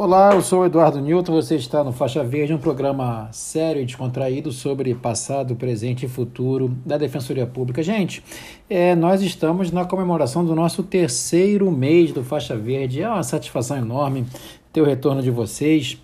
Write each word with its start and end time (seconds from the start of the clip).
Olá, 0.00 0.32
eu 0.32 0.42
sou 0.42 0.60
o 0.60 0.64
Eduardo 0.64 1.00
Newton, 1.00 1.32
você 1.32 1.56
está 1.56 1.82
no 1.82 1.90
Faixa 1.90 2.22
Verde, 2.22 2.54
um 2.54 2.58
programa 2.58 3.28
sério 3.32 3.82
e 3.82 3.84
descontraído 3.84 4.52
sobre 4.52 4.94
passado, 4.94 5.56
presente 5.56 6.06
e 6.06 6.08
futuro 6.08 6.68
da 6.86 6.96
Defensoria 6.96 7.44
Pública. 7.48 7.82
Gente, 7.82 8.22
é, 8.70 8.94
nós 8.94 9.22
estamos 9.22 9.72
na 9.72 9.84
comemoração 9.84 10.44
do 10.44 10.54
nosso 10.54 10.84
terceiro 10.84 11.68
mês 11.72 12.12
do 12.12 12.22
Faixa 12.22 12.56
Verde. 12.56 13.02
É 13.02 13.08
uma 13.08 13.24
satisfação 13.24 13.76
enorme 13.76 14.24
ter 14.72 14.80
o 14.80 14.84
retorno 14.84 15.20
de 15.20 15.32
vocês, 15.32 16.00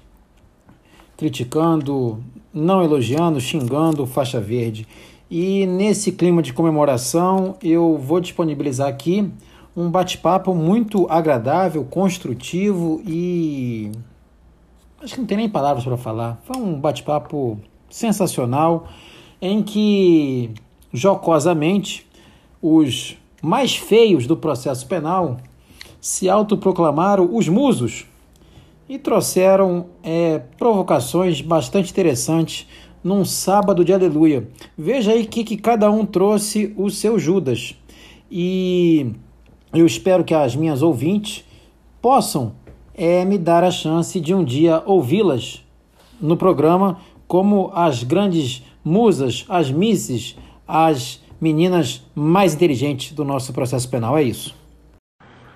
criticando, 1.16 2.20
não 2.52 2.82
elogiando, 2.82 3.40
xingando 3.40 4.04
Faixa 4.08 4.40
Verde. 4.40 4.88
E 5.30 5.66
nesse 5.66 6.10
clima 6.10 6.42
de 6.42 6.52
comemoração, 6.52 7.54
eu 7.62 7.96
vou 7.96 8.18
disponibilizar 8.18 8.88
aqui 8.88 9.30
um 9.76 9.90
bate-papo 9.90 10.54
muito 10.54 11.06
agradável, 11.10 11.84
construtivo 11.84 13.02
e. 13.06 13.90
Acho 15.02 15.14
que 15.14 15.20
não 15.20 15.26
tem 15.26 15.36
nem 15.36 15.48
palavras 15.48 15.84
para 15.84 15.96
falar. 15.96 16.40
Foi 16.44 16.56
um 16.56 16.78
bate-papo 16.78 17.58
sensacional 17.90 18.88
em 19.40 19.62
que, 19.62 20.50
jocosamente, 20.92 22.06
os 22.62 23.16
mais 23.42 23.76
feios 23.76 24.26
do 24.26 24.36
processo 24.36 24.86
penal 24.86 25.36
se 26.00 26.28
autoproclamaram 26.28 27.28
os 27.34 27.48
musos 27.48 28.06
e 28.88 28.98
trouxeram 28.98 29.86
é, 30.02 30.38
provocações 30.58 31.40
bastante 31.40 31.90
interessantes 31.90 32.66
num 33.02 33.24
sábado 33.24 33.84
de 33.84 33.92
aleluia. 33.92 34.48
Veja 34.76 35.12
aí 35.12 35.26
que, 35.26 35.44
que 35.44 35.58
cada 35.58 35.90
um 35.90 36.06
trouxe 36.06 36.72
o 36.76 36.88
seu 36.88 37.18
Judas. 37.18 37.74
E 38.30 39.12
eu 39.74 39.86
espero 39.86 40.24
que 40.24 40.34
as 40.34 40.54
minhas 40.54 40.82
ouvintes 40.82 41.44
possam 42.00 42.54
é, 42.94 43.24
me 43.24 43.38
dar 43.38 43.64
a 43.64 43.70
chance 43.70 44.20
de 44.20 44.34
um 44.34 44.44
dia 44.44 44.82
ouvi-las 44.86 45.64
no 46.20 46.36
programa 46.36 46.98
como 47.26 47.70
as 47.74 48.02
grandes 48.02 48.62
musas, 48.84 49.44
as 49.48 49.70
misses, 49.70 50.36
as 50.66 51.22
meninas 51.40 52.04
mais 52.14 52.54
inteligentes 52.54 53.12
do 53.12 53.24
nosso 53.24 53.52
processo 53.52 53.88
penal. 53.88 54.16
É 54.16 54.22
isso. 54.22 54.54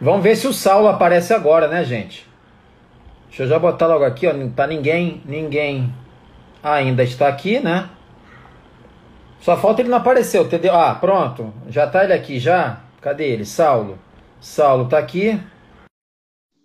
Vamos 0.01 0.23
ver 0.23 0.37
se 0.37 0.47
o 0.47 0.53
Saulo 0.53 0.89
aparece 0.89 1.33
agora, 1.33 1.69
né, 1.69 1.85
gente? 1.85 2.27
Deixa 3.29 3.43
eu 3.43 3.49
já 3.49 3.59
botar 3.59 3.87
logo 3.87 4.05
aqui, 4.05 4.27
ó. 4.27 4.33
Não 4.33 4.51
tá 4.51 4.67
ninguém, 4.67 5.21
ninguém 5.25 5.93
ainda 6.63 7.03
está 7.03 7.29
aqui, 7.29 7.61
né? 7.61 7.89
Só 9.41 9.57
falta 9.57 9.83
ele 9.83 9.89
não 9.89 9.99
aparecer, 9.99 10.41
entendeu? 10.43 10.75
Ah, 10.75 10.95
pronto. 10.95 11.53
Já 11.69 11.87
tá 11.87 12.05
ele 12.05 12.13
aqui 12.13 12.39
já. 12.39 12.81
Cadê 13.01 13.29
ele? 13.29 13.45
Saulo. 13.45 13.99
Saulo 14.41 14.85
está 14.85 14.99
aqui. 14.99 15.33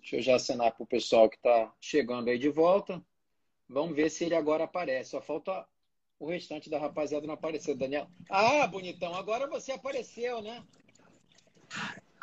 Deixa 0.00 0.16
eu 0.16 0.22
já 0.22 0.36
assinar 0.36 0.72
para 0.72 0.84
o 0.84 0.86
pessoal 0.86 1.28
que 1.28 1.36
está 1.36 1.72
chegando 1.80 2.28
aí 2.28 2.38
de 2.38 2.48
volta. 2.48 3.02
Vamos 3.68 3.96
ver 3.96 4.10
se 4.10 4.24
ele 4.24 4.34
agora 4.34 4.64
aparece. 4.64 5.10
Só 5.10 5.20
falta 5.20 5.66
o 6.20 6.28
restante 6.28 6.70
da 6.70 6.78
rapaziada 6.78 7.26
não 7.26 7.34
aparecer. 7.34 7.74
Daniel. 7.74 8.06
Ah, 8.30 8.66
bonitão, 8.66 9.14
agora 9.14 9.48
você 9.48 9.72
apareceu, 9.72 10.40
né? 10.40 10.62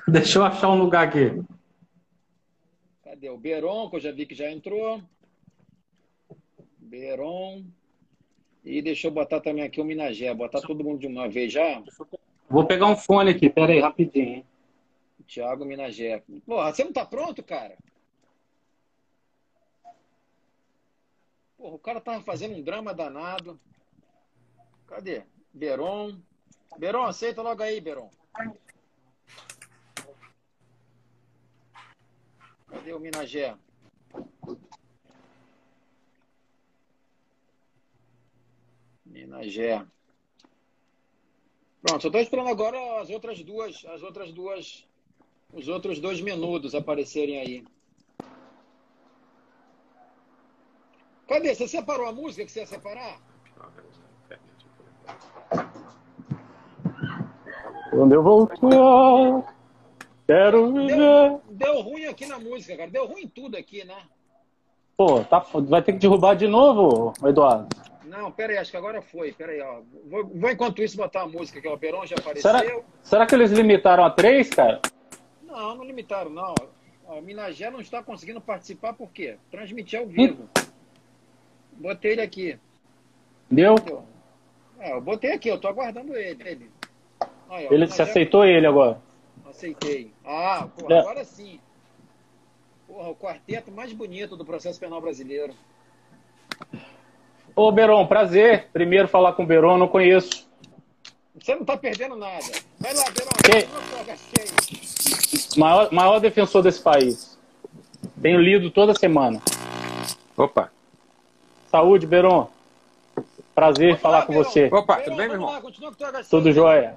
Deixa 0.07 0.39
eu 0.39 0.43
achar 0.43 0.69
um 0.69 0.79
lugar 0.79 1.07
aqui. 1.07 1.43
Cadê 3.03 3.29
o 3.29 3.37
Beron, 3.37 3.89
que 3.89 3.97
eu 3.97 3.99
já 3.99 4.11
vi 4.11 4.25
que 4.25 4.35
já 4.35 4.49
entrou. 4.49 5.01
Beron. 6.77 7.65
E 8.63 8.81
deixa 8.81 9.07
eu 9.07 9.11
botar 9.11 9.41
também 9.41 9.65
aqui 9.65 9.81
o 9.81 9.85
Minagé. 9.85 10.33
Botar 10.33 10.61
todo 10.61 10.83
mundo 10.83 10.99
de 10.99 11.07
uma 11.07 11.27
vez 11.27 11.51
já. 11.51 11.83
Vou 12.49 12.65
pegar 12.65 12.85
um 12.85 12.95
fone 12.95 13.31
aqui, 13.31 13.49
pera 13.49 13.73
aí, 13.73 13.79
rapidinho. 13.79 14.45
Thiago 15.31 15.63
Minagé. 15.63 16.21
Porra, 16.45 16.73
você 16.73 16.83
não 16.83 16.91
tá 16.91 17.05
pronto, 17.05 17.41
cara? 17.41 17.77
Porra, 21.57 21.75
o 21.75 21.79
cara 21.79 22.01
tava 22.01 22.21
fazendo 22.21 22.57
um 22.57 22.61
drama 22.61 22.93
danado. 22.93 23.57
Cadê? 24.87 25.23
Beron. 25.53 26.21
Beron, 26.77 27.03
aceita 27.03 27.41
logo 27.41 27.63
aí, 27.63 27.79
Beron. 27.79 28.11
Cadê 32.67 32.91
o 32.91 32.99
Minagé? 32.99 33.57
Minagé. 39.05 39.87
Pronto, 41.81 42.01
só 42.01 42.11
tô 42.11 42.19
esperando 42.19 42.49
agora 42.49 43.01
as 43.01 43.09
outras 43.09 43.41
duas, 43.43 43.85
as 43.85 44.03
outras 44.03 44.33
duas 44.33 44.90
os 45.53 45.67
outros 45.67 45.99
dois 45.99 46.21
menudos 46.21 46.73
aparecerem 46.75 47.39
aí. 47.39 47.63
Cadê? 51.27 51.55
Você 51.55 51.67
separou 51.67 52.07
a 52.07 52.11
música 52.11 52.45
que 52.45 52.51
você 52.51 52.59
ia 52.61 52.65
separar? 52.65 53.19
Quando 57.89 58.13
eu 58.13 58.23
voltar, 58.23 59.55
quero 60.25 60.73
viver. 60.73 60.95
Deu, 60.95 61.41
deu 61.49 61.81
ruim 61.81 62.05
aqui 62.05 62.25
na 62.25 62.39
música, 62.39 62.75
cara. 62.77 62.89
Deu 62.89 63.05
ruim 63.05 63.27
tudo 63.27 63.57
aqui, 63.57 63.83
né? 63.83 63.97
Pô, 64.95 65.23
tá, 65.23 65.39
vai 65.67 65.81
ter 65.81 65.93
que 65.93 65.99
derrubar 65.99 66.35
de 66.35 66.47
novo, 66.47 67.13
Eduardo? 67.25 67.67
Não, 68.05 68.31
pera 68.31 68.53
aí, 68.53 68.59
acho 68.59 68.71
que 68.71 68.77
agora 68.77 69.01
foi. 69.01 69.31
Pera 69.31 69.51
aí, 69.53 69.61
ó. 69.61 69.81
Vou, 70.05 70.25
vou 70.27 70.49
enquanto 70.49 70.81
isso 70.81 70.97
botar 70.97 71.21
a 71.21 71.27
música, 71.27 71.61
que 71.61 71.67
o 71.67 71.73
Operon 71.73 72.05
já 72.05 72.15
apareceu. 72.17 72.51
Será, 72.51 72.81
será 73.01 73.25
que 73.25 73.35
eles 73.35 73.51
limitaram 73.51 74.03
a 74.03 74.09
três, 74.09 74.49
cara? 74.49 74.81
Não, 75.51 75.75
não 75.75 75.83
limitaram, 75.83 76.29
não. 76.31 76.55
O 77.05 77.21
Minagé 77.21 77.69
não 77.69 77.81
está 77.81 78.01
conseguindo 78.01 78.39
participar 78.39 78.93
por 78.93 79.11
quê? 79.11 79.37
Transmitir 79.51 79.99
ao 79.99 80.07
vivo. 80.07 80.49
Botei 81.73 82.13
ele 82.13 82.21
aqui. 82.21 82.57
Deu? 83.49 83.75
É, 84.79 84.93
eu 84.93 85.01
botei 85.01 85.33
aqui, 85.33 85.49
eu 85.49 85.59
tô 85.59 85.67
aguardando 85.67 86.15
ele. 86.15 86.41
Ele, 86.47 86.71
Aí, 87.49 87.67
ó, 87.67 87.73
ele 87.73 87.85
se 87.87 88.01
aceitou 88.01 88.45
ele 88.45 88.65
agora? 88.65 89.01
Aceitei. 89.45 90.13
Ah, 90.25 90.69
porra, 90.77 90.95
é. 90.95 90.99
agora 90.99 91.25
sim. 91.25 91.59
Porra, 92.87 93.09
o 93.09 93.15
quarteto 93.15 93.71
mais 93.71 93.91
bonito 93.91 94.37
do 94.37 94.45
processo 94.45 94.79
penal 94.79 95.01
brasileiro. 95.01 95.53
Ô, 97.53 97.69
Beron, 97.73 98.07
prazer. 98.07 98.69
Primeiro 98.71 99.09
falar 99.09 99.33
com 99.33 99.43
o 99.43 99.45
Beron, 99.45 99.77
não 99.77 99.87
conheço. 99.89 100.49
Você 101.35 101.55
não 101.55 101.65
tá 101.65 101.75
perdendo 101.75 102.15
nada. 102.15 102.45
Vai 102.79 102.93
lá, 102.93 103.03
Beron. 103.11 103.31
Que... 103.43 104.90
Maior, 105.55 105.91
maior 105.91 106.19
defensor 106.19 106.63
desse 106.63 106.81
país. 106.81 107.37
Tenho 108.21 108.39
lido 108.39 108.71
toda 108.71 108.93
semana. 108.93 109.41
Opa. 110.37 110.71
Saúde, 111.69 112.05
Beron. 112.05 112.49
Prazer 113.53 113.97
falar 113.97 114.19
lá, 114.19 114.25
com 114.25 114.33
Beron. 114.33 114.43
você. 114.43 114.69
Opa, 114.71 114.95
Beron, 114.95 115.03
tudo 115.05 115.17
bem, 115.17 115.27
meu 115.27 115.35
irmão? 115.35 115.51
Lá, 115.51 116.23
tudo 116.29 116.51
jóia. 116.51 116.95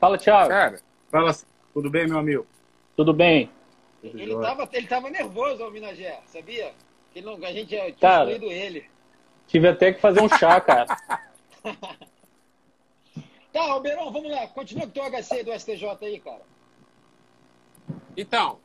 Fala, 0.00 0.18
Thiago. 0.18 0.48
Cara, 0.48 0.80
fala. 1.10 1.36
Tudo 1.74 1.90
bem, 1.90 2.06
meu 2.06 2.18
amigo? 2.18 2.46
Tudo 2.96 3.12
bem. 3.12 3.50
Ele 4.02 4.32
estava 4.32 4.68
ele 4.72 4.86
tava 4.86 5.10
nervoso, 5.10 5.64
o 5.64 5.70
Minagé, 5.70 6.20
sabia? 6.26 6.72
Que 7.12 7.20
não, 7.20 7.34
a 7.34 7.52
gente 7.52 7.68
tinha 7.68 7.92
cara, 7.94 8.30
excluído 8.30 8.52
ele. 8.52 8.84
Tive 9.46 9.68
até 9.68 9.92
que 9.92 10.00
fazer 10.00 10.20
um 10.20 10.28
chá, 10.28 10.60
cara. 10.60 10.86
Tá, 13.58 13.72
Alberão, 13.72 14.12
vamos 14.12 14.30
lá. 14.30 14.46
Continua 14.46 14.84
com 14.84 14.90
o 14.90 14.92
teu 14.92 15.10
HC 15.10 15.42
do 15.42 15.52
STJ 15.52 15.84
aí, 16.00 16.20
cara. 16.20 16.42
Então, 18.16 18.60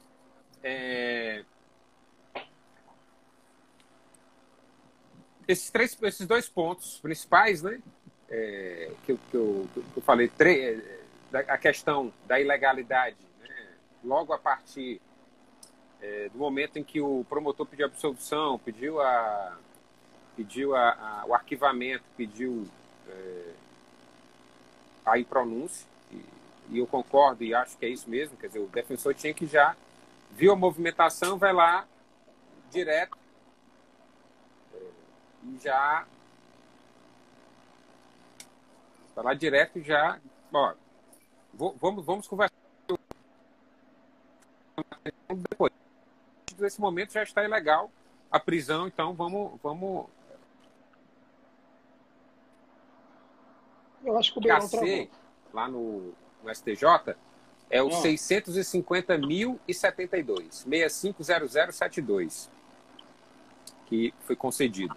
é... 0.63 1.43
esses, 5.47 5.71
três, 5.71 5.97
esses 5.99 6.27
dois 6.27 6.47
pontos 6.47 6.99
principais, 6.99 7.63
né? 7.63 7.81
É, 8.29 8.91
que, 9.03 9.13
eu, 9.13 9.19
que, 9.31 9.35
eu, 9.35 9.67
que 9.73 9.97
eu 9.97 10.03
falei, 10.03 10.31
é, 10.39 10.79
a 11.47 11.57
questão 11.57 12.13
da 12.27 12.39
ilegalidade, 12.39 13.17
né? 13.39 13.49
logo 14.03 14.31
a 14.31 14.37
partir 14.37 15.01
é, 16.03 16.29
do 16.29 16.37
momento 16.37 16.77
em 16.77 16.83
que 16.83 17.01
o 17.01 17.25
promotor 17.27 17.65
pediu 17.65 17.87
absolvição, 17.87 18.59
pediu, 18.59 19.01
a, 19.01 19.57
pediu 20.37 20.75
a, 20.75 20.91
a 20.91 21.25
o 21.25 21.33
arquivamento, 21.33 22.03
pediu 22.15 22.67
é, 25.05 25.09
a 25.09 25.19
impronúncia, 25.19 25.87
e, 26.11 26.23
e 26.69 26.79
eu 26.79 26.87
concordo 26.87 27.43
e 27.43 27.53
acho 27.53 27.77
que 27.77 27.85
é 27.85 27.89
isso 27.89 28.09
mesmo, 28.09 28.37
quer 28.37 28.47
dizer, 28.47 28.59
o 28.59 28.67
defensor 28.67 29.13
tinha 29.13 29.33
que 29.33 29.45
já 29.45 29.75
viu 30.31 30.51
a 30.51 30.55
movimentação, 30.55 31.37
vai 31.37 31.53
lá 31.53 31.87
direto 32.71 33.17
é, 34.73 34.77
e 35.43 35.59
já 35.61 36.05
vai 39.15 39.25
lá 39.25 39.33
direto 39.33 39.79
e 39.79 39.83
já, 39.83 40.19
ó, 40.51 40.73
vamos, 41.53 42.05
vamos 42.05 42.27
conversar 42.27 42.53
depois. 45.49 45.71
Nesse 46.57 46.79
momento 46.79 47.13
já 47.13 47.23
está 47.23 47.43
ilegal 47.43 47.91
a 48.31 48.39
prisão, 48.39 48.87
então 48.87 49.13
vamos, 49.13 49.59
vamos 49.61 50.07
Eu 54.03 54.17
acho 54.17 54.33
que 54.33 54.39
o 54.39 54.41
Beirão 54.41 54.67
travou. 54.67 55.07
lá 55.53 55.67
no, 55.67 56.11
no 56.43 56.53
STJ, 56.53 57.15
É 57.69 57.81
o 57.81 57.87
ah. 57.87 58.01
650.072, 58.01 60.65
650072, 60.67 62.51
que 63.85 64.13
foi 64.21 64.35
concedido. 64.35 64.93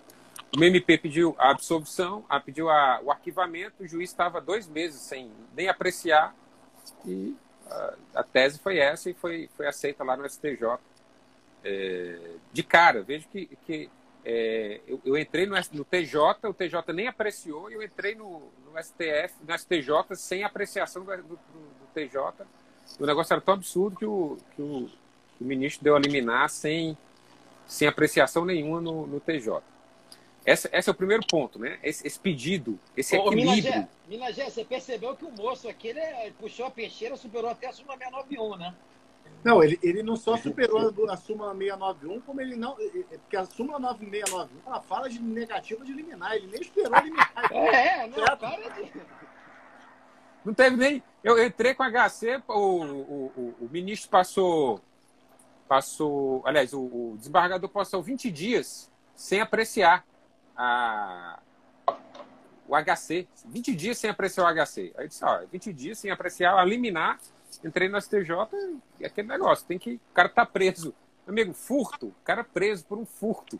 O 0.56 0.64
MP 0.64 0.98
pediu 0.98 1.34
a 1.38 1.50
absolvição, 1.50 2.24
a, 2.28 2.40
pediu 2.40 2.68
a, 2.70 3.00
o 3.02 3.10
arquivamento, 3.10 3.82
o 3.82 3.86
juiz 3.86 4.10
estava 4.10 4.40
dois 4.40 4.66
meses 4.66 5.00
sem 5.00 5.30
nem 5.54 5.68
apreciar 5.68 6.34
e 7.04 7.36
a, 7.70 7.94
a 8.14 8.22
tese 8.22 8.58
foi 8.58 8.78
essa 8.78 9.10
e 9.10 9.14
foi, 9.14 9.48
foi 9.56 9.66
aceita 9.66 10.04
lá 10.04 10.16
no 10.16 10.28
STJ 10.28 10.78
é, 11.64 12.18
de 12.52 12.62
cara. 12.62 13.02
Vejo 13.02 13.26
que, 13.28 13.46
que 13.66 13.90
é, 14.24 14.80
eu, 14.86 15.00
eu, 15.04 15.18
entrei 15.18 15.46
no, 15.46 15.56
no, 15.72 15.84
TJ, 15.84 16.18
o 16.44 16.54
TJ 16.54 16.92
nem 16.92 17.08
apreciou, 17.08 17.70
e 17.70 17.74
eu 17.74 17.82
entrei 17.82 18.14
no, 18.14 18.42
no 18.76 18.82
STF, 18.82 19.34
no 19.46 19.58
STJ, 19.58 20.16
sem 20.16 20.44
apreciação 20.44 21.02
do, 21.02 21.16
do, 21.16 21.22
do, 21.22 21.86
TJ. 21.94 22.46
O 23.00 23.06
negócio 23.06 23.32
era 23.32 23.40
tão 23.40 23.54
absurdo 23.54 23.96
que 23.96 24.04
o, 24.04 24.36
que 24.54 24.62
o, 24.62 24.90
que 25.36 25.44
o 25.44 25.46
ministro 25.46 25.82
deu 25.82 25.96
a 25.96 25.98
liminar 25.98 26.50
sem, 26.50 26.96
sem 27.66 27.88
apreciação 27.88 28.44
nenhuma 28.44 28.80
no, 28.80 29.06
no 29.06 29.18
TJ. 29.18 29.62
Esse, 30.44 30.68
esse, 30.72 30.88
é 30.88 30.92
o 30.92 30.94
primeiro 30.94 31.26
ponto, 31.26 31.58
né? 31.58 31.78
Esse, 31.82 32.06
esse 32.06 32.20
pedido, 32.20 32.78
esse 32.96 33.16
Ô, 33.16 33.32
equilíbrio. 33.32 33.88
Minagé, 34.06 34.44
você 34.48 34.64
percebeu 34.64 35.16
que 35.16 35.24
o 35.24 35.32
moço 35.32 35.68
aqui 35.68 35.88
ele 35.88 36.30
puxou 36.38 36.66
a 36.66 36.70
peixeira, 36.70 37.16
superou 37.16 37.50
até 37.50 37.66
a 37.66 37.72
Súmula 37.72 37.96
691, 37.98 38.56
né? 38.56 38.74
Não, 39.46 39.62
ele, 39.62 39.78
ele 39.80 40.02
não 40.02 40.16
só 40.16 40.36
superou 40.36 40.80
a 41.08 41.16
súmula 41.16 41.54
691, 41.54 42.20
como 42.22 42.40
ele 42.40 42.56
não. 42.56 42.74
Porque 42.74 43.36
a 43.36 43.44
súmula 43.44 43.78
9691 43.78 44.60
ela 44.66 44.80
fala 44.80 45.08
de 45.08 45.22
negativa 45.22 45.84
de 45.84 45.92
liminar, 45.92 46.34
ele 46.34 46.48
nem 46.48 46.60
esperou 46.60 47.00
liminar. 47.00 47.32
É, 47.52 48.08
não, 48.08 48.36
para 48.36 48.68
de. 48.70 48.92
Não 50.44 50.52
teve 50.52 50.76
nem. 50.76 51.00
Eu 51.22 51.40
entrei 51.44 51.74
com 51.74 51.84
HC, 51.84 52.42
o, 52.48 52.54
o, 52.54 53.32
o, 53.36 53.54
o 53.60 53.68
ministro 53.70 54.10
passou. 54.10 54.80
Passou. 55.68 56.42
Aliás, 56.44 56.72
o, 56.72 56.80
o 56.80 57.14
desembargador 57.16 57.70
passou 57.70 58.02
20 58.02 58.32
dias 58.32 58.90
sem 59.14 59.40
apreciar 59.40 60.04
a, 60.56 61.38
o 62.66 62.74
HC. 62.74 63.28
20 63.44 63.76
dias 63.76 63.96
sem 63.96 64.10
apreciar 64.10 64.44
o 64.44 64.66
HC. 64.66 64.92
Aí 64.98 65.06
disse, 65.06 65.24
ó, 65.24 65.44
20 65.46 65.72
dias 65.72 65.98
sem 66.00 66.10
apreciar, 66.10 66.58
a 66.58 66.64
liminar, 66.64 67.20
entrei 67.64 67.88
no 67.88 68.00
STJ 68.00 68.30
e 69.00 69.04
aquele 69.04 69.28
negócio, 69.28 69.66
tem 69.66 69.78
que. 69.78 69.94
O 69.94 70.14
cara 70.14 70.28
tá 70.28 70.44
preso. 70.44 70.94
Amigo, 71.26 71.52
furto, 71.52 72.08
o 72.08 72.14
cara 72.24 72.44
preso 72.44 72.84
por 72.84 72.98
um 72.98 73.04
furto. 73.04 73.58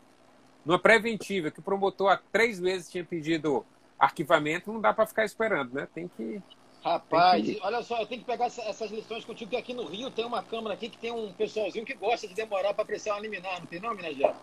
Numa 0.65 0.79
preventiva, 0.79 1.49
que 1.49 1.59
o 1.59 1.63
promotor 1.63 2.11
há 2.11 2.17
três 2.31 2.59
meses 2.59 2.89
tinha 2.89 3.03
pedido 3.03 3.65
arquivamento, 3.97 4.71
não 4.71 4.81
dá 4.81 4.93
para 4.93 5.05
ficar 5.05 5.25
esperando, 5.25 5.73
né? 5.73 5.87
Tem 5.93 6.07
que. 6.07 6.41
Rapaz, 6.83 7.43
tem 7.43 7.55
que... 7.55 7.61
olha 7.61 7.81
só, 7.81 7.99
eu 8.01 8.05
tenho 8.05 8.21
que 8.21 8.27
pegar 8.27 8.45
essas 8.45 8.91
lições 8.91 9.25
contigo, 9.25 9.49
que 9.49 9.57
aqui 9.57 9.73
no 9.73 9.85
Rio 9.85 10.11
tem 10.11 10.25
uma 10.25 10.43
câmara 10.43 10.75
aqui 10.75 10.89
que 10.89 10.97
tem 10.97 11.11
um 11.11 11.33
pessoalzinho 11.33 11.85
que 11.85 11.93
gosta 11.93 12.27
de 12.27 12.33
demorar 12.33 12.73
para 12.73 12.83
apreciar 12.83 13.15
uma 13.15 13.21
liminar, 13.21 13.59
não 13.59 13.65
tem 13.65 13.79
não, 13.79 13.95
Minas 13.95 14.15
Gerais? 14.15 14.37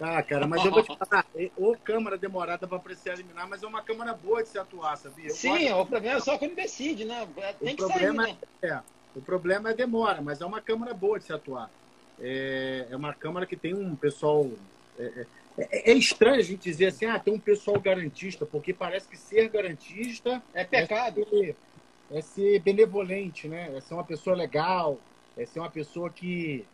Tá, 0.00 0.22
cara, 0.22 0.46
mas 0.46 0.64
eu 0.64 0.70
vou 0.70 0.82
te 0.82 0.96
falar, 0.96 1.26
ou 1.58 1.76
câmara 1.76 2.16
demorada 2.16 2.66
para 2.66 2.78
apreciar 2.78 3.12
eliminar, 3.12 3.46
mas 3.46 3.62
é 3.62 3.66
uma 3.66 3.82
câmara 3.82 4.14
boa 4.14 4.42
de 4.42 4.48
se 4.48 4.58
atuar, 4.58 4.96
sabia? 4.96 5.26
Eu 5.26 5.34
Sim, 5.34 5.50
gosto... 5.50 5.80
o 5.80 5.86
problema 5.86 6.16
é 6.16 6.20
só 6.20 6.38
quando 6.38 6.54
decide, 6.54 7.04
né? 7.04 7.28
É, 7.36 7.52
tem 7.52 7.74
o 7.74 7.76
que 7.76 7.76
problema 7.76 8.24
sair, 8.24 8.32
né? 8.32 8.38
É, 8.62 8.80
o 9.14 9.20
problema 9.20 9.70
é 9.72 9.74
demora, 9.74 10.22
mas 10.22 10.40
é 10.40 10.46
uma 10.46 10.62
câmara 10.62 10.94
boa 10.94 11.18
de 11.18 11.26
se 11.26 11.34
atuar. 11.34 11.70
É, 12.18 12.86
é 12.88 12.96
uma 12.96 13.12
câmara 13.12 13.44
que 13.44 13.58
tem 13.58 13.74
um 13.74 13.94
pessoal. 13.94 14.48
É, 14.98 15.02
é, 15.04 15.26
é, 15.58 15.90
é 15.90 15.94
estranho 15.94 16.40
a 16.40 16.44
gente 16.44 16.62
dizer 16.62 16.86
assim, 16.86 17.04
ah, 17.04 17.18
tem 17.18 17.34
um 17.34 17.38
pessoal 17.38 17.78
garantista, 17.78 18.46
porque 18.46 18.72
parece 18.72 19.06
que 19.06 19.18
ser 19.18 19.50
garantista 19.50 20.42
é 20.54 20.64
pecado. 20.64 21.20
É 21.20 21.24
ser, 21.26 21.56
é 22.10 22.20
ser 22.22 22.58
benevolente, 22.60 23.48
né? 23.48 23.70
É 23.76 23.82
ser 23.82 23.92
uma 23.92 24.04
pessoa 24.04 24.34
legal, 24.34 24.98
é 25.36 25.44
ser 25.44 25.60
uma 25.60 25.70
pessoa 25.70 26.08
que 26.08 26.66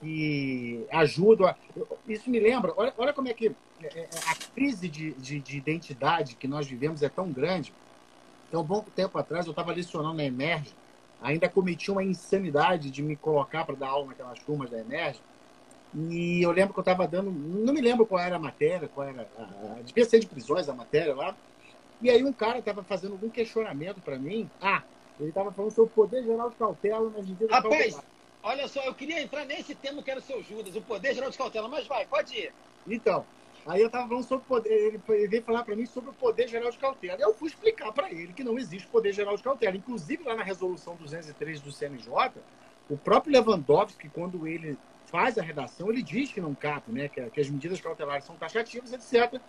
que 0.00 0.86
ajudam. 0.90 1.46
A... 1.46 1.56
Isso 2.06 2.28
me 2.30 2.40
lembra, 2.40 2.72
olha, 2.76 2.92
olha 2.96 3.12
como 3.12 3.28
é 3.28 3.34
que 3.34 3.54
é, 3.82 3.86
é, 3.86 4.08
a 4.26 4.34
crise 4.54 4.88
de, 4.88 5.12
de, 5.12 5.40
de, 5.40 5.56
identidade 5.56 6.34
que 6.34 6.48
nós 6.48 6.66
vivemos 6.66 7.02
é 7.02 7.08
tão 7.08 7.30
grande. 7.30 7.72
Então, 8.48 8.62
um 8.62 8.64
bom 8.64 8.82
tempo 8.94 9.18
atrás, 9.18 9.46
eu 9.46 9.50
estava 9.50 9.72
lecionando 9.72 10.14
na 10.14 10.24
Emerge, 10.24 10.74
ainda 11.20 11.48
cometi 11.48 11.90
uma 11.90 12.02
insanidade 12.02 12.90
de 12.90 13.02
me 13.02 13.14
colocar 13.14 13.64
para 13.64 13.76
dar 13.76 13.88
aula 13.88 14.08
naquelas 14.08 14.38
turmas 14.40 14.70
da 14.70 14.78
Emerge. 14.78 15.20
E 15.94 16.42
eu 16.42 16.50
lembro 16.50 16.74
que 16.74 16.80
eu 16.80 16.82
estava 16.82 17.06
dando, 17.06 17.30
não 17.30 17.72
me 17.72 17.80
lembro 17.80 18.04
qual 18.04 18.20
era 18.20 18.36
a 18.36 18.38
matéria, 18.38 18.88
qual 18.88 19.06
era, 19.06 19.28
a, 19.38 19.80
devia 19.82 20.04
ser 20.04 20.20
de 20.20 20.26
prisões 20.26 20.68
a 20.68 20.74
matéria 20.74 21.14
lá. 21.14 21.36
E 22.00 22.10
aí 22.10 22.24
um 22.24 22.32
cara 22.32 22.58
estava 22.58 22.82
fazendo 22.82 23.12
algum 23.12 23.28
questionamento 23.28 24.00
para 24.00 24.18
mim. 24.18 24.48
Ah, 24.60 24.82
ele 25.18 25.30
estava 25.30 25.50
falando 25.50 25.72
sobre 25.72 25.90
o 25.90 25.94
poder 25.94 26.22
geral 26.24 26.50
de 26.50 26.56
cautela 26.56 27.10
nas 27.10 27.26
medidas 27.26 27.50
Rapaz, 27.50 28.00
Olha 28.42 28.68
só, 28.68 28.82
eu 28.84 28.94
queria 28.94 29.20
entrar 29.20 29.44
nesse 29.44 29.74
tema 29.74 30.02
que 30.02 30.10
era 30.10 30.20
o 30.20 30.22
seu 30.22 30.42
Judas, 30.42 30.74
o 30.76 30.80
poder 30.80 31.14
geral 31.14 31.30
de 31.30 31.38
cautela, 31.38 31.68
mas 31.68 31.86
vai, 31.86 32.06
pode 32.06 32.36
ir. 32.36 32.52
Então, 32.86 33.26
aí 33.66 33.80
eu 33.80 33.88
estava 33.88 34.08
falando 34.08 34.24
sobre 34.24 34.44
o 34.44 34.48
poder, 34.48 34.72
ele, 34.72 35.28
veio 35.28 35.42
falar 35.42 35.64
para 35.64 35.76
mim 35.76 35.86
sobre 35.86 36.10
o 36.10 36.14
poder 36.14 36.48
geral 36.48 36.70
de 36.70 36.78
cautela. 36.78 37.20
Eu 37.20 37.34
fui 37.34 37.48
explicar 37.48 37.92
para 37.92 38.10
ele 38.10 38.32
que 38.32 38.44
não 38.44 38.58
existe 38.58 38.86
poder 38.88 39.12
geral 39.12 39.36
de 39.36 39.42
cautela. 39.42 39.76
Inclusive, 39.76 40.22
lá 40.24 40.36
na 40.36 40.44
resolução 40.44 40.94
203 40.96 41.60
do 41.60 41.72
CNJ, 41.72 42.10
o 42.88 42.96
próprio 42.96 43.32
Lewandowski, 43.32 44.08
quando 44.08 44.46
ele 44.46 44.78
faz 45.06 45.36
a 45.38 45.42
redação, 45.42 45.90
ele 45.90 46.02
diz 46.02 46.32
que 46.32 46.40
não 46.40 46.54
cabe, 46.54 46.92
né, 46.92 47.08
que, 47.08 47.20
que 47.30 47.40
as 47.40 47.48
medidas 47.48 47.80
cautelares 47.80 48.24
são 48.24 48.36
taxativas, 48.36 48.92
etc. 48.92 49.40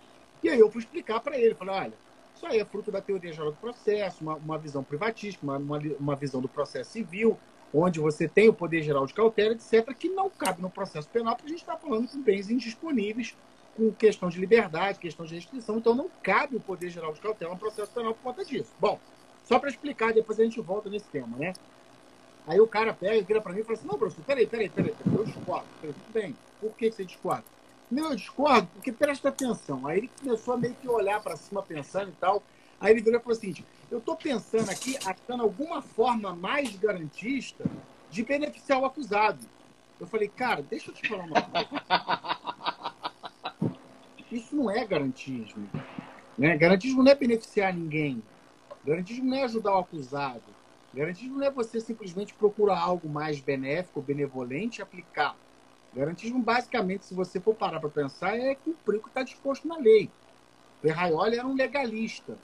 E 0.42 0.48
aí 0.48 0.58
eu 0.58 0.70
fui 0.70 0.80
explicar 0.80 1.20
para 1.20 1.38
ele, 1.38 1.54
falei, 1.54 1.74
olha, 1.74 1.92
isso 2.34 2.46
aí 2.46 2.58
é 2.58 2.64
fruto 2.64 2.90
da 2.90 3.02
teoria 3.02 3.32
geral 3.32 3.50
do 3.50 3.58
processo, 3.58 4.22
uma, 4.22 4.34
uma 4.36 4.58
visão 4.58 4.82
privatística, 4.82 5.44
uma, 5.44 5.58
uma, 5.58 5.78
uma 5.98 6.16
visão 6.16 6.40
do 6.40 6.48
processo 6.48 6.90
civil, 6.90 7.38
onde 7.72 8.00
você 8.00 8.28
tem 8.28 8.48
o 8.48 8.52
poder 8.52 8.82
geral 8.82 9.06
de 9.06 9.14
cautela, 9.14 9.54
etc., 9.54 9.94
que 9.94 10.08
não 10.08 10.28
cabe 10.28 10.60
no 10.60 10.70
processo 10.70 11.08
penal, 11.08 11.36
porque 11.36 11.48
a 11.48 11.50
gente 11.50 11.62
está 11.62 11.76
falando 11.76 12.08
com 12.08 12.20
bens 12.20 12.50
indisponíveis, 12.50 13.36
com 13.76 13.92
questão 13.92 14.28
de 14.28 14.38
liberdade, 14.38 14.98
questão 14.98 15.24
de 15.24 15.34
restrição, 15.34 15.78
então 15.78 15.94
não 15.94 16.10
cabe 16.22 16.56
o 16.56 16.60
poder 16.60 16.90
geral 16.90 17.12
de 17.12 17.20
cautela 17.20 17.52
no 17.52 17.58
processo 17.58 17.90
penal 17.92 18.14
por 18.14 18.22
conta 18.22 18.44
disso. 18.44 18.70
Bom, 18.78 18.98
só 19.44 19.58
para 19.58 19.70
explicar, 19.70 20.12
depois 20.12 20.38
a 20.38 20.44
gente 20.44 20.60
volta 20.60 20.90
nesse 20.90 21.06
tema, 21.06 21.36
né? 21.36 21.52
Aí 22.46 22.60
o 22.60 22.66
cara 22.66 22.92
pega 22.92 23.16
e 23.16 23.22
vira 23.22 23.40
para 23.40 23.52
mim 23.52 23.60
e 23.60 23.64
fala 23.64 23.78
assim: 23.78 23.86
não, 23.86 23.98
professor, 23.98 24.24
peraí, 24.24 24.46
peraí, 24.46 24.68
peraí, 24.68 24.94
eu 25.06 25.24
discordo. 25.24 25.66
Falei, 25.80 25.94
tudo 25.94 26.12
bem, 26.12 26.36
por 26.60 26.72
que 26.72 26.90
você 26.90 27.04
discorda? 27.04 27.44
Não, 27.90 28.10
eu 28.10 28.16
discordo 28.16 28.68
porque 28.74 28.92
presta 28.92 29.28
atenção. 29.28 29.86
Aí 29.86 29.98
ele 29.98 30.10
começou 30.20 30.54
a 30.54 30.56
meio 30.56 30.74
que 30.74 30.88
olhar 30.88 31.20
para 31.20 31.36
cima 31.36 31.62
pensando 31.62 32.08
e 32.08 32.14
tal. 32.14 32.42
Aí 32.80 32.92
ele 32.92 33.02
virou 33.02 33.20
e 33.20 33.22
falou 33.22 33.36
assim: 33.36 33.54
eu 33.90 33.98
estou 33.98 34.16
pensando 34.16 34.70
aqui, 34.70 34.96
achando 35.04 35.42
alguma 35.42 35.82
forma 35.82 36.34
mais 36.34 36.76
garantista 36.76 37.64
de 38.10 38.22
beneficiar 38.22 38.80
o 38.80 38.84
acusado. 38.84 39.44
Eu 39.98 40.06
falei, 40.06 40.28
cara, 40.28 40.62
deixa 40.62 40.90
eu 40.90 40.94
te 40.94 41.08
falar 41.08 41.24
uma 41.24 41.42
coisa. 41.42 41.68
Isso 44.30 44.54
não 44.54 44.70
é 44.70 44.84
garantismo. 44.86 45.68
Né? 46.38 46.56
Garantismo 46.56 47.02
não 47.02 47.10
é 47.10 47.14
beneficiar 47.14 47.74
ninguém. 47.74 48.22
Garantismo 48.84 49.28
não 49.28 49.36
é 49.36 49.42
ajudar 49.42 49.74
o 49.74 49.78
acusado. 49.78 50.42
Garantismo 50.94 51.38
não 51.38 51.46
é 51.46 51.50
você 51.50 51.80
simplesmente 51.80 52.32
procurar 52.34 52.78
algo 52.78 53.08
mais 53.08 53.40
benéfico, 53.40 54.00
benevolente 54.00 54.80
e 54.80 54.82
aplicar. 54.82 55.36
Garantismo, 55.94 56.40
basicamente, 56.40 57.04
se 57.04 57.14
você 57.14 57.40
for 57.40 57.54
parar 57.54 57.80
para 57.80 57.90
pensar, 57.90 58.38
é 58.38 58.54
cumprir 58.54 58.98
o 58.98 59.02
que 59.02 59.08
está 59.08 59.22
disposto 59.24 59.66
na 59.66 59.76
lei. 59.76 60.08
Ferraioli 60.80 61.36
era 61.36 61.46
um 61.46 61.54
legalista. 61.54 62.38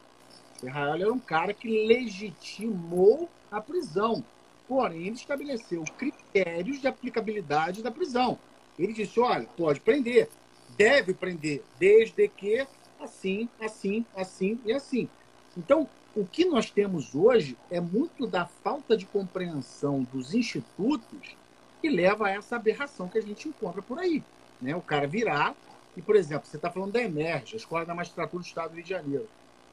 Ferrari 0.61 1.03
era 1.03 1.13
um 1.13 1.19
cara 1.19 1.53
que 1.53 1.87
legitimou 1.87 3.29
a 3.51 3.61
prisão. 3.61 4.25
Porém, 4.67 5.07
ele 5.07 5.17
estabeleceu 5.17 5.85
critérios 5.97 6.81
de 6.81 6.89
aplicabilidade 6.89 7.83
da 7.83 7.91
prisão. 7.91 8.39
Ele 8.79 8.93
disse: 8.93 9.21
olha, 9.21 9.47
pode 9.57 9.81
prender, 9.81 10.29
deve 10.77 11.15
prender, 11.15 11.63
desde 11.79 12.29
que 12.29 12.67
assim, 13.01 13.49
assim, 13.61 14.05
assim 14.15 14.59
e 14.65 14.73
assim. 14.73 15.09
Então, 15.57 15.89
o 16.15 16.25
que 16.25 16.45
nós 16.45 16.71
temos 16.71 17.15
hoje 17.15 17.57
é 17.71 17.81
muito 17.81 18.27
da 18.27 18.47
falta 18.47 18.97
de 18.97 19.07
compreensão 19.07 20.03
dos 20.13 20.35
institutos 20.35 21.37
que 21.81 21.89
leva 21.89 22.27
a 22.27 22.31
essa 22.31 22.57
aberração 22.57 23.09
que 23.09 23.19
a 23.19 23.23
gente 23.23 23.49
encontra 23.49 23.83
por 23.83 23.99
aí. 23.99 24.23
Né? 24.61 24.75
O 24.75 24.81
cara 24.81 25.07
virar, 25.07 25.55
e, 25.97 26.03
por 26.03 26.17
exemplo, 26.17 26.47
você 26.47 26.57
está 26.57 26.71
falando 26.71 26.93
da 26.93 27.03
Emerge, 27.03 27.55
a 27.55 27.57
Escola 27.59 27.85
da 27.85 27.95
Magistratura 27.95 28.43
do 28.43 28.47
Estado 28.47 28.71
do 28.71 28.75
Rio 28.77 28.85
de 28.85 28.91
Janeiro. 28.91 29.29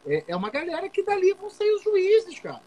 É, 0.06 0.24
é 0.28 0.36
uma 0.36 0.50
galera 0.50 0.90
que 0.90 1.04
dali 1.04 1.34
vão 1.34 1.50
sair 1.50 1.72
os 1.72 1.84
juízes, 1.84 2.40
cara. 2.40 2.62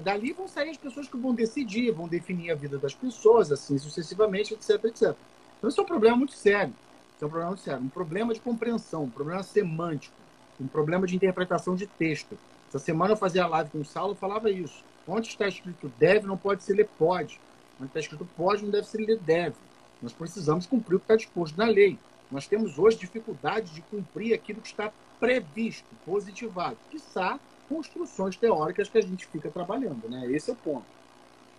Dali 0.00 0.32
vão 0.32 0.46
sair 0.46 0.70
as 0.70 0.76
pessoas 0.76 1.08
que 1.08 1.16
vão 1.16 1.34
decidir, 1.34 1.90
vão 1.90 2.06
definir 2.06 2.52
a 2.52 2.54
vida 2.54 2.78
das 2.78 2.94
pessoas, 2.94 3.50
assim 3.50 3.76
sucessivamente, 3.78 4.54
etc, 4.54 4.84
etc. 4.84 5.16
Então, 5.58 5.68
isso 5.68 5.80
é 5.80 5.82
um 5.82 5.86
problema 5.86 6.16
muito 6.16 6.34
sério. 6.34 6.72
Isso 7.16 7.24
é 7.24 7.26
um 7.26 7.30
problema 7.30 7.50
muito 7.50 7.62
sério. 7.62 7.82
Um 7.82 7.88
problema 7.88 8.34
de 8.34 8.40
compreensão, 8.40 9.04
um 9.04 9.10
problema 9.10 9.42
semântico, 9.42 10.14
um 10.60 10.68
problema 10.68 11.06
de 11.06 11.16
interpretação 11.16 11.74
de 11.74 11.86
texto. 11.86 12.38
Essa 12.68 12.78
semana 12.78 13.14
eu 13.14 13.16
fazia 13.16 13.44
a 13.44 13.48
live 13.48 13.70
com 13.70 13.80
o 13.80 13.84
Saulo 13.84 14.14
falava 14.14 14.50
isso. 14.50 14.84
Onde 15.08 15.28
está 15.28 15.48
escrito 15.48 15.90
deve, 15.98 16.26
não 16.26 16.36
pode 16.36 16.62
ser 16.62 16.74
ler 16.74 16.88
pode. 16.98 17.40
Onde 17.80 17.88
está 17.88 18.00
escrito 18.00 18.28
pode, 18.36 18.62
não 18.62 18.70
deve 18.70 18.86
ser 18.86 18.98
ler 18.98 19.18
deve. 19.18 19.56
Nós 20.00 20.12
precisamos 20.12 20.66
cumprir 20.66 20.96
o 20.96 20.98
que 20.98 21.04
está 21.04 21.16
disposto 21.16 21.56
na 21.56 21.66
lei. 21.66 21.98
Nós 22.30 22.46
temos 22.46 22.78
hoje 22.78 22.98
dificuldade 22.98 23.72
de 23.72 23.82
cumprir 23.82 24.34
aquilo 24.34 24.60
que 24.60 24.68
está 24.68 24.92
previsto, 25.18 25.88
positivado. 26.04 26.76
Quiçá 26.90 27.38
construções 27.68 28.36
teóricas 28.36 28.88
que 28.88 28.98
a 28.98 29.02
gente 29.02 29.26
fica 29.26 29.50
trabalhando, 29.50 30.08
né? 30.08 30.30
Esse 30.30 30.50
é 30.50 30.52
o 30.52 30.56
ponto. 30.56 30.84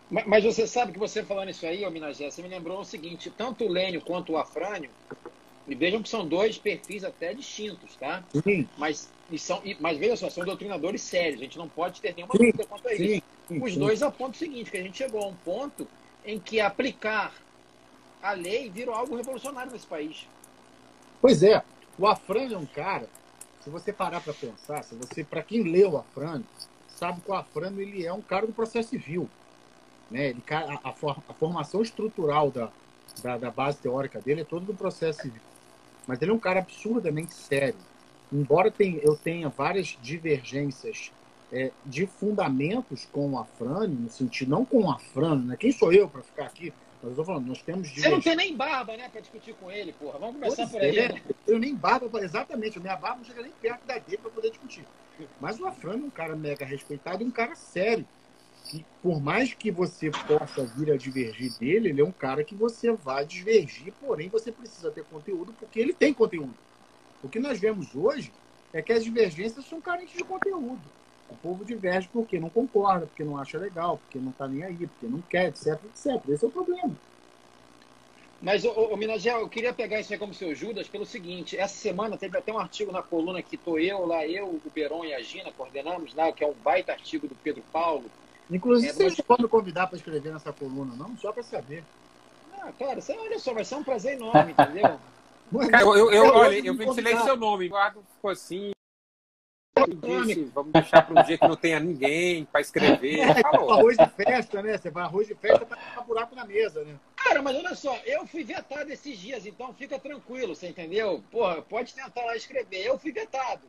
Mas, 0.10 0.26
mas 0.26 0.44
você 0.44 0.66
sabe 0.66 0.94
que 0.94 1.00
você 1.00 1.24
falando 1.24 1.50
isso 1.50 1.66
aí, 1.66 1.88
Minagé, 1.90 2.30
você 2.30 2.42
me 2.42 2.48
lembrou 2.48 2.80
o 2.80 2.86
seguinte, 2.86 3.30
tanto 3.30 3.66
o 3.66 3.70
Lênio 3.70 4.02
quanto 4.02 4.34
o 4.34 4.38
Afrânio, 4.38 4.90
e 5.68 5.76
vejam 5.76 6.02
que 6.02 6.08
são 6.08 6.26
dois 6.26 6.58
perfis 6.58 7.04
até 7.04 7.34
distintos, 7.34 7.96
tá? 7.98 8.24
Sim. 8.44 8.68
Mas, 8.78 9.12
e 9.30 9.38
são, 9.38 9.62
e, 9.66 9.76
mas 9.80 9.98
veja 9.98 10.16
só, 10.16 10.30
são 10.30 10.46
doutrinadores 10.46 11.02
sérios, 11.02 11.42
a 11.42 11.44
gente 11.44 11.58
não 11.58 11.68
pode 11.68 12.00
ter 12.00 12.16
nenhuma 12.16 12.34
dúvida 12.34 12.66
quanto 12.66 12.88
a 12.88 12.94
isso. 12.94 13.04
Sim, 13.04 13.22
sim, 13.50 13.62
Os 13.62 13.76
dois 13.76 14.02
apontam 14.02 14.32
o 14.32 14.36
seguinte, 14.36 14.72
que 14.72 14.78
a 14.78 14.84
gente 14.84 14.98
chegou 14.98 15.22
a 15.22 15.28
um 15.28 15.36
ponto 15.36 15.86
em 16.26 16.40
que 16.40 16.62
aplicar 16.62 17.34
a 18.22 18.32
lei 18.32 18.70
virou 18.70 18.96
algo 18.96 19.16
revolucionário 19.16 19.72
nesse 19.72 19.86
país. 19.86 20.26
Pois 21.22 21.44
é, 21.44 21.62
o 21.98 22.08
Afrânio 22.08 22.56
é 22.56 22.58
um 22.58 22.66
cara, 22.66 23.10
se 23.68 23.72
você 23.72 23.92
parar 23.92 24.22
para 24.22 24.34
pensar, 24.34 24.82
se 24.82 24.96
você, 24.96 25.26
para 25.26 25.44
quem 25.44 25.62
leu 25.64 25.92
o 25.92 25.98
Afrânio, 25.98 26.48
sabe 26.88 27.20
que 27.20 27.30
o 27.30 27.34
Afrânio 27.34 27.82
ele 27.82 28.06
é 28.06 28.14
um 28.14 28.22
cara 28.22 28.48
do 28.48 28.54
processo 28.54 28.90
civil, 28.90 29.30
né? 30.10 30.30
Ele, 30.30 30.44
a, 30.50 30.90
a 30.90 30.96
a 31.30 31.34
formação 31.34 31.82
estrutural 31.82 32.50
da, 32.50 32.72
da, 33.22 33.38
da 33.38 33.52
base 33.52 33.80
teórica 33.80 34.22
dele 34.22 34.42
é 34.42 34.46
toda 34.46 34.66
do 34.66 34.74
processo 34.74 35.22
civil, 35.24 35.42
mas 36.08 36.22
ele 36.22 36.32
é 36.32 36.34
um 36.34 36.40
cara 36.40 36.60
absurdamente 36.60 37.34
sério. 37.34 37.80
Embora 38.32 38.72
tenha- 38.72 39.02
eu 39.04 39.18
tenha 39.18 39.50
várias 39.50 39.98
divergências 40.02 41.12
é, 41.52 41.74
de 41.86 42.08
fundamentos 42.08 43.06
com 43.12 43.32
o 43.34 43.40
Afrânio, 43.40 44.00
no 44.00 44.10
sentido 44.10 44.50
não 44.52 44.66
com 44.66 44.84
o 44.86 44.92
Afrânio, 44.92 45.46
né? 45.46 45.58
Quem 45.58 45.72
sou 45.74 45.94
eu 45.94 46.10
para 46.10 46.24
ficar 46.24 46.46
aqui? 46.46 46.74
Mas 47.02 47.12
eu 47.12 47.16
tô 47.16 47.26
falando, 47.26 47.48
nós 47.48 47.62
temos 47.62 47.90
Você 47.90 48.10
não 48.10 48.20
tem 48.20 48.36
nem 48.36 48.56
barba, 48.56 48.98
né, 48.98 49.08
pra 49.10 49.22
discutir 49.22 49.54
com 49.56 49.72
ele, 49.72 49.94
porra. 49.94 50.18
Vamos 50.18 50.36
começar 50.36 50.56
Pois 50.56 50.72
por 50.72 50.82
aí. 50.82 50.98
é, 50.98 51.14
né? 51.14 51.22
Eu 51.46 51.60
nem 51.60 51.76
barba, 51.76 52.24
exatamente, 52.24 52.80
minha 52.80 52.96
barba 52.96 53.18
não 53.18 53.26
chega 53.26 53.44
nem 53.44 53.52
perto 53.52 53.86
da 53.86 53.98
dele 54.00 54.18
para 54.18 54.32
poder 54.32 54.50
discutir. 54.50 54.86
Mas 55.40 55.60
o 55.60 55.66
Afrânio 55.66 56.04
é 56.04 56.08
um 56.08 56.12
cara 56.12 56.36
mega 56.36 56.66
respeitado 56.66 57.24
e 57.24 57.26
um 57.26 57.32
cara 57.32 57.56
sério. 57.56 58.06
Que 58.66 58.86
por 59.02 59.22
mais 59.22 59.54
que 59.54 59.72
você 59.72 60.12
possa 60.12 60.66
vir 60.66 60.92
a 60.92 60.98
divergir 60.98 61.58
dele, 61.58 61.90
ele 61.90 62.02
é 62.02 62.04
um 62.04 62.12
cara 62.12 62.44
que 62.44 62.54
você 62.54 62.92
vai 62.92 63.26
divergir, 63.26 63.94
porém 64.02 64.28
você 64.28 64.52
precisa 64.52 64.92
ter 64.92 65.06
conteúdo, 65.06 65.54
porque 65.54 65.80
ele 65.80 65.94
tem 65.94 66.14
conteúdo. 66.14 66.54
O 67.24 67.30
que 67.30 67.40
nós 67.40 67.60
vemos 67.60 67.96
hoje 67.96 68.32
é 68.74 68.82
que 68.82 68.92
as 68.92 69.04
divergências 69.04 69.66
são 69.66 69.80
carentes 69.80 70.18
de 70.18 70.24
conteúdo. 70.24 70.82
O 71.30 71.36
povo 71.36 71.66
diverge 71.66 72.10
porque 72.12 72.40
não 72.40 72.50
concorda, 72.50 73.06
porque 73.06 73.24
não 73.24 73.38
acha 73.38 73.58
legal, 73.58 73.98
porque 73.98 74.18
não 74.18 74.32
está 74.32 74.48
nem 74.48 74.64
aí, 74.64 74.88
porque 74.88 75.08
não 75.08 75.22
quer, 75.22 75.50
etc, 75.50 75.80
etc. 75.86 76.22
Esse 76.30 76.46
é 76.46 76.48
o 76.48 76.52
problema. 76.52 76.96
Mas, 78.42 78.64
ô, 78.64 78.70
ô, 78.72 78.96
Minagel, 78.96 79.40
eu 79.40 79.50
queria 79.50 79.74
pegar 79.74 80.00
isso 80.00 80.14
aí 80.14 80.20
como 80.20 80.34
seu 80.34 80.54
Judas 80.54 80.88
pelo 80.88 81.06
seguinte. 81.06 81.58
Essa 81.58 81.76
semana 81.76 82.18
teve 82.18 82.38
até 82.38 82.54
um 82.54 82.60
artigo 82.60 82.92
na 82.92 83.02
coluna 83.02 83.42
que 83.42 83.58
tô 83.58 83.80
eu, 83.80 84.06
lá 84.06 84.26
eu, 84.28 84.46
o 84.46 84.62
Beron 84.74 85.04
e 85.04 85.14
a 85.14 85.22
Gina 85.22 85.52
coordenamos, 85.52 86.14
lá, 86.14 86.32
que 86.32 86.44
é 86.44 86.48
um 86.48 86.54
baita 86.54 86.92
artigo 86.92 87.28
do 87.28 87.36
Pedro 87.36 87.64
Paulo. 87.74 88.06
Inclusive, 88.50 88.92
É, 88.92 88.94
vocês 88.94 89.18
mas- 89.18 89.26
podem 89.26 89.44
me 89.44 89.50
convidar 89.50 89.88
para 89.88 89.98
escrever 89.98 90.32
nessa 90.32 90.54
coluna, 90.54 90.94
não? 90.96 91.18
Só 91.18 91.32
para 91.34 91.44
saber. 91.44 91.84
Ah, 92.60 92.72
cara, 92.78 93.02
você, 93.02 93.14
olha 93.18 93.40
só, 93.40 93.54
vai 93.54 93.66
ser 93.66 93.76
um 93.76 93.84
prazer 93.84 94.14
enorme, 94.14 94.52
entendeu? 94.52 95.00
Cara, 95.72 95.84
eu, 95.84 95.96
eu, 95.96 96.12
eu, 96.12 96.26
Eu 96.26 96.34
olha, 96.34 96.58
eu 96.60 96.74
me 96.74 96.86
ventilei 96.86 97.18
seu 97.18 97.38
nome. 97.38 97.72
Ficou 98.16 98.30
assim. 98.32 98.72
Disse, 99.86 100.52
vamos 100.54 100.72
deixar 100.72 101.02
para 101.02 101.22
um 101.22 101.24
dia 101.26 101.38
que 101.38 101.48
não 101.48 101.56
tenha 101.56 101.80
ninguém 101.80 102.46
para 102.46 102.62
escrever. 102.62 103.20
É, 103.20 103.42
Falou. 103.42 103.72
arroz 103.72 103.98
de 103.98 104.08
festa, 104.08 104.62
né? 104.62 104.78
Você 104.78 104.90
vai 104.90 105.04
arroz 105.04 105.28
de 105.28 105.36
festa 105.36 105.66
para 105.66 106.02
buraco 106.02 106.36
na 106.36 106.46
mesa, 106.46 106.84
né? 106.84 106.96
Cara, 107.16 107.42
mas 107.42 107.56
olha 107.56 107.76
só, 107.76 107.96
eu 108.06 108.26
fui 108.26 108.44
vetado 108.44 108.92
esses 108.92 109.18
dias, 109.18 109.46
então 109.46 109.74
fica 109.74 110.00
tranquilo, 110.00 110.56
você 110.56 110.70
entendeu? 110.70 111.24
Porra, 111.30 111.62
pode 111.62 111.94
tentar 111.94 112.24
lá 112.24 112.36
escrever. 112.36 112.86
Eu 112.86 112.98
fui 112.98 113.12
vetado. 113.12 113.64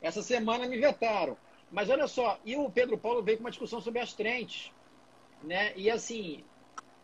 Essa 0.00 0.22
semana 0.22 0.66
me 0.66 0.78
vetaram. 0.78 1.36
Mas 1.70 1.88
olha 1.88 2.06
só, 2.08 2.38
e 2.44 2.56
o 2.56 2.68
Pedro 2.70 2.98
Paulo 2.98 3.22
veio 3.22 3.38
com 3.38 3.44
uma 3.44 3.50
discussão 3.50 3.80
sobre 3.80 4.00
as 4.00 4.12
trentes, 4.12 4.72
né? 5.42 5.72
E 5.76 5.90
assim, 5.90 6.42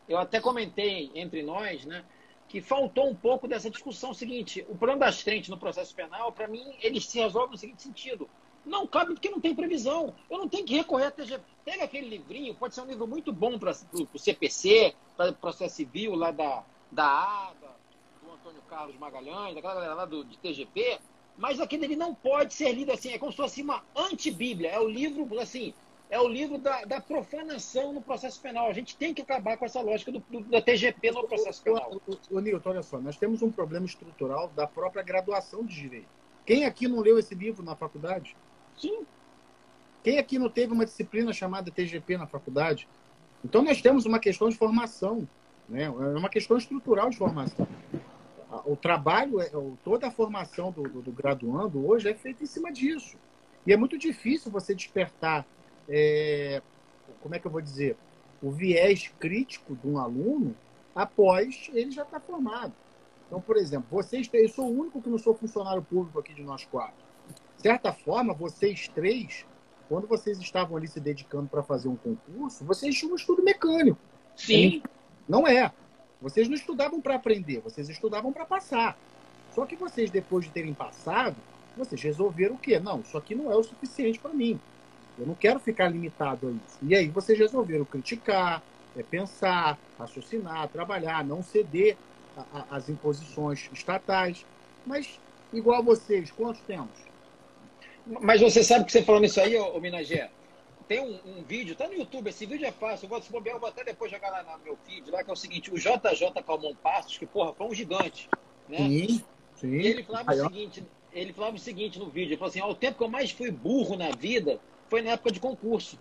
eu 0.08 0.18
até 0.18 0.40
comentei 0.40 1.10
entre 1.14 1.42
nós, 1.42 1.84
né? 1.84 2.04
Que 2.48 2.60
faltou 2.60 3.08
um 3.08 3.14
pouco 3.14 3.46
dessa 3.46 3.70
discussão 3.70 4.14
seguinte. 4.14 4.64
O 4.68 4.76
problema 4.76 5.00
das 5.06 5.22
trentes 5.22 5.48
no 5.48 5.58
processo 5.58 5.94
penal, 5.94 6.32
para 6.32 6.48
mim, 6.48 6.76
ele 6.80 7.00
se 7.00 7.18
resolve 7.18 7.52
no 7.52 7.58
seguinte 7.58 7.82
sentido. 7.82 8.28
Não 8.66 8.86
cabe 8.86 9.14
porque 9.14 9.30
não 9.30 9.40
tem 9.40 9.54
previsão. 9.54 10.12
Eu 10.28 10.38
não 10.38 10.48
tenho 10.48 10.66
que 10.66 10.74
recorrer 10.74 11.06
a 11.06 11.10
TGP. 11.10 11.44
Pega 11.64 11.84
aquele 11.84 12.08
livrinho, 12.08 12.54
pode 12.54 12.74
ser 12.74 12.80
um 12.80 12.86
livro 12.86 13.06
muito 13.06 13.32
bom 13.32 13.58
para 13.58 13.70
o 13.92 14.18
CPC, 14.18 14.94
para 15.16 15.30
o 15.30 15.34
processo 15.34 15.76
civil 15.76 16.14
lá 16.16 16.32
da, 16.32 16.64
da 16.90 17.04
ADA, 17.48 17.68
do 18.22 18.32
Antônio 18.32 18.60
Carlos 18.68 18.96
Magalhães, 18.98 19.54
daquela 19.54 19.74
galera 19.74 19.94
lá 19.94 20.04
do, 20.04 20.24
de 20.24 20.36
TGP, 20.38 20.98
mas 21.38 21.60
aquele 21.60 21.84
ele 21.84 21.96
não 21.96 22.14
pode 22.14 22.54
ser 22.54 22.72
lido 22.72 22.90
assim, 22.92 23.10
é 23.12 23.18
como 23.18 23.30
se 23.30 23.36
fosse 23.36 23.62
uma 23.62 23.82
antibíblia. 23.94 24.70
É 24.70 24.80
o 24.80 24.88
livro, 24.88 25.38
assim, 25.40 25.72
é 26.10 26.18
o 26.20 26.26
livro 26.26 26.58
da, 26.58 26.84
da 26.84 27.00
profanação 27.00 27.92
no 27.92 28.00
processo 28.00 28.40
penal. 28.40 28.68
A 28.68 28.72
gente 28.72 28.96
tem 28.96 29.12
que 29.14 29.22
acabar 29.22 29.56
com 29.56 29.64
essa 29.64 29.80
lógica 29.80 30.10
do, 30.10 30.18
do- 30.28 30.40
da 30.40 30.60
TGP 30.60 31.10
no 31.12 31.26
processo 31.28 31.62
penal. 31.62 32.00
Ô, 32.30 32.40
Nilton, 32.40 32.70
olha 32.70 32.82
só, 32.82 32.98
nós 32.98 33.16
temos 33.16 33.42
um 33.42 33.50
problema 33.50 33.86
estrutural 33.86 34.48
da 34.48 34.66
própria 34.66 35.02
graduação 35.02 35.64
de 35.64 35.74
direito. 35.74 36.08
Quem 36.44 36.64
aqui 36.64 36.86
não 36.86 37.00
leu 37.00 37.18
esse 37.18 37.34
livro 37.34 37.64
na 37.64 37.74
faculdade? 37.74 38.36
Sim. 38.76 39.04
Quem 40.02 40.18
aqui 40.18 40.38
não 40.38 40.48
teve 40.48 40.72
uma 40.72 40.84
disciplina 40.84 41.32
chamada 41.32 41.70
TGP 41.70 42.16
na 42.16 42.26
faculdade? 42.26 42.88
Então 43.44 43.62
nós 43.62 43.80
temos 43.82 44.06
uma 44.06 44.18
questão 44.18 44.48
de 44.48 44.56
formação, 44.56 45.26
né? 45.68 45.84
É 45.84 45.88
uma 45.90 46.28
questão 46.28 46.56
estrutural 46.56 47.10
de 47.10 47.16
formação. 47.16 47.66
O 48.64 48.76
trabalho, 48.76 49.40
é- 49.40 49.50
toda 49.84 50.06
a 50.06 50.10
formação 50.10 50.70
do, 50.70 50.84
do- 50.84 51.02
do 51.02 51.12
graduando 51.12 51.86
hoje 51.86 52.08
é 52.08 52.14
feita 52.14 52.42
em 52.42 52.46
cima 52.46 52.72
disso. 52.72 53.16
E 53.66 53.72
é 53.72 53.76
muito 53.76 53.98
difícil 53.98 54.50
você 54.50 54.74
despertar, 54.74 55.44
é, 55.88 56.62
como 57.20 57.34
é 57.34 57.38
que 57.38 57.46
eu 57.46 57.50
vou 57.50 57.60
dizer, 57.60 57.96
o 58.40 58.50
viés 58.50 59.12
crítico 59.18 59.74
de 59.74 59.88
um 59.88 59.98
aluno 59.98 60.54
após 60.94 61.68
ele 61.74 61.90
já 61.90 62.02
estar 62.02 62.20
formado. 62.20 62.72
Então, 63.26 63.40
por 63.40 63.56
exemplo, 63.56 63.88
vocês 63.90 64.30
eu 64.32 64.48
sou 64.48 64.66
o 64.66 64.80
único 64.80 65.02
que 65.02 65.10
não 65.10 65.18
sou 65.18 65.34
funcionário 65.34 65.82
público 65.82 66.18
aqui 66.20 66.32
de 66.32 66.42
nós 66.42 66.64
quatro. 66.64 67.05
De 67.66 67.72
certa 67.72 67.92
forma, 67.92 68.32
vocês 68.32 68.86
três, 68.86 69.44
quando 69.88 70.06
vocês 70.06 70.38
estavam 70.38 70.76
ali 70.76 70.86
se 70.86 71.00
dedicando 71.00 71.48
para 71.48 71.64
fazer 71.64 71.88
um 71.88 71.96
concurso, 71.96 72.64
vocês 72.64 72.96
tinham 72.96 73.12
um 73.12 73.16
estudo 73.16 73.42
mecânico. 73.42 73.98
Sim. 74.36 74.84
Não 75.28 75.48
é. 75.48 75.72
Vocês 76.22 76.46
não 76.46 76.54
estudavam 76.54 77.00
para 77.00 77.16
aprender, 77.16 77.58
vocês 77.58 77.88
estudavam 77.88 78.32
para 78.32 78.44
passar. 78.44 78.96
Só 79.52 79.66
que 79.66 79.74
vocês, 79.74 80.12
depois 80.12 80.44
de 80.44 80.52
terem 80.52 80.72
passado, 80.72 81.34
vocês 81.76 82.00
resolveram 82.00 82.54
o 82.54 82.58
quê? 82.58 82.78
Não, 82.78 83.00
isso 83.00 83.18
aqui 83.18 83.34
não 83.34 83.50
é 83.50 83.56
o 83.56 83.64
suficiente 83.64 84.20
para 84.20 84.32
mim. 84.32 84.60
Eu 85.18 85.26
não 85.26 85.34
quero 85.34 85.58
ficar 85.58 85.88
limitado 85.88 86.46
a 86.46 86.52
isso. 86.52 86.78
E 86.82 86.94
aí 86.94 87.08
vocês 87.08 87.36
resolveram 87.36 87.84
criticar, 87.84 88.62
é, 88.96 89.02
pensar, 89.02 89.76
raciocinar, 89.98 90.68
trabalhar, 90.68 91.24
não 91.24 91.42
ceder 91.42 91.96
às 92.70 92.88
imposições 92.88 93.68
estatais. 93.72 94.46
Mas, 94.86 95.18
igual 95.52 95.80
a 95.80 95.82
vocês, 95.82 96.30
quantos 96.30 96.60
temos? 96.60 97.15
Mas 98.06 98.40
você 98.40 98.62
sabe 98.62 98.84
que 98.84 98.92
você 98.92 99.02
falando 99.02 99.24
isso 99.24 99.40
aí, 99.40 99.56
ô, 99.56 99.76
ô 99.76 99.80
Minagé, 99.80 100.30
tem 100.86 101.00
um, 101.00 101.18
um 101.38 101.42
vídeo, 101.42 101.74
tá 101.74 101.88
no 101.88 101.94
YouTube, 101.94 102.28
esse 102.28 102.46
vídeo 102.46 102.66
é 102.66 102.70
fácil, 102.70 103.06
eu 103.06 103.08
vou, 103.10 103.20
se 103.20 103.30
bobear, 103.32 103.56
eu 103.56 103.60
vou 103.60 103.68
até 103.68 103.82
depois 103.82 104.10
jogar 104.10 104.30
lá 104.30 104.42
no 104.44 104.64
meu 104.64 104.78
feed, 104.86 105.10
lá 105.10 105.24
que 105.24 105.30
é 105.30 105.32
o 105.32 105.36
seguinte, 105.36 105.72
o 105.72 105.76
JJ 105.76 106.30
Calmon 106.46 106.74
Passos, 106.76 107.18
que 107.18 107.26
porra, 107.26 107.52
foi 107.52 107.66
um 107.66 107.74
gigante, 107.74 108.28
né? 108.68 108.78
Sim, 108.78 109.24
sim. 109.56 109.72
E 109.72 109.86
ele 109.88 110.02
falava 110.04 110.30
o 110.32 110.34
seguinte, 110.36 110.84
ele 111.12 111.32
falava 111.32 111.56
o 111.56 111.58
seguinte 111.58 111.98
no 111.98 112.08
vídeo, 112.08 112.30
ele 112.30 112.36
falou 112.36 112.50
assim, 112.50 112.60
ó, 112.60 112.70
o 112.70 112.74
tempo 112.74 112.98
que 112.98 113.04
eu 113.04 113.08
mais 113.08 113.32
fui 113.32 113.50
burro 113.50 113.96
na 113.96 114.10
vida 114.10 114.60
foi 114.88 115.02
na 115.02 115.10
época 115.10 115.32
de 115.32 115.40
concurso. 115.40 115.98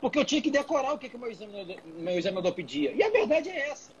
Porque 0.00 0.18
eu 0.18 0.24
tinha 0.24 0.40
que 0.40 0.50
decorar 0.50 0.94
o 0.94 0.98
que, 0.98 1.08
que 1.08 1.16
o 1.16 1.18
meu 1.18 1.30
examinador, 1.30 1.76
meu 1.84 2.18
examinador 2.18 2.52
pedia. 2.54 2.92
E 2.92 3.02
a 3.02 3.10
verdade 3.10 3.50
é 3.50 3.68
essa. 3.70 3.92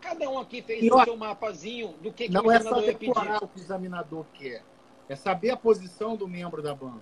Cada 0.00 0.28
um 0.28 0.38
aqui 0.38 0.62
fez 0.62 0.82
E 0.82 0.90
o 0.90 1.04
seu 1.04 1.16
mapazinho 1.16 1.88
do 2.00 2.12
que, 2.12 2.26
que 2.26 2.32
Não 2.32 2.44
o 2.46 2.50
é 2.50 2.58
só 2.60 2.80
examinador 2.80 2.88
ia 2.88 2.94
pedir. 2.94 3.14
decorar 3.14 3.44
o 3.44 3.48
que 3.48 3.58
o 3.58 3.62
examinador 3.62 4.26
quer. 4.34 4.62
É 5.08 5.16
saber 5.16 5.50
a 5.50 5.56
posição 5.56 6.16
do 6.16 6.28
membro 6.28 6.62
da 6.62 6.74
banca. 6.74 6.98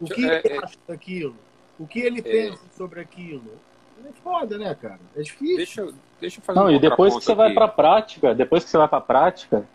O 0.00 0.04
que 0.06 0.28
É, 0.28 0.42
ele 0.44 0.54
é. 0.54 0.64
acha 0.64 0.76
daquilo. 0.86 1.34
O 1.78 1.86
que 1.86 2.00
ele 2.00 2.20
pensa 2.22 2.60
sobre 2.76 3.00
aquilo. 3.00 3.42
É 4.04 4.12
foda, 4.22 4.58
né, 4.58 4.74
cara? 4.80 5.00
É 5.16 5.22
difícil. 5.22 5.56
Deixa, 5.56 5.80
eu- 5.80 5.94
deixa 6.20 6.38
eu 6.38 6.44
fazer 6.44 6.58
Não, 6.58 6.66
um 6.66 6.70
e 6.70 6.78
depois 6.78 7.14
que 7.16 7.24
você 7.24 7.34
vai 7.34 7.46
aqui. 7.46 7.54
para 7.54 7.64
a 7.64 7.68
prática, 7.68 8.34
depois 8.34 8.62
que 8.64 8.70
você 8.70 8.78
vai 8.78 8.88
para 8.88 8.98
a 8.98 9.02
prática, 9.02 9.66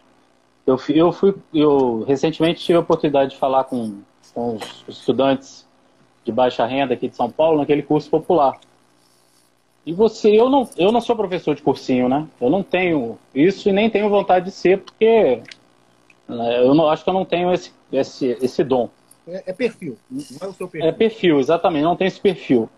eu 0.65 0.77
fui, 0.77 0.95
eu 0.99 1.11
fui, 1.11 1.35
eu 1.53 2.03
recentemente 2.07 2.63
tive 2.63 2.77
a 2.77 2.81
oportunidade 2.81 3.31
de 3.31 3.37
falar 3.37 3.65
com, 3.65 4.01
com 4.33 4.55
os 4.87 4.97
estudantes 4.99 5.67
de 6.23 6.31
baixa 6.31 6.65
renda 6.65 6.93
aqui 6.93 7.09
de 7.09 7.15
São 7.17 7.29
Paulo 7.29 7.59
naquele 7.59 7.83
curso 7.83 8.09
popular. 8.09 8.57
E 9.85 9.91
você, 9.91 10.29
eu 10.29 10.49
não, 10.49 10.69
eu 10.77 10.91
não 10.93 11.01
sou 11.01 11.15
professor 11.17 11.53
de 11.53 11.61
cursinho, 11.61 12.07
né? 12.07 12.25
Eu 12.39 12.49
não 12.49 12.63
tenho 12.63 13.19
isso 13.35 13.67
e 13.67 13.73
nem 13.73 13.89
tenho 13.89 14.07
vontade 14.09 14.45
de 14.45 14.51
ser, 14.51 14.79
porque 14.81 15.41
eu 16.27 16.73
não, 16.73 16.89
acho 16.89 17.03
que 17.03 17.09
eu 17.09 17.13
não 17.13 17.25
tenho 17.25 17.51
esse, 17.53 17.71
esse, 17.91 18.37
esse 18.41 18.63
dom. 18.63 18.89
É, 19.27 19.43
é 19.47 19.53
perfil. 19.53 19.97
Não 20.09 20.21
é 20.41 20.47
o 20.47 20.53
seu 20.53 20.67
perfil. 20.67 20.89
É 20.89 20.91
perfil, 20.91 21.39
exatamente, 21.39 21.83
não 21.83 21.95
tem 21.95 22.07
esse 22.07 22.19
perfil. 22.19 22.69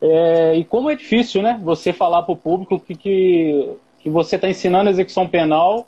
É, 0.00 0.56
e 0.56 0.64
como 0.64 0.90
é 0.90 0.96
difícil, 0.96 1.42
né? 1.42 1.60
Você 1.62 1.92
falar 1.92 2.22
para 2.22 2.32
o 2.32 2.36
público 2.36 2.80
que, 2.80 2.94
que, 2.94 3.76
que 4.00 4.10
você 4.10 4.36
está 4.36 4.48
ensinando 4.48 4.90
execução 4.90 5.28
penal, 5.28 5.86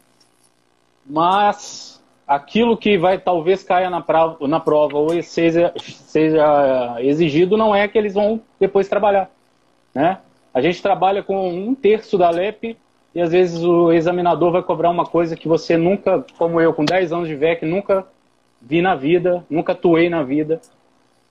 mas 1.05 2.03
aquilo 2.27 2.77
que 2.77 2.97
vai 2.97 3.19
talvez 3.19 3.63
caia 3.63 3.91
na, 3.91 4.01
prova, 4.01 4.49
na 4.49 4.61
prova 4.61 4.99
ou 4.99 5.23
seja, 5.23 5.75
seja 5.79 6.97
exigido 7.01 7.57
não 7.57 7.75
é 7.75 7.87
que 7.87 7.99
eles 7.99 8.15
vão 8.15 8.41
depois 8.59 8.89
trabalhar. 8.89 9.31
Né? 9.95 10.19
A 10.53 10.61
gente 10.61 10.81
trabalha 10.81 11.23
com 11.23 11.51
um 11.51 11.75
terço 11.75 12.17
da 12.17 12.31
LEP 12.31 12.77
e 13.15 13.21
às 13.21 13.31
vezes 13.31 13.63
o 13.63 13.93
examinador 13.93 14.51
vai 14.51 14.63
cobrar 14.63 14.91
uma 14.91 15.07
coisa 15.07 15.37
que 15.37 15.47
você 15.47 15.77
nunca, 15.77 16.25
como 16.37 16.61
eu, 16.61 16.75
com 16.75 16.85
10 16.85 17.13
anos 17.13 17.29
de 17.29 17.37
VEC, 17.37 17.65
nunca 17.65 18.07
vi 18.61 18.83
na 18.83 18.97
vida, 18.97 19.47
nunca 19.49 19.73
atuei 19.73 20.11
na 20.11 20.23
vida. 20.23 20.61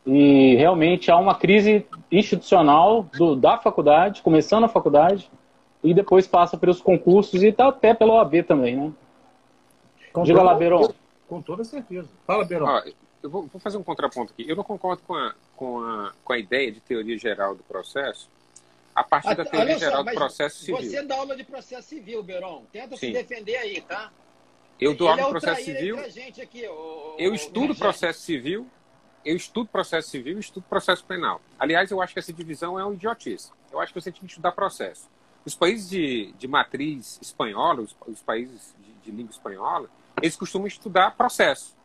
E 0.05 0.55
realmente 0.55 1.11
há 1.11 1.17
uma 1.17 1.35
crise 1.35 1.85
institucional 2.09 3.03
do, 3.17 3.35
da 3.35 3.57
faculdade, 3.57 4.21
começando 4.21 4.63
a 4.63 4.69
faculdade, 4.69 5.29
e 5.83 5.93
depois 5.93 6.25
passa 6.25 6.57
pelos 6.57 6.81
concursos 6.81 7.43
e 7.43 7.51
tá 7.51 7.67
até 7.67 7.93
pela 7.93 8.13
OAB 8.13 8.43
também, 8.43 8.77
né? 8.77 8.91
Com 10.13 10.23
Diga 10.23 10.39
toda, 10.39 10.51
lá, 10.51 10.57
Beron. 10.57 10.93
Com 11.27 11.41
toda 11.41 11.63
certeza. 11.65 12.07
Fala, 12.25 12.45
Beron. 12.45 12.65
Ó, 12.65 12.81
eu 13.21 13.29
vou, 13.29 13.47
vou, 13.47 13.59
fazer 13.59 13.77
um 13.77 13.83
contraponto 13.83 14.31
aqui. 14.31 14.47
Eu 14.47 14.55
não 14.55 14.63
concordo 14.63 15.01
com 15.05 15.15
a, 15.15 15.33
com 15.55 15.79
a, 15.79 16.11
com 16.23 16.33
a 16.33 16.37
ideia 16.37 16.71
de 16.71 16.79
teoria 16.79 17.17
geral 17.17 17.55
do 17.55 17.63
processo 17.63 18.29
a 18.95 19.03
partir 19.03 19.35
da 19.35 19.45
teoria 19.45 19.77
geral 19.77 20.03
só, 20.03 20.09
do 20.09 20.15
processo 20.15 20.59
civil. 20.59 20.77
Você 20.77 21.01
dá 21.03 21.15
aula 21.15 21.35
de 21.35 21.43
processo 21.43 21.87
civil, 21.87 22.23
Beron. 22.23 22.65
Tenta 22.71 22.95
Sim. 22.95 23.07
se 23.07 23.11
defender 23.13 23.57
aí, 23.57 23.81
tá? 23.81 24.11
Eu 24.79 24.95
dou 24.95 25.07
aula 25.07 25.21
de 25.21 25.27
é 25.27 25.31
processo 25.31 25.63
civil. 25.63 25.99
Aqui, 25.99 26.67
o, 26.67 27.15
eu 27.17 27.33
estudo 27.33 27.75
processo 27.75 28.21
civil, 28.21 28.67
eu 29.23 29.35
estudo 29.35 29.69
processo 29.69 30.09
civil 30.09 30.37
e 30.37 30.39
estudo 30.39 30.65
processo 30.67 31.03
penal. 31.05 31.41
Aliás, 31.57 31.89
eu 31.89 32.01
acho 32.01 32.13
que 32.13 32.19
essa 32.19 32.33
divisão 32.33 32.79
é 32.79 32.85
um 32.85 32.93
idiotice. 32.93 33.51
Eu 33.71 33.79
acho 33.79 33.93
que 33.93 34.01
você 34.01 34.11
tem 34.11 34.21
que 34.21 34.27
estudar 34.27 34.51
processo. 34.51 35.09
Os 35.45 35.55
países 35.55 35.89
de, 35.89 36.31
de 36.33 36.47
matriz 36.47 37.19
espanhola, 37.21 37.81
os, 37.81 37.95
os 38.07 38.21
países 38.21 38.75
de, 38.79 38.93
de 38.93 39.11
língua 39.11 39.31
espanhola, 39.31 39.89
eles 40.21 40.35
costumam 40.35 40.67
estudar 40.67 41.11
processo. 41.11 41.75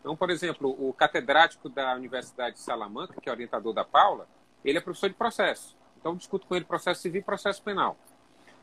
Então, 0.00 0.16
por 0.16 0.30
exemplo, 0.30 0.70
o 0.78 0.92
catedrático 0.92 1.68
da 1.68 1.94
Universidade 1.94 2.56
de 2.56 2.62
Salamanca, 2.62 3.20
que 3.20 3.28
é 3.28 3.32
orientador 3.32 3.72
da 3.72 3.84
Paula, 3.84 4.28
ele 4.64 4.78
é 4.78 4.80
professor 4.80 5.08
de 5.08 5.14
processo. 5.14 5.75
Então, 6.06 6.14
eu 6.14 6.18
discuto 6.18 6.46
com 6.46 6.54
ele 6.54 6.64
processo 6.64 7.02
civil 7.02 7.20
e 7.20 7.24
processo 7.24 7.60
penal. 7.60 7.96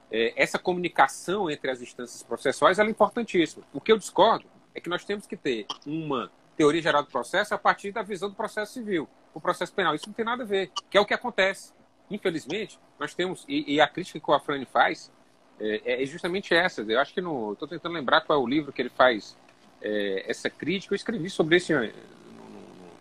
É, 0.09 0.33
essa 0.41 0.57
comunicação 0.57 1.51
entre 1.51 1.69
as 1.69 1.81
instâncias 1.81 2.23
processuais 2.23 2.79
é 2.79 2.83
importantíssima. 2.85 3.65
O 3.73 3.81
que 3.81 3.91
eu 3.91 3.97
discordo 3.97 4.45
é 4.73 4.79
que 4.79 4.87
nós 4.87 5.03
temos 5.03 5.27
que 5.27 5.35
ter 5.35 5.65
uma 5.85 6.31
teoria 6.55 6.81
geral 6.81 7.03
do 7.03 7.09
processo 7.09 7.53
a 7.53 7.57
partir 7.57 7.91
da 7.91 8.01
visão 8.01 8.29
do 8.29 8.35
processo 8.35 8.71
civil, 8.71 9.09
o 9.33 9.41
processo 9.41 9.73
penal. 9.73 9.93
Isso 9.93 10.07
não 10.07 10.13
tem 10.13 10.23
nada 10.23 10.43
a 10.43 10.45
ver, 10.45 10.71
que 10.89 10.97
é 10.97 11.01
o 11.01 11.05
que 11.05 11.13
acontece. 11.13 11.73
Infelizmente, 12.09 12.79
nós 12.97 13.13
temos, 13.13 13.43
e, 13.45 13.73
e 13.73 13.81
a 13.81 13.89
crítica 13.89 14.21
que 14.21 14.31
o 14.31 14.33
Afrani 14.33 14.63
faz 14.63 15.11
é, 15.59 16.01
é 16.01 16.05
justamente 16.05 16.53
essa. 16.53 16.81
Eu 16.81 16.99
acho 17.01 17.13
que 17.13 17.19
no. 17.19 17.51
Estou 17.51 17.67
tentando 17.67 17.91
lembrar 17.91 18.21
qual 18.21 18.39
é 18.39 18.41
o 18.41 18.47
livro 18.47 18.71
que 18.71 18.81
ele 18.81 18.89
faz 18.89 19.35
é, 19.81 20.23
essa 20.29 20.49
crítica. 20.49 20.93
Eu 20.93 20.95
escrevi 20.95 21.29
sobre 21.29 21.57
esse. 21.57 21.73
No, 21.73 21.91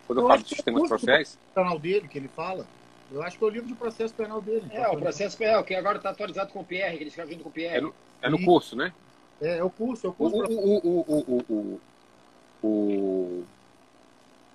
quando 0.05 0.19
eu, 0.19 0.23
eu 0.23 0.27
falo 0.27 0.43
de 0.43 0.49
sistemas 0.49 0.89
processuais. 0.89 1.39
O 1.51 1.55
canal 1.55 1.79
dele 1.79 2.09
que 2.09 2.17
ele 2.17 2.27
fala. 2.27 2.67
Eu 3.11 3.21
acho 3.21 3.37
que 3.37 3.43
é 3.43 3.47
o 3.47 3.49
livro 3.49 3.67
de 3.67 3.75
processo 3.75 4.13
penal 4.13 4.41
dele. 4.41 4.65
É, 4.71 4.87
o 4.87 4.97
processo 4.97 5.37
penal, 5.37 5.63
que 5.63 5.75
agora 5.75 5.97
está 5.97 6.09
atualizado 6.09 6.51
com 6.51 6.61
o 6.61 6.65
PR, 6.65 6.91
que 6.91 7.03
ele 7.03 7.07
escreve 7.07 7.33
junto 7.33 7.43
com 7.43 7.49
o 7.49 7.53
PR. 7.53 7.61
É 7.61 7.81
no, 7.81 7.93
é 8.21 8.29
no 8.29 8.43
curso, 8.43 8.75
né? 8.75 8.93
É, 9.41 9.57
é 9.57 9.63
o 9.63 9.69
curso, 9.69 10.07
é 10.07 10.09
o 10.09 10.13
curso. 10.13 10.37
O, 10.37 10.77
o, 10.77 10.99
o, 11.07 11.81
o, 12.63 12.67
o, 12.67 13.43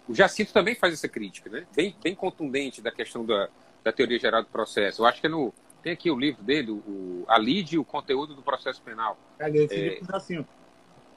o 0.08 0.14
Jacinto 0.14 0.52
também 0.52 0.74
faz 0.74 0.94
essa 0.94 1.08
crítica, 1.08 1.50
né? 1.50 1.66
Bem, 1.74 1.94
bem 2.02 2.14
contundente 2.14 2.80
da 2.80 2.90
questão 2.90 3.24
da, 3.24 3.48
da 3.84 3.92
teoria 3.92 4.18
geral 4.18 4.42
do 4.42 4.48
processo. 4.48 5.02
Eu 5.02 5.06
acho 5.06 5.20
que 5.20 5.26
é 5.26 5.30
no, 5.30 5.52
tem 5.82 5.92
aqui 5.92 6.10
o 6.10 6.18
livro 6.18 6.42
dele, 6.42 6.70
o, 6.70 7.24
a 7.28 7.38
LID 7.38 7.74
e 7.74 7.78
o 7.78 7.84
conteúdo 7.84 8.34
do 8.34 8.42
processo 8.42 8.80
penal. 8.82 9.18
É, 9.38 9.48
esse 9.50 9.74
é, 9.74 9.88
livro 9.88 10.06
do 10.06 10.12
Jacinto. 10.12 10.48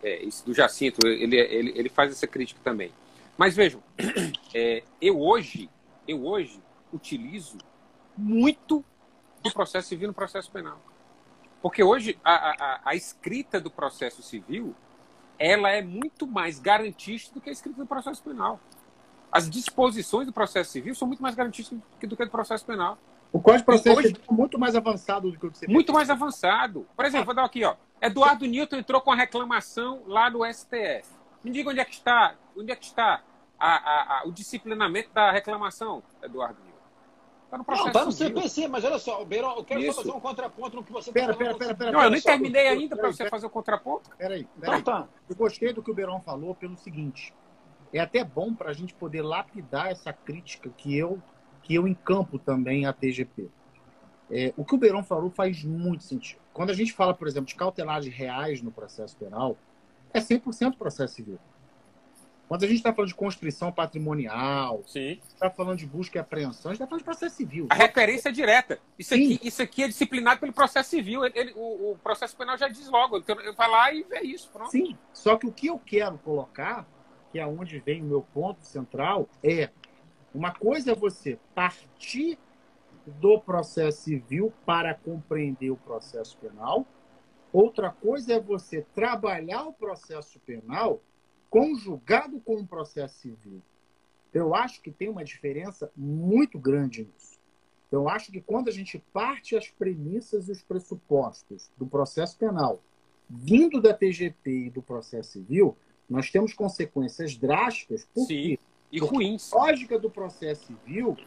É, 0.03 0.23
esse 0.23 0.45
do 0.45 0.53
Jacinto, 0.53 1.07
ele, 1.07 1.37
ele, 1.37 1.73
ele 1.75 1.89
faz 1.89 2.11
essa 2.11 2.27
crítica 2.27 2.59
também. 2.63 2.91
Mas 3.37 3.55
vejam, 3.55 3.81
é, 4.53 4.83
eu 5.01 5.19
hoje, 5.19 5.69
eu 6.07 6.25
hoje 6.25 6.59
utilizo 6.93 7.57
muito 8.17 8.83
do 9.41 9.51
processo 9.51 9.89
civil 9.89 10.07
no 10.07 10.13
processo 10.13 10.51
penal. 10.51 10.79
Porque 11.61 11.83
hoje 11.83 12.17
a, 12.23 12.33
a, 12.33 12.81
a 12.85 12.95
escrita 12.95 13.59
do 13.59 13.69
processo 13.69 14.21
civil 14.21 14.75
ela 15.37 15.71
é 15.71 15.81
muito 15.81 16.27
mais 16.27 16.59
garantista 16.59 17.33
do 17.33 17.41
que 17.41 17.49
a 17.49 17.51
escrita 17.51 17.81
do 17.81 17.87
processo 17.87 18.21
penal. 18.21 18.59
As 19.31 19.49
disposições 19.49 20.27
do 20.27 20.33
processo 20.33 20.71
civil 20.71 20.93
são 20.93 21.07
muito 21.07 21.23
mais 21.23 21.33
garantistas 21.33 21.79
do 21.79 22.15
que, 22.15 22.25
do 22.25 22.29
processo 22.29 22.63
penal. 22.63 22.97
O 23.31 23.39
Código 23.39 23.59
de 23.59 23.65
Processo 23.65 23.97
hoje, 23.97 24.15
é 24.29 24.33
muito 24.33 24.59
mais 24.59 24.75
avançado 24.75 25.31
do 25.31 25.39
que 25.39 25.45
o 25.47 25.51
que 25.51 25.57
você 25.57 25.67
Muito 25.67 25.93
mais 25.93 26.09
avançado. 26.09 26.85
Por 26.95 27.05
exemplo, 27.05 27.25
vou 27.25 27.33
dar 27.33 27.45
aqui, 27.45 27.63
ó. 27.63 27.75
Eduardo 27.99 28.45
Newton 28.45 28.77
entrou 28.77 29.01
com 29.01 29.11
a 29.11 29.15
reclamação 29.15 30.03
lá 30.05 30.29
no 30.29 30.45
STF. 30.45 31.07
Me 31.43 31.49
diga 31.49 31.69
onde 31.69 31.79
é 31.79 31.85
que 31.85 31.93
está, 31.93 32.35
onde 32.55 32.71
é 32.71 32.75
que 32.75 32.85
está 32.85 33.23
a, 33.57 33.67
a, 33.67 34.19
a, 34.19 34.27
o 34.27 34.31
disciplinamento 34.31 35.09
da 35.13 35.31
reclamação, 35.31 36.03
Eduardo 36.21 36.59
Newton. 36.61 36.70
Está 37.51 37.57
no 37.57 37.65
processo. 37.65 37.83
Não, 37.83 37.91
está 37.91 38.05
no 38.05 38.11
CPC, 38.13 38.67
mas 38.69 38.85
olha 38.85 38.97
só, 38.97 39.25
Beirão, 39.25 39.57
eu 39.57 39.65
quero 39.65 39.93
fazer 39.93 40.11
um 40.11 40.21
contraponto 40.21 40.77
no 40.77 40.83
que 40.85 40.91
você 40.91 41.11
pera, 41.11 41.35
pera, 41.35 41.53
pera, 41.57 41.75
pera, 41.75 41.91
Não, 41.91 42.01
eu 42.01 42.09
nem 42.09 42.21
terminei 42.21 42.69
ainda 42.69 42.95
para 42.95 43.11
você 43.11 43.29
fazer 43.29 43.45
o 43.45 43.49
contraponto. 43.49 44.09
Peraí, 44.17 44.47
peraí. 44.57 44.79
Então, 44.79 45.01
tá. 45.01 45.09
Eu 45.29 45.35
gostei 45.35 45.73
do 45.73 45.83
que 45.83 45.91
o 45.91 45.93
Beirão 45.93 46.21
falou 46.21 46.55
pelo 46.55 46.77
seguinte. 46.77 47.33
É 47.91 47.99
até 47.99 48.23
bom 48.23 48.53
para 48.55 48.69
a 48.69 48.73
gente 48.73 48.93
poder 48.93 49.21
lapidar 49.21 49.87
essa 49.87 50.13
crítica 50.13 50.69
que 50.69 50.97
eu 50.97 51.21
que 51.61 51.75
eu 51.75 51.87
encampo 51.87 52.39
também 52.39 52.85
a 52.85 52.93
TGP. 52.93 53.49
É, 54.31 54.53
o 54.55 54.63
que 54.63 54.73
o 54.73 54.77
Beirão 54.77 55.03
falou 55.03 55.29
faz 55.29 55.61
muito 55.63 56.05
sentido. 56.05 56.39
Quando 56.53 56.69
a 56.69 56.73
gente 56.73 56.93
fala, 56.93 57.13
por 57.13 57.27
exemplo, 57.27 57.47
de 57.47 57.55
cautelares 57.55 58.11
reais 58.11 58.61
no 58.61 58.71
processo 58.71 59.15
penal, 59.17 59.57
é 60.13 60.19
100% 60.19 60.77
processo 60.77 61.15
civil. 61.15 61.37
Quando 62.51 62.65
a 62.65 62.67
gente 62.67 62.79
está 62.79 62.93
falando 62.93 63.07
de 63.07 63.15
constrição 63.15 63.71
patrimonial, 63.71 64.83
está 64.85 65.49
falando 65.49 65.77
de 65.77 65.85
busca 65.85 66.17
e 66.17 66.19
apreensão, 66.19 66.69
a 66.69 66.73
gente 66.73 66.83
está 66.83 66.85
falando 66.85 66.99
de 66.99 67.05
processo 67.05 67.37
civil. 67.37 67.67
A 67.69 67.75
referência 67.75 68.27
é 68.27 68.31
direta. 68.33 68.77
Isso 68.99 69.13
aqui, 69.13 69.39
isso 69.41 69.61
aqui 69.61 69.83
é 69.83 69.87
disciplinado 69.87 70.41
pelo 70.41 70.51
processo 70.51 70.89
civil. 70.89 71.23
Ele, 71.23 71.39
ele, 71.39 71.53
o, 71.55 71.91
o, 71.91 71.97
processo 72.03 72.35
penal 72.35 72.57
já 72.57 72.67
diz 72.67 72.89
logo. 72.89 73.19
Então, 73.19 73.39
eu 73.39 73.55
vai 73.55 73.69
lá 73.69 73.93
e 73.93 74.03
vê 74.03 74.19
isso. 74.23 74.49
Pronto. 74.49 74.69
Sim. 74.69 74.97
Só 75.13 75.37
que 75.37 75.47
o 75.47 75.51
que 75.53 75.67
eu 75.67 75.79
quero 75.79 76.17
colocar, 76.17 76.85
que 77.31 77.39
é 77.39 77.47
onde 77.47 77.79
vem 77.79 78.01
o 78.01 78.05
meu 78.05 78.21
ponto 78.21 78.65
central, 78.65 79.29
é 79.41 79.69
uma 80.35 80.51
coisa 80.53 80.91
é 80.91 80.95
você 80.95 81.39
partir 81.55 82.37
do 83.05 83.39
processo 83.39 84.01
civil 84.01 84.51
para 84.65 84.93
compreender 84.93 85.71
o 85.71 85.77
processo 85.77 86.37
penal. 86.37 86.85
Outra 87.53 87.91
coisa 87.91 88.33
é 88.33 88.39
você 88.41 88.85
trabalhar 88.93 89.63
o 89.63 89.71
processo 89.71 90.37
penal 90.41 91.01
conjugado 91.51 92.39
com 92.39 92.55
o 92.55 92.65
processo 92.65 93.19
civil. 93.19 93.61
Eu 94.33 94.55
acho 94.55 94.81
que 94.81 94.89
tem 94.89 95.09
uma 95.09 95.23
diferença 95.23 95.91
muito 95.95 96.57
grande 96.57 97.03
nisso. 97.03 97.37
Eu 97.91 98.07
acho 98.07 98.31
que 98.31 98.39
quando 98.39 98.69
a 98.69 98.71
gente 98.71 98.97
parte 99.11 99.57
as 99.57 99.69
premissas 99.69 100.47
e 100.47 100.51
os 100.53 100.63
pressupostos 100.63 101.69
do 101.77 101.85
processo 101.85 102.37
penal, 102.37 102.81
vindo 103.29 103.81
da 103.81 103.93
TGP 103.93 104.67
e 104.67 104.69
do 104.69 104.81
processo 104.81 105.33
civil, 105.33 105.75
nós 106.09 106.31
temos 106.31 106.53
consequências 106.53 107.35
drásticas. 107.35 108.07
Por 108.13 108.25
Sim, 108.25 108.57
e 108.89 108.99
ruins. 108.99 109.51
A 109.51 109.57
lógica 109.57 109.99
do 109.99 110.09
processo 110.09 110.67
civil, 110.67 111.17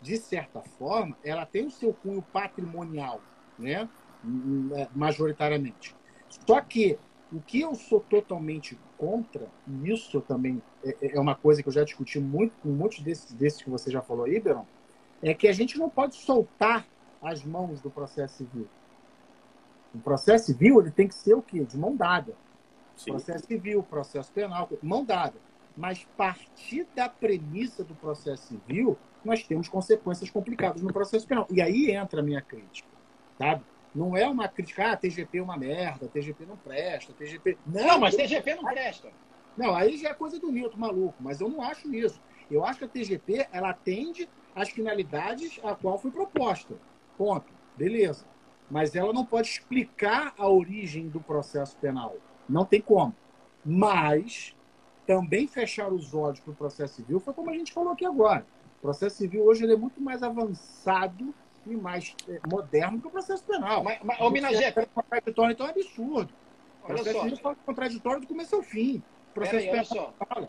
de 0.00 0.16
certa 0.16 0.62
forma, 0.62 1.16
ela 1.24 1.44
tem 1.44 1.66
o 1.66 1.70
seu 1.70 1.92
cunho 1.92 2.22
patrimonial, 2.22 3.20
né? 3.58 3.88
majoritariamente. 4.94 5.96
Só 6.46 6.60
que 6.60 6.98
o 7.32 7.40
que 7.40 7.60
eu 7.60 7.74
sou 7.74 8.00
totalmente 8.00 8.78
contra, 8.98 9.48
e 9.66 9.90
isso 9.90 10.20
também 10.20 10.62
é, 10.84 11.16
é, 11.16 11.20
uma 11.20 11.34
coisa 11.34 11.62
que 11.62 11.68
eu 11.68 11.72
já 11.72 11.82
discuti 11.82 12.20
muito 12.20 12.52
com 12.62 12.68
muitos 12.68 13.00
desses, 13.00 13.32
desses 13.32 13.62
que 13.62 13.70
você 13.70 13.90
já 13.90 14.02
falou 14.02 14.26
aí, 14.26 14.38
Beron, 14.38 14.66
é 15.22 15.32
que 15.32 15.48
a 15.48 15.52
gente 15.52 15.78
não 15.78 15.88
pode 15.88 16.14
soltar 16.16 16.86
as 17.22 17.42
mãos 17.42 17.80
do 17.80 17.90
processo 17.90 18.38
civil. 18.38 18.68
O 19.94 19.98
processo 19.98 20.46
civil 20.46 20.80
ele 20.80 20.90
tem 20.90 21.08
que 21.08 21.14
ser 21.14 21.34
o 21.34 21.42
quê? 21.42 21.64
De 21.64 21.78
mão 21.78 21.96
dada. 21.96 22.34
Sim. 22.96 23.12
Processo 23.12 23.46
civil, 23.46 23.82
processo 23.82 24.30
penal, 24.32 24.68
mão 24.82 25.04
dada. 25.04 25.34
Mas 25.76 26.06
partir 26.16 26.86
da 26.94 27.08
premissa 27.08 27.82
do 27.82 27.94
processo 27.94 28.48
civil, 28.48 28.98
nós 29.24 29.42
temos 29.44 29.68
consequências 29.68 30.28
complicadas 30.28 30.82
no 30.82 30.92
processo 30.92 31.26
penal. 31.26 31.46
E 31.50 31.62
aí 31.62 31.90
entra 31.92 32.20
a 32.20 32.22
minha 32.22 32.42
crítica, 32.42 32.88
sabe? 33.38 33.64
Não 33.94 34.16
é 34.16 34.26
uma 34.26 34.48
crítica, 34.48 34.92
ah, 34.92 34.96
TGP 34.96 35.38
é 35.38 35.42
uma 35.42 35.56
merda, 35.56 36.08
TGP 36.08 36.46
não 36.46 36.56
presta, 36.56 37.12
TGP. 37.12 37.58
Não, 37.66 37.98
mas 37.98 38.16
TGP 38.16 38.54
não 38.54 38.64
presta. 38.64 39.10
Não, 39.56 39.74
aí 39.74 39.98
já 39.98 40.10
é 40.10 40.14
coisa 40.14 40.38
do 40.38 40.50
Nilton 40.50 40.78
maluco, 40.78 41.16
mas 41.20 41.40
eu 41.40 41.48
não 41.48 41.60
acho 41.60 41.92
isso. 41.94 42.20
Eu 42.50 42.64
acho 42.64 42.78
que 42.78 42.84
a 42.86 42.88
TGP 42.88 43.48
ela 43.52 43.70
atende 43.70 44.28
às 44.54 44.70
finalidades 44.70 45.60
a 45.62 45.74
qual 45.74 45.98
foi 45.98 46.10
proposta. 46.10 46.74
Ponto. 47.18 47.52
Beleza. 47.76 48.24
Mas 48.70 48.94
ela 48.94 49.12
não 49.12 49.24
pode 49.24 49.48
explicar 49.48 50.34
a 50.38 50.48
origem 50.48 51.08
do 51.08 51.20
processo 51.20 51.76
penal. 51.76 52.16
Não 52.48 52.64
tem 52.64 52.80
como. 52.80 53.14
Mas 53.64 54.56
também 55.06 55.46
fechar 55.46 55.92
os 55.92 56.14
olhos 56.14 56.40
para 56.40 56.52
o 56.52 56.56
processo 56.56 56.94
civil 56.94 57.20
foi 57.20 57.34
como 57.34 57.50
a 57.50 57.52
gente 57.52 57.72
falou 57.72 57.92
aqui 57.92 58.06
agora. 58.06 58.46
O 58.78 58.82
processo 58.82 59.16
civil 59.16 59.44
hoje 59.44 59.70
é 59.70 59.76
muito 59.76 60.00
mais 60.00 60.22
avançado 60.22 61.34
e 61.66 61.76
mais 61.76 62.14
é, 62.28 62.40
moderno 62.48 63.00
que 63.00 63.06
o 63.06 63.10
processo 63.10 63.44
penal. 63.44 63.82
Mas, 63.82 63.98
mas 64.02 64.20
ô, 64.20 64.30
Minagé... 64.30 64.64
É 64.64 64.86
contraditório, 64.86 65.52
então 65.52 65.66
é 65.66 65.70
absurdo. 65.70 66.32
O 66.82 66.86
processo 66.86 67.20
civil 67.20 67.50
é 67.50 67.54
contraditório 67.66 68.20
do 68.20 68.26
começo 68.26 68.56
ao 68.56 68.62
fim. 68.62 69.02
Processo 69.32 69.66
Peraí, 69.66 69.78
olha 69.78 69.88
penal. 69.88 70.14
só. 70.28 70.48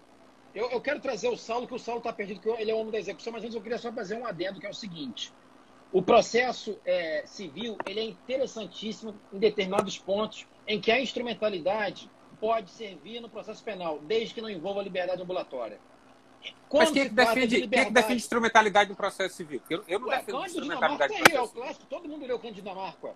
Eu, 0.54 0.70
eu 0.70 0.82
quero 0.82 1.00
trazer 1.00 1.30
o 1.30 1.38
Saulo, 1.38 1.68
que 1.68 1.74
o 1.74 1.80
Saulo 1.80 2.00
está 2.00 2.14
perdido, 2.14 2.40
que 2.40 2.50
ele 2.50 2.70
é 2.70 2.74
o 2.74 2.78
homem 2.78 2.92
da 2.92 3.00
execução, 3.00 3.34
mas 3.34 3.44
antes 3.44 3.56
eu 3.56 3.62
queria 3.62 3.78
só 3.78 3.92
fazer 3.92 4.16
um 4.16 4.26
adendo, 4.26 4.60
que 4.60 4.68
é 4.68 4.70
o 4.70 4.74
seguinte. 4.74 5.34
O 5.92 6.02
processo 6.02 6.80
é, 6.86 7.24
civil 7.26 7.78
ele 7.86 8.00
é 8.00 8.04
interessantíssimo 8.04 9.16
em 9.32 9.38
determinados 9.38 9.98
pontos 9.98 10.48
em 10.68 10.80
que 10.80 10.92
a 10.92 11.00
instrumentalidade 11.00 12.10
pode 12.40 12.72
servir 12.72 13.20
no 13.20 13.30
processo 13.30 13.64
penal, 13.64 14.00
desde 14.00 14.34
que 14.34 14.42
não 14.42 14.50
envolva 14.50 14.82
a 14.82 14.84
liberdade 14.84 15.22
ambulatória. 15.22 15.80
Quando 16.70 16.86
Mas 16.86 16.92
quem 16.92 17.02
é 17.04 17.10
que 17.10 17.16
trata 17.16 17.34
de 17.36 17.48
defende, 17.48 17.68
quem 17.68 17.80
é 17.80 17.86
que 17.86 17.92
defende 17.92 18.16
instrumentalidade 18.16 18.90
no 18.90 18.96
processo 18.96 19.36
civil? 19.36 19.62
Eu, 19.70 19.84
eu 19.88 20.00
não 20.00 20.08
Ué, 20.08 20.18
defendo 20.18 20.38
Cândido 20.38 20.48
instrumentalidade 20.60 21.14
Dinamarca 21.14 21.14
no 21.14 21.24
tá 21.26 21.30
aí, 21.30 21.36
é 21.36 21.42
o 21.42 21.48
processo 21.48 21.48
civil. 21.48 21.64
clássico, 21.64 21.86
todo 21.90 22.10
mundo 22.10 22.26
leu 22.26 22.40
Cândido 22.40 22.62
Dinamarca. 22.62 23.14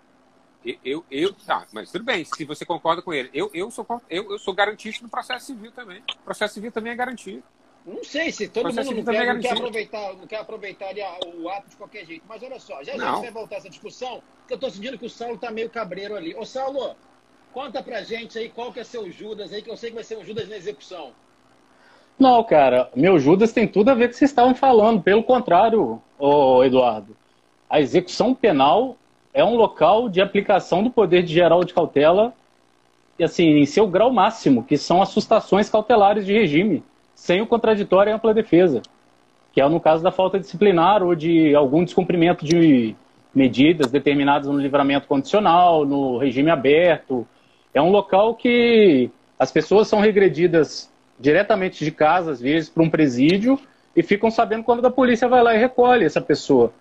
Eu, 0.65 0.77
eu, 0.83 1.05
eu- 1.09 1.33
tá, 1.33 1.65
mas 1.71 1.91
tudo 1.91 2.03
bem, 2.03 2.25
se 2.25 2.45
você 2.45 2.65
concorda 2.65 3.01
com 3.01 3.13
ele. 3.13 3.29
Eu, 3.33 3.49
eu, 3.53 3.71
sou, 3.71 3.85
eu, 4.09 4.31
eu 4.31 4.39
sou 4.39 4.53
garantista 4.53 5.03
no 5.03 5.09
processo 5.09 5.45
civil 5.45 5.71
também. 5.71 6.03
O 6.19 6.23
processo 6.25 6.55
civil 6.55 6.71
também 6.71 6.91
é 6.91 6.95
garantido. 6.95 7.43
Não 7.85 8.03
sei 8.03 8.31
se 8.33 8.49
todo 8.49 8.63
Processo 8.63 8.91
mundo 8.91 9.05
não 9.05 9.13
civil 9.13 9.25
quer, 9.25 9.29
é 9.29 9.33
não 9.33 9.41
quer 9.41 9.51
aproveitar, 9.53 10.13
não 10.13 10.27
quer 10.27 10.35
aproveitar 10.37 10.93
o 11.25 11.49
ato 11.49 11.69
de 11.69 11.75
qualquer 11.77 12.05
jeito. 12.05 12.25
Mas 12.27 12.43
olha 12.43 12.59
só, 12.59 12.83
já 12.83 12.97
já 12.97 13.03
a 13.11 13.13
gente 13.13 13.21
vai 13.21 13.31
voltar 13.31 13.55
essa 13.55 13.69
discussão, 13.69 14.21
porque 14.39 14.53
eu 14.53 14.55
estou 14.55 14.69
sentindo 14.69 14.97
que 14.97 15.05
o 15.05 15.09
Saulo 15.09 15.35
está 15.35 15.49
meio 15.51 15.69
cabreiro 15.69 16.15
ali. 16.15 16.35
Ô 16.35 16.45
Saulo, 16.45 16.97
conta 17.53 17.81
pra 17.81 18.03
gente 18.03 18.37
aí 18.37 18.49
qual 18.49 18.73
que 18.73 18.81
é 18.81 18.83
seu 18.83 19.09
Judas 19.09 19.53
aí, 19.53 19.61
que 19.61 19.69
eu 19.71 19.77
sei 19.77 19.89
que 19.89 19.95
vai 19.95 20.03
ser 20.03 20.17
um 20.17 20.25
Judas 20.25 20.49
na 20.49 20.57
execução. 20.57 21.13
Não, 22.19 22.43
cara, 22.43 22.89
meu 22.95 23.19
Judas 23.19 23.53
tem 23.53 23.67
tudo 23.67 23.89
a 23.89 23.93
ver 23.93 24.05
com 24.05 24.07
o 24.07 24.09
que 24.09 24.17
vocês 24.17 24.31
estavam 24.31 24.55
falando. 24.55 25.01
Pelo 25.01 25.23
contrário, 25.23 26.01
ô 26.17 26.63
Eduardo, 26.63 27.15
a 27.69 27.79
execução 27.79 28.33
penal 28.33 28.97
é 29.33 29.43
um 29.43 29.55
local 29.55 30.09
de 30.09 30.19
aplicação 30.19 30.83
do 30.83 30.89
poder 30.89 31.21
de 31.21 31.31
geral 31.31 31.63
de 31.63 31.73
cautela 31.73 32.33
e 33.19 33.23
assim, 33.23 33.57
em 33.57 33.65
seu 33.65 33.87
grau 33.87 34.11
máximo, 34.11 34.63
que 34.63 34.77
são 34.77 35.01
assustações 35.01 35.69
cautelares 35.69 36.25
de 36.25 36.33
regime, 36.33 36.83
sem 37.13 37.41
o 37.41 37.47
contraditório 37.47 38.11
e 38.11 38.13
ampla 38.13 38.33
defesa, 38.33 38.81
que 39.51 39.61
é 39.61 39.67
no 39.67 39.79
caso 39.79 40.03
da 40.03 40.11
falta 40.11 40.39
disciplinar 40.39 41.03
ou 41.03 41.15
de 41.15 41.55
algum 41.55 41.83
descumprimento 41.83 42.45
de 42.45 42.95
medidas 43.33 43.91
determinadas 43.91 44.47
no 44.47 44.57
livramento 44.57 45.07
condicional, 45.07 45.85
no 45.85 46.17
regime 46.17 46.49
aberto. 46.49 47.27
É 47.73 47.81
um 47.81 47.91
local 47.91 48.35
que 48.35 49.09
as 49.37 49.51
pessoas 49.51 49.87
são 49.87 49.99
regredidas 49.99 50.91
diretamente 51.19 51.83
de 51.83 51.91
casa, 51.91 52.31
às 52.31 52.41
vezes, 52.41 52.69
para 52.69 52.83
um 52.83 52.89
presídio 52.89 53.59
e 53.95 54.03
ficam 54.03 54.29
sabendo 54.29 54.63
quando 54.63 54.85
a 54.85 54.91
polícia 54.91 55.27
vai 55.27 55.41
lá 55.41 55.55
e 55.55 55.57
recolhe 55.57 56.05
essa 56.05 56.21
pessoa. 56.21 56.71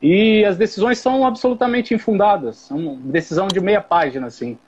E 0.00 0.44
as 0.44 0.56
decisões 0.56 0.98
são 0.98 1.26
absolutamente 1.26 1.94
infundadas, 1.94 2.56
são 2.56 2.96
decisão 2.96 3.48
de 3.48 3.60
meia 3.60 3.80
página, 3.80 4.26
assim. 4.26 4.58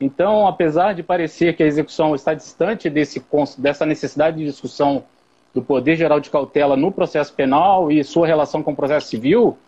Então, 0.00 0.46
apesar 0.46 0.94
de 0.94 1.02
parecer 1.02 1.56
que 1.56 1.62
a 1.62 1.66
execução 1.66 2.14
está 2.14 2.32
distante 2.32 2.88
desse, 2.88 3.24
dessa 3.58 3.84
necessidade 3.84 4.36
de 4.36 4.44
discussão 4.44 5.04
do 5.52 5.60
poder 5.60 5.96
geral 5.96 6.20
de 6.20 6.30
cautela 6.30 6.76
no 6.76 6.92
processo 6.92 7.32
penal 7.32 7.90
e 7.90 8.04
sua 8.04 8.26
relação 8.26 8.62
com 8.62 8.70
o 8.70 8.76
processo 8.76 9.08
civil, 9.08 9.58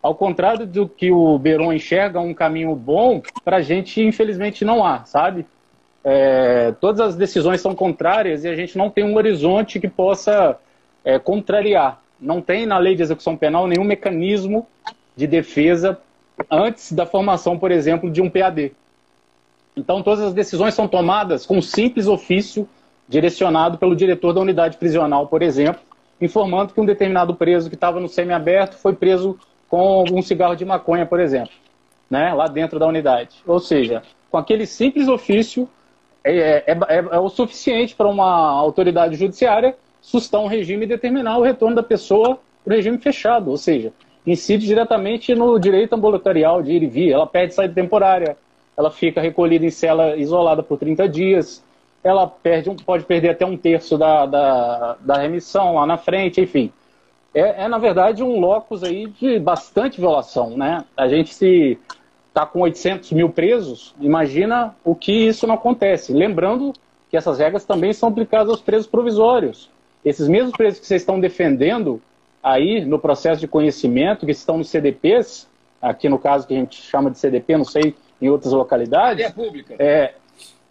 ao 0.00 0.14
contrário 0.14 0.66
do 0.66 0.88
que 0.88 1.10
o 1.10 1.36
Beron 1.38 1.72
enxerga 1.72 2.20
um 2.20 2.32
caminho 2.34 2.74
bom, 2.76 3.20
para 3.44 3.56
a 3.56 3.62
gente, 3.62 4.00
infelizmente, 4.00 4.64
não 4.64 4.84
há, 4.84 5.04
sabe? 5.04 5.44
É, 6.04 6.72
todas 6.80 7.00
as 7.00 7.16
decisões 7.16 7.60
são 7.60 7.74
contrárias 7.74 8.44
e 8.44 8.48
a 8.48 8.56
gente 8.56 8.76
não 8.76 8.90
tem 8.90 9.04
um 9.04 9.16
horizonte 9.16 9.78
que 9.78 9.88
possa 9.88 10.58
é, 11.04 11.18
contrariar. 11.18 12.02
Não 12.20 12.40
tem 12.40 12.66
na 12.66 12.78
lei 12.78 12.94
de 12.94 13.02
execução 13.02 13.36
penal 13.36 13.66
nenhum 13.66 13.84
mecanismo 13.84 14.66
de 15.16 15.26
defesa 15.26 15.98
antes 16.50 16.92
da 16.92 17.06
formação, 17.06 17.58
por 17.58 17.70
exemplo, 17.70 18.10
de 18.10 18.20
um 18.20 18.30
PAD. 18.30 18.72
Então, 19.76 20.02
todas 20.02 20.24
as 20.24 20.34
decisões 20.34 20.74
são 20.74 20.86
tomadas 20.86 21.46
com 21.46 21.58
um 21.58 21.62
simples 21.62 22.06
ofício 22.06 22.68
direcionado 23.08 23.78
pelo 23.78 23.96
diretor 23.96 24.32
da 24.32 24.40
unidade 24.40 24.76
prisional, 24.76 25.26
por 25.26 25.42
exemplo, 25.42 25.82
informando 26.20 26.72
que 26.72 26.80
um 26.80 26.86
determinado 26.86 27.34
preso 27.34 27.68
que 27.68 27.74
estava 27.74 28.00
no 28.00 28.08
semiaberto 28.08 28.76
foi 28.76 28.94
preso 28.94 29.38
com 29.68 30.04
um 30.12 30.22
cigarro 30.22 30.54
de 30.54 30.64
maconha, 30.64 31.06
por 31.06 31.18
exemplo, 31.18 31.52
né, 32.10 32.32
lá 32.34 32.46
dentro 32.46 32.78
da 32.78 32.86
unidade. 32.86 33.36
Ou 33.46 33.58
seja, 33.58 34.02
com 34.30 34.38
aquele 34.38 34.66
simples 34.66 35.08
ofício, 35.08 35.68
é, 36.24 36.64
é, 36.66 36.72
é, 36.72 36.96
é 36.98 37.18
o 37.18 37.28
suficiente 37.28 37.94
para 37.94 38.08
uma 38.08 38.50
autoridade 38.50 39.16
judiciária 39.16 39.76
sustar 40.00 40.40
um 40.40 40.46
regime 40.46 40.84
e 40.84 40.88
determinar 40.88 41.38
o 41.38 41.42
retorno 41.42 41.76
da 41.76 41.82
pessoa 41.82 42.38
para 42.64 42.72
o 42.72 42.76
regime 42.76 42.98
fechado, 42.98 43.50
ou 43.50 43.56
seja, 43.56 43.92
incide 44.26 44.66
diretamente 44.66 45.34
no 45.34 45.58
direito 45.58 45.94
ambulatorial 45.94 46.62
de 46.62 46.72
ir 46.72 46.82
e 46.82 46.86
vir. 46.86 47.12
Ela 47.12 47.26
perde 47.26 47.54
saída 47.54 47.74
temporária, 47.74 48.36
ela 48.76 48.90
fica 48.90 49.20
recolhida 49.20 49.64
em 49.64 49.70
cela 49.70 50.16
isolada 50.16 50.62
por 50.62 50.78
30 50.78 51.08
dias, 51.08 51.64
ela 52.02 52.26
perde, 52.26 52.70
pode 52.84 53.04
perder 53.04 53.30
até 53.30 53.46
um 53.46 53.56
terço 53.56 53.96
da, 53.96 54.26
da, 54.26 54.96
da 55.00 55.18
remissão 55.18 55.74
lá 55.74 55.86
na 55.86 55.96
frente, 55.96 56.40
enfim. 56.40 56.72
É, 57.34 57.64
é, 57.64 57.68
na 57.68 57.78
verdade, 57.78 58.22
um 58.22 58.40
locus 58.40 58.82
aí 58.82 59.06
de 59.06 59.38
bastante 59.38 60.00
violação, 60.00 60.56
né? 60.56 60.84
A 60.96 61.08
gente 61.08 61.32
se 61.32 61.78
está 62.32 62.46
com 62.46 62.60
800 62.60 63.12
mil 63.12 63.28
presos, 63.28 63.94
imagina 64.00 64.74
o 64.82 64.94
que 64.94 65.12
isso 65.12 65.46
não 65.46 65.54
acontece. 65.54 66.14
Lembrando 66.14 66.72
que 67.10 67.16
essas 67.16 67.38
regras 67.38 67.66
também 67.66 67.92
são 67.92 68.08
aplicadas 68.08 68.48
aos 68.48 68.62
presos 68.62 68.86
provisórios. 68.86 69.70
Esses 70.02 70.26
mesmos 70.28 70.52
presos 70.52 70.80
que 70.80 70.86
vocês 70.86 71.02
estão 71.02 71.20
defendendo 71.20 72.00
aí 72.42 72.84
no 72.86 72.98
processo 72.98 73.38
de 73.38 73.46
conhecimento, 73.46 74.24
que 74.24 74.32
estão 74.32 74.56
nos 74.56 74.70
CDPs, 74.70 75.46
aqui 75.80 76.08
no 76.08 76.18
caso 76.18 76.46
que 76.46 76.54
a 76.54 76.56
gente 76.56 76.80
chama 76.80 77.10
de 77.10 77.18
CDP, 77.18 77.58
não 77.58 77.66
sei 77.66 77.94
em 78.20 78.30
outras 78.30 78.54
localidades. 78.54 79.26
Cadeia 79.26 79.32
pública. 79.32 79.74
É, 79.78 80.14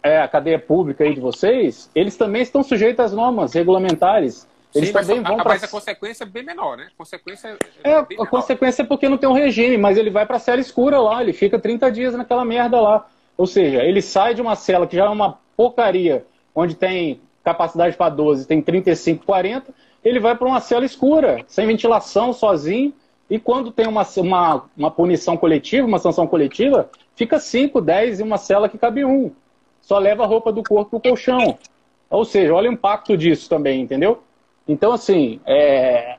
é 0.02 0.18
a 0.18 0.26
cadeia 0.26 0.58
pública 0.58 1.04
aí 1.04 1.14
de 1.14 1.20
vocês, 1.20 1.88
eles 1.94 2.16
também 2.16 2.42
estão 2.42 2.64
sujeitos 2.64 3.04
às 3.04 3.12
normas 3.12 3.54
regulamentares. 3.54 4.48
Eles 4.74 4.88
Sim, 4.88 4.94
mas, 4.94 5.06
também 5.06 5.22
vão 5.22 5.34
a, 5.38 5.42
para 5.42 5.52
mas 5.52 5.64
a 5.64 5.68
consequência 5.68 6.24
é 6.24 6.26
bem 6.26 6.42
menor, 6.42 6.76
né? 6.76 6.88
A 6.94 6.96
consequência 6.96 7.48
é, 7.48 7.92
bem 7.92 7.98
a 8.00 8.06
menor. 8.08 8.26
consequência 8.26 8.82
é 8.82 8.84
porque 8.84 9.08
não 9.08 9.18
tem 9.18 9.28
um 9.28 9.34
regime, 9.34 9.76
mas 9.76 9.98
ele 9.98 10.10
vai 10.10 10.24
para 10.24 10.36
a 10.36 10.40
cela 10.40 10.60
escura 10.60 10.98
lá, 10.98 11.22
ele 11.22 11.32
fica 11.32 11.58
30 11.58 11.92
dias 11.92 12.14
naquela 12.14 12.44
merda 12.44 12.80
lá. 12.80 13.06
Ou 13.36 13.46
seja, 13.46 13.82
ele 13.84 14.00
sai 14.00 14.34
de 14.34 14.40
uma 14.40 14.56
cela 14.56 14.86
que 14.86 14.96
já 14.96 15.04
é 15.04 15.08
uma 15.08 15.38
porcaria, 15.56 16.24
onde 16.54 16.74
tem 16.74 17.20
capacidade 17.44 17.96
para 17.96 18.08
12, 18.08 18.46
tem 18.46 18.62
35, 18.62 19.26
40, 19.26 19.74
ele 20.04 20.20
vai 20.20 20.36
para 20.36 20.46
uma 20.46 20.60
cela 20.60 20.84
escura, 20.84 21.44
sem 21.46 21.66
ventilação, 21.66 22.32
sozinho, 22.32 22.92
e 23.28 23.38
quando 23.38 23.72
tem 23.72 23.86
uma, 23.86 24.06
uma, 24.16 24.64
uma 24.76 24.90
punição 24.90 25.36
coletiva, 25.36 25.86
uma 25.86 25.98
sanção 25.98 26.26
coletiva, 26.26 26.90
fica 27.14 27.38
5, 27.38 27.80
10 27.80 28.20
em 28.20 28.22
uma 28.22 28.38
cela 28.38 28.68
que 28.68 28.78
cabe 28.78 29.04
um. 29.04 29.30
Só 29.80 29.98
leva 29.98 30.22
a 30.22 30.26
roupa 30.26 30.52
do 30.52 30.62
corpo 30.62 30.90
pro 30.90 31.10
colchão. 31.10 31.58
Ou 32.10 32.24
seja, 32.24 32.54
olha 32.54 32.68
o 32.68 32.74
impacto 32.74 33.16
disso 33.16 33.48
também, 33.48 33.80
entendeu? 33.80 34.22
Então, 34.66 34.92
assim, 34.92 35.40
é, 35.46 36.16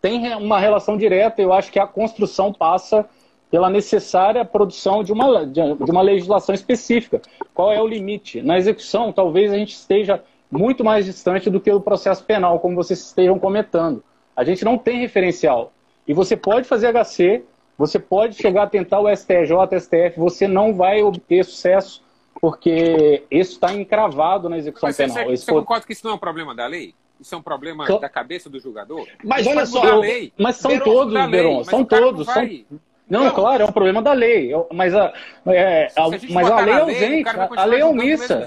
tem 0.00 0.34
uma 0.34 0.58
relação 0.58 0.96
direta. 0.96 1.42
Eu 1.42 1.52
acho 1.52 1.70
que 1.70 1.78
a 1.78 1.86
construção 1.86 2.52
passa 2.52 3.08
pela 3.50 3.68
necessária 3.68 4.44
produção 4.44 5.02
de 5.02 5.12
uma, 5.12 5.44
de 5.44 5.90
uma 5.90 6.02
legislação 6.02 6.54
específica. 6.54 7.20
Qual 7.52 7.72
é 7.72 7.82
o 7.82 7.86
limite? 7.86 8.40
Na 8.42 8.56
execução, 8.56 9.12
talvez 9.12 9.52
a 9.52 9.56
gente 9.56 9.74
esteja 9.74 10.22
muito 10.50 10.84
mais 10.84 11.04
distante 11.04 11.50
do 11.50 11.60
que 11.60 11.70
o 11.70 11.80
processo 11.80 12.24
penal, 12.24 12.60
como 12.60 12.76
vocês 12.76 13.00
estejam 13.00 13.38
comentando. 13.38 14.02
A 14.36 14.44
gente 14.44 14.64
não 14.64 14.78
tem 14.78 15.00
referencial. 15.00 15.72
E 16.06 16.14
você 16.14 16.36
pode 16.36 16.66
fazer 16.66 16.88
HC, 16.92 17.44
você 17.76 17.98
pode 17.98 18.36
chegar 18.36 18.64
a 18.64 18.66
tentar 18.66 19.00
o 19.00 19.08
STJ, 19.08 19.78
STF, 19.80 20.18
você 20.18 20.46
não 20.46 20.74
vai 20.74 21.02
obter 21.02 21.44
sucesso, 21.44 22.02
porque 22.40 23.24
isso 23.30 23.52
está 23.52 23.72
encravado 23.72 24.48
na 24.48 24.58
execução 24.58 24.88
Mas 24.88 24.96
você, 24.96 25.06
penal. 25.06 25.24
você, 25.24 25.36
você 25.36 25.52
foi- 25.52 25.60
concorda 25.60 25.86
que 25.86 25.92
isso 25.92 26.04
não 26.04 26.12
é 26.12 26.14
um 26.14 26.18
problema 26.18 26.54
da 26.54 26.66
lei? 26.66 26.94
Isso 27.20 27.34
é 27.34 27.38
um 27.38 27.42
problema 27.42 27.86
da 27.98 28.08
cabeça 28.08 28.48
do 28.48 28.58
julgador? 28.58 29.06
Mas 29.22 29.46
olha 29.46 29.66
só, 29.66 29.84
eu-. 29.84 30.30
Mas 30.38 30.56
são 30.56 30.70
Beron, 30.70 30.84
todos, 30.84 31.30
Beron, 31.30 31.56
mas 31.58 31.66
são 31.66 31.84
todos. 31.84 32.26
Não 32.26 32.34
são-. 32.34 32.64
Não, 33.08 33.24
Não. 33.24 33.34
claro, 33.34 33.62
é 33.64 33.66
um 33.66 33.72
problema 33.72 34.00
da 34.00 34.12
lei. 34.12 34.54
Eu- 34.54 34.68
Mas 34.72 34.94
a, 34.94 35.12
é, 35.46 35.86
a- 35.96 36.04
a 36.04 36.08
mas 36.08 36.24
a 36.46 36.50
botar 36.50 36.60
lei 36.64 36.74
é 36.74 36.78
ausente, 36.80 37.28
a, 37.28 37.60
a 37.60 37.64
lei 37.64 37.80
é 37.80 37.84
omissa. 37.84 38.46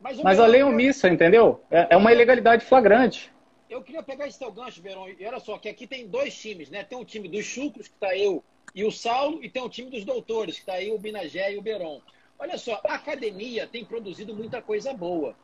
Mas, 0.00 0.20
Mas 0.22 0.38
a 0.38 0.46
lei 0.46 0.60
é 0.60 0.64
omissa, 0.64 1.08
entendeu? 1.08 1.60
É, 1.70 1.88
é 1.90 1.96
uma 1.96 2.12
ilegalidade 2.12 2.64
flagrante. 2.64 3.32
Eu 3.68 3.82
queria 3.82 4.02
pegar 4.02 4.28
esse 4.28 4.38
teu 4.38 4.52
gancho, 4.52 4.80
Beron. 4.80 5.08
E 5.08 5.26
olha 5.26 5.40
só, 5.40 5.58
que 5.58 5.68
aqui 5.68 5.86
tem 5.86 6.06
dois 6.06 6.38
times, 6.38 6.70
né? 6.70 6.84
Tem 6.84 6.96
o 6.96 7.04
time 7.04 7.26
dos 7.28 7.44
chucros, 7.44 7.88
que 7.88 7.94
tá 7.94 8.16
eu 8.16 8.44
e 8.74 8.84
o 8.84 8.92
Saulo, 8.92 9.42
e 9.42 9.48
tem 9.48 9.62
o 9.62 9.68
time 9.68 9.90
dos 9.90 10.04
doutores, 10.04 10.58
que 10.60 10.66
tá 10.66 10.74
aí 10.74 10.92
o 10.92 10.98
Binagé 10.98 11.54
e 11.54 11.58
o 11.58 11.62
Beron. 11.62 12.00
Olha 12.38 12.58
só, 12.58 12.80
a 12.86 12.94
academia 12.94 13.66
tem 13.66 13.84
produzido 13.84 14.34
muita 14.34 14.60
coisa 14.62 14.92
boa. 14.92 15.34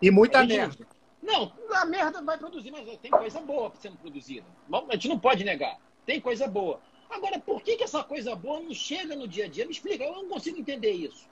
E 0.00 0.10
muita 0.10 0.40
gente- 0.42 0.56
merda. 0.56 0.86
Não, 1.22 1.52
a 1.74 1.84
merda 1.84 2.22
vai 2.22 2.38
produzir, 2.38 2.70
mas 2.70 2.86
tem 2.98 3.10
coisa 3.10 3.40
boa 3.40 3.72
sendo 3.78 3.96
produzida. 3.98 4.46
A 4.72 4.92
gente 4.94 5.08
não 5.08 5.18
pode 5.18 5.44
negar. 5.44 5.78
Tem 6.06 6.20
coisa 6.20 6.48
boa. 6.48 6.80
Agora, 7.10 7.38
por 7.38 7.60
que, 7.62 7.76
que 7.76 7.84
essa 7.84 8.02
coisa 8.04 8.34
boa 8.34 8.60
não 8.60 8.72
chega 8.72 9.14
no 9.16 9.26
dia 9.28 9.44
a 9.44 9.48
dia? 9.48 9.66
Me 9.66 9.72
explica, 9.72 10.04
eu 10.04 10.14
não 10.14 10.28
consigo 10.28 10.58
entender 10.58 10.92
isso. 10.92 11.28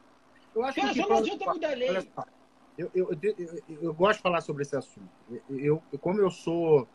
Eu 0.55 0.65
acho 0.65 0.81
Cara, 0.81 0.93
que 0.93 1.01
só 1.01 1.09
não 1.09 1.17
adianta 1.19 1.45
mudar 1.47 1.71
a 1.71 1.75
lei. 1.75 2.09
Eu, 2.77 2.91
eu, 2.95 3.11
eu, 3.23 3.63
eu- 3.83 3.95
gosto 3.95 4.19
de 4.19 4.23
falar 4.23 4.41
sobre 4.41 4.63
esse 4.63 4.77
assunto. 4.77 5.09
Eu, 5.51 5.83
como 6.01 6.21
eu 6.21 6.31
sou 6.31 6.87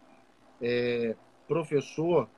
é, 0.62 1.15
professor, 1.47 2.29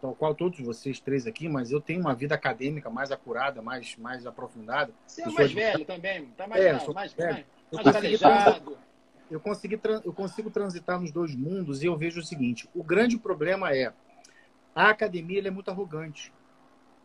tal 0.00 0.14
qual 0.14 0.34
todos 0.34 0.60
vocês 0.60 0.98
três 1.00 1.26
aqui, 1.26 1.48
mas 1.48 1.70
eu 1.72 1.80
tenho 1.80 2.00
uma 2.00 2.14
vida 2.14 2.34
acadêmica 2.34 2.88
mais 2.88 3.10
acurada, 3.10 3.60
mais, 3.60 3.96
mais 3.96 4.26
aprofundada. 4.26 4.92
Você 5.06 5.22
é 5.22 5.26
Eu 5.26 5.32
mais 5.32 5.50
sou 5.50 5.60
velho 5.60 5.84
também, 5.84 6.26
tá 6.36 6.46
mais, 6.46 6.64
É, 6.64 6.72
mais, 6.72 6.86
mais, 6.88 7.12
velho. 7.12 7.32
mais- 7.32 7.46
mais 7.72 7.84
consegui, 7.86 7.92
calejado. 8.18 8.78
Eu, 9.30 9.40
consegui 9.40 9.80
eu 10.04 10.12
consigo 10.12 10.50
transitar 10.50 11.00
nos 11.00 11.12
dois 11.12 11.34
mundos 11.34 11.82
e 11.82 11.86
eu 11.86 11.96
vejo 11.96 12.20
o 12.20 12.24
seguinte: 12.24 12.68
o 12.74 12.82
grande 12.82 13.16
problema 13.16 13.74
é 13.74 13.92
a 14.74 14.88
academia 14.88 15.46
é 15.46 15.50
muito 15.50 15.70
arrogante. 15.70 16.32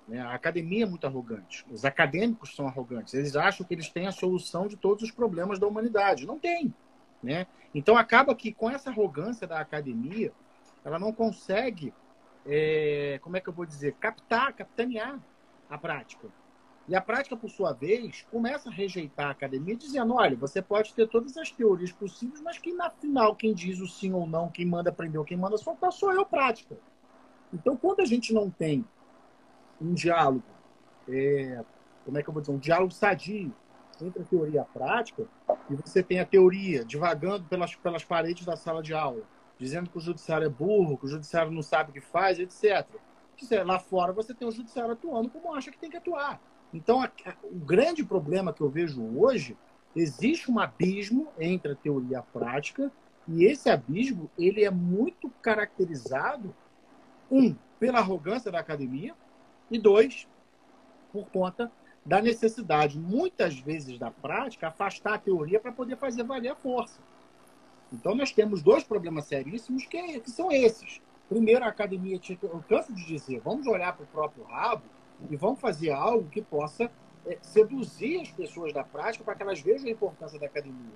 né? 0.08 0.22
A 0.22 0.34
academia 0.34 0.84
é 0.84 0.88
muito 0.88 1.06
arrogante. 1.06 1.66
Os 1.70 1.86
acadêmicos 1.86 2.56
são 2.56 2.68
arrogantes. 2.68 3.14
Eles 3.14 3.36
acham 3.36 3.66
que 3.66 3.74
eles 3.74 3.90
têm 3.90 4.08
a 4.08 4.12
solução 4.12 4.68
de 4.68 4.76
todos 4.76 5.04
os 5.04 5.12
problemas 5.12 5.60
da 5.60 5.68
humanidade. 5.68 6.26
Não 6.26 6.40
tem. 6.40 6.74
Né? 7.22 7.48
Então 7.74 7.98
acaba 7.98 8.36
que 8.36 8.54
com 8.54 8.70
essa 8.70 8.90
arrogância 8.90 9.48
da 9.48 9.60
academia, 9.60 10.32
ela 10.84 11.00
não 11.00 11.12
consegue, 11.12 11.94
é, 12.46 13.20
como 13.22 13.36
é 13.38 13.42
que 13.42 13.50
eu 13.50 13.54
vou 13.54 13.66
dizer, 13.66 13.96
captar, 14.00 14.54
capitanear 14.54 15.20
a 15.70 15.78
prática. 15.78 16.28
E 16.88 16.96
a 16.96 17.02
prática, 17.02 17.36
por 17.36 17.50
sua 17.50 17.74
vez, 17.74 18.26
começa 18.32 18.70
a 18.70 18.72
rejeitar 18.72 19.28
a 19.28 19.32
academia, 19.32 19.76
dizendo: 19.76 20.14
olha, 20.14 20.36
você 20.36 20.62
pode 20.62 20.94
ter 20.94 21.08
todas 21.08 21.36
as 21.36 21.50
teorias 21.50 21.92
possíveis, 21.92 22.42
mas 22.42 22.60
que 22.60 22.72
na 22.74 22.90
final 22.90 23.36
quem 23.36 23.54
diz 23.54 23.80
o 23.80 23.88
sim 23.88 24.14
ou 24.14 24.28
não, 24.28 24.50
quem 24.50 24.66
manda 24.66 24.92
aprender 24.92 25.18
ou 25.18 25.26
quem 25.26 25.38
manda 25.38 25.58
soltar, 25.58 25.92
sou 25.92 26.14
eu, 26.14 26.26
prática. 26.26 26.78
Então, 27.52 27.76
quando 27.76 28.02
a 28.02 28.06
gente 28.06 28.34
não 28.34 28.50
tem 28.50 28.86
um 29.82 29.94
diálogo, 29.94 30.44
é, 31.10 31.64
como 32.04 32.18
é 32.18 32.24
que 32.24 32.30
eu 32.30 32.34
vou 32.34 32.42
dizer, 32.42 32.54
um 32.54 32.60
diálogo 32.60 32.92
sadio 32.92 33.54
entre 34.02 34.22
a 34.22 34.26
teoria 34.26 34.56
e 34.56 34.60
a 34.60 34.66
prática, 34.66 35.26
e 35.70 35.76
você 35.76 36.04
tem 36.04 36.20
a 36.20 36.26
teoria 36.26 36.84
divagando 36.84 37.46
pelas, 37.46 37.74
pelas 37.76 38.04
paredes 38.04 38.46
da 38.46 38.58
sala 38.58 38.84
de 38.84 38.94
aula, 38.94 39.24
dizendo 39.58 39.90
que 39.90 39.98
o 39.98 40.02
judiciário 40.02 40.46
é 40.46 40.50
burro, 40.50 40.98
que 40.98 41.06
o 41.06 41.08
judiciário 41.08 41.52
não 41.52 41.64
sabe 41.64 41.90
o 41.90 41.94
que 41.94 42.02
faz, 42.02 42.38
etc. 42.40 42.86
Lá 43.66 43.80
fora 43.80 44.14
você 44.14 44.34
tem 44.34 44.48
o 44.48 44.52
judiciário 44.52 44.92
atuando 44.92 45.30
como 45.30 45.54
acha 45.56 45.72
que 45.72 45.78
tem 45.78 45.90
que 45.90 45.98
atuar. 45.98 46.40
Então, 46.76 47.02
a, 47.02 47.06
a, 47.06 47.34
o 47.42 47.56
grande 47.56 48.04
problema 48.04 48.52
que 48.52 48.60
eu 48.60 48.70
vejo 48.70 49.02
hoje, 49.18 49.58
existe 49.96 50.52
um 50.52 50.60
abismo 50.60 51.30
entre 51.40 51.72
a 51.72 51.76
teoria 51.76 52.12
e 52.12 52.16
a 52.16 52.22
prática, 52.22 52.92
e 53.30 53.46
esse 53.46 53.70
abismo 53.70 54.30
ele 54.38 54.66
é 54.66 54.70
muito 54.70 55.30
caracterizado, 55.42 56.54
um, 57.32 57.56
pela 57.80 58.00
arrogância 58.00 58.52
da 58.52 58.60
academia, 58.60 59.16
e 59.72 59.80
dois, 59.80 60.28
por 61.14 61.26
conta 61.30 61.72
da 62.06 62.22
necessidade, 62.22 63.00
muitas 63.00 63.58
vezes, 63.58 63.98
da 63.98 64.12
prática, 64.12 64.68
afastar 64.68 65.14
a 65.14 65.18
teoria 65.18 65.62
para 65.62 65.72
poder 65.72 65.96
fazer 65.96 66.24
valer 66.24 66.50
a 66.50 66.56
força. 66.56 67.00
Então, 67.92 68.14
nós 68.14 68.34
temos 68.34 68.62
dois 68.62 68.84
problemas 68.84 69.26
seríssimos 69.26 69.86
que, 69.86 70.20
que 70.20 70.30
são 70.30 70.52
esses. 70.52 71.02
Primeiro, 71.30 71.64
a 71.64 71.70
academia, 71.70 72.20
eu 72.44 72.64
canso 72.68 72.94
de 72.94 73.06
dizer, 73.06 73.40
vamos 73.40 73.66
olhar 73.66 73.96
para 73.96 74.04
o 74.04 74.08
próprio 74.08 74.44
rabo 74.44 74.84
e 75.30 75.36
vamos 75.36 75.60
fazer 75.60 75.92
algo 75.92 76.30
que 76.30 76.42
possa 76.42 76.92
é, 77.26 77.38
seduzir 77.42 78.22
as 78.22 78.32
pessoas 78.32 78.74
da 78.74 78.84
prática 78.84 79.24
para 79.24 79.36
que 79.36 79.44
elas 79.44 79.62
vejam 79.62 79.88
a 79.88 79.92
importância 79.92 80.40
da 80.40 80.46
academia. 80.46 80.94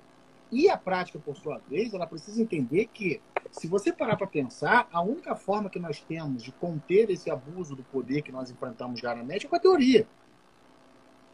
E 0.52 0.68
a 0.68 0.76
prática, 0.76 1.18
por 1.18 1.36
sua 1.36 1.58
vez, 1.68 1.94
ela 1.94 2.06
precisa 2.06 2.42
entender 2.42 2.86
que, 2.86 3.20
se 3.52 3.68
você 3.68 3.92
parar 3.92 4.16
para 4.16 4.26
pensar, 4.26 4.88
a 4.92 5.00
única 5.00 5.36
forma 5.36 5.70
que 5.70 5.78
nós 5.78 6.00
temos 6.00 6.42
de 6.42 6.50
conter 6.52 7.08
esse 7.08 7.30
abuso 7.30 7.76
do 7.76 7.84
poder 7.84 8.22
que 8.22 8.32
nós 8.32 8.50
enfrentamos 8.50 9.00
diariamente 9.00 9.46
é 9.46 9.48
com 9.48 9.56
a 9.56 9.60
teoria. 9.60 10.06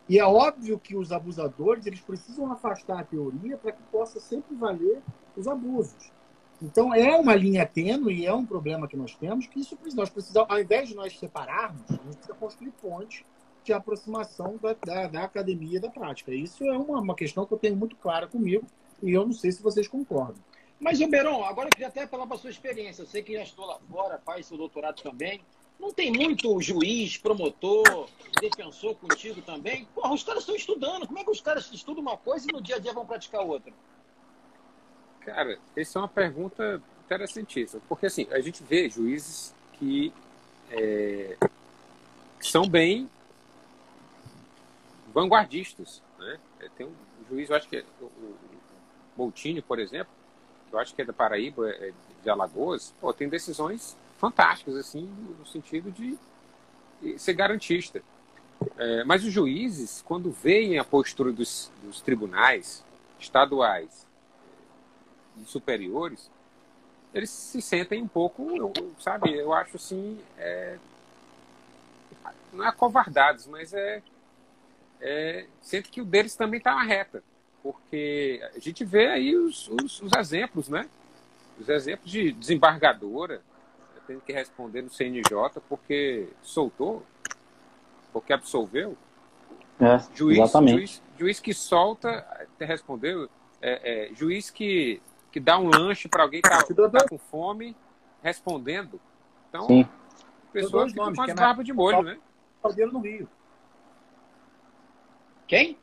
E 0.09 0.19
é 0.19 0.25
óbvio 0.25 0.79
que 0.79 0.97
os 0.97 1.11
abusadores 1.13 1.87
eles 1.87 2.01
precisam 2.01 2.53
afastar 2.53 3.01
a 3.01 3.05
teoria 3.05 3.57
para 3.57 3.73
que 3.73 3.83
possa 3.91 4.21
sempre 4.21 4.55
valer 4.55 5.03
os 5.37 5.49
abusos. 5.49 6.13
Então 6.61 6.95
é 6.95 7.15
uma 7.17 7.35
linha 7.35 7.67
tênue 7.67 8.21
e 8.21 8.27
é 8.27 8.33
um 8.33 8.47
problema 8.47 8.89
que 8.89 8.97
nós 8.97 9.15
temos 9.15 9.47
que 9.47 9.61
isso 9.61 9.79
nós 9.95 10.09
precisamos, 10.09 10.51
ao 10.51 10.61
invés 10.61 10.89
de 10.89 10.95
nós 10.95 11.19
separarmos, 11.19 11.83
a 11.91 11.95
gente 11.95 12.17
precisa 12.17 12.35
construir 12.35 12.71
pontes 12.81 13.25
de 13.63 13.73
aproximação 13.73 14.59
da, 14.63 14.75
da, 14.75 15.09
da 15.09 15.25
academia 15.25 15.77
e 15.77 15.81
da 15.81 15.91
prática. 15.91 16.33
Isso 16.33 16.65
é 16.65 16.79
uma, 16.79 17.01
uma 17.01 17.15
questão 17.15 17.45
que 17.45 17.53
eu 17.53 17.59
tenho 17.59 17.77
muito 17.77 17.97
clara 17.97 18.27
comigo 18.27 18.65
e 19.03 19.13
eu 19.13 19.27
não 19.27 19.33
sei 19.33 19.53
se 19.53 19.63
vocês 19.63 19.87
concordam. 19.87 20.37
Mas, 20.79 20.99
Beron, 20.99 21.43
agora 21.43 21.69
eu 21.69 21.71
queria 21.71 21.89
até 21.89 22.07
falar 22.07 22.27
para 22.27 22.37
sua 22.37 22.51
experiência. 22.51 23.03
Eu 23.03 23.07
sei 23.07 23.23
que 23.23 23.33
já 23.33 23.43
estou 23.43 23.65
lá 23.67 23.79
fora, 23.91 24.21
faz 24.25 24.47
seu 24.47 24.57
doutorado 24.57 25.03
também. 25.03 25.41
Não 25.81 25.93
tem 25.93 26.13
muito 26.13 26.61
juiz, 26.61 27.17
promotor, 27.19 28.09
defensor 28.41 28.95
contigo 28.95 29.43
também? 29.43 29.87
Porra, 29.95 30.13
os 30.13 30.23
caras 30.23 30.43
estão 30.43 30.55
estudando. 30.55 31.07
Como 31.07 31.19
é 31.19 31.25
que 31.25 31.31
os 31.31 31.41
caras 31.41 31.71
estudam 31.73 32.03
uma 32.03 32.17
coisa 32.17 32.47
e 32.49 32.53
no 32.53 32.63
dia 32.63 32.77
a 32.77 32.79
dia 32.79 32.93
vão 32.93 33.07
praticar 33.07 33.43
outra? 33.43 33.73
Cara, 35.27 35.59
essa 35.77 35.99
é 35.99 36.03
uma 36.03 36.09
pergunta 36.09 36.81
interessantíssima. 37.05 37.83
Porque, 37.89 38.07
assim, 38.07 38.29
a 38.31 38.41
gente 38.41 38.63
vê 38.63 38.89
juízes 38.89 39.53
que, 39.73 40.13
é, 40.71 41.37
são 42.41 42.69
bem 42.69 43.11
vanguardistas, 45.13 46.01
né? 46.17 46.39
Tem 46.79 46.87
um 46.87 46.95
juiz, 47.29 47.51
eu 47.51 47.57
acho 47.57 47.69
que 47.69 47.79
é 47.79 47.85
o, 48.01 48.05
o 48.05 48.37
Moutinho, 49.17 49.63
por 49.65 49.81
exemplo, 49.81 50.13
eu 50.73 50.79
acho 50.79 50.95
que 50.95 51.03
é 51.03 51.05
da 51.05 51.13
Paraíba, 51.13 51.71
é 51.71 51.93
de 52.23 52.31
Alagoas, 52.31 52.95
pô, 53.01 53.13
tem 53.13 53.29
decisões 53.29 53.97
fantásticas, 54.19 54.77
assim, 54.77 55.11
no 55.39 55.47
sentido 55.47 55.91
de 55.91 56.17
ser 57.19 57.33
garantista. 57.33 58.01
É, 58.79 59.03
mas 59.05 59.25
os 59.25 59.33
juízes, 59.33 60.03
quando 60.07 60.31
veem 60.31 60.79
a 60.79 60.85
postura 60.85 61.33
dos, 61.33 61.71
dos 61.83 62.01
tribunais 62.01 62.85
estaduais 63.19 64.07
superiores, 65.45 66.31
eles 67.13 67.31
se 67.31 67.63
sentem 67.63 68.03
um 68.03 68.09
pouco, 68.09 68.57
eu, 68.57 68.73
sabe, 68.99 69.35
eu 69.35 69.53
acho 69.53 69.77
assim, 69.77 70.21
é, 70.39 70.79
não 72.53 72.65
é 72.65 72.69
acovardados, 72.69 73.47
mas 73.47 73.73
é, 73.73 74.03
é 75.01 75.47
sente 75.61 75.91
que 75.91 76.01
o 76.01 76.05
deles 76.05 76.35
também 76.37 76.59
está 76.59 76.75
na 76.75 76.83
reta, 76.83 77.23
porque 77.63 78.41
a 78.55 78.59
gente 78.59 78.85
vê 78.85 79.09
aí 79.09 79.37
os, 79.37 79.69
os, 79.69 80.01
os 80.03 80.13
exemplos, 80.13 80.69
né? 80.69 80.89
Os 81.59 81.69
exemplos 81.69 82.11
de 82.11 82.33
desembargadora, 82.33 83.41
tendo 84.07 84.21
que 84.21 84.33
responder 84.33 84.83
no 84.83 84.91
CNJ 84.91 85.61
porque 85.69 86.29
soltou, 86.43 87.03
porque 88.13 88.33
absolveu. 88.33 88.97
É, 89.81 89.99
juiz. 90.15 90.39
Juiz, 90.53 91.03
juiz 91.19 91.41
que 91.41 91.53
solta, 91.53 92.47
respondeu, 92.59 93.29
é, 93.61 94.09
é, 94.11 94.15
juiz 94.15 94.49
que, 94.49 95.03
que 95.37 95.41
dá 95.41 95.59
um 95.59 95.69
lanche 95.69 96.09
para 96.09 96.23
alguém 96.23 96.41
que 96.41 96.49
está 96.49 96.89
tá 96.89 97.07
com 97.07 97.19
fome, 97.19 97.77
respondendo. 98.23 98.99
Então, 99.51 99.67
Sim. 99.67 99.87
pessoa 100.51 100.89
fica 100.89 101.13
com 101.13 101.23
as 101.23 101.35
barbas 101.35 101.67
de 101.67 101.75
molho, 101.75 102.01
né? 102.03 102.19
Cordeiro 102.63 102.91
no 102.91 103.01
Rio. 103.01 103.29
Quem? 105.47 105.77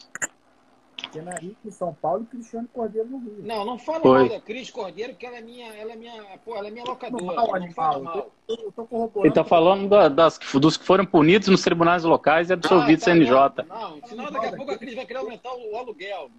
Kenarique 1.12 1.56
em 1.64 1.70
São 1.70 1.94
Paulo 1.94 2.24
e 2.24 2.26
Cristiano 2.26 2.68
Cordeiro 2.74 3.08
no 3.08 3.20
Rio. 3.20 3.44
Não, 3.44 3.64
não 3.64 3.78
fala 3.78 4.00
Foi. 4.00 4.20
mal 4.22 4.30
da 4.30 4.42
Cris 4.42 4.72
Cordeiro, 4.72 5.14
que 5.16 5.24
ela 5.24 5.38
é 5.38 5.42
minha, 5.42 5.72
ela 5.76 5.94
é 5.94 5.96
minha, 5.96 6.40
pô, 6.44 6.56
ela 6.56 6.70
é 6.70 6.72
minha 6.72 6.86
locadora. 6.86 7.24
Não, 7.24 7.36
Não, 7.36 7.72
fala 7.74 7.98
eu 8.00 8.04
mal. 8.04 8.32
tô, 8.48 8.54
eu 8.64 8.72
tô 8.72 8.86
corroborando. 8.88 9.28
Ele 9.28 9.36
tá 9.36 9.44
falando 9.44 9.88
da- 9.88 10.10
das, 10.10 10.40
dos 10.60 10.78
que 10.78 10.84
foram 10.84 11.06
punidos 11.06 11.48
nos 11.48 11.62
tribunais 11.62 12.04
locais 12.04 12.50
e 12.50 12.54
absolvidos 12.54 13.04
Ah, 13.04 13.12
tá, 13.12 13.14
CNJ. 13.14 13.66
Não, 13.70 13.98
não, 13.98 14.08
senão 14.08 14.32
daqui 14.32 14.48
a 14.48 14.56
pouco 14.56 14.72
a 14.72 14.78
Cris 14.80 14.96
vai 14.96 15.06
querer 15.06 15.20
aumentar 15.20 15.54
o, 15.54 15.74
o 15.74 15.78
aluguel. 15.78 16.32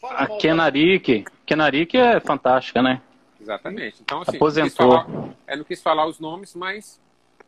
Fala 0.00 0.20
A 0.24 0.28
mal. 0.28 0.38
Kenarique. 0.38 1.24
Kenarique 1.44 1.96
é 1.96 2.20
fantástica, 2.20 2.80
né? 2.82 3.00
Exatamente. 3.40 3.96
Então, 4.02 4.22
assim, 4.22 4.36
Aposentou. 4.36 4.86
Não 4.88 4.98
quis 5.04 5.12
falar, 5.12 5.34
é, 5.46 5.56
não 5.56 5.64
quis 5.64 5.82
falar 5.82 6.06
os 6.06 6.18
nomes, 6.18 6.54
mas. 6.54 7.00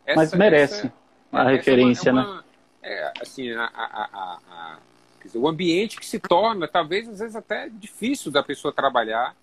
essa- 0.05 0.17
Mas 0.21 0.33
merece 0.35 0.75
essa- 0.75 0.93
a 1.33 1.41
essa 1.43 1.51
referência, 1.51 2.09
é 2.09 2.13
uma- 2.13 2.23
né? 2.23 2.29
é 2.29 2.33
uma- 2.33 2.45
é, 2.83 3.13
assim, 3.21 3.53
a, 3.53 3.65
a- 3.65 4.09
a- 4.13 4.79
dizer, 5.25 5.39
o 5.39 5.47
ambiente 5.47 5.97
que 5.99 6.05
se 6.05 6.19
torna, 6.19 6.67
talvez, 6.67 7.09
às 7.09 7.21
vezes, 7.21 7.37
até 7.37 7.69
difícil 7.69 8.33
da 8.33 8.43
pessoa 8.43 8.73
trabalhar. 8.73 9.37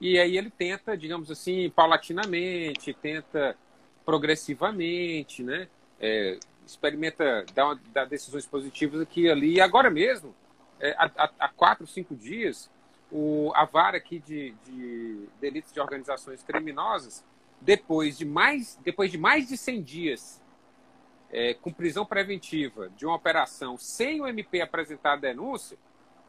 E 0.00 0.18
aí 0.18 0.36
ele 0.36 0.50
tenta, 0.50 0.96
digamos 0.96 1.30
assim, 1.30 1.70
paulatinamente, 1.70 2.92
tenta 2.92 3.56
progressivamente, 4.04 5.42
né? 5.42 5.68
É, 6.00 6.38
experimenta 6.66 7.44
dar, 7.54 7.66
uma- 7.66 7.80
dar 7.92 8.04
decisões 8.06 8.44
positivas 8.46 9.00
aqui 9.00 9.22
e 9.22 9.30
ali. 9.30 9.54
E 9.54 9.60
agora 9.60 9.88
mesmo, 9.90 10.34
é, 10.82 10.94
há, 10.98 11.30
há- 11.38 11.48
quatro, 11.48 11.86
cinco 11.86 12.14
dias, 12.14 12.70
o, 13.10 13.50
a 13.54 13.64
vara 13.64 13.96
aqui 13.96 14.18
de, 14.18 14.50
de 14.64 15.28
delitos 15.40 15.72
de 15.72 15.80
organizações 15.80 16.42
criminosas, 16.42 17.24
depois 17.60 18.18
de 18.18 18.24
mais, 18.24 18.78
depois 18.82 19.10
de 19.10 19.16
mais 19.18 19.48
de 19.48 19.56
100 19.56 19.82
dias 19.82 20.42
é, 21.30 21.54
com 21.54 21.72
prisão 21.72 22.04
preventiva 22.04 22.88
de 22.90 23.06
uma 23.06 23.14
operação 23.14 23.78
sem 23.78 24.20
o 24.20 24.26
MP 24.26 24.60
apresentar 24.60 25.12
a 25.14 25.16
denúncia, 25.16 25.78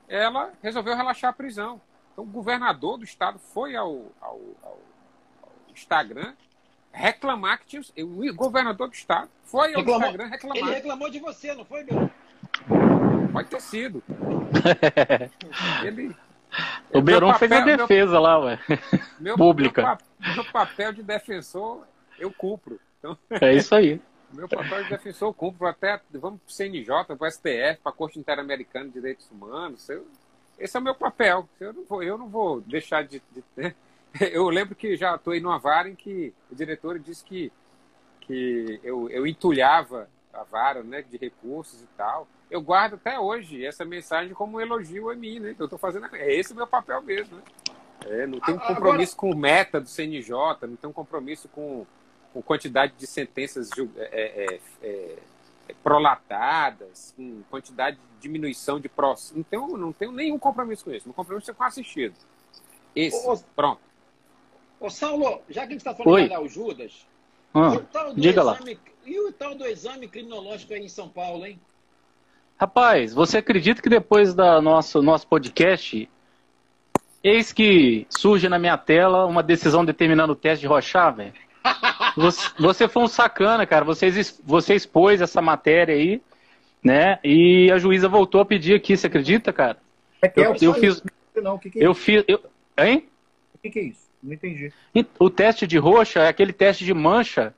ela 0.08 0.54
resolveu 0.62 0.96
relaxar 0.96 1.32
a 1.32 1.34
prisão. 1.34 1.82
Então, 2.12 2.24
o 2.24 2.28
governador 2.28 2.98
do 3.00 3.04
estado 3.04 3.40
foi 3.40 3.76
ao, 3.76 4.12
ao- 4.22 4.40
ao- 4.62 4.80
Instagram 5.74 6.36
reclamar 6.92 7.60
que 7.60 7.66
tinha. 7.66 7.82
O 8.06 8.34
governador 8.36 8.88
do 8.88 8.94
estado 8.94 9.28
foi 9.44 9.74
ao 9.74 9.80
Reclamou. 9.82 10.02
Instagram 10.02 10.24
Ele 10.26 10.32
reclamar. 10.32 10.70
reclamou 10.70 11.10
de 11.10 11.20
você, 11.20 11.54
não 11.56 11.66
foi, 11.66 11.84
meu? 11.84 12.12
Pode 13.32 13.50
ter 13.50 13.60
sido. 13.62 14.04
Ele, 15.86 16.16
O 16.94 17.02
Beron 17.02 17.30
meu 17.30 17.38
fez 17.40 17.52
a 17.52 17.60
papel- 17.60 17.78
defesa 17.78 18.20
lá, 18.20 18.40
ué. 18.40 18.60
meu, 19.20 19.36
Pública. 19.38 19.98
Meu, 20.20 20.36
meu 20.36 20.46
papel 20.46 20.94
de 20.94 21.04
defensor, 21.04 21.86
eu 22.20 22.32
cumpro. 22.32 22.80
Então, 23.00 23.18
É 23.30 23.54
isso 23.54 23.74
aí. 23.76 24.00
meu 24.32 24.48
papel 24.48 24.84
de 24.84 24.90
defensor, 24.90 25.30
eu 25.30 25.34
cumpro. 25.34 25.68
Até 25.68 26.00
vamos 26.12 26.40
para 26.42 26.50
o 26.50 26.54
CNJ, 26.54 26.86
para 27.06 27.28
o 27.28 27.32
STF, 27.32 27.80
para 27.82 27.92
a 27.92 27.96
Corte 27.96 28.20
Interamericana 28.20 28.86
de 28.86 28.94
Direitos 28.94 29.30
Humanos. 29.32 29.90
Eu, 29.90 30.08
esse 30.60 30.78
é 30.78 30.80
o 30.80 30.84
meu 30.84 30.96
papel. 30.96 31.48
Eu 31.60 31.74
não 31.74 31.84
vou, 31.86 32.04
eu 32.04 32.18
não 32.18 32.28
vou 32.30 32.62
deixar 32.62 33.04
de. 33.04 33.22
de 33.32 33.44
né? 33.56 33.74
Eu 34.32 34.48
lembro 34.50 34.76
que 34.76 34.96
já 34.96 35.16
atuei 35.16 35.40
numa 35.40 35.58
vara 35.58 35.90
em 35.90 35.96
que 35.96 36.32
o 36.52 36.54
diretor 36.56 37.00
disse 37.00 37.24
que, 37.26 37.52
que 38.22 38.80
eu, 38.84 39.10
eu 39.10 39.26
entulhava 39.26 40.08
a 40.32 40.44
vara 40.44 40.84
né, 40.84 41.02
de 41.02 41.18
recursos 41.18 41.82
e 41.82 41.88
tal. 41.98 42.28
Eu 42.54 42.62
guardo 42.62 42.94
até 42.94 43.20
hoje 43.20 43.66
essa 43.66 43.84
mensagem 43.84 44.32
como 44.36 44.58
um 44.58 44.62
elogio 44.62 45.10
a 45.10 45.16
mim, 45.16 45.40
né? 45.40 45.56
Eu 45.58 45.66
estou 45.66 45.80
fazendo. 45.80 46.06
É 46.16 46.36
esse 46.36 46.54
o 46.54 46.56
meu 46.56 46.68
papel 46.68 47.02
mesmo, 47.02 47.38
né? 47.38 47.44
É, 48.06 48.28
não 48.28 48.40
tem 48.40 48.56
compromisso 48.56 49.16
Agora... 49.18 49.34
com 49.34 49.36
meta 49.36 49.82
do 49.82 49.90
CNJ, 49.90 50.30
não 50.62 50.76
tem 50.76 50.88
um 50.88 50.94
compromisso 50.94 51.48
com, 51.48 51.84
com 52.32 52.44
quantidade 52.44 52.94
de 52.96 53.08
sentenças 53.08 53.72
é, 53.98 54.04
é, 54.12 54.60
é, 54.84 55.18
é, 55.68 55.74
prolatadas, 55.82 57.12
com 57.18 57.42
quantidade 57.50 57.98
de 57.98 58.22
diminuição 58.22 58.80
de 58.80 58.88
processos. 58.88 59.36
Não 59.36 59.42
tenho, 59.44 59.76
não 59.76 59.92
tenho 59.92 60.12
nenhum 60.12 60.38
compromisso 60.38 60.86
com 60.86 60.92
isso. 60.92 61.08
Meu 61.08 61.16
compromisso 61.16 61.50
é 61.50 61.56
com 61.56 61.64
assistido. 61.64 62.14
Esse, 62.96 63.28
ô, 63.28 63.36
pronto. 63.56 63.82
Ô, 64.80 64.92
Saulo, 64.92 65.42
já 65.50 65.62
que 65.62 65.70
a 65.70 65.72
gente 65.72 65.78
está 65.78 65.96
falando 65.96 66.14
Oi. 66.14 66.30
de 66.30 66.48
Judas, 66.50 67.08
ah, 67.52 67.82
diga 68.14 68.42
exame, 68.42 68.76
lá. 68.76 68.80
E 69.08 69.20
o 69.20 69.34
tal 69.34 69.56
do 69.56 69.66
exame 69.66 70.08
criminológico 70.08 70.74
aí 70.74 70.86
em 70.86 70.90
São 70.90 71.10
Paulo, 71.10 71.48
hein? 71.48 71.60
Rapaz, 72.58 73.14
você 73.14 73.40
acredita 73.40 73.82
que 73.82 73.90
depois 73.90 74.34
do 74.34 74.62
nosso, 74.62 75.02
nosso 75.02 75.28
podcast, 75.28 76.10
eis 77.24 77.52
que 77.52 78.06
surge 78.10 78.48
na 78.48 78.60
minha 78.60 78.78
tela 78.78 79.26
uma 79.26 79.44
decisão 79.44 79.84
determinando 79.84 80.34
o 80.34 80.36
teste 80.36 80.62
de 80.62 80.68
Rochar, 80.68 81.16
velho? 81.16 81.34
Você, 82.16 82.50
você, 82.60 82.88
foi 82.88 83.02
um 83.02 83.08
sacana, 83.08 83.66
cara. 83.66 83.84
Você, 83.86 84.08
você 84.44 84.76
expôs 84.76 85.20
essa 85.20 85.42
matéria 85.42 85.96
aí, 85.96 86.22
né? 86.84 87.18
E 87.24 87.72
a 87.72 87.80
juíza 87.80 88.08
voltou 88.08 88.40
a 88.40 88.46
pedir 88.46 88.76
aqui, 88.76 88.96
você 88.96 89.08
acredita, 89.08 89.52
cara? 89.52 89.80
É 90.22 90.28
que 90.28 90.40
eu, 90.40 90.54
é 90.54 90.58
eu 90.62 90.74
fiz. 90.76 91.02
Não, 91.42 91.58
que 91.58 91.72
que 91.72 91.80
é 91.80 91.88
eu 91.88 91.96
fiz. 91.96 92.24
Eu, 92.28 92.40
hein? 92.78 93.08
O 93.56 93.58
que, 93.58 93.72
que 93.72 93.80
é 93.80 93.84
isso? 93.84 94.08
Não 94.22 94.32
entendi. 94.32 94.72
O 95.18 95.28
teste 95.28 95.66
de 95.66 95.80
roxa 95.80 96.20
é 96.20 96.28
aquele 96.28 96.54
teste 96.54 96.86
de 96.86 96.94
mancha 96.94 97.54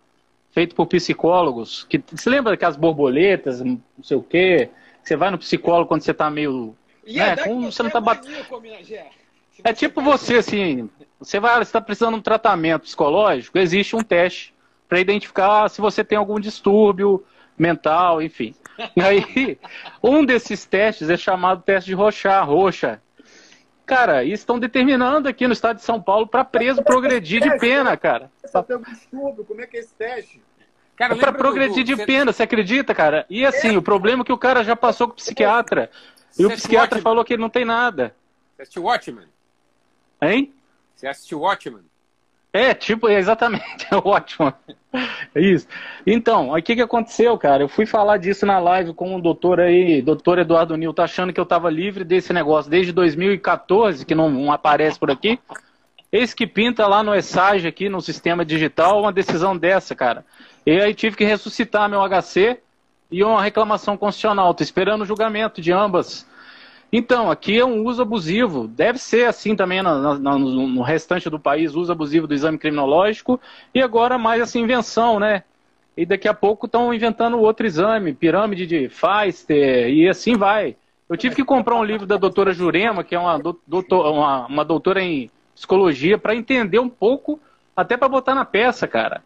feito 0.52 0.74
por 0.74 0.88
psicólogos. 0.88 1.84
Que, 1.84 2.02
você 2.10 2.30
lembra 2.30 2.54
daquelas 2.54 2.78
borboletas, 2.78 3.60
não 3.60 3.82
sei 4.02 4.16
o 4.16 4.24
quê? 4.24 4.70
Você 5.06 5.16
vai 5.16 5.30
no 5.30 5.38
psicólogo 5.38 5.88
quando 5.88 6.02
você 6.02 6.12
está 6.12 6.32
meio. 6.32 6.76
E 7.06 7.20
né, 7.20 7.38
como 7.38 7.72
você 7.72 7.84
não 7.84 7.92
tá 7.92 8.02
batendo. 8.02 8.36
É 9.64 9.72
tipo 9.72 10.02
você, 10.02 10.38
assim, 10.38 10.90
você 11.20 11.40
vai, 11.40 11.62
está 11.62 11.80
precisando 11.80 12.14
de 12.14 12.20
um 12.20 12.24
tratamento 12.24 12.82
psicológico, 12.82 13.60
existe 13.60 13.96
um 13.96 14.02
teste 14.02 14.54
para 14.90 15.00
identificar 15.00 15.70
se 15.70 15.80
você 15.80 16.04
tem 16.04 16.18
algum 16.18 16.40
distúrbio 16.40 17.24
mental, 17.56 18.20
enfim. 18.20 18.56
E 18.96 19.02
aí, 19.02 19.60
um 20.02 20.26
desses 20.26 20.66
testes 20.66 21.10
é 21.10 21.16
chamado 21.16 21.62
teste 21.62 21.92
de 21.92 21.94
roxa, 21.94 22.42
roxa. 22.42 23.00
Cara, 23.86 24.24
e 24.24 24.32
estão 24.32 24.58
determinando 24.58 25.30
aqui 25.30 25.46
no 25.46 25.54
estado 25.54 25.78
de 25.78 25.84
São 25.84 26.02
Paulo 26.02 26.26
para 26.26 26.44
preso 26.44 26.84
progredir 26.84 27.42
de 27.42 27.56
pena, 27.60 27.96
cara. 27.96 28.32
Só 28.46 28.64
tem 28.64 28.76
algum 28.76 28.92
distúrbio, 28.92 29.46
como 29.46 29.62
é 29.62 29.68
que 29.68 29.78
é 29.78 29.82
esse 29.82 29.94
teste? 29.94 30.42
Cara, 30.96 31.14
é 31.14 31.18
pra 31.18 31.34
progredir 31.34 31.84
do... 31.84 31.96
de 31.96 32.06
pena, 32.06 32.32
você 32.32 32.44
acredita, 32.44 32.94
cara? 32.96 33.26
E 33.30 33.46
assim, 33.46 33.76
é. 33.76 33.78
o 33.78 33.82
problema 33.82 34.22
é 34.24 34.26
que 34.26 34.32
o 34.32 34.38
cara 34.38 34.64
já 34.64 34.76
passou 34.76 35.08
com 35.08 35.14
o 35.14 35.18
psiquiatra. 35.18 35.90
Você 36.32 36.44
e 36.44 36.46
o 36.46 36.50
psiquiatra 36.52 37.02
falou 37.02 37.24
que 37.24 37.34
ele 37.34 37.42
não 37.42 37.50
tem 37.50 37.66
nada. 37.66 38.16
Você 38.56 38.62
assistiu 38.64 38.84
Watchmen? 38.84 39.28
Hein? 40.22 40.54
Você 40.96 41.08
assistiu 41.08 41.42
Watchmen? 41.42 41.82
É, 42.56 42.74
tipo, 42.74 43.10
é 43.10 43.20
exatamente, 43.20 43.86
é 43.92 43.96
ótimo. 43.98 44.54
É 45.36 45.42
isso. 45.42 45.68
Então, 46.08 46.52
o 46.52 46.64
que, 46.64 46.74
que 46.74 46.82
aconteceu, 46.82 47.38
cara? 47.38 47.64
Eu 47.64 47.68
fui 47.68 47.86
falar 47.86 48.16
disso 48.16 48.46
na 48.46 48.60
live 48.60 48.94
com 48.94 49.14
o 49.14 49.22
doutor 49.22 49.60
aí, 49.60 50.02
doutor 50.02 50.40
Eduardo 50.40 50.78
Nil, 50.78 50.94
tá 50.94 51.04
achando 51.04 51.34
que 51.34 51.40
eu 51.40 51.46
tava 51.46 51.70
livre 51.70 52.06
desse 52.06 52.32
negócio 52.32 52.72
desde 52.72 52.94
2014, 52.94 54.06
que 54.06 54.16
não, 54.16 54.30
não 54.30 54.54
aparece 54.54 54.98
por 54.98 55.12
aqui. 55.12 55.38
Eis 56.10 56.34
que 56.34 56.48
pinta 56.48 56.88
lá 56.88 57.04
no 57.04 57.14
ESAG, 57.14 57.68
aqui 57.68 57.90
no 57.90 58.00
sistema 58.00 58.46
digital, 58.46 59.02
uma 59.02 59.12
decisão 59.12 59.58
dessa, 59.58 59.94
cara. 59.94 60.24
E 60.66 60.72
aí 60.80 60.94
tive 60.94 61.16
que 61.16 61.24
ressuscitar 61.24 61.90
meu 61.90 62.02
HC 62.02 62.60
e 63.12 63.24
uma 63.24 63.42
reclamação 63.42 63.96
constitucional. 63.96 64.54
Tô 64.54 64.64
esperando 64.64 65.02
o 65.02 65.06
julgamento 65.06 65.62
de 65.62 65.72
ambas 65.72 66.26
então, 66.98 67.30
aqui 67.30 67.60
é 67.60 67.66
um 67.66 67.84
uso 67.84 68.02
abusivo. 68.02 68.70
Deve 68.70 68.98
ser 69.00 69.28
assim 69.28 69.54
também 69.54 69.82
no, 69.82 70.18
no, 70.18 70.40
no, 70.40 70.82
restante 70.82 71.30
do 71.30 71.38
país, 71.38 71.76
uso 71.76 71.92
abusivo 71.92 72.26
do 72.26 72.34
exame 72.34 72.58
criminológico. 72.58 73.38
E 73.74 73.82
agora 73.82 74.18
mais 74.18 74.42
essa 74.42 74.58
invenção, 74.58 75.20
né? 75.20 75.44
E 75.98 76.06
daqui 76.06 76.26
a 76.26 76.34
pouco 76.34 76.66
estão 76.68 76.94
inventando 76.94 77.38
outro 77.38 77.66
exame, 77.66 78.14
pirâmide 78.14 78.66
de 78.66 78.88
Feister, 78.88 79.90
e 79.90 80.08
assim 80.08 80.38
vai. 80.38 80.78
Eu 81.10 81.18
tive 81.18 81.36
que 81.36 81.44
comprar 81.44 81.76
um 81.76 81.84
livro 81.84 82.06
da 82.06 82.16
doutora 82.16 82.54
Jurema, 82.54 83.04
que 83.04 83.14
é 83.14 83.20
uma, 83.20 83.40
doutor, 83.68 84.14
uma, 84.14 84.48
uma 84.48 84.64
doutora 84.64 85.02
em 85.02 85.30
psicologia, 85.54 86.18
para 86.18 86.34
entender 86.34 86.80
um 86.80 86.90
pouco, 86.90 87.40
até 87.76 87.98
para 87.98 88.08
botar 88.08 88.36
na 88.36 88.46
peça, 88.46 88.88
cara. 88.88 89.22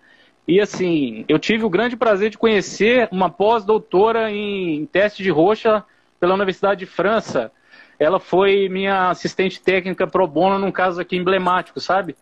E 0.49 0.59
assim, 0.59 1.25
eu 1.27 1.37
tive 1.37 1.63
o 1.63 1.69
grande 1.69 1.95
prazer 1.95 2.31
de 2.31 2.37
conhecer 2.39 3.07
uma 3.11 3.29
pós-doutora 3.29 4.31
em 4.31 4.83
teste 4.87 5.21
de 5.21 5.29
roxa 5.29 5.85
pela 6.19 6.33
Universidade 6.33 6.79
de 6.79 6.85
França, 6.87 7.51
ela 7.99 8.19
foi 8.19 8.67
minha 8.67 9.11
assistente 9.11 9.61
técnica 9.61 10.07
pro 10.07 10.25
bono 10.25 10.57
num 10.57 10.71
caso 10.71 10.99
aqui 10.99 11.15
emblemático, 11.15 11.79
sabe? 11.79 12.15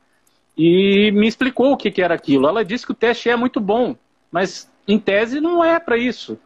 E 0.58 1.10
me 1.14 1.26
explicou 1.26 1.72
o 1.72 1.78
que, 1.78 1.90
que 1.90 2.02
era 2.02 2.16
aquilo. 2.16 2.50
Ela 2.50 2.66
disse 2.66 2.86
que 2.86 2.92
o 2.92 2.96
teste 2.96 3.30
é 3.30 3.36
muito 3.38 3.62
bom, 3.62 3.96
mas 4.30 4.70
em 4.86 5.00
tese 5.00 5.40
não 5.40 5.64
é 5.64 5.80
para 5.80 5.96
isso. 5.96 6.38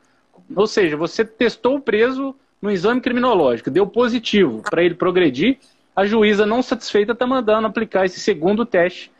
Ou 0.56 0.68
seja, 0.68 0.96
você 0.96 1.26
testou 1.26 1.78
o 1.78 1.82
preso 1.82 2.36
no 2.62 2.70
exame 2.70 3.02
criminológico, 3.02 3.72
deu 3.72 3.88
positivo 3.88 4.62
para 4.70 4.84
ele 4.84 4.94
progredir, 4.94 5.58
a 5.96 6.06
juíza 6.06 6.46
não 6.46 6.62
satisfeita 6.62 7.14
está 7.14 7.26
mandando 7.26 7.66
aplicar 7.66 8.06
esse 8.06 8.20
segundo 8.20 8.68
teste 8.68 9.12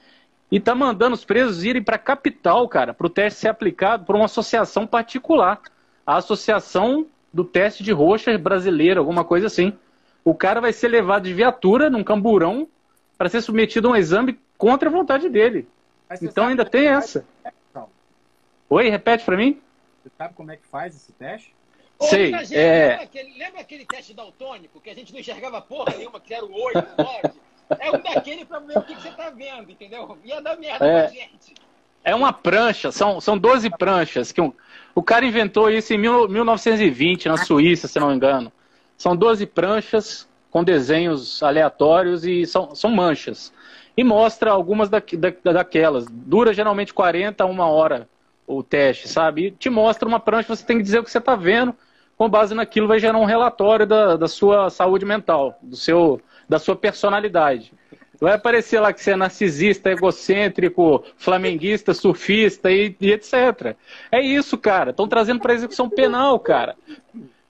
e 0.52 0.58
está 0.58 0.76
mandando 0.76 1.16
os 1.16 1.24
presos 1.24 1.64
irem 1.64 1.82
para 1.82 1.96
a 1.96 2.00
capital, 2.00 2.68
cara, 2.68 2.94
para 2.94 3.08
o 3.08 3.10
teste 3.10 3.40
ser 3.40 3.48
aplicado 3.48 4.06
por 4.06 4.16
uma 4.16 4.26
associação 4.26 4.86
particular. 4.86 5.62
A 6.06 6.18
Associação 6.18 7.08
do 7.32 7.44
Teste 7.46 7.84
de 7.84 7.92
Roxa 7.92 8.38
Brasileira, 8.38 9.00
alguma 9.00 9.24
coisa 9.24 9.48
assim 9.48 9.74
o 10.24 10.36
cara 10.36 10.62
vai 10.62 10.72
ser 10.72 10.88
levado 10.88 11.24
de 11.24 11.34
viatura 11.34 11.90
num 11.90 12.04
camburão 12.04 12.68
para 13.18 13.30
ser 13.30 13.42
submetido 13.42 13.88
a 13.88 13.92
um 13.92 13.96
exame 13.96 14.40
contra 14.58 14.90
a 14.90 14.92
vontade 14.92 15.30
dele. 15.30 15.68
Então 16.22 16.48
ainda 16.48 16.66
tem 16.66 16.88
essa. 16.88 17.26
Oi, 18.70 18.90
repete 18.90 19.26
para 19.26 19.38
mim. 19.38 19.62
Você 20.02 20.12
sabe 20.18 20.34
como 20.34 20.52
é 20.52 20.58
que 20.58 20.66
faz 20.66 20.96
esse 20.96 21.12
teste? 21.14 21.54
Ô, 22.00 22.06
Sei. 22.06 22.32
Gente, 22.32 22.56
é... 22.56 22.88
lembra, 22.90 23.04
aquele, 23.04 23.38
lembra 23.38 23.62
aquele 23.62 23.86
teste 23.86 24.14
daltônico 24.14 24.80
que 24.80 24.90
a 24.90 24.96
gente 24.96 25.14
não 25.14 25.20
enxergava 25.20 25.62
porra 25.62 25.96
nenhuma, 25.98 26.20
que 26.20 26.34
era 26.34 26.46
o 26.46 26.52
8, 26.52 26.78
o 26.78 27.04
9? 27.04 27.40
É 27.80 27.92
um 27.92 28.02
daquele 28.02 28.46
para 28.46 28.60
ver 28.60 28.78
o 28.78 28.82
que, 28.82 28.96
que, 28.96 29.02
você 29.02 29.12
tá 29.12 29.30
vendo, 29.30 29.72
entendeu? 29.72 30.18
Ia 30.24 30.42
dar 30.42 30.58
merda 30.58 30.86
é... 30.86 31.02
pra 31.02 31.08
gente. 31.10 31.56
É 32.04 32.16
uma 32.16 32.34
prancha, 32.34 32.92
são, 32.92 33.22
são 33.22 33.38
12 33.38 33.70
pranchas. 33.78 34.32
que 34.32 34.42
um, 34.42 34.52
O 34.96 35.04
cara 35.04 35.26
inventou 35.26 35.70
isso 35.70 35.94
em 35.94 35.98
mil, 35.98 36.28
1920, 36.28 37.28
na 37.28 37.38
Suíça, 37.38 37.88
se 37.88 38.00
não 38.00 38.10
me 38.10 38.16
engano. 38.16 38.52
São 38.98 39.16
12 39.16 39.46
pranchas 39.46 40.28
com 40.50 40.64
desenhos 40.64 41.42
aleatórios 41.42 42.26
e 42.26 42.46
são, 42.46 42.76
são 42.76 42.90
manchas. 42.90 43.54
E 43.96 44.04
mostra 44.04 44.52
algumas 44.52 44.90
da, 44.90 45.00
da, 45.00 45.52
daquelas. 45.52 46.06
Dura 46.10 46.54
geralmente 46.54 46.94
40 46.94 47.44
a 47.44 47.48
uma 47.48 47.68
hora 47.68 48.08
o 48.48 48.62
teste, 48.62 49.08
sabe? 49.08 49.48
E 49.48 49.52
te 49.52 49.70
mostra 49.70 50.08
uma 50.08 50.20
prancha, 50.20 50.54
você 50.56 50.66
tem 50.66 50.78
que 50.78 50.84
dizer 50.84 51.00
o 51.00 51.04
que 51.04 51.12
você 51.12 51.20
está 51.20 51.36
vendo. 51.36 51.74
Com 52.18 52.30
base 52.30 52.54
naquilo, 52.54 52.88
vai 52.88 53.00
gerar 53.00 53.18
um 53.18 53.26
relatório 53.26 53.88
da, 53.88 54.16
da 54.16 54.28
sua 54.28 54.70
saúde 54.70 55.06
mental, 55.06 55.58
do 55.62 55.76
seu, 55.76 56.22
da 56.52 56.60
sua 56.60 56.76
personalidade. 56.76 57.72
Vai 58.20 58.34
aparecer 58.34 58.82
lá 58.82 58.92
que 58.92 59.02
você 59.02 59.12
é 59.12 59.16
narcisista, 59.16 59.90
egocêntrico, 59.90 61.02
flamenguista, 61.16 61.94
surfista 61.94 62.70
e, 62.70 62.94
e 63.00 63.12
etc. 63.14 63.78
É 64.12 64.20
isso, 64.20 64.58
cara. 64.58 64.90
Estão 64.90 65.08
trazendo 65.08 65.40
para 65.40 65.54
execução 65.54 65.90
penal, 65.90 66.38
cara. 66.38 66.76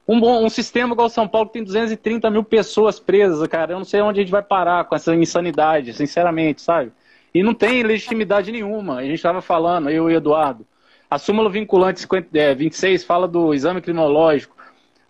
Um, 0.08 0.20
bom, 0.20 0.46
um 0.46 0.50
sistema 0.52 0.94
igual 0.94 1.10
São 1.10 1.28
Paulo 1.28 1.48
que 1.48 1.54
tem 1.54 1.64
230 1.64 2.30
mil 2.30 2.44
pessoas 2.44 3.00
presas, 3.00 3.46
cara. 3.48 3.74
Eu 3.74 3.80
não 3.80 3.86
sei 3.86 4.02
onde 4.02 4.20
a 4.20 4.24
gente 4.24 4.32
vai 4.32 4.44
parar 4.44 4.86
com 4.86 4.96
essa 4.96 5.16
insanidade, 5.16 5.94
sinceramente, 5.94 6.62
sabe? 6.62 6.92
E 7.34 7.42
não 7.42 7.56
tem 7.56 7.82
legitimidade 7.82 8.52
nenhuma. 8.52 8.98
A 8.98 9.04
gente 9.04 9.16
estava 9.16 9.42
falando, 9.42 9.90
eu 9.90 10.12
e 10.12 10.14
o 10.14 10.18
Eduardo. 10.18 10.64
A 11.10 11.18
súmula 11.18 11.50
vinculante 11.50 12.02
50, 12.02 12.38
é, 12.38 12.54
26 12.54 13.04
fala 13.04 13.28
do 13.28 13.52
exame 13.52 13.82
criminológico. 13.82 14.56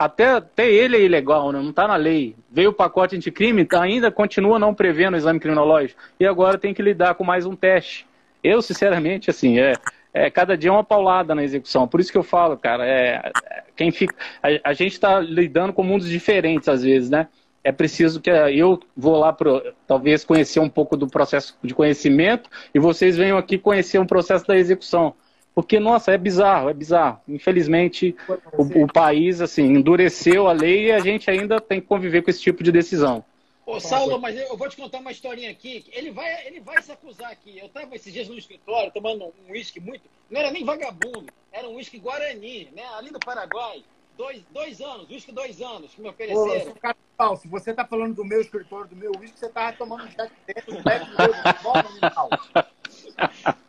Até, 0.01 0.25
até 0.31 0.67
ele 0.67 0.97
é 0.97 1.01
ilegal, 1.01 1.51
né? 1.51 1.61
não 1.61 1.69
está 1.69 1.87
na 1.87 1.95
lei. 1.95 2.35
Veio 2.49 2.71
o 2.71 2.73
pacote 2.73 3.15
anticrime, 3.15 3.67
ainda 3.79 4.09
continua 4.09 4.57
não 4.57 4.73
prevendo 4.73 5.13
o 5.13 5.17
exame 5.17 5.39
criminológico. 5.39 6.01
E 6.19 6.25
agora 6.25 6.57
tem 6.57 6.73
que 6.73 6.81
lidar 6.81 7.13
com 7.13 7.23
mais 7.23 7.45
um 7.45 7.55
teste. 7.55 8.07
Eu, 8.43 8.63
sinceramente, 8.63 9.29
assim, 9.29 9.59
é, 9.59 9.73
é, 10.11 10.27
cada 10.31 10.57
dia 10.57 10.71
é 10.71 10.73
uma 10.73 10.83
paulada 10.83 11.35
na 11.35 11.43
execução. 11.43 11.87
Por 11.87 11.99
isso 11.99 12.11
que 12.11 12.17
eu 12.17 12.23
falo, 12.23 12.57
cara, 12.57 12.83
é, 12.83 13.31
é 13.51 13.63
quem 13.75 13.91
fica, 13.91 14.15
a, 14.41 14.71
a 14.71 14.73
gente 14.73 14.93
está 14.93 15.19
lidando 15.19 15.71
com 15.71 15.83
mundos 15.83 16.09
diferentes 16.09 16.67
às 16.67 16.81
vezes, 16.81 17.11
né? 17.11 17.27
É 17.63 17.71
preciso 17.71 18.19
que 18.19 18.31
eu 18.31 18.79
vou 18.97 19.19
lá 19.19 19.31
para 19.31 19.71
talvez 19.85 20.25
conhecer 20.25 20.59
um 20.59 20.69
pouco 20.69 20.97
do 20.97 21.05
processo 21.05 21.55
de 21.61 21.75
conhecimento 21.75 22.49
e 22.73 22.79
vocês 22.79 23.15
venham 23.15 23.37
aqui 23.37 23.55
conhecer 23.55 23.99
um 23.99 24.07
processo 24.07 24.47
da 24.47 24.57
execução. 24.57 25.13
Porque, 25.53 25.79
nossa, 25.79 26.11
é 26.11 26.17
bizarro, 26.17 26.69
é 26.69 26.73
bizarro. 26.73 27.19
Infelizmente, 27.27 28.15
o, 28.57 28.83
o 28.83 28.87
país, 28.87 29.41
assim, 29.41 29.63
endureceu 29.63 30.47
a 30.47 30.53
lei 30.53 30.87
e 30.87 30.91
a 30.91 30.99
gente 30.99 31.29
ainda 31.29 31.59
tem 31.59 31.81
que 31.81 31.87
conviver 31.87 32.21
com 32.21 32.29
esse 32.29 32.41
tipo 32.41 32.63
de 32.63 32.71
decisão. 32.71 33.23
Ô, 33.65 33.79
Saulo, 33.79 34.19
mas 34.19 34.35
eu 34.35 34.57
vou 34.57 34.67
te 34.67 34.75
contar 34.75 34.99
uma 34.99 35.11
historinha 35.11 35.49
aqui. 35.51 35.85
Ele 35.93 36.11
vai, 36.11 36.47
ele 36.47 36.59
vai 36.59 36.81
se 36.81 36.91
acusar 36.91 37.31
aqui. 37.31 37.57
Eu 37.59 37.67
estava 37.67 37.95
esses 37.95 38.11
dias 38.11 38.27
no 38.27 38.37
escritório 38.37 38.91
tomando 38.91 39.25
um 39.25 39.51
uísque 39.51 39.79
muito. 39.79 40.03
Não 40.29 40.39
era 40.39 40.51
nem 40.51 40.65
vagabundo, 40.65 41.27
era 41.51 41.67
um 41.69 41.75
uísque 41.75 41.99
Guarani, 41.99 42.69
né? 42.75 42.83
Ali 42.97 43.11
no 43.11 43.19
Paraguai. 43.19 43.83
Dois, 44.17 44.43
dois 44.51 44.81
anos, 44.81 45.09
uísque 45.09 45.31
dois 45.31 45.61
anos 45.61 45.93
que 45.93 46.01
me 46.01 46.09
ofereceram. 46.09 46.75
Ô, 47.17 47.35
se 47.35 47.47
você 47.47 47.71
está 47.71 47.85
falando 47.85 48.15
do 48.15 48.25
meu 48.25 48.41
escritório, 48.41 48.87
do 48.89 48.95
meu 48.95 49.11
uísque, 49.19 49.39
você 49.39 49.45
estava 49.45 49.73
tomando 49.73 50.03
um 50.03 50.11
cheque 50.11 50.33
dentro 50.47 50.75
do 50.75 50.83
meu 50.83 50.93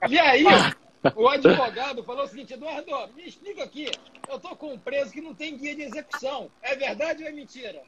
E 0.09 0.19
aí, 0.19 0.45
o 1.17 1.29
advogado 1.29 2.05
falou 2.05 2.25
o 2.25 2.29
seguinte, 2.29 2.55
Eduardo, 2.55 2.91
me 3.15 3.25
explica 3.25 3.65
aqui. 3.65 3.91
Eu 4.29 4.39
tô 4.39 4.55
com 4.55 4.73
um 4.73 4.79
preso 4.79 5.13
que 5.13 5.21
não 5.21 5.35
tem 5.35 5.57
guia 5.57 5.75
de 5.75 5.83
execução. 5.83 6.51
É 6.63 6.77
verdade 6.77 7.23
ou 7.23 7.29
é 7.29 7.33
mentira? 7.33 7.83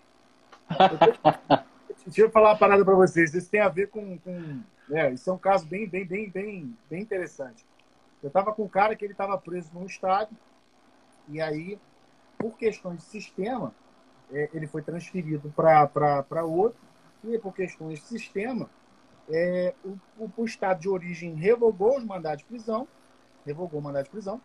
Deixa 2.07 2.23
eu 2.23 2.31
falar 2.31 2.51
uma 2.51 2.59
parada 2.59 2.85
para 2.85 2.95
vocês. 2.95 3.33
Isso 3.33 3.51
tem 3.51 3.61
a 3.61 3.69
ver 3.69 3.89
com. 3.89 4.19
com 4.19 4.63
é, 4.91 5.13
isso 5.13 5.31
é 5.31 5.33
um 5.33 5.39
caso 5.39 5.67
bem, 5.67 5.89
bem, 5.89 6.05
bem, 6.05 6.29
bem, 6.29 6.77
bem 6.91 7.03
interessante. 7.03 7.65
Eu 8.23 8.29
estava 8.29 8.53
com 8.53 8.65
um 8.65 8.69
cara 8.69 8.95
que 8.97 9.05
ele 9.05 9.13
estava 9.13 9.37
preso 9.39 9.71
num 9.73 9.87
estádio, 9.87 10.37
e 11.29 11.41
aí, 11.41 11.79
por 12.39 12.57
questões 12.57 12.99
de 12.99 13.05
sistema, 13.05 13.75
é, 14.33 14.51
ele 14.53 14.67
foi 14.67 14.83
transferido 14.83 15.53
para 15.55 16.45
outro, 16.45 16.79
e 17.23 17.39
por 17.39 17.55
questões 17.55 18.01
de 18.01 18.05
sistema, 18.07 18.69
é, 19.29 19.75
o, 19.85 19.99
o, 20.19 20.33
o, 20.37 20.45
estado 20.45 20.81
de 20.81 20.89
origem 20.89 21.35
revogou 21.35 21.97
os 21.97 22.05
mandados 22.05 22.39
de 22.39 22.45
prisão, 22.45 22.87
revogou 23.45 23.81
o 23.81 23.83
mandado 23.83 24.05
de 24.05 24.11
prisão, 24.11 24.41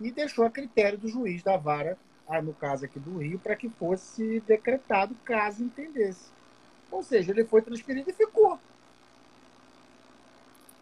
e 0.00 0.10
deixou 0.10 0.44
a 0.44 0.50
critério 0.50 0.98
do 0.98 1.08
juiz 1.08 1.42
da 1.42 1.56
vara, 1.56 1.98
ah, 2.26 2.40
no 2.40 2.54
caso 2.54 2.84
aqui 2.84 2.98
do 2.98 3.18
Rio, 3.18 3.38
para 3.38 3.56
que 3.56 3.68
fosse 3.68 4.40
decretado 4.40 5.14
caso 5.24 5.62
entendesse. 5.62 6.30
Ou 6.90 7.02
seja, 7.02 7.32
ele 7.32 7.44
foi 7.44 7.60
transferido 7.62 8.10
e 8.10 8.12
ficou. 8.12 8.58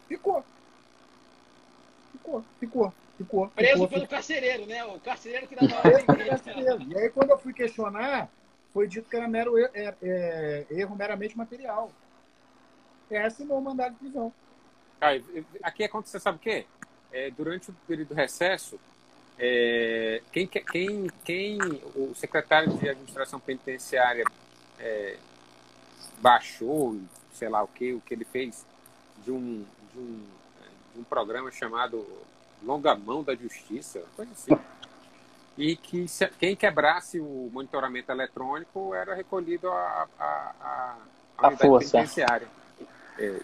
Ficou. 0.07 0.43
Ficou, 2.11 2.43
ficou, 2.59 2.93
ficou. 3.17 3.47
Preso 3.49 3.73
ficou, 3.73 3.87
pelo 3.87 4.01
ficou. 4.01 4.15
carcereiro, 4.15 4.65
né? 4.65 4.83
O 4.85 4.99
carcereiro 4.99 5.47
que 5.47 5.55
dava 5.55 5.81
carcereiro. 6.25 6.81
E 6.83 6.97
aí, 6.97 7.09
quando 7.09 7.31
eu 7.31 7.37
fui 7.37 7.53
questionar, 7.53 8.29
foi 8.73 8.87
dito 8.87 9.09
que 9.09 9.15
era 9.15 9.27
mero 9.27 9.57
erro, 9.57 9.71
é, 9.73 9.95
é, 10.01 10.65
erro 10.71 10.95
meramente 10.95 11.37
material. 11.37 11.91
É 13.09 13.23
assinou 13.23 13.57
o 13.57 13.61
mandado 13.61 13.93
de 13.93 13.99
prisão. 13.99 14.31
aqui 15.63 15.83
aconteceu, 15.83 16.19
sabe 16.19 16.37
o 16.37 16.41
quê? 16.41 16.65
É, 17.11 17.31
durante 17.31 17.71
o 17.71 17.73
período 17.87 18.09
do 18.09 18.13
recesso, 18.15 18.79
é, 19.37 20.21
quem, 20.31 20.45
quem, 20.47 21.09
quem 21.23 21.57
o 21.95 22.13
secretário 22.13 22.73
de 22.73 22.89
administração 22.89 23.39
penitenciária 23.39 24.25
é, 24.77 25.17
baixou, 26.19 26.99
sei 27.33 27.47
lá 27.47 27.63
o 27.63 27.67
que, 27.67 27.93
o 27.93 28.01
que 28.01 28.13
ele 28.13 28.25
fez 28.25 28.65
de 29.23 29.31
um, 29.31 29.65
de 29.93 29.99
um, 29.99 30.23
de 30.93 30.99
um 30.99 31.03
programa 31.03 31.49
chamado 31.51 32.05
Longa 32.63 32.95
Mão 32.95 33.23
da 33.23 33.33
Justiça, 33.33 34.03
coisa 34.15 34.31
assim. 34.33 34.51
E 35.57 35.75
que 35.75 36.07
se, 36.07 36.27
quem 36.39 36.55
quebrasse 36.55 37.19
o 37.19 37.49
monitoramento 37.51 38.11
eletrônico 38.11 38.93
era 38.93 39.13
recolhido 39.13 39.69
a, 39.69 40.07
a, 40.19 40.25
a, 40.61 40.97
a, 41.37 41.47
a 41.47 41.51
força. 41.57 41.91
penitenciária. 41.91 42.47
É, 43.17 43.39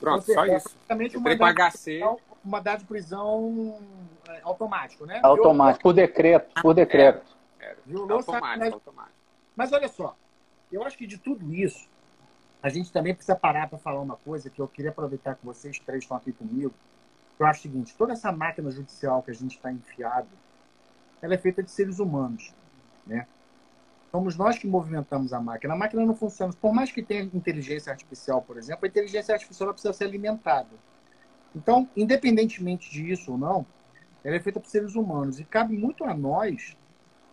pronto, 0.00 0.24
seja, 0.24 0.38
só 0.38 0.46
isso. 0.46 0.76
Entrei 1.18 1.36
para 1.36 1.70
HC. 1.70 2.00
Mandado 2.44 2.80
de 2.80 2.86
prisão 2.86 3.80
é, 4.28 4.40
automático, 4.42 5.04
né? 5.04 5.20
Automático, 5.22 5.82
por 5.82 5.92
decreto, 5.92 6.62
por 6.62 6.74
decreto. 6.74 7.36
Era, 7.58 7.76
era. 7.86 8.12
Automático, 8.14 8.74
automático. 8.74 9.16
Mas 9.56 9.72
olha 9.72 9.88
só, 9.88 10.16
eu 10.70 10.84
acho 10.84 10.96
que 10.96 11.06
de 11.06 11.18
tudo 11.18 11.52
isso, 11.52 11.88
a 12.62 12.68
gente 12.68 12.92
também 12.92 13.14
precisa 13.14 13.36
parar 13.36 13.68
para 13.68 13.78
falar 13.78 14.00
uma 14.00 14.16
coisa 14.16 14.50
que 14.50 14.60
eu 14.60 14.68
queria 14.68 14.90
aproveitar 14.90 15.34
que 15.34 15.44
vocês 15.44 15.78
três 15.78 16.04
estão 16.04 16.16
aqui 16.16 16.32
comigo. 16.32 16.72
Eu 17.38 17.46
acho 17.46 17.60
o 17.60 17.62
seguinte: 17.62 17.94
toda 17.96 18.12
essa 18.12 18.32
máquina 18.32 18.70
judicial 18.70 19.22
que 19.22 19.30
a 19.30 19.34
gente 19.34 19.56
está 19.56 19.70
enfiado, 19.70 20.28
ela 21.22 21.34
é 21.34 21.38
feita 21.38 21.62
de 21.62 21.70
seres 21.70 21.98
humanos, 21.98 22.54
né? 23.06 23.26
Somos 24.10 24.36
nós 24.36 24.58
que 24.58 24.66
movimentamos 24.66 25.32
a 25.32 25.40
máquina. 25.40 25.74
A 25.74 25.76
máquina 25.76 26.04
não 26.04 26.14
funciona. 26.14 26.52
Por 26.54 26.72
mais 26.72 26.90
que 26.90 27.02
tenha 27.02 27.22
inteligência 27.22 27.90
artificial, 27.92 28.40
por 28.40 28.56
exemplo, 28.56 28.84
a 28.84 28.88
inteligência 28.88 29.34
artificial 29.34 29.72
precisa 29.72 29.92
ser 29.92 30.04
alimentada. 30.04 30.68
Então, 31.54 31.88
independentemente 31.96 32.90
disso 32.90 33.32
ou 33.32 33.38
não, 33.38 33.66
ela 34.22 34.36
é 34.36 34.40
feita 34.40 34.60
por 34.60 34.68
seres 34.68 34.94
humanos. 34.94 35.40
E 35.40 35.44
cabe 35.44 35.76
muito 35.76 36.04
a 36.04 36.14
nós 36.14 36.76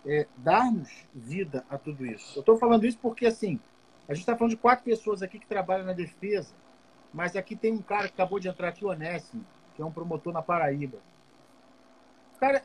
é, 0.05 0.27
darmos 0.37 0.89
vida 1.13 1.65
a 1.69 1.77
tudo 1.77 2.05
isso. 2.05 2.37
Eu 2.37 2.41
estou 2.41 2.57
falando 2.57 2.85
isso 2.85 2.97
porque, 3.01 3.25
assim, 3.25 3.59
a 4.07 4.13
gente 4.13 4.21
está 4.21 4.35
falando 4.35 4.51
de 4.51 4.57
quatro 4.57 4.85
pessoas 4.85 5.21
aqui 5.21 5.39
que 5.39 5.47
trabalham 5.47 5.85
na 5.85 5.93
defesa, 5.93 6.53
mas 7.13 7.35
aqui 7.35 7.55
tem 7.55 7.73
um 7.73 7.81
cara 7.81 8.07
que 8.07 8.13
acabou 8.13 8.39
de 8.39 8.47
entrar 8.47 8.69
aqui, 8.69 8.85
o 8.85 8.89
Onésimo, 8.89 9.45
que 9.75 9.81
é 9.81 9.85
um 9.85 9.91
promotor 9.91 10.31
na 10.31 10.41
Paraíba. 10.41 10.97
O, 12.35 12.39
cara, 12.39 12.63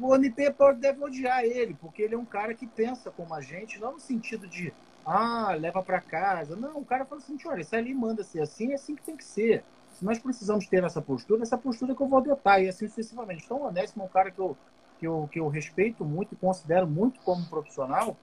o 0.00 0.08
ONP 0.10 0.54
deve 0.78 1.02
odiar 1.02 1.44
ele, 1.44 1.74
porque 1.80 2.02
ele 2.02 2.14
é 2.14 2.18
um 2.18 2.24
cara 2.24 2.54
que 2.54 2.66
pensa 2.66 3.10
como 3.10 3.32
a 3.32 3.40
gente, 3.40 3.78
não 3.78 3.92
no 3.92 4.00
sentido 4.00 4.46
de, 4.46 4.72
ah, 5.04 5.54
leva 5.58 5.82
para 5.82 6.00
casa. 6.00 6.56
Não, 6.56 6.78
o 6.78 6.84
cara 6.84 7.04
fala 7.04 7.20
assim, 7.20 7.38
olha, 7.46 7.60
isso 7.60 7.74
ali 7.74 7.94
manda 7.94 8.24
ser 8.24 8.42
assim, 8.42 8.72
é 8.72 8.74
assim 8.74 8.96
que 8.96 9.02
tem 9.02 9.16
que 9.16 9.24
ser. 9.24 9.64
Se 9.96 10.04
nós 10.04 10.18
precisamos 10.18 10.66
ter 10.66 10.84
essa 10.84 11.00
postura, 11.00 11.42
essa 11.42 11.56
postura 11.56 11.94
que 11.94 12.02
eu 12.02 12.06
vou 12.06 12.18
adotar, 12.18 12.62
e 12.62 12.68
assim 12.68 12.86
sucessivamente. 12.86 13.44
Então, 13.46 13.62
o 13.62 13.66
Onésimo 13.66 14.02
é 14.02 14.04
um 14.04 14.08
cara 14.08 14.30
que 14.30 14.38
eu, 14.38 14.54
que 14.98 15.06
eu, 15.06 15.28
que 15.32 15.40
eu 15.40 15.48
respeito 15.48 16.04
muito 16.04 16.34
e 16.34 16.36
considero 16.36 16.86
muito 16.86 17.18
como 17.20 17.46
profissional, 17.46 18.14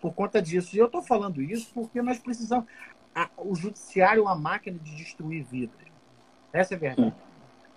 por 0.00 0.14
conta 0.14 0.40
disso. 0.40 0.74
E 0.74 0.78
eu 0.78 0.86
estou 0.86 1.02
falando 1.02 1.42
isso 1.42 1.70
porque 1.74 2.00
nós 2.00 2.18
precisamos. 2.18 2.66
A, 3.14 3.28
o 3.36 3.54
judiciário 3.54 4.20
é 4.20 4.22
uma 4.22 4.34
máquina 4.34 4.78
de 4.78 4.96
destruir 4.96 5.44
vidas. 5.44 5.76
Essa 6.50 6.72
é 6.72 6.76
a 6.76 6.80
verdade. 6.80 7.14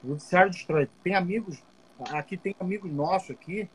O 0.01 0.07
judiciário 0.07 0.49
destrói. 0.49 0.89
Tem 1.03 1.15
amigos, 1.15 1.61
aqui 2.09 2.37
tem 2.37 2.55
amigos 2.57 2.89
nossos 2.89 3.31
aqui, 3.31 3.69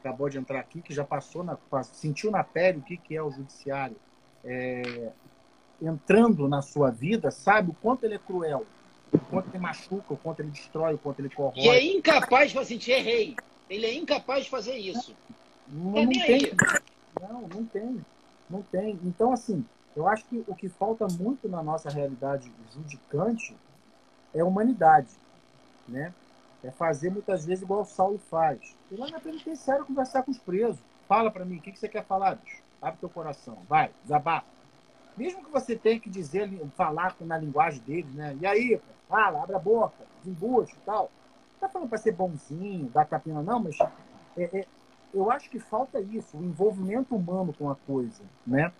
acabou 0.00 0.28
de 0.28 0.36
entrar 0.36 0.60
aqui, 0.60 0.82
que 0.82 0.92
já 0.92 1.04
passou, 1.04 1.42
na, 1.42 1.56
sentiu 1.84 2.30
na 2.30 2.44
pele 2.44 2.78
o 2.78 2.82
que, 2.82 2.98
que 2.98 3.16
é 3.16 3.22
o 3.22 3.30
judiciário. 3.30 3.96
É, 4.44 5.10
entrando 5.80 6.46
na 6.46 6.60
sua 6.60 6.90
vida, 6.90 7.30
sabe 7.30 7.70
o 7.70 7.74
quanto 7.74 8.04
ele 8.04 8.16
é 8.16 8.18
cruel, 8.18 8.66
o 9.12 9.18
quanto 9.18 9.48
ele 9.48 9.58
machuca, 9.58 10.14
o 10.14 10.16
quanto 10.16 10.40
ele 10.40 10.50
destrói, 10.50 10.94
o 10.94 10.98
quanto 10.98 11.20
ele 11.20 11.30
corrói. 11.30 11.64
E 11.64 11.68
é 11.68 11.84
incapaz 11.96 12.48
de 12.48 12.54
falar 12.54 12.64
assim, 12.64 12.80
errei. 12.90 13.36
Ele 13.68 13.86
é 13.86 13.94
incapaz 13.94 14.44
de 14.44 14.50
fazer 14.50 14.76
isso. 14.76 15.14
Não, 15.68 15.92
não, 15.92 16.04
não 16.04 16.12
tem. 16.12 16.52
Não, 17.20 17.40
não 17.42 17.64
tem. 17.64 18.04
Não 18.48 18.62
tem. 18.62 19.00
Então, 19.04 19.32
assim, 19.32 19.64
eu 19.96 20.08
acho 20.08 20.24
que 20.26 20.44
o 20.46 20.54
que 20.54 20.68
falta 20.68 21.06
muito 21.06 21.48
na 21.48 21.62
nossa 21.62 21.88
realidade 21.90 22.50
judicante 22.72 23.56
é 24.34 24.42
humanidade, 24.42 25.08
né? 25.88 26.12
É 26.62 26.70
fazer 26.70 27.10
muitas 27.10 27.44
vezes 27.44 27.62
igual 27.62 27.82
o 27.82 27.86
Saulo 27.86 28.20
faz. 28.30 28.76
Ir 28.90 28.96
lá 28.96 29.08
na 29.08 29.20
penitenciária 29.20 29.84
conversar 29.84 30.22
com 30.22 30.30
os 30.30 30.38
presos. 30.38 30.78
Fala 31.08 31.30
para 31.30 31.44
mim, 31.44 31.56
o 31.56 31.60
que, 31.60 31.72
que 31.72 31.78
você 31.78 31.88
quer 31.88 32.04
falar, 32.04 32.36
bicho? 32.36 32.62
Abre 32.80 33.00
teu 33.00 33.08
coração. 33.08 33.58
Vai, 33.68 33.90
desabafa. 34.02 34.46
Mesmo 35.16 35.44
que 35.44 35.50
você 35.50 35.74
tenha 35.74 35.98
que 35.98 36.08
dizer, 36.08 36.50
falar 36.76 37.16
na 37.20 37.38
linguagem 37.38 37.80
deles, 37.80 38.12
né? 38.14 38.36
E 38.40 38.46
aí, 38.46 38.80
fala, 39.10 39.42
abre 39.42 39.56
a 39.56 39.58
boca, 39.58 40.06
desembucha 40.22 40.72
e 40.74 40.84
tal. 40.86 41.10
Não 41.52 41.60
tá 41.60 41.68
falando 41.68 41.88
para 41.88 41.98
ser 41.98 42.12
bonzinho, 42.12 42.88
dar 42.88 43.04
capina, 43.04 43.42
não, 43.42 43.60
mas 43.60 43.76
é, 44.36 44.44
é, 44.44 44.66
eu 45.12 45.30
acho 45.30 45.50
que 45.50 45.58
falta 45.58 46.00
isso, 46.00 46.38
o 46.38 46.44
envolvimento 46.44 47.14
humano 47.14 47.52
com 47.52 47.68
a 47.68 47.74
coisa, 47.74 48.22
né? 48.46 48.72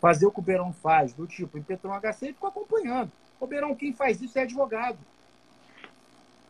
Fazer 0.00 0.26
o 0.26 0.30
que 0.30 0.38
o 0.38 0.42
Beirão 0.42 0.72
faz, 0.72 1.12
do 1.12 1.26
tipo, 1.26 1.58
em 1.58 1.62
Petrão 1.62 1.98
HC, 1.98 2.26
ele 2.26 2.34
ficou 2.34 2.48
acompanhando. 2.48 3.10
O 3.40 3.46
Beirão, 3.46 3.74
quem 3.74 3.92
faz 3.92 4.20
isso 4.20 4.38
é 4.38 4.42
advogado. 4.42 4.98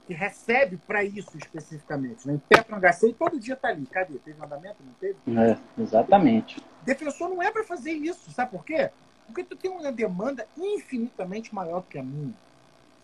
Que 0.07 0.13
recebe 0.13 0.77
para 0.87 1.05
isso 1.05 1.37
especificamente. 1.37 2.27
Né? 2.27 2.35
Em 2.35 2.39
Petron 2.39 2.79
HC, 2.79 3.15
todo 3.15 3.39
dia 3.39 3.55
está 3.55 3.69
ali. 3.69 3.87
Cadê? 3.87 4.19
Teve 4.19 4.39
mandamento? 4.39 4.77
Não 4.85 4.93
teve? 4.95 5.17
É, 5.29 5.59
exatamente. 5.81 6.63
Defensor 6.83 7.29
não 7.31 7.43
é 7.43 7.51
para 7.51 7.65
fazer 7.65 7.93
isso, 7.93 8.31
sabe 8.31 8.51
por 8.51 8.65
quê? 8.65 8.91
Porque 9.27 9.45
tu 9.45 9.57
tem 9.57 9.71
uma 9.71 9.93
demanda 9.93 10.47
infinitamente 10.57 11.55
maior 11.55 11.81
do 11.81 11.87
que 11.87 11.99
a 11.99 12.03
minha. 12.03 12.35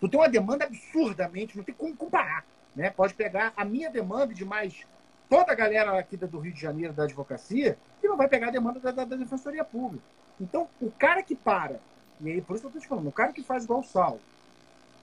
Tu 0.04 0.10
tem 0.10 0.20
uma 0.20 0.28
demanda 0.28 0.66
absurdamente, 0.66 1.56
não 1.56 1.64
tem 1.64 1.74
como 1.74 1.96
comparar. 1.96 2.44
Né? 2.76 2.90
Pode 2.90 3.14
pegar 3.14 3.54
a 3.56 3.64
minha 3.64 3.88
demanda 3.88 4.34
de 4.34 4.44
mais 4.44 4.84
toda 5.30 5.50
a 5.50 5.54
galera 5.54 5.98
aqui 5.98 6.14
do 6.14 6.38
Rio 6.38 6.52
de 6.52 6.60
Janeiro 6.60 6.92
da 6.92 7.04
advocacia 7.04 7.78
que 8.02 8.06
não 8.06 8.14
vai 8.14 8.28
pegar 8.28 8.48
a 8.48 8.50
demanda 8.50 8.78
da, 8.78 8.90
da, 8.90 9.04
da 9.06 9.16
Defensoria 9.16 9.64
Pública. 9.64 10.04
Então, 10.38 10.68
o 10.78 10.90
cara 10.90 11.22
que 11.22 11.34
para, 11.34 11.80
e 12.20 12.32
aí 12.32 12.42
por 12.42 12.54
isso 12.54 12.66
eu 12.66 12.68
estou 12.68 12.82
te 12.82 12.86
falando, 12.86 13.08
o 13.08 13.12
cara 13.12 13.32
que 13.32 13.42
faz 13.42 13.64
igual 13.64 13.80
o 13.80 13.82
Sal, 13.82 14.20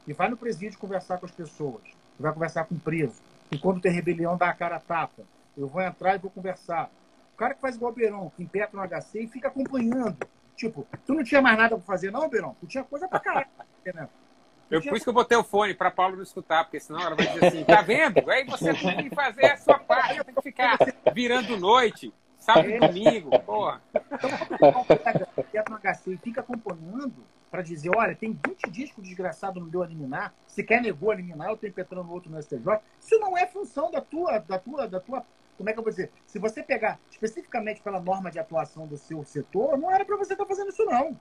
que 0.05 0.13
vai 0.13 0.29
no 0.29 0.37
presídio 0.37 0.77
conversar 0.77 1.17
com 1.17 1.25
as 1.25 1.31
pessoas, 1.31 1.81
vai 2.19 2.31
conversar 2.31 2.65
com 2.65 2.75
o 2.75 2.79
preso, 2.79 3.19
e 3.51 3.57
quando 3.57 3.81
tem 3.81 3.91
rebelião 3.91 4.37
dá 4.37 4.49
a 4.49 4.53
cara 4.53 4.75
a 4.75 4.79
tapa, 4.79 5.23
eu 5.57 5.67
vou 5.67 5.81
entrar 5.81 6.13
e 6.13 6.19
vou 6.19 6.29
conversar. 6.29 6.91
O 7.33 7.37
cara 7.37 7.55
que 7.55 7.61
faz 7.61 7.75
igual 7.75 7.91
o 7.91 7.95
Beirão, 7.95 8.31
que 8.37 8.43
impeta 8.43 8.77
no 8.77 8.87
HC 8.87 9.23
e 9.23 9.27
fica 9.27 9.47
acompanhando. 9.47 10.17
Tipo, 10.55 10.85
tu 11.07 11.15
não 11.15 11.23
tinha 11.23 11.41
mais 11.41 11.57
nada 11.57 11.75
para 11.75 11.85
fazer, 11.85 12.11
não, 12.11 12.29
Beirão? 12.29 12.55
Tu 12.59 12.67
tinha 12.67 12.83
coisa 12.83 13.07
para 13.07 13.19
caralho. 13.19 13.47
Né? 13.83 14.07
Eu, 14.71 14.81
por 14.81 14.95
isso 14.95 15.03
que 15.03 15.09
eu 15.09 15.13
botei 15.13 15.37
o 15.37 15.43
fone 15.43 15.73
para 15.73 15.91
Paulo 15.91 16.15
não 16.15 16.23
escutar, 16.23 16.63
porque 16.63 16.79
senão 16.79 17.01
ela 17.01 17.15
vai 17.15 17.27
dizer 17.27 17.45
assim, 17.45 17.63
tá 17.65 17.81
vendo? 17.81 18.29
Aí 18.31 18.45
você 18.45 18.73
tem 18.73 19.09
que 19.09 19.13
fazer 19.13 19.45
a 19.47 19.57
sua 19.57 19.77
parte, 19.77 20.23
tem 20.23 20.33
que 20.33 20.41
ficar 20.41 20.77
virando 21.13 21.57
noite, 21.57 22.13
sábado 22.37 22.69
e 22.69 22.79
domingo, 22.79 23.37
porra. 23.41 23.81
Então, 23.93 24.29
no 25.69 25.77
HC 25.77 26.11
e 26.13 26.17
fica 26.17 26.39
acompanhando 26.39 27.23
para 27.51 27.61
dizer, 27.61 27.91
olha, 27.93 28.15
tem 28.15 28.31
20 28.31 28.69
dias 28.71 28.91
que 28.91 28.99
o 29.01 29.03
desgraçado 29.03 29.59
não 29.59 29.67
deu 29.67 29.83
a 29.83 29.85
eliminar, 29.85 30.33
se 30.47 30.63
quer 30.63 30.81
negou 30.81 31.11
a 31.11 31.15
eliminar, 31.15 31.49
eu 31.49 31.57
tenho 31.57 31.71
impetrando 31.71 32.09
outro 32.09 32.31
no 32.31 32.41
STJ. 32.41 32.79
Isso 32.99 33.19
não 33.19 33.37
é 33.37 33.45
função 33.45 33.91
da 33.91 33.99
tua, 33.99 34.39
da 34.39 34.57
tua, 34.57 34.87
da 34.87 35.01
tua 35.01 35.25
como 35.57 35.69
é 35.69 35.73
que 35.73 35.79
eu 35.79 35.83
vou 35.83 35.91
dizer? 35.91 36.11
Se 36.25 36.39
você 36.39 36.63
pegar 36.63 36.99
especificamente 37.11 37.81
pela 37.81 37.99
norma 37.99 38.31
de 38.31 38.39
atuação 38.39 38.87
do 38.87 38.97
seu 38.97 39.23
setor, 39.23 39.77
não 39.77 39.91
era 39.91 40.03
para 40.03 40.17
você 40.17 40.33
estar 40.33 40.43
tá 40.43 40.49
fazendo 40.49 40.69
isso, 40.69 40.83
não. 40.85 41.15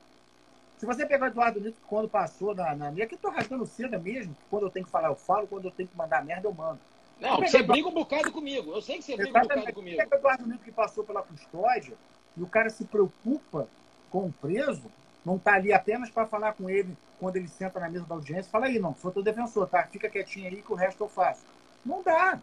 Se 0.80 0.86
você 0.86 1.04
pegar 1.04 1.26
o 1.26 1.28
Eduardo 1.28 1.60
Nito 1.60 1.76
quando 1.86 2.08
passou 2.08 2.54
na. 2.54 2.74
na 2.74 2.88
aqui 2.88 3.12
eu 3.12 3.18
tô 3.18 3.28
rasgando 3.28 3.66
seda 3.66 3.98
mesmo. 3.98 4.34
Quando 4.48 4.62
eu 4.62 4.70
tenho 4.70 4.86
que 4.86 4.90
falar, 4.90 5.08
eu 5.08 5.14
falo. 5.14 5.46
Quando 5.46 5.66
eu 5.66 5.70
tenho 5.70 5.86
que 5.86 5.94
mandar 5.94 6.24
merda, 6.24 6.48
eu 6.48 6.54
mando. 6.54 6.80
Não, 7.20 7.36
você 7.36 7.58
Eduardo... 7.58 7.72
briga 7.72 7.88
um 7.88 7.92
bocado 7.92 8.32
comigo. 8.32 8.72
Eu 8.72 8.80
sei 8.80 8.96
que 8.96 9.02
você 9.02 9.14
briga 9.14 9.28
Exatamente. 9.28 9.52
um 9.52 9.60
bocado 9.60 9.74
comigo. 9.74 9.96
Pega 9.98 10.16
o 10.16 10.18
Eduardo 10.18 10.46
Nito 10.46 10.64
que 10.64 10.72
passou 10.72 11.04
pela 11.04 11.22
custódia 11.22 11.92
e 12.34 12.42
o 12.42 12.46
cara 12.46 12.70
se 12.70 12.86
preocupa 12.86 13.68
com 14.10 14.24
o 14.24 14.32
preso, 14.32 14.90
não 15.22 15.36
está 15.36 15.52
ali 15.52 15.70
apenas 15.70 16.08
para 16.08 16.24
falar 16.24 16.54
com 16.54 16.70
ele 16.70 16.96
quando 17.18 17.36
ele 17.36 17.48
senta 17.48 17.78
na 17.78 17.90
mesa 17.90 18.06
da 18.06 18.14
audiência. 18.14 18.50
Fala 18.50 18.64
aí, 18.64 18.78
não, 18.78 18.94
sou 18.94 19.10
teu 19.10 19.22
defensor, 19.22 19.68
tá? 19.68 19.82
Fica 19.82 20.08
quietinho 20.08 20.48
aí 20.48 20.62
que 20.62 20.72
o 20.72 20.76
resto 20.76 21.04
eu 21.04 21.10
faço. 21.10 21.42
Não 21.84 22.02
dá. 22.02 22.40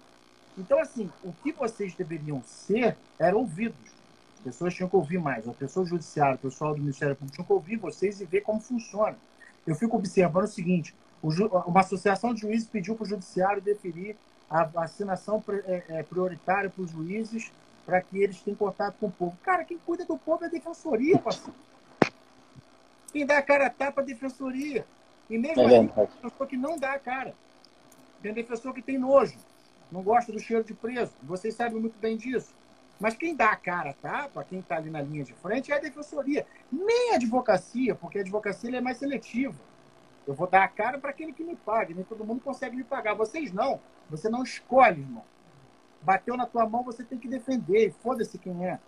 Então, 0.56 0.78
assim, 0.78 1.10
o 1.24 1.34
que 1.34 1.52
vocês 1.52 1.96
deveriam 1.96 2.44
ser 2.44 2.96
eram 3.18 3.40
ouvidos. 3.40 3.97
As 4.48 4.56
pessoas 4.56 4.74
tinham 4.74 4.90
que 4.90 4.96
ouvir 4.96 5.20
mais. 5.20 5.48
A 5.48 5.54
pessoa 5.54 5.86
judiciária, 5.86 6.36
o 6.36 6.38
pessoal 6.38 6.74
do 6.74 6.80
Ministério 6.80 7.16
Público 7.16 7.36
tinham 7.36 7.46
que 7.46 7.54
ouvir 7.54 7.78
vocês 7.78 8.22
e 8.22 8.26
ver 8.26 8.42
como 8.42 8.60
funciona. 8.60 9.18
Eu 9.66 9.76
fico 9.76 9.98
observando 9.98 10.46
o 10.46 10.48
seguinte: 10.48 10.96
uma 11.22 11.82
associação 11.82 12.34
de 12.34 12.42
juízes 12.42 12.68
pediu 12.68 12.96
para 12.96 13.04
o 13.04 13.08
judiciário 13.08 13.62
definir 13.62 14.16
a 14.50 14.64
vacinação 14.64 15.44
é, 15.50 15.84
é, 15.90 16.04
prioritária 16.04 16.70
para 16.70 16.82
os 16.82 16.92
juízes 16.92 17.52
para 17.86 18.02
que 18.02 18.18
eles 18.18 18.42
tenham 18.42 18.58
contato 18.58 18.96
com 19.00 19.08
o 19.08 19.12
povo. 19.12 19.38
Cara, 19.44 19.64
quem 19.64 19.78
cuida 19.78 20.06
do 20.06 20.18
povo 20.18 20.44
é 20.44 20.48
a 20.48 20.50
defensoria, 20.50 21.18
parceiro. 21.18 21.54
Quem 23.12 23.26
dá 23.26 23.38
a 23.38 23.42
cara 23.42 23.68
a 23.68 23.70
tapa 23.70 24.02
é 24.02 24.04
a 24.04 24.08
defensoria. 24.08 24.86
E 25.30 25.38
mesmo 25.38 25.62
é 25.62 25.66
assim, 25.66 25.88
tem 25.88 26.06
defensor 26.06 26.48
que 26.48 26.58
não 26.58 26.78
dá 26.78 26.94
a 26.94 27.00
cara. 27.00 27.34
Tem 28.22 28.34
defensor 28.34 28.74
que 28.74 28.82
tem 28.82 28.98
nojo 28.98 29.38
não 29.92 30.02
gosta 30.02 30.32
do 30.32 30.40
cheiro 30.40 30.64
de 30.64 30.74
preso. 30.74 31.12
Vocês 31.24 31.56
sabem 31.56 31.80
muito 31.80 31.98
bem 32.00 32.18
disso. 32.18 32.54
Mas 33.00 33.16
quem 33.16 33.36
dá 33.36 33.52
a 33.52 33.56
cara 33.56 33.94
tapa, 33.94 34.44
quem 34.44 34.60
está 34.60 34.78
ali 34.78 34.90
na 34.90 35.02
linha 35.02 35.24
de 35.24 35.34
frente, 35.34 35.72
é 35.72 35.76
a 35.76 35.80
defensoria. 35.80 36.46
Nem 36.72 37.14
a 37.14 37.16
advocacia, 37.16 37.94
porque 37.96 38.18
a 38.18 38.22
advocacia 38.22 38.76
é 38.76 38.82
mais 38.82 38.98
seletiva. 38.98 39.60
Eu 40.26 40.34
vou 40.34 40.48
dar 40.48 40.64
a 40.64 40.68
cara 40.68 40.98
para 40.98 41.12
aquele 41.12 41.32
que 41.32 41.44
me 41.44 41.56
pague. 41.56 41.94
Nem 41.94 42.04
todo 42.04 42.26
mundo 42.26 42.42
consegue 42.42 42.76
me 42.76 42.84
pagar. 42.84 43.14
Vocês 43.14 43.52
não. 43.54 43.80
Você 44.10 44.30
não 44.30 44.44
escolhe, 44.44 45.02
irmão. 45.02 45.24
Bateu 46.02 46.36
na 46.36 46.46
tua 46.46 46.68
mão, 46.68 46.84
você 46.84 47.04
tem 47.04 47.18
que 47.18 47.28
defender. 47.28 47.94
Foda-se 48.02 48.38
quem 48.38 48.66
é. 48.66 48.80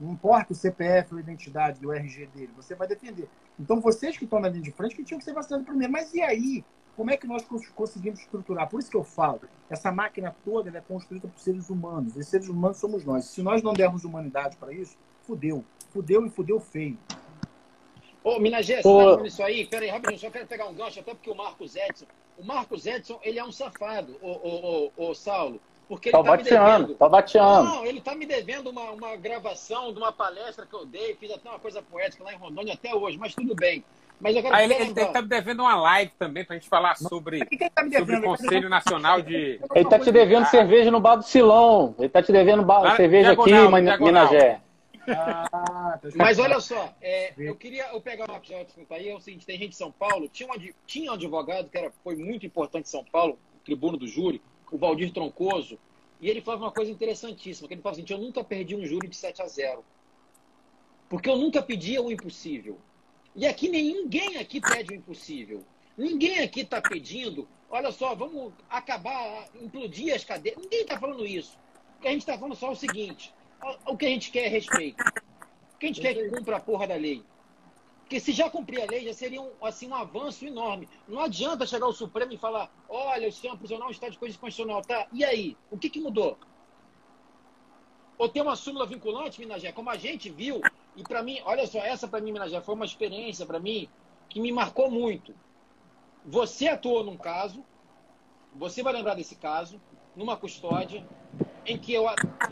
Não 0.00 0.12
importa 0.12 0.52
o 0.52 0.56
CPF 0.56 1.16
a 1.16 1.20
identidade 1.20 1.80
do 1.80 1.92
RG 1.92 2.26
dele, 2.26 2.52
você 2.54 2.74
vai 2.74 2.86
defender. 2.86 3.28
Então, 3.58 3.80
vocês 3.80 4.16
que 4.16 4.24
estão 4.24 4.38
na 4.38 4.48
linha 4.48 4.62
de 4.62 4.70
frente, 4.70 4.94
que 4.94 5.02
tinham 5.02 5.18
que 5.18 5.24
ser 5.24 5.34
vacinados 5.34 5.66
primeiro. 5.66 5.92
Mas 5.92 6.14
e 6.14 6.22
aí? 6.22 6.64
Como 6.98 7.12
é 7.12 7.16
que 7.16 7.28
nós 7.28 7.46
conseguimos 7.76 8.18
estruturar? 8.18 8.68
Por 8.68 8.80
isso 8.80 8.90
que 8.90 8.96
eu 8.96 9.04
falo, 9.04 9.42
essa 9.70 9.92
máquina 9.92 10.34
toda 10.44 10.76
é 10.76 10.80
construída 10.80 11.28
por 11.28 11.38
seres 11.38 11.70
humanos. 11.70 12.16
E 12.16 12.24
seres 12.24 12.48
humanos 12.48 12.78
somos 12.78 13.04
nós. 13.04 13.26
Se 13.26 13.40
nós 13.40 13.62
não 13.62 13.72
dermos 13.72 14.02
humanidade 14.02 14.56
para 14.56 14.72
isso, 14.72 14.98
fudeu. 15.22 15.64
Fudeu 15.90 16.26
e 16.26 16.28
fudeu 16.28 16.58
feio. 16.58 16.98
Ô, 18.24 18.40
Minagé, 18.40 18.82
você 18.82 18.82
tá 18.82 18.88
falando 18.88 19.26
isso 19.28 19.40
aí? 19.44 19.64
Peraí, 19.64 19.88
rapidinho, 19.90 20.18
só 20.18 20.28
quero 20.28 20.48
pegar 20.48 20.66
um 20.66 20.74
gancho, 20.74 20.98
até 20.98 21.14
porque 21.14 21.30
o 21.30 21.36
Marcos 21.36 21.76
Edson. 21.76 22.06
O 22.36 22.44
Marcos 22.44 22.84
Edson, 22.84 23.20
ele 23.22 23.38
é 23.38 23.44
um 23.44 23.52
safado, 23.52 24.16
o, 24.20 24.30
o, 24.30 24.92
o, 24.96 25.10
o 25.10 25.14
Saulo. 25.14 25.60
Porque 25.86 26.08
ele 26.08 26.16
tá, 26.16 26.24
tá 26.24 26.36
me 26.36 26.42
devendo. 26.42 26.94
Tá 26.96 27.08
bateando. 27.08 27.68
Não, 27.68 27.86
ele 27.86 28.00
tá 28.00 28.14
me 28.16 28.26
devendo 28.26 28.70
uma, 28.70 28.90
uma 28.90 29.14
gravação 29.14 29.92
de 29.92 30.00
uma 30.00 30.10
palestra 30.10 30.66
que 30.66 30.74
eu 30.74 30.84
dei, 30.84 31.14
fiz 31.14 31.30
até 31.30 31.48
uma 31.48 31.60
coisa 31.60 31.80
poética 31.80 32.24
lá 32.24 32.34
em 32.34 32.38
Rondônia 32.38 32.74
até 32.74 32.92
hoje, 32.92 33.16
mas 33.16 33.36
tudo 33.36 33.54
bem. 33.54 33.84
Mas 34.20 34.34
eu 34.34 34.42
quero 34.42 34.54
ah, 34.54 34.64
ele, 34.64 34.74
ele 34.74 34.94
tá 34.94 35.22
me 35.22 35.28
devendo 35.28 35.60
uma 35.60 35.76
live 35.76 36.12
também 36.18 36.44
pra 36.44 36.56
gente 36.56 36.68
falar 36.68 36.96
sobre, 36.96 37.44
tá 37.44 37.98
sobre 37.98 38.16
o 38.16 38.22
Conselho 38.22 38.68
Nacional 38.68 39.22
de. 39.22 39.60
Ele 39.74 39.84
tá 39.88 39.98
te 39.98 40.10
devendo 40.10 40.42
ah. 40.42 40.46
cerveja 40.46 40.90
no 40.90 41.00
bar 41.00 41.16
do 41.16 41.22
Silão. 41.22 41.94
Ele 41.98 42.08
tá 42.08 42.22
te 42.22 42.32
devendo 42.32 42.64
bar, 42.64 42.96
cerveja 42.96 43.34
diagonal, 43.34 43.74
aqui, 43.74 44.02
Minas 44.02 44.30
Gerais. 44.30 44.60
Ah, 45.10 45.98
tá 46.02 46.08
Mas 46.16 46.38
olha 46.38 46.60
só, 46.60 46.92
é, 47.00 47.32
eu 47.38 47.56
queria 47.56 47.86
eu 47.92 48.00
pegar 48.00 48.28
uma 48.28 48.40
que 48.40 48.52
tá 48.86 48.96
aí, 48.96 49.08
é 49.08 49.16
o 49.16 49.20
seguinte, 49.20 49.46
tem 49.46 49.58
gente 49.58 49.70
de 49.70 49.76
São 49.76 49.90
Paulo, 49.90 50.28
tinha 50.28 50.48
um, 50.48 50.52
tinha 50.86 51.10
um 51.10 51.14
advogado 51.14 51.70
que 51.70 51.78
era, 51.78 51.90
foi 52.04 52.14
muito 52.14 52.44
importante 52.44 52.86
em 52.86 52.90
São 52.90 53.04
Paulo, 53.04 53.38
tribuno 53.64 53.96
do 53.96 54.06
júri, 54.06 54.42
o 54.70 54.76
Valdir 54.76 55.12
Troncoso, 55.12 55.78
e 56.20 56.28
ele 56.28 56.40
falava 56.42 56.64
uma 56.64 56.72
coisa 56.72 56.90
interessantíssima, 56.90 57.68
que 57.68 57.74
ele 57.74 57.80
falava 57.80 58.00
assim, 58.00 58.12
eu 58.12 58.18
nunca 58.18 58.44
perdi 58.44 58.74
um 58.76 58.84
júri 58.84 59.08
de 59.08 59.16
7 59.16 59.40
a 59.40 59.46
0. 59.46 59.84
Porque 61.08 61.30
eu 61.30 61.36
nunca 61.36 61.62
pedia 61.62 62.02
o 62.02 62.12
impossível. 62.12 62.78
E 63.34 63.46
aqui 63.46 63.68
ninguém 63.68 64.36
aqui 64.38 64.60
pede 64.60 64.92
o 64.92 64.96
impossível. 64.96 65.64
Ninguém 65.96 66.40
aqui 66.40 66.60
está 66.60 66.80
pedindo, 66.80 67.48
olha 67.68 67.90
só, 67.90 68.14
vamos 68.14 68.52
acabar, 68.70 69.48
implodir 69.60 70.14
as 70.14 70.24
cadeias. 70.24 70.56
Ninguém 70.56 70.82
está 70.82 70.98
falando 70.98 71.26
isso. 71.26 71.58
O 71.98 72.00
que 72.00 72.08
a 72.08 72.12
gente 72.12 72.20
está 72.20 72.38
falando 72.38 72.54
só 72.54 72.68
é 72.68 72.72
o 72.72 72.76
seguinte: 72.76 73.34
o 73.86 73.96
que 73.96 74.06
a 74.06 74.08
gente 74.08 74.30
quer 74.30 74.44
é 74.44 74.48
respeito. 74.48 75.02
O 75.74 75.78
que 75.78 75.86
a 75.86 75.88
gente 75.88 76.00
quer 76.00 76.10
é 76.10 76.14
que 76.14 76.30
cumpra 76.30 76.56
a 76.56 76.60
porra 76.60 76.86
da 76.86 76.94
lei. 76.94 77.22
Porque 78.00 78.20
se 78.20 78.32
já 78.32 78.48
cumprir 78.48 78.80
a 78.80 78.86
lei, 78.86 79.04
já 79.04 79.12
seria 79.12 79.42
um, 79.42 79.50
assim, 79.60 79.86
um 79.88 79.94
avanço 79.94 80.46
enorme. 80.46 80.88
Não 81.06 81.20
adianta 81.20 81.66
chegar 81.66 81.84
ao 81.84 81.92
Supremo 81.92 82.32
e 82.32 82.38
falar: 82.38 82.72
olha, 82.88 83.28
o 83.28 83.32
sistema 83.32 83.56
prisional 83.56 83.90
está 83.90 84.08
de 84.08 84.16
coisa 84.16 84.38
constitucional. 84.38 84.82
Tá, 84.82 85.06
e 85.12 85.24
aí? 85.24 85.56
O 85.70 85.76
que, 85.76 85.90
que 85.90 86.00
mudou? 86.00 86.38
Ou 88.16 88.28
tem 88.28 88.40
uma 88.40 88.56
súmula 88.56 88.86
vinculante, 88.86 89.38
Minagé, 89.38 89.72
como 89.72 89.90
a 89.90 89.96
gente 89.96 90.30
viu 90.30 90.60
e 90.98 91.02
para 91.04 91.22
mim, 91.22 91.40
olha 91.44 91.64
só, 91.64 91.78
essa 91.78 92.08
para 92.08 92.20
mim, 92.20 92.34
já 92.48 92.60
foi 92.60 92.74
uma 92.74 92.84
experiência 92.84 93.46
para 93.46 93.60
mim 93.60 93.88
que 94.28 94.40
me 94.40 94.50
marcou 94.50 94.90
muito. 94.90 95.32
Você 96.26 96.66
atuou 96.66 97.04
num 97.04 97.16
caso, 97.16 97.64
você 98.52 98.82
vai 98.82 98.92
lembrar 98.92 99.14
desse 99.14 99.36
caso, 99.36 99.80
numa 100.16 100.36
custódia, 100.36 101.06
em 101.64 101.78
que 101.78 101.94
eu. 101.94 102.04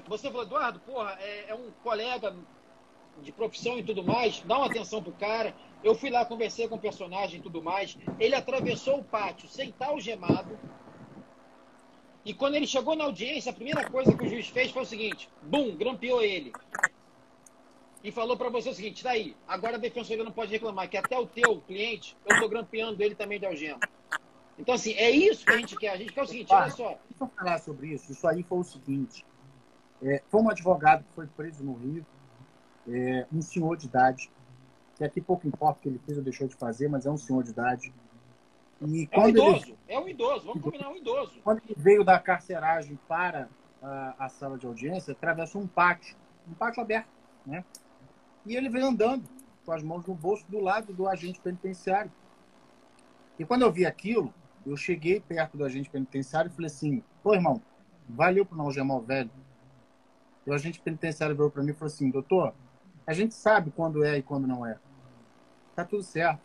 Você 0.07 0.29
falou, 0.31 0.45
Eduardo, 0.45 0.79
porra, 0.79 1.19
é, 1.21 1.47
é 1.49 1.55
um 1.57 1.73
colega 1.83 2.37
de 3.21 3.33
profissão 3.33 3.81
e 3.81 3.83
tudo 3.83 4.05
mais, 4.05 4.41
dá 4.43 4.59
uma 4.59 4.67
atenção 4.67 5.03
pro 5.03 5.11
cara. 5.11 5.53
Eu 5.83 5.97
fui 5.97 6.09
lá, 6.09 6.25
conversei 6.25 6.69
com 6.69 6.77
o 6.77 6.81
personagem 6.81 7.41
e 7.41 7.43
tudo 7.43 7.61
mais. 7.61 7.99
Ele 8.21 8.37
atravessou 8.37 9.01
o 9.01 9.05
pátio 9.05 9.49
sem 9.49 9.71
estar 9.71 9.89
algemado. 9.89 10.57
E 12.25 12.33
quando 12.33 12.55
ele 12.55 12.67
chegou 12.67 12.95
na 12.95 13.05
audiência, 13.05 13.51
a 13.51 13.55
primeira 13.55 13.91
coisa 13.91 14.17
que 14.17 14.25
o 14.25 14.29
juiz 14.29 14.47
fez 14.47 14.71
foi 14.71 14.83
o 14.83 14.87
seguinte: 14.87 15.29
bum, 15.43 15.75
grampeou 15.75 16.23
ele 16.23 16.53
e 18.07 18.13
falou 18.13 18.37
para 18.37 18.49
você 18.49 18.71
o 18.71 18.73
seguinte, 18.73 19.03
tá 19.03 19.11
aí, 19.11 19.37
agora 19.49 19.75
a 19.75 19.81
defensoria 19.81 20.23
não 20.23 20.31
pode 20.31 20.53
reclamar 20.53 20.89
que 20.89 20.97
até 20.97 21.19
o 21.19 21.27
teu 21.27 21.61
cliente, 21.63 22.17
eu 22.25 22.35
estou 22.35 22.49
grampeando 22.49 23.03
ele 23.03 23.17
também 23.17 23.37
de 23.37 23.47
algema. 23.47 23.81
Então, 24.57 24.77
assim, 24.77 24.93
é 24.93 25.11
isso 25.11 25.45
que 25.45 25.51
a 25.53 25.57
gente 25.57 25.77
quer. 25.77 25.89
A 25.89 25.97
gente 25.97 26.13
quer 26.13 26.23
o 26.23 26.27
seguinte, 26.27 26.55
olha 26.55 26.71
só. 26.71 26.91
Deixa 27.09 27.25
eu 27.25 27.27
falar 27.27 27.59
sobre 27.59 27.89
isso. 27.89 28.13
Isso 28.13 28.29
aí 28.29 28.45
foi 28.45 28.59
o 28.59 28.63
seguinte. 28.63 29.27
É, 30.01 30.23
foi 30.29 30.41
um 30.41 30.49
advogado 30.49 31.03
que 31.03 31.13
foi 31.17 31.27
preso 31.27 31.65
no 31.65 31.75
Rio, 31.75 32.07
é, 32.89 33.27
um 33.33 33.43
senhor 33.43 33.77
de 33.77 33.87
idade, 33.87 34.31
que 34.95 35.03
aqui 35.03 35.21
pouco 35.21 35.49
importa 35.49 35.81
o 35.81 35.83
que 35.83 35.89
ele 35.89 36.01
fez 36.07 36.17
ou 36.17 36.23
deixou 36.23 36.47
de 36.47 36.55
fazer, 36.55 36.89
mas 36.89 37.07
é 37.07 37.11
um 37.11 37.19
senhor 37.19 37.43
de 37.43 37.51
idade. 37.51 37.93
E 38.83 39.09
é 39.11 39.19
um 39.19 39.29
idoso, 39.29 39.67
ele... 39.67 39.79
é 39.89 39.99
um 39.99 40.09
idoso, 40.09 40.47
vamos 40.47 40.63
combinar, 40.63 40.85
é 40.85 40.89
um 40.91 40.97
idoso. 40.97 41.41
Quando 41.43 41.61
ele 41.65 41.75
veio 41.77 42.05
da 42.05 42.21
carceragem 42.21 42.97
para 43.09 43.49
a, 43.83 44.15
a 44.17 44.29
sala 44.29 44.57
de 44.57 44.65
audiência, 44.65 45.11
atravessou 45.11 45.61
um 45.61 45.67
pátio, 45.67 46.17
um 46.49 46.55
pátio 46.55 46.81
aberto, 46.81 47.09
né? 47.45 47.65
E 48.47 48.57
ele 48.57 48.69
veio 48.69 48.87
andando 48.87 49.25
com 49.65 49.73
as 49.73 49.83
mãos 49.83 50.07
no 50.07 50.15
bolso 50.15 50.47
do 50.49 50.61
lado 50.61 50.93
do 50.93 51.09
agente 51.09 51.41
penitenciário. 51.41 52.11
E 53.39 53.45
quando 53.45 53.63
eu 53.63 53.73
vi 53.73 53.85
aquilo, 53.85 54.33
eu 54.65 54.77
cheguei 54.77 55.21
perto 55.21 55.57
do 55.57 55.65
agente 55.65 55.91
penitenciário 55.91 56.49
e 56.49 56.55
falei 56.55 56.67
assim: 56.67 57.03
pô, 57.23 57.35
irmão, 57.35 57.61
valeu 58.09 58.47
por 58.47 58.57
não 58.57 58.67
algemar 58.67 58.97
o 58.97 59.01
velho. 59.01 59.31
E 60.47 60.51
o 60.51 60.55
agente 60.55 60.81
penitenciário 60.81 61.37
veio 61.37 61.51
para 61.51 61.63
mim 61.63 61.71
e 61.71 61.75
falou 61.75 61.93
assim: 61.93 62.09
doutor, 62.09 62.55
a 63.05 63.13
gente 63.13 63.35
sabe 63.35 63.73
quando 63.73 64.05
é 64.05 64.19
e 64.19 64.23
quando 64.23 64.47
não 64.47 64.65
é. 64.65 64.79
Tá 65.75 65.85
tudo 65.85 66.03
certo. 66.03 66.41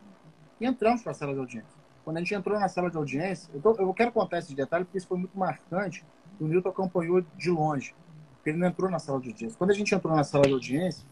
E 0.60 0.66
entramos 0.66 1.04
para 1.04 1.12
a 1.12 1.16
sala 1.16 1.34
de 1.34 1.40
audiência. 1.40 1.80
Quando 2.04 2.18
a 2.18 2.20
gente 2.20 2.34
entrou 2.34 2.60
na 2.60 2.68
sala 2.68 2.90
de 2.90 2.98
audiência, 2.98 3.52
eu, 3.54 3.62
tô, 3.62 3.72
eu 3.76 3.94
quero 3.94 4.12
contar 4.12 4.40
esse 4.40 4.54
detalhe 4.56 4.86
porque 4.86 4.98
isso 4.98 5.08
foi 5.08 5.18
muito 5.18 5.38
marcante. 5.38 6.04
O 6.40 6.48
Nilton 6.48 6.70
acompanhou 6.70 7.22
de 7.22 7.52
longe, 7.52 7.94
ele 8.44 8.58
não 8.58 8.68
entrou 8.68 8.90
na 8.90 8.98
sala 8.98 9.22
de 9.22 9.30
audiência. 9.30 9.58
Quando 9.58 9.70
a 9.70 9.74
gente 9.74 9.94
entrou 9.94 10.16
na 10.16 10.24
sala 10.24 10.46
de 10.46 10.54
audiência, 10.54 11.06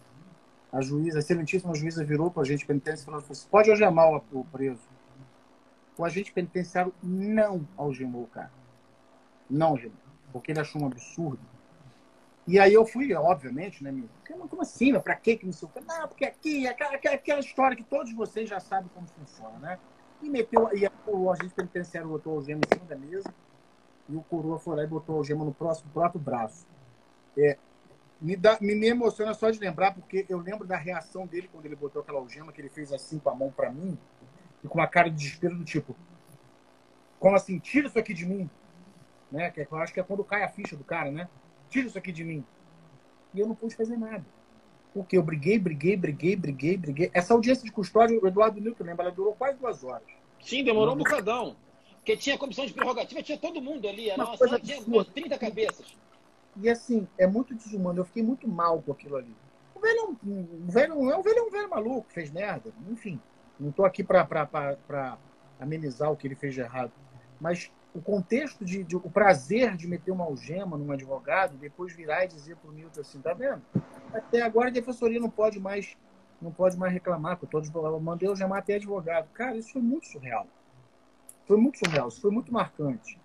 a 0.71 0.81
juíza, 0.81 1.17
a 1.17 1.19
excelentíssima 1.19 1.73
juíza 1.73 2.03
virou 2.03 2.29
para 2.29 2.39
o 2.39 2.43
agente 2.43 2.65
penitenciário 2.65 3.01
e 3.01 3.05
falou 3.05 3.31
assim, 3.31 3.47
pode 3.49 3.69
algemar 3.69 4.09
o 4.31 4.45
preso. 4.45 4.81
O 5.97 6.05
agente 6.05 6.31
penitenciário 6.31 6.93
não 7.03 7.67
algemou 7.75 8.23
o 8.23 8.27
cara. 8.27 8.51
Não 9.49 9.67
algemou. 9.69 9.97
Porque 10.31 10.51
ele 10.51 10.59
achou 10.59 10.81
um 10.81 10.85
absurdo. 10.85 11.39
E 12.47 12.59
aí 12.59 12.73
eu 12.73 12.85
fui, 12.85 13.13
obviamente, 13.13 13.83
né, 13.83 13.91
meu? 13.91 14.09
Como 14.47 14.61
assim? 14.61 14.97
Pra 14.99 15.15
quê 15.15 15.35
que 15.35 15.45
não 15.45 15.53
sei 15.53 15.67
o 15.67 15.81
Não, 15.85 16.07
porque 16.07 16.25
aqui, 16.25 16.67
aquela, 16.67 16.95
aquela 16.95 17.39
história 17.39 17.75
que 17.75 17.83
todos 17.83 18.13
vocês 18.13 18.49
já 18.49 18.59
sabem 18.59 18.89
como 18.93 19.07
funciona, 19.07 19.57
né? 19.59 19.79
e 20.21 20.29
meteu. 20.29 20.69
E 20.73 20.89
o 21.07 21.31
agente 21.31 21.53
penitenciário 21.53 22.09
botou 22.09 22.33
a 22.33 22.35
algema 22.37 22.61
em 22.65 22.73
cima 22.73 22.85
da 22.85 22.95
mesa 22.95 23.33
e 24.07 24.15
o 24.15 24.21
coroa 24.21 24.59
foi 24.59 24.75
lá 24.75 24.83
e 24.83 24.87
botou 24.87 25.15
a 25.15 25.17
algema 25.19 25.45
no 25.45 25.53
próximo 25.53 25.89
próprio 25.93 26.19
braço. 26.19 26.65
É, 27.37 27.57
me, 28.21 28.35
dá, 28.35 28.57
me, 28.59 28.75
me 28.75 28.87
emociona 28.87 29.33
só 29.33 29.49
de 29.49 29.59
lembrar, 29.59 29.93
porque 29.93 30.25
eu 30.27 30.39
lembro 30.39 30.67
da 30.67 30.75
reação 30.75 31.25
dele 31.25 31.49
quando 31.51 31.65
ele 31.65 31.75
botou 31.75 32.01
aquela 32.01 32.19
algema, 32.19 32.51
que 32.51 32.61
ele 32.61 32.69
fez 32.69 32.91
assim 32.91 33.19
com 33.19 33.29
a 33.29 33.35
mão 33.35 33.51
para 33.51 33.71
mim, 33.71 33.97
e 34.63 34.67
com 34.67 34.77
uma 34.77 34.87
cara 34.87 35.09
de 35.09 35.15
desespero 35.15 35.55
do 35.55 35.63
tipo, 35.63 35.95
como 37.19 37.35
assim, 37.35 37.59
tira 37.59 37.87
isso 37.87 37.99
aqui 37.99 38.13
de 38.13 38.25
mim? 38.25 38.49
Né? 39.31 39.49
Que 39.51 39.61
é, 39.61 39.67
eu 39.69 39.77
acho 39.77 39.93
que 39.93 39.99
é 39.99 40.03
quando 40.03 40.23
cai 40.23 40.43
a 40.43 40.49
ficha 40.49 40.75
do 40.75 40.83
cara, 40.83 41.11
né? 41.11 41.29
Tira 41.69 41.87
isso 41.87 41.97
aqui 41.97 42.11
de 42.11 42.23
mim. 42.23 42.43
E 43.33 43.39
eu 43.39 43.47
não 43.47 43.55
pude 43.55 43.75
fazer 43.75 43.97
nada. 43.97 44.25
Porque 44.93 45.17
eu 45.17 45.21
briguei, 45.21 45.59
briguei, 45.59 45.95
briguei, 45.95 46.35
briguei, 46.35 46.77
briguei. 46.77 47.11
Essa 47.13 47.33
audiência 47.33 47.63
de 47.63 47.71
custódia, 47.71 48.19
o 48.19 48.27
Eduardo 48.27 48.59
Newton 48.59 48.83
lembra, 48.83 49.05
ela 49.05 49.13
durou 49.13 49.35
quase 49.35 49.57
duas 49.57 49.83
horas. 49.83 50.07
Sim, 50.41 50.63
demorou 50.63 50.95
um 50.95 50.97
bocadão. 50.97 51.55
Porque 51.97 52.17
tinha 52.17 52.37
comissão 52.37 52.65
de 52.65 52.73
prerrogativa, 52.73 53.21
tinha 53.21 53.37
todo 53.37 53.61
mundo 53.61 53.87
ali. 53.87 54.09
Era 54.09 54.23
uma, 54.23 54.31
uma 54.31 54.37
sala, 54.37 54.59
tinha 54.59 54.81
30 54.81 55.37
cabeças. 55.37 55.85
E 56.61 56.69
assim, 56.69 57.07
é 57.17 57.25
muito 57.25 57.55
desumano. 57.55 57.99
Eu 57.99 58.05
fiquei 58.05 58.23
muito 58.23 58.47
mal 58.47 58.81
com 58.81 58.91
aquilo 58.91 59.15
ali. 59.15 59.35
O 59.73 59.79
velho 59.79 59.99
é 59.99 60.03
um, 60.03 60.17
um 60.63 60.67
velho, 60.67 60.97
o 60.97 61.23
velho 61.23 61.39
é 61.39 61.41
um 61.43 61.49
velho 61.49 61.69
maluco, 61.69 62.11
fez 62.11 62.29
merda. 62.31 62.71
Enfim, 62.89 63.19
não 63.59 63.69
estou 63.69 63.85
aqui 63.85 64.03
para 64.03 65.17
amenizar 65.59 66.11
o 66.11 66.17
que 66.17 66.27
ele 66.27 66.35
fez 66.35 66.53
de 66.53 66.61
errado. 66.61 66.91
Mas 67.39 67.71
o 67.93 68.01
contexto 68.01 68.63
de, 68.65 68.83
de, 68.83 68.95
o 68.95 69.09
prazer 69.09 69.75
de 69.75 69.87
meter 69.87 70.11
uma 70.11 70.25
algema 70.25 70.77
num 70.77 70.91
advogado, 70.91 71.57
depois 71.57 71.93
virar 71.93 72.25
e 72.25 72.27
dizer 72.27 72.55
para 72.57 72.69
o 72.69 72.73
Milton 72.73 73.01
assim, 73.01 73.19
tá 73.19 73.33
vendo? 73.33 73.61
Até 74.13 74.41
agora 74.41 74.67
a 74.67 74.71
defensoria 74.71 75.19
não 75.19 75.29
pode 75.29 75.59
mais 75.59 75.97
não 76.41 76.51
pode 76.51 76.77
mais 76.77 76.93
reclamar, 76.93 77.37
que 77.37 77.43
eu, 77.43 77.49
tô, 77.49 77.59
eu 77.85 77.99
mandei 77.99 78.29
algemar 78.29 78.59
até 78.59 78.75
advogado. 78.75 79.27
Cara, 79.33 79.57
isso 79.57 79.73
foi 79.73 79.81
muito 79.81 80.07
surreal. 80.07 80.47
Foi 81.45 81.57
muito 81.57 81.79
surreal, 81.79 82.07
isso 82.07 82.21
foi 82.21 82.31
muito 82.31 82.53
marcante. 82.53 83.19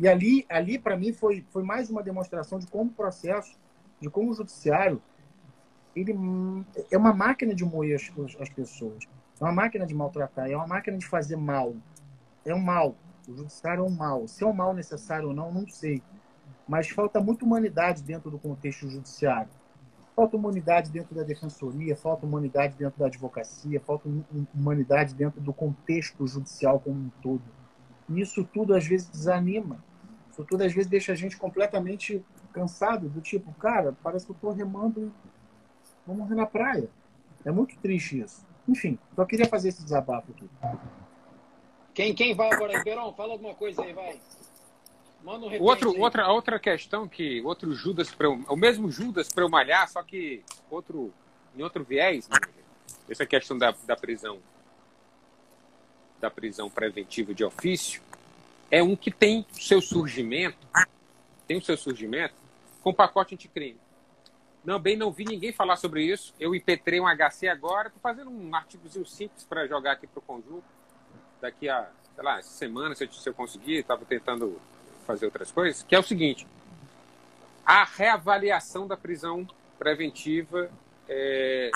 E 0.00 0.08
ali, 0.08 0.46
ali 0.48 0.78
para 0.78 0.96
mim, 0.96 1.12
foi, 1.12 1.44
foi 1.50 1.62
mais 1.62 1.90
uma 1.90 2.02
demonstração 2.02 2.58
de 2.58 2.66
como 2.66 2.90
o 2.90 2.94
processo, 2.94 3.60
de 4.00 4.08
como 4.08 4.30
o 4.30 4.34
judiciário, 4.34 5.02
ele 5.94 6.16
é 6.90 6.96
uma 6.96 7.12
máquina 7.12 7.54
de 7.54 7.62
moer 7.66 7.96
as, 7.96 8.40
as 8.40 8.48
pessoas. 8.48 9.04
É 9.38 9.44
uma 9.44 9.52
máquina 9.52 9.84
de 9.84 9.94
maltratar, 9.94 10.50
é 10.50 10.56
uma 10.56 10.66
máquina 10.66 10.96
de 10.96 11.06
fazer 11.06 11.36
mal. 11.36 11.76
É 12.46 12.54
um 12.54 12.58
mal. 12.58 12.96
O 13.28 13.36
judiciário 13.36 13.84
é 13.84 13.86
um 13.86 13.90
mal. 13.90 14.26
Se 14.26 14.42
é 14.42 14.46
um 14.46 14.54
mal 14.54 14.72
necessário 14.72 15.28
ou 15.28 15.34
não, 15.34 15.52
não 15.52 15.68
sei. 15.68 16.02
Mas 16.66 16.88
falta 16.88 17.20
muita 17.20 17.44
humanidade 17.44 18.02
dentro 18.02 18.30
do 18.30 18.38
contexto 18.38 18.88
judiciário. 18.88 19.50
Falta 20.16 20.34
humanidade 20.34 20.90
dentro 20.90 21.14
da 21.14 21.22
defensoria, 21.22 21.94
falta 21.94 22.24
humanidade 22.24 22.74
dentro 22.74 22.98
da 22.98 23.04
advocacia, 23.04 23.78
falta 23.80 24.08
humanidade 24.54 25.14
dentro 25.14 25.42
do 25.42 25.52
contexto 25.52 26.26
judicial 26.26 26.80
como 26.80 26.96
um 26.96 27.10
todo. 27.20 27.42
E 28.08 28.18
isso 28.18 28.42
tudo 28.44 28.74
às 28.74 28.86
vezes 28.86 29.06
desanima. 29.06 29.89
Isso 30.40 30.48
tudo 30.48 30.64
às 30.64 30.72
vezes 30.72 30.90
deixa 30.90 31.12
a 31.12 31.14
gente 31.14 31.36
completamente 31.36 32.24
cansado, 32.52 33.08
do 33.08 33.20
tipo, 33.20 33.52
cara, 33.54 33.94
parece 34.02 34.24
que 34.24 34.32
eu 34.32 34.34
estou 34.34 34.52
remando 34.52 35.12
vou 36.06 36.16
morrer 36.16 36.34
na 36.34 36.46
praia. 36.46 36.88
É 37.44 37.50
muito 37.50 37.76
triste 37.78 38.20
isso. 38.20 38.46
Enfim, 38.68 38.98
só 39.14 39.24
queria 39.24 39.46
fazer 39.46 39.68
esse 39.68 39.82
desabafo 39.82 40.32
aqui. 40.32 40.48
Quem, 41.94 42.14
quem 42.14 42.34
vai 42.34 42.52
agora, 42.52 42.78
Ribeirão? 42.78 43.12
Fala 43.14 43.32
alguma 43.32 43.54
coisa 43.54 43.82
aí, 43.82 43.92
vai. 43.92 44.20
Manda 45.22 45.46
um 45.46 45.62
outro, 45.62 45.90
aí. 45.90 46.00
outra, 46.00 46.28
outra 46.28 46.58
questão 46.58 47.06
que 47.06 47.42
outro 47.42 47.72
Judas 47.74 48.12
para 48.14 48.28
o 48.28 48.56
mesmo 48.56 48.90
Judas 48.90 49.28
para 49.28 49.44
eu 49.44 49.48
malhar, 49.50 49.88
só 49.88 50.02
que 50.02 50.42
outro 50.70 51.12
em 51.54 51.62
outro 51.62 51.84
viés, 51.84 52.28
né? 52.28 52.38
essa 53.08 53.26
questão 53.26 53.58
da, 53.58 53.74
da 53.86 53.96
prisão 53.96 54.38
da 56.20 56.30
prisão 56.30 56.70
preventiva 56.70 57.34
de 57.34 57.44
ofício 57.44 58.00
é 58.70 58.82
um 58.82 58.94
que 58.94 59.10
tem 59.10 59.44
seu 59.52 59.80
surgimento, 59.80 60.58
tem 61.46 61.58
o 61.58 61.62
seu 61.62 61.76
surgimento 61.76 62.34
com 62.82 62.94
pacote 62.94 63.34
anticrime. 63.34 63.78
Bem, 64.80 64.96
não 64.96 65.10
vi 65.10 65.24
ninguém 65.24 65.52
falar 65.52 65.76
sobre 65.76 66.04
isso. 66.04 66.34
Eu 66.38 66.54
impetrei 66.54 67.00
um 67.00 67.06
HC 67.06 67.48
agora, 67.48 67.88
estou 67.88 68.00
fazendo 68.00 68.30
um 68.30 68.54
artigozinho 68.54 69.06
simples 69.06 69.44
para 69.44 69.66
jogar 69.66 69.92
aqui 69.92 70.06
para 70.06 70.18
o 70.18 70.22
conjunto. 70.22 70.64
Daqui 71.40 71.68
a, 71.68 71.90
sei 72.14 72.24
lá, 72.24 72.42
semana, 72.42 72.94
se 72.94 73.04
eu, 73.04 73.12
se 73.12 73.28
eu 73.28 73.34
conseguir, 73.34 73.78
estava 73.78 74.04
tentando 74.04 74.60
fazer 75.06 75.24
outras 75.24 75.50
coisas, 75.50 75.82
que 75.82 75.94
é 75.94 75.98
o 75.98 76.02
seguinte: 76.02 76.46
a 77.64 77.84
reavaliação 77.84 78.86
da 78.86 78.96
prisão 78.96 79.48
preventiva 79.78 80.70
é, 81.08 81.70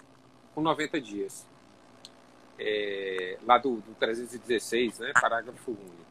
com 0.55 0.61
90 0.61 1.01
dias. 1.01 1.47
É, 2.57 3.37
lá 3.45 3.59
do, 3.59 3.77
do 3.79 3.95
316, 3.99 5.01
né, 5.01 5.13
parágrafo 5.21 5.73
único. 5.73 6.04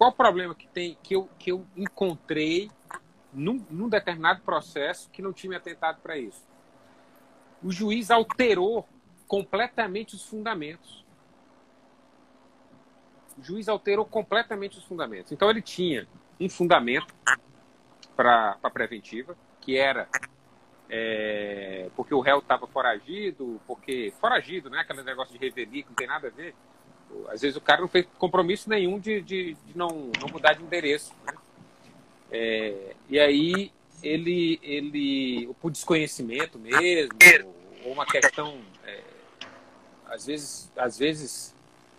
Qual 0.00 0.08
o 0.08 0.14
problema 0.14 0.54
que 0.54 0.66
tem 0.66 0.96
que 1.02 1.14
eu, 1.14 1.28
que 1.38 1.52
eu 1.52 1.66
encontrei 1.76 2.70
num, 3.34 3.62
num 3.68 3.86
determinado 3.86 4.40
processo 4.40 5.10
que 5.10 5.20
não 5.20 5.30
tinha 5.30 5.50
me 5.50 5.56
atentado 5.56 6.00
para 6.00 6.16
isso? 6.16 6.42
O 7.62 7.70
juiz 7.70 8.10
alterou 8.10 8.88
completamente 9.28 10.14
os 10.14 10.24
fundamentos. 10.24 11.04
O 13.36 13.42
juiz 13.42 13.68
alterou 13.68 14.06
completamente 14.06 14.78
os 14.78 14.84
fundamentos. 14.84 15.32
Então 15.32 15.50
ele 15.50 15.60
tinha 15.60 16.08
um 16.40 16.48
fundamento 16.48 17.14
para 18.16 18.56
a 18.62 18.70
preventiva, 18.70 19.36
que 19.60 19.76
era 19.76 20.08
é, 20.88 21.90
porque 21.94 22.14
o 22.14 22.20
réu 22.20 22.38
estava 22.38 22.66
foragido, 22.66 23.60
porque. 23.66 24.14
Foragido, 24.18 24.70
né? 24.70 24.78
Aquele 24.78 25.02
negócio 25.02 25.38
de 25.38 25.38
revelia 25.38 25.82
que 25.82 25.90
não 25.90 25.96
tem 25.96 26.06
nada 26.06 26.28
a 26.28 26.30
ver. 26.30 26.54
Às 27.28 27.40
vezes 27.40 27.56
o 27.56 27.60
cara 27.60 27.80
não 27.80 27.88
fez 27.88 28.06
compromisso 28.18 28.68
nenhum 28.68 28.98
de, 28.98 29.20
de, 29.20 29.54
de 29.54 29.76
não, 29.76 30.10
não 30.20 30.28
mudar 30.32 30.54
de 30.54 30.62
endereço. 30.62 31.12
Né? 31.26 31.34
É, 32.30 32.94
e 33.08 33.18
aí 33.18 33.72
ele, 34.02 34.58
ele, 34.62 35.54
por 35.60 35.70
desconhecimento 35.70 36.58
mesmo, 36.58 37.14
ou 37.84 37.92
uma 37.92 38.06
questão, 38.06 38.60
é, 38.84 39.02
às 40.06 40.26
vezes, 40.26 40.70
às 40.76 40.98
vezes 40.98 41.54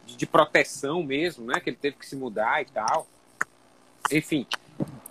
de, 0.06 0.18
de, 0.18 0.26
proteção 0.26 1.04
mesmo, 1.04 1.46
né? 1.46 1.60
Que 1.60 1.70
ele 1.70 1.78
teve 1.78 1.98
que 1.98 2.06
se 2.06 2.16
mudar 2.16 2.62
e 2.62 2.66
tal. 2.66 3.08
Enfim, 4.12 4.46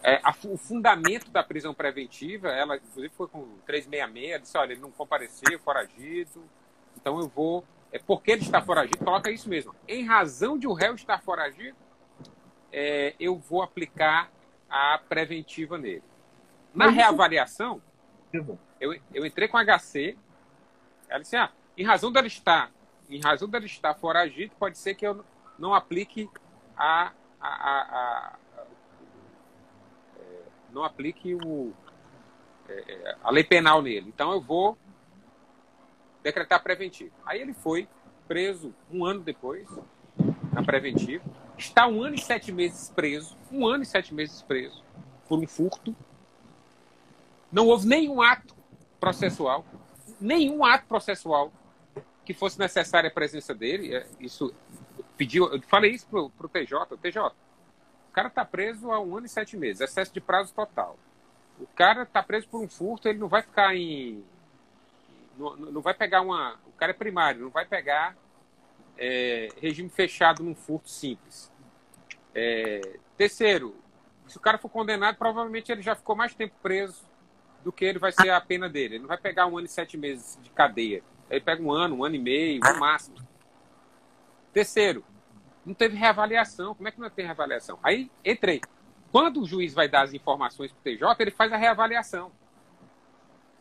é, 0.02 0.20
a, 0.22 0.34
o 0.44 0.56
fundamento 0.56 1.30
da 1.30 1.42
prisão 1.42 1.74
preventiva, 1.74 2.48
ela 2.48 2.76
inclusive 2.76 3.12
foi 3.14 3.28
com 3.28 3.46
366, 3.66 4.42
disse, 4.42 4.58
olha, 4.58 4.72
ele 4.72 4.80
não 4.80 4.90
compareceu, 4.90 5.58
foragido, 5.60 6.42
então 6.96 7.20
eu 7.20 7.28
vou. 7.28 7.64
É 7.92 7.98
porque 7.98 8.30
ele 8.30 8.42
está 8.42 8.62
foragido, 8.62 8.98
coloca 8.98 9.30
isso 9.30 9.48
mesmo. 9.48 9.74
Em 9.88 10.04
razão 10.04 10.56
de 10.56 10.66
o 10.66 10.72
réu 10.72 10.94
estar 10.94 11.20
foragido, 11.20 11.76
é, 12.72 13.14
eu 13.18 13.36
vou 13.36 13.62
aplicar 13.62 14.30
a 14.68 15.00
preventiva 15.08 15.76
nele. 15.76 16.02
Na 16.72 16.88
reavaliação, 16.88 17.82
eu, 18.80 18.96
eu 19.12 19.26
entrei 19.26 19.48
com 19.48 19.58
HC, 19.58 20.16
ela 21.08 21.20
disse, 21.20 21.36
ah, 21.36 21.50
em 21.76 21.84
razão 21.84 22.12
dele 22.12 22.28
estar, 22.28 22.70
em 23.08 23.20
razão 23.20 23.48
dele 23.48 23.66
estar 23.66 23.94
foragido, 23.94 24.54
pode 24.56 24.78
ser 24.78 24.94
que 24.94 25.04
eu 25.04 25.24
não 25.58 25.74
aplique 25.74 26.30
a, 26.76 27.12
a, 27.40 27.48
a, 27.50 28.36
não 30.72 30.84
aplique 30.84 31.34
o, 31.34 31.72
é, 32.68 32.92
é, 32.92 33.16
a 33.22 33.30
lei 33.30 33.42
penal 33.44 33.82
nele. 33.82 34.08
Então 34.08 34.32
eu 34.32 34.40
vou 34.40 34.78
decretar 36.22 36.62
preventivo. 36.62 37.12
Aí 37.24 37.40
ele 37.40 37.52
foi 37.52 37.88
preso 38.26 38.74
um 38.90 39.04
ano 39.04 39.20
depois, 39.20 39.68
na 40.52 40.62
preventiva. 40.62 41.24
Está 41.56 41.86
um 41.86 42.02
ano 42.02 42.14
e 42.14 42.20
sete 42.20 42.52
meses 42.52 42.90
preso, 42.90 43.36
um 43.52 43.66
ano 43.66 43.82
e 43.82 43.86
sete 43.86 44.14
meses 44.14 44.40
preso, 44.42 44.82
por 45.28 45.38
um 45.38 45.46
furto. 45.46 45.94
Não 47.52 47.66
houve 47.66 47.86
nenhum 47.86 48.22
ato 48.22 48.54
processual, 48.98 49.64
nenhum 50.20 50.64
ato 50.64 50.86
processual 50.86 51.52
que 52.24 52.32
fosse 52.32 52.58
necessária 52.58 53.08
a 53.08 53.12
presença 53.12 53.54
dele. 53.54 53.94
É, 53.94 54.06
isso 54.20 54.54
pediu, 55.16 55.52
eu 55.52 55.60
falei 55.62 55.92
isso 55.92 56.06
para 56.06 56.20
o 56.20 56.48
TJ, 56.48 56.96
TJ, 57.02 57.20
o 58.10 58.12
cara 58.12 58.28
está 58.28 58.44
preso 58.44 58.90
há 58.90 59.00
um 59.00 59.16
ano 59.16 59.26
e 59.26 59.28
sete 59.28 59.56
meses, 59.56 59.80
excesso 59.80 60.12
de 60.12 60.20
prazo 60.20 60.52
total. 60.54 60.98
O 61.60 61.66
cara 61.66 62.02
está 62.02 62.22
preso 62.22 62.48
por 62.48 62.60
um 62.60 62.68
furto, 62.68 63.08
ele 63.08 63.18
não 63.18 63.28
vai 63.28 63.42
ficar 63.42 63.76
em. 63.76 64.24
Não, 65.40 65.56
não 65.56 65.80
vai 65.80 65.94
pegar 65.94 66.20
uma. 66.20 66.60
O 66.66 66.72
cara 66.72 66.92
é 66.92 66.94
primário, 66.94 67.40
não 67.40 67.50
vai 67.50 67.64
pegar 67.64 68.14
é, 68.98 69.48
regime 69.60 69.88
fechado 69.88 70.42
num 70.42 70.54
furto 70.54 70.90
simples. 70.90 71.50
É, 72.34 72.98
terceiro, 73.16 73.74
se 74.26 74.36
o 74.36 74.40
cara 74.40 74.58
for 74.58 74.68
condenado, 74.68 75.16
provavelmente 75.16 75.72
ele 75.72 75.80
já 75.80 75.94
ficou 75.94 76.14
mais 76.14 76.34
tempo 76.34 76.54
preso 76.62 77.08
do 77.64 77.72
que 77.72 77.84
ele 77.84 77.98
vai 77.98 78.12
ser 78.12 78.30
a 78.30 78.40
pena 78.40 78.68
dele. 78.68 78.96
Ele 78.96 79.02
não 79.02 79.08
vai 79.08 79.18
pegar 79.18 79.46
um 79.46 79.56
ano 79.56 79.66
e 79.66 79.70
sete 79.70 79.96
meses 79.96 80.38
de 80.42 80.50
cadeia. 80.50 81.02
Ele 81.30 81.40
pega 81.40 81.62
um 81.62 81.72
ano, 81.72 81.96
um 81.96 82.04
ano 82.04 82.16
e 82.16 82.18
meio, 82.18 82.60
no 82.60 82.78
máximo. 82.78 83.16
Terceiro, 84.52 85.04
não 85.64 85.72
teve 85.72 85.96
reavaliação. 85.96 86.74
Como 86.74 86.88
é 86.88 86.92
que 86.92 87.00
não 87.00 87.08
tem 87.08 87.24
reavaliação? 87.24 87.78
Aí 87.82 88.10
entrei. 88.24 88.60
Quando 89.10 89.40
o 89.40 89.46
juiz 89.46 89.72
vai 89.72 89.88
dar 89.88 90.02
as 90.02 90.12
informações 90.12 90.72
para 90.72 90.80
o 90.80 90.82
TJ, 90.82 91.16
ele 91.18 91.30
faz 91.30 91.52
a 91.52 91.56
reavaliação. 91.56 92.30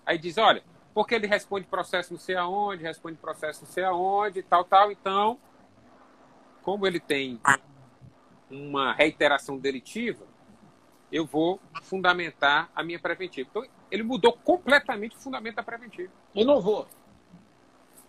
Aí 0.05 0.17
diz, 0.17 0.37
olha, 0.37 0.63
porque 0.99 1.15
ele 1.15 1.27
responde 1.27 1.65
processo 1.65 2.11
não 2.11 2.19
sei 2.19 2.35
aonde, 2.35 2.83
responde 2.83 3.17
processo 3.17 3.63
não 3.63 3.71
sei 3.71 3.85
aonde, 3.85 4.43
tal, 4.43 4.65
tal, 4.65 4.91
então 4.91 5.39
como 6.61 6.85
ele 6.85 6.99
tem 6.99 7.39
uma 8.51 8.91
reiteração 8.91 9.57
delitiva, 9.57 10.27
eu 11.09 11.25
vou 11.25 11.57
fundamentar 11.83 12.69
a 12.75 12.83
minha 12.83 12.99
preventiva. 12.99 13.47
Então, 13.49 13.65
ele 13.89 14.03
mudou 14.03 14.33
completamente 14.33 15.15
o 15.15 15.19
fundamento 15.19 15.55
da 15.55 15.63
preventiva. 15.63 16.11
Inovou. 16.35 16.85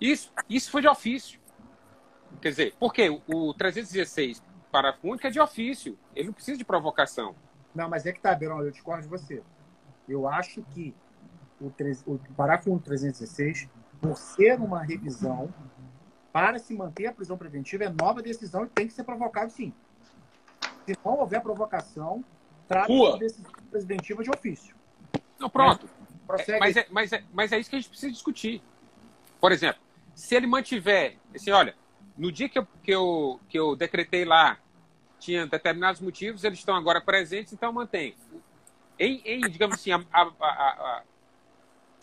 Isso, 0.00 0.32
isso 0.48 0.68
foi 0.68 0.80
de 0.82 0.88
ofício. 0.88 1.38
Quer 2.42 2.48
dizer, 2.48 2.74
porque 2.76 3.08
o 3.08 3.54
316 3.54 4.42
parágrafo 4.72 5.06
único 5.06 5.28
é 5.28 5.30
de 5.30 5.38
ofício. 5.38 5.96
Ele 6.12 6.26
não 6.26 6.34
precisa 6.34 6.58
de 6.58 6.64
provocação. 6.64 7.36
Não, 7.72 7.88
mas 7.88 8.04
é 8.04 8.12
que 8.12 8.20
tá, 8.20 8.34
Beirão, 8.34 8.60
eu 8.60 8.72
discordo 8.72 9.04
de 9.04 9.08
você. 9.08 9.44
Eu 10.08 10.26
acho 10.26 10.60
que 10.74 10.92
o, 11.60 11.70
3, 11.70 12.04
o 12.06 12.18
parágrafo 12.36 12.72
1 12.72 12.76
do 12.76 12.82
316, 12.82 13.68
por 14.00 14.16
ser 14.16 14.58
uma 14.58 14.82
revisão, 14.82 15.52
para 16.32 16.58
se 16.58 16.74
manter 16.74 17.06
a 17.06 17.12
prisão 17.12 17.36
preventiva, 17.36 17.84
é 17.84 17.88
nova 17.88 18.22
decisão 18.22 18.64
e 18.64 18.68
tem 18.68 18.86
que 18.86 18.92
ser 18.92 19.04
provocado 19.04 19.50
sim. 19.50 19.72
Se 20.86 20.96
não 21.04 21.18
houver 21.18 21.40
provocação, 21.42 22.24
trata 22.66 22.92
de 22.92 23.18
decisão 23.18 23.52
preventiva 23.70 24.22
de 24.22 24.30
ofício. 24.30 24.74
Não, 25.38 25.50
pronto. 25.50 25.88
É, 26.46 26.58
mas, 26.58 26.76
é, 26.76 26.86
mas, 26.90 27.12
é, 27.12 27.24
mas 27.32 27.52
é 27.52 27.58
isso 27.58 27.68
que 27.68 27.76
a 27.76 27.80
gente 27.80 27.88
precisa 27.88 28.12
discutir. 28.12 28.62
Por 29.40 29.50
exemplo, 29.50 29.80
se 30.14 30.34
ele 30.36 30.46
mantiver, 30.46 31.16
assim, 31.34 31.50
olha, 31.50 31.74
no 32.16 32.30
dia 32.30 32.48
que 32.48 32.58
eu, 32.58 32.66
que 32.82 32.90
eu, 32.92 33.40
que 33.48 33.58
eu 33.58 33.74
decretei 33.74 34.24
lá, 34.24 34.58
tinha 35.18 35.46
determinados 35.46 36.00
motivos, 36.00 36.44
eles 36.44 36.58
estão 36.58 36.76
agora 36.76 37.00
presentes, 37.00 37.52
então 37.52 37.72
mantém. 37.72 38.14
Em, 38.98 39.22
em 39.24 39.40
digamos 39.40 39.76
assim, 39.76 39.92
a, 39.92 40.04
a, 40.12 40.22
a, 40.22 41.02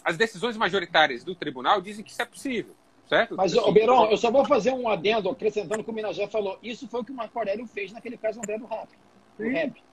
as 0.08 0.16
decisões 0.16 0.56
majoritárias 0.56 1.22
do 1.22 1.36
tribunal 1.36 1.82
dizem 1.82 2.02
que 2.04 2.12
isso 2.12 2.22
é 2.22 2.26
possível. 2.26 2.74
Certo? 3.10 3.36
Mas, 3.36 3.58
assim, 3.58 3.74
Beirão, 3.74 4.10
eu 4.10 4.18
só 4.18 4.32
vou 4.32 4.46
fazer 4.46 4.72
um 4.72 4.90
adendo 4.90 5.30
acrescentando 5.30 5.82
o 5.82 5.84
que 5.84 5.90
o 5.90 5.94
Minajé 5.94 6.28
falou. 6.28 6.58
Isso 6.64 6.88
foi 6.88 7.02
o 7.02 7.04
que 7.06 7.12
o 7.12 7.16
Marco 7.16 7.38
Aurélio 7.38 7.66
fez 7.68 7.92
naquele 7.92 8.18
caso 8.18 8.40
André 8.40 8.58
do 8.58 8.66
Rap. 8.66 8.90
Do 9.38 9.50
rap. 9.50 9.84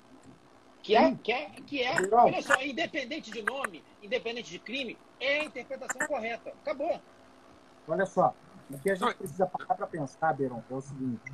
Que 0.82 0.96
é, 0.96 1.14
que 1.14 1.32
é, 1.32 1.50
que 1.66 1.82
é 1.82 1.94
olha 2.12 2.42
só, 2.42 2.60
independente 2.60 3.30
de 3.30 3.42
nome, 3.42 3.82
independente 4.02 4.50
de 4.50 4.58
crime, 4.58 4.98
é 5.18 5.40
a 5.40 5.44
interpretação 5.44 6.06
correta. 6.06 6.50
Acabou. 6.62 7.00
Olha 7.88 8.04
só, 8.04 8.34
o 8.70 8.78
que 8.78 8.90
a 8.90 8.94
gente 8.94 9.14
precisa 9.14 9.46
parar 9.46 9.74
para 9.74 9.86
pensar, 9.86 10.32
Beirão, 10.34 10.62
é 10.70 10.74
o 10.74 10.80
seguinte. 10.80 11.32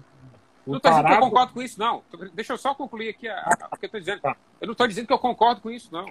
O 0.66 0.72
não 0.72 0.76
estou 0.76 0.92
dizendo 0.92 1.08
que 1.08 1.14
eu 1.14 1.20
concordo 1.20 1.52
com 1.52 1.62
isso, 1.62 1.78
não. 1.78 2.02
Deixa 2.34 2.52
eu 2.52 2.58
só 2.58 2.74
concluir 2.74 3.08
aqui 3.08 3.26
a, 3.26 3.38
a, 3.38 3.74
o 3.74 3.78
que 3.78 3.86
eu 3.86 3.88
estou 3.88 4.00
dizendo. 4.00 4.20
Tá. 4.20 4.36
Eu 4.60 4.66
não 4.66 4.72
estou 4.72 4.86
dizendo 4.86 5.06
que 5.06 5.12
eu 5.12 5.18
concordo 5.18 5.60
com 5.60 5.70
isso, 5.70 5.88
não. 5.90 6.06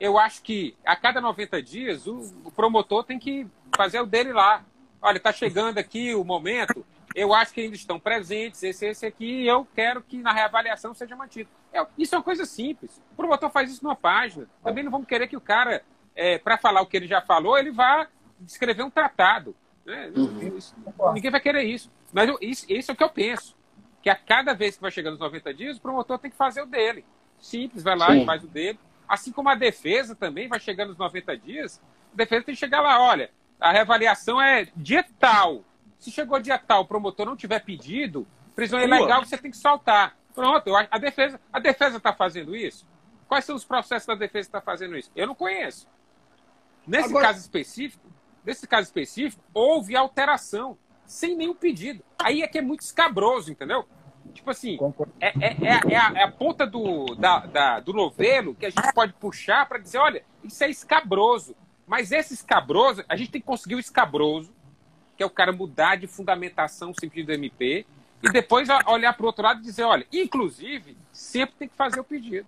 Eu 0.00 0.18
acho 0.18 0.42
que 0.42 0.76
a 0.84 0.94
cada 0.94 1.20
90 1.20 1.62
dias 1.62 2.06
o, 2.06 2.52
promotor 2.54 3.04
tem 3.04 3.18
que 3.18 3.46
fazer 3.76 4.00
o 4.00 4.06
dele 4.06 4.32
lá. 4.32 4.64
Olha, 5.02 5.16
está 5.16 5.32
chegando 5.32 5.78
aqui 5.78 6.14
o 6.14 6.24
momento, 6.24 6.84
eu 7.14 7.34
acho 7.34 7.52
que 7.52 7.60
ainda 7.60 7.74
estão 7.74 7.98
presentes, 7.98 8.62
esse, 8.62 8.86
esse 8.86 9.06
aqui, 9.06 9.42
e 9.42 9.48
eu 9.48 9.66
quero 9.74 10.02
que 10.02 10.18
na 10.18 10.32
reavaliação 10.32 10.94
seja 10.94 11.16
mantido. 11.16 11.48
É, 11.72 11.84
isso 11.96 12.14
é 12.14 12.18
uma 12.18 12.24
coisa 12.24 12.44
simples. 12.44 13.00
O 13.12 13.16
promotor 13.16 13.50
faz 13.50 13.70
isso 13.70 13.82
numa 13.82 13.96
página. 13.96 14.46
Também 14.62 14.84
não 14.84 14.90
vamos 14.90 15.06
querer 15.06 15.28
que 15.28 15.36
o 15.36 15.40
cara, 15.40 15.82
é, 16.14 16.38
para 16.38 16.58
falar 16.58 16.80
o 16.80 16.86
que 16.86 16.96
ele 16.96 17.06
já 17.06 17.20
falou, 17.20 17.58
ele 17.58 17.70
vá 17.70 18.08
escrever 18.46 18.82
um 18.82 18.90
tratado. 18.90 19.54
Né? 19.84 20.12
Uhum. 20.14 20.58
Isso, 20.58 20.74
ninguém 21.14 21.30
vai 21.30 21.40
querer 21.40 21.64
isso. 21.64 21.90
Mas 22.12 22.28
eu, 22.28 22.38
isso, 22.40 22.66
isso 22.68 22.90
é 22.90 22.94
o 22.94 22.96
que 22.96 23.04
eu 23.04 23.10
penso. 23.10 23.56
Que 24.02 24.10
a 24.10 24.14
cada 24.14 24.54
vez 24.54 24.76
que 24.76 24.82
vai 24.82 24.90
chegando 24.90 25.14
os 25.14 25.20
90 25.20 25.54
dias, 25.54 25.76
o 25.76 25.80
promotor 25.80 26.18
tem 26.18 26.30
que 26.30 26.36
fazer 26.36 26.62
o 26.62 26.66
dele. 26.66 27.04
Simples, 27.40 27.82
vai 27.82 27.96
lá 27.96 28.08
Sim. 28.08 28.22
e 28.22 28.26
faz 28.26 28.44
o 28.44 28.48
dele. 28.48 28.78
Assim 29.08 29.32
como 29.32 29.48
a 29.48 29.54
defesa 29.54 30.14
também 30.14 30.48
vai 30.48 30.60
chegando 30.60 30.90
os 30.90 30.98
90 30.98 31.36
dias, 31.38 31.80
a 32.12 32.16
defesa 32.16 32.44
tem 32.44 32.54
que 32.54 32.60
chegar 32.60 32.80
lá, 32.80 33.00
olha, 33.00 33.30
a 33.58 33.72
reavaliação 33.72 34.40
é 34.40 34.68
dia 34.76 35.04
tal. 35.18 35.64
Se 35.98 36.10
chegou 36.10 36.38
dia 36.38 36.58
tal, 36.58 36.82
o 36.82 36.86
promotor 36.86 37.26
não 37.26 37.36
tiver 37.36 37.60
pedido, 37.60 38.26
prisão 38.54 38.80
ilegal 38.80 39.24
você 39.24 39.38
tem 39.38 39.50
que 39.50 39.56
soltar. 39.56 40.16
Pronto, 40.34 40.70
a 40.76 40.98
defesa 40.98 41.40
a 41.52 41.58
defesa 41.58 41.96
está 41.96 42.12
fazendo 42.12 42.54
isso? 42.54 42.86
Quais 43.26 43.44
são 43.44 43.56
os 43.56 43.64
processos 43.64 44.06
da 44.06 44.14
defesa 44.14 44.48
que 44.48 44.56
está 44.56 44.60
fazendo 44.60 44.96
isso? 44.96 45.10
Eu 45.16 45.26
não 45.26 45.34
conheço. 45.34 45.88
Nesse 46.86 47.10
Agora... 47.10 47.26
caso 47.26 47.40
específico, 47.40 48.08
nesse 48.44 48.66
caso 48.66 48.86
específico, 48.86 49.42
houve 49.52 49.94
alteração, 49.94 50.78
sem 51.04 51.36
nenhum 51.36 51.54
pedido. 51.54 52.02
Aí 52.18 52.42
é 52.42 52.48
que 52.48 52.58
é 52.58 52.62
muito 52.62 52.80
escabroso, 52.80 53.50
entendeu? 53.50 53.86
Tipo 54.34 54.50
assim, 54.50 54.78
é, 55.20 55.28
é, 55.28 55.56
é, 55.62 55.92
é, 55.92 55.96
a, 55.96 56.12
é 56.14 56.22
a 56.22 56.30
ponta 56.30 56.66
do, 56.66 57.14
da, 57.14 57.40
da, 57.40 57.80
do 57.80 57.92
novelo 57.92 58.54
que 58.54 58.66
a 58.66 58.70
gente 58.70 58.92
pode 58.94 59.12
puxar 59.14 59.68
para 59.68 59.78
dizer, 59.78 59.98
olha, 59.98 60.24
isso 60.44 60.62
é 60.62 60.70
escabroso. 60.70 61.54
Mas 61.86 62.12
esse 62.12 62.34
escabroso, 62.34 63.04
a 63.08 63.16
gente 63.16 63.30
tem 63.30 63.40
que 63.40 63.46
conseguir 63.46 63.74
o 63.74 63.80
escabroso, 63.80 64.52
que 65.16 65.22
é 65.22 65.26
o 65.26 65.30
cara 65.30 65.52
mudar 65.52 65.96
de 65.96 66.06
fundamentação 66.06 66.90
o 66.90 67.00
sentido 67.00 67.26
do 67.26 67.32
MP, 67.32 67.86
e 68.22 68.30
depois 68.30 68.68
olhar 68.86 69.12
para 69.14 69.22
o 69.22 69.26
outro 69.26 69.44
lado 69.44 69.60
e 69.60 69.62
dizer, 69.62 69.84
olha, 69.84 70.06
inclusive, 70.12 70.96
sempre 71.12 71.54
tem 71.56 71.68
que 71.68 71.76
fazer 71.76 72.00
o 72.00 72.04
pedido. 72.04 72.46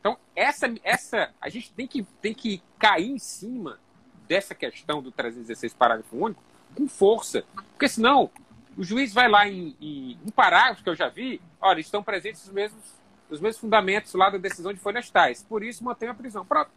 Então, 0.00 0.18
essa, 0.34 0.72
essa 0.82 1.30
a 1.40 1.48
gente 1.48 1.72
tem 1.72 1.86
que, 1.86 2.02
tem 2.20 2.34
que 2.34 2.62
cair 2.78 3.10
em 3.10 3.18
cima 3.18 3.78
dessa 4.26 4.54
questão 4.54 5.00
do 5.02 5.12
316 5.12 5.74
parágrafo 5.74 6.16
único 6.16 6.42
com 6.74 6.88
força. 6.88 7.44
Porque 7.54 7.88
senão, 7.88 8.30
o 8.76 8.82
juiz 8.82 9.12
vai 9.12 9.28
lá 9.28 9.48
em, 9.48 9.76
em 9.80 10.18
um 10.24 10.30
parágrafo 10.30 10.82
que 10.82 10.88
eu 10.88 10.94
já 10.94 11.08
vi, 11.08 11.40
olha, 11.60 11.80
estão 11.80 12.02
presentes 12.02 12.44
os 12.44 12.52
mesmos, 12.52 12.82
os 13.28 13.40
mesmos 13.40 13.60
fundamentos 13.60 14.14
lá 14.14 14.30
da 14.30 14.38
decisão 14.38 14.72
de 14.72 14.80
folhas 14.80 15.10
tais. 15.10 15.42
Por 15.42 15.62
isso, 15.62 15.84
mantém 15.84 16.08
a 16.08 16.14
prisão. 16.14 16.44
Pronto. 16.44 16.70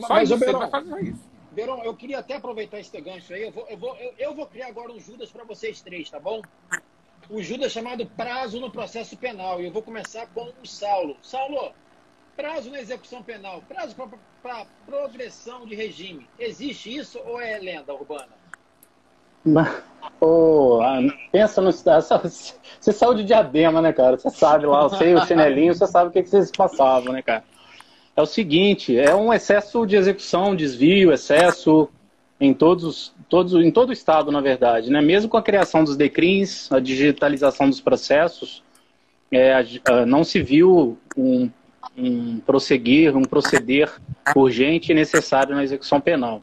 Só 0.00 0.08
Mas, 0.14 0.30
isso, 0.30 0.38
Beirão, 0.38 0.58
vai 0.60 0.70
fazer 0.70 1.04
isso. 1.04 1.30
Beirão, 1.52 1.84
eu 1.84 1.94
queria 1.94 2.18
até 2.18 2.36
aproveitar 2.36 2.80
esse 2.80 3.00
gancho 3.00 3.32
aí. 3.32 3.42
Eu 3.42 3.52
vou, 3.52 3.66
eu 3.68 3.76
vou, 3.76 3.96
eu, 3.96 4.14
eu 4.18 4.34
vou 4.34 4.46
criar 4.46 4.68
agora 4.68 4.92
um 4.92 5.00
Judas 5.00 5.30
para 5.30 5.44
vocês 5.44 5.80
três, 5.80 6.10
tá 6.10 6.18
bom? 6.18 6.42
O 7.30 7.40
Judas 7.42 7.72
chamado 7.72 8.04
prazo 8.06 8.60
no 8.60 8.70
processo 8.70 9.16
penal. 9.16 9.60
E 9.60 9.66
eu 9.66 9.72
vou 9.72 9.82
começar 9.82 10.26
com 10.28 10.52
o 10.62 10.66
Saulo. 10.66 11.16
Saulo, 11.22 11.72
prazo 12.36 12.70
na 12.70 12.80
execução 12.80 13.22
penal, 13.22 13.62
prazo 13.62 13.94
para 14.42 14.66
progressão 14.84 15.64
de 15.64 15.74
regime. 15.74 16.28
Existe 16.38 16.94
isso 16.94 17.18
ou 17.20 17.40
é 17.40 17.58
lenda 17.58 17.94
urbana? 17.94 18.43
Oh, 20.20 20.80
pensa 21.30 21.60
no. 21.60 21.70
Você 21.70 22.92
saiu 22.92 23.14
de 23.14 23.24
diadema, 23.24 23.82
né, 23.82 23.92
cara? 23.92 24.16
Você 24.16 24.30
sabe 24.30 24.64
lá, 24.66 24.82
eu 24.82 24.90
sei 24.90 25.14
o 25.14 25.26
chinelinho, 25.26 25.74
você 25.74 25.86
sabe 25.86 26.08
o 26.08 26.12
que, 26.12 26.22
que 26.22 26.30
vocês 26.30 26.50
passavam, 26.50 27.12
né, 27.12 27.20
cara? 27.20 27.44
é 28.16 28.22
o 28.22 28.26
seguinte, 28.26 28.96
é 28.96 29.14
um 29.14 29.32
excesso 29.32 29.84
de 29.86 29.96
execução, 29.96 30.54
desvio, 30.54 31.12
excesso 31.12 31.88
em 32.40 32.54
todos, 32.54 33.12
todos, 33.28 33.54
em 33.54 33.70
todo 33.70 33.90
o 33.90 33.92
estado, 33.92 34.30
na 34.30 34.40
verdade, 34.40 34.90
né? 34.90 35.00
Mesmo 35.00 35.28
com 35.28 35.36
a 35.36 35.42
criação 35.42 35.82
dos 35.82 35.96
DECRINs, 35.96 36.70
a 36.70 36.78
digitalização 36.78 37.68
dos 37.68 37.80
processos, 37.80 38.62
é, 39.32 39.54
a, 39.88 40.06
não 40.06 40.22
se 40.22 40.40
viu 40.40 40.96
um, 41.16 41.50
um 41.96 42.38
prosseguir, 42.40 43.16
um 43.16 43.22
proceder 43.22 43.92
urgente 44.34 44.92
e 44.92 44.94
necessário 44.94 45.54
na 45.54 45.64
execução 45.64 46.00
penal. 46.00 46.42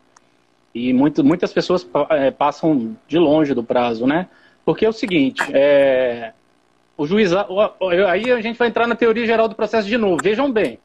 E 0.74 0.94
muito, 0.94 1.24
muitas 1.24 1.52
pessoas 1.52 1.88
é, 2.10 2.32
passam 2.32 2.96
de 3.08 3.18
longe 3.18 3.54
do 3.54 3.64
prazo, 3.64 4.08
né? 4.08 4.28
Porque 4.64 4.86
é 4.86 4.90
o 4.90 4.94
seguinte, 4.94 5.42
é, 5.54 6.34
o 6.96 7.06
juizado, 7.06 7.54
aí 8.08 8.32
a 8.32 8.42
gente 8.42 8.58
vai 8.58 8.68
entrar 8.68 8.88
na 8.88 8.96
teoria 8.96 9.26
geral 9.26 9.48
do 9.48 9.56
processo 9.56 9.88
de 9.88 9.98
novo. 9.98 10.18
Vejam 10.24 10.52
bem, 10.52 10.80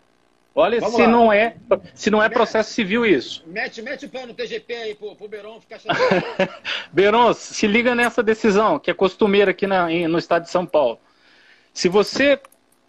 Olha 0.58 0.80
Vamos 0.80 0.96
se 0.96 1.02
lá. 1.02 1.08
não 1.08 1.30
é 1.30 1.54
se 1.92 2.10
não 2.10 2.22
é 2.22 2.30
processo 2.30 2.72
civil 2.72 3.04
isso. 3.04 3.44
Mete, 3.46 3.82
mete 3.82 4.06
o 4.06 4.08
pé 4.08 4.24
no 4.24 4.32
TGP 4.32 4.74
aí 4.74 4.94
pro, 4.94 5.14
pro 5.14 5.28
Beron 5.28 5.60
ficar 5.60 5.78
Beron, 6.90 7.34
se 7.34 7.66
liga 7.66 7.94
nessa 7.94 8.22
decisão, 8.22 8.78
que 8.78 8.90
é 8.90 8.94
costumeira 8.94 9.50
aqui 9.50 9.66
na, 9.66 9.86
no 9.86 10.16
estado 10.16 10.44
de 10.44 10.50
São 10.50 10.64
Paulo. 10.64 10.98
Se 11.74 11.90
você, 11.90 12.40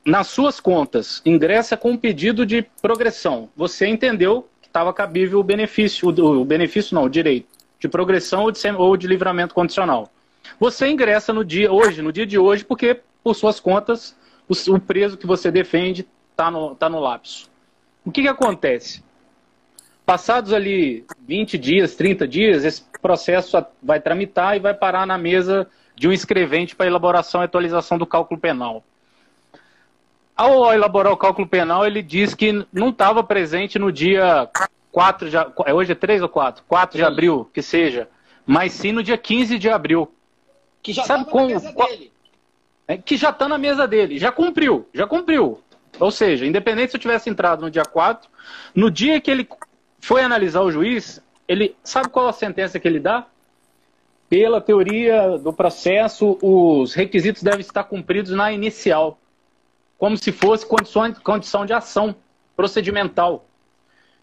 nas 0.05 0.27
suas 0.27 0.61
contas, 0.61 1.21
ingressa 1.25 1.75
com 1.75 1.91
um 1.91 1.97
pedido 1.97 2.45
de 2.45 2.61
progressão, 2.81 3.49
você 3.53 3.85
entendeu 3.85 4.47
estava 4.77 4.93
cabível 4.93 5.39
o 5.39 5.43
benefício, 5.43 6.07
o, 6.07 6.41
o, 6.41 6.45
benefício 6.45 6.93
não, 6.93 7.05
o 7.05 7.09
direito, 7.09 7.47
de 7.79 7.87
progressão 7.87 8.43
ou 8.43 8.51
de, 8.51 8.69
ou 8.69 8.95
de 8.95 9.07
livramento 9.07 9.55
condicional. 9.55 10.11
Você 10.59 10.87
ingressa 10.87 11.33
no 11.33 11.43
dia, 11.43 11.71
hoje, 11.71 12.01
no 12.01 12.13
dia 12.13 12.27
de 12.27 12.37
hoje, 12.37 12.63
porque, 12.63 13.01
por 13.23 13.35
suas 13.35 13.59
contas, 13.59 14.15
o, 14.47 14.53
o 14.75 14.79
preso 14.79 15.17
que 15.17 15.25
você 15.25 15.49
defende 15.49 16.07
está 16.31 16.51
no, 16.51 16.75
tá 16.75 16.87
no. 16.87 17.03
O 18.05 18.11
que, 18.11 18.21
que 18.21 18.27
acontece? 18.27 19.03
Passados 20.05 20.53
ali 20.53 21.05
20 21.27 21.57
dias, 21.57 21.95
30 21.95 22.27
dias, 22.27 22.63
esse 22.63 22.83
processo 23.01 23.57
vai 23.81 23.99
tramitar 23.99 24.55
e 24.55 24.59
vai 24.59 24.75
parar 24.75 25.07
na 25.07 25.17
mesa 25.17 25.67
de 25.95 26.07
um 26.07 26.11
escrevente 26.11 26.75
para 26.75 26.85
elaboração 26.85 27.41
e 27.41 27.45
atualização 27.45 27.97
do 27.97 28.05
cálculo 28.05 28.39
penal. 28.39 28.83
Ao 30.37 30.71
elaborar 30.71 31.11
o 31.11 31.17
cálculo 31.17 31.47
penal, 31.47 31.85
ele 31.85 32.01
diz 32.03 32.35
que 32.35 32.65
não 32.71 32.89
estava 32.89 33.23
presente 33.23 33.79
no 33.79 33.91
dia 33.91 34.47
4 34.91 35.29
de 35.29 35.35
é, 35.35 35.73
hoje 35.73 35.93
é 35.93 35.95
3 35.95 36.21
ou 36.21 36.29
4? 36.29 36.63
4 36.67 36.97
de 36.97 37.03
abril, 37.03 37.49
que 37.51 37.61
seja, 37.61 38.07
mas 38.45 38.71
sim 38.73 38.91
no 38.91 39.01
dia 39.01 39.17
15 39.17 39.57
de 39.57 39.69
abril. 39.69 40.11
Que 40.83 40.93
já 40.93 41.01
está 41.01 41.17
na 41.17 41.45
mesa 41.45 41.71
dele. 41.73 42.11
É, 42.87 42.97
que 42.97 43.17
já 43.17 43.31
está 43.31 43.49
na 43.49 43.57
mesa 43.57 43.87
dele, 43.87 44.19
já 44.19 44.31
cumpriu, 44.31 44.87
já 44.93 45.07
cumpriu. 45.07 45.59
Ou 45.99 46.11
seja, 46.11 46.45
independente 46.45 46.91
se 46.91 46.97
eu 46.97 47.01
tivesse 47.01 47.29
entrado 47.29 47.61
no 47.61 47.71
dia 47.71 47.83
4, 47.83 48.29
no 48.75 48.91
dia 48.91 49.19
que 49.19 49.31
ele 49.31 49.49
foi 49.99 50.21
analisar 50.21 50.61
o 50.61 50.71
juiz, 50.71 51.21
ele 51.47 51.75
sabe 51.83 52.09
qual 52.09 52.27
a 52.27 52.33
sentença 52.33 52.79
que 52.79 52.87
ele 52.87 52.99
dá? 52.99 53.25
pela 54.29 54.59
teoria 54.59 55.37
do 55.37 55.53
processo, 55.53 56.37
os 56.41 56.93
requisitos 56.93 57.41
devem 57.41 57.61
estar 57.61 57.83
cumpridos 57.85 58.31
na 58.31 58.51
inicial, 58.51 59.17
como 59.97 60.17
se 60.17 60.31
fosse 60.31 60.65
condição, 60.65 61.13
condição 61.23 61.65
de 61.65 61.73
ação 61.73 62.15
procedimental. 62.55 63.45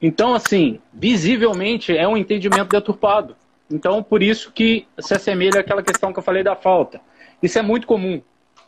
Então, 0.00 0.34
assim, 0.34 0.80
visivelmente 0.92 1.96
é 1.96 2.06
um 2.06 2.16
entendimento 2.16 2.68
deturpado. 2.68 3.36
Então, 3.70 4.02
por 4.02 4.22
isso 4.22 4.52
que 4.52 4.86
se 5.00 5.14
assemelha 5.14 5.60
àquela 5.60 5.82
questão 5.82 6.12
que 6.12 6.18
eu 6.18 6.22
falei 6.22 6.42
da 6.42 6.54
falta. 6.54 7.00
Isso 7.42 7.58
é 7.58 7.62
muito 7.62 7.86
comum. 7.86 8.20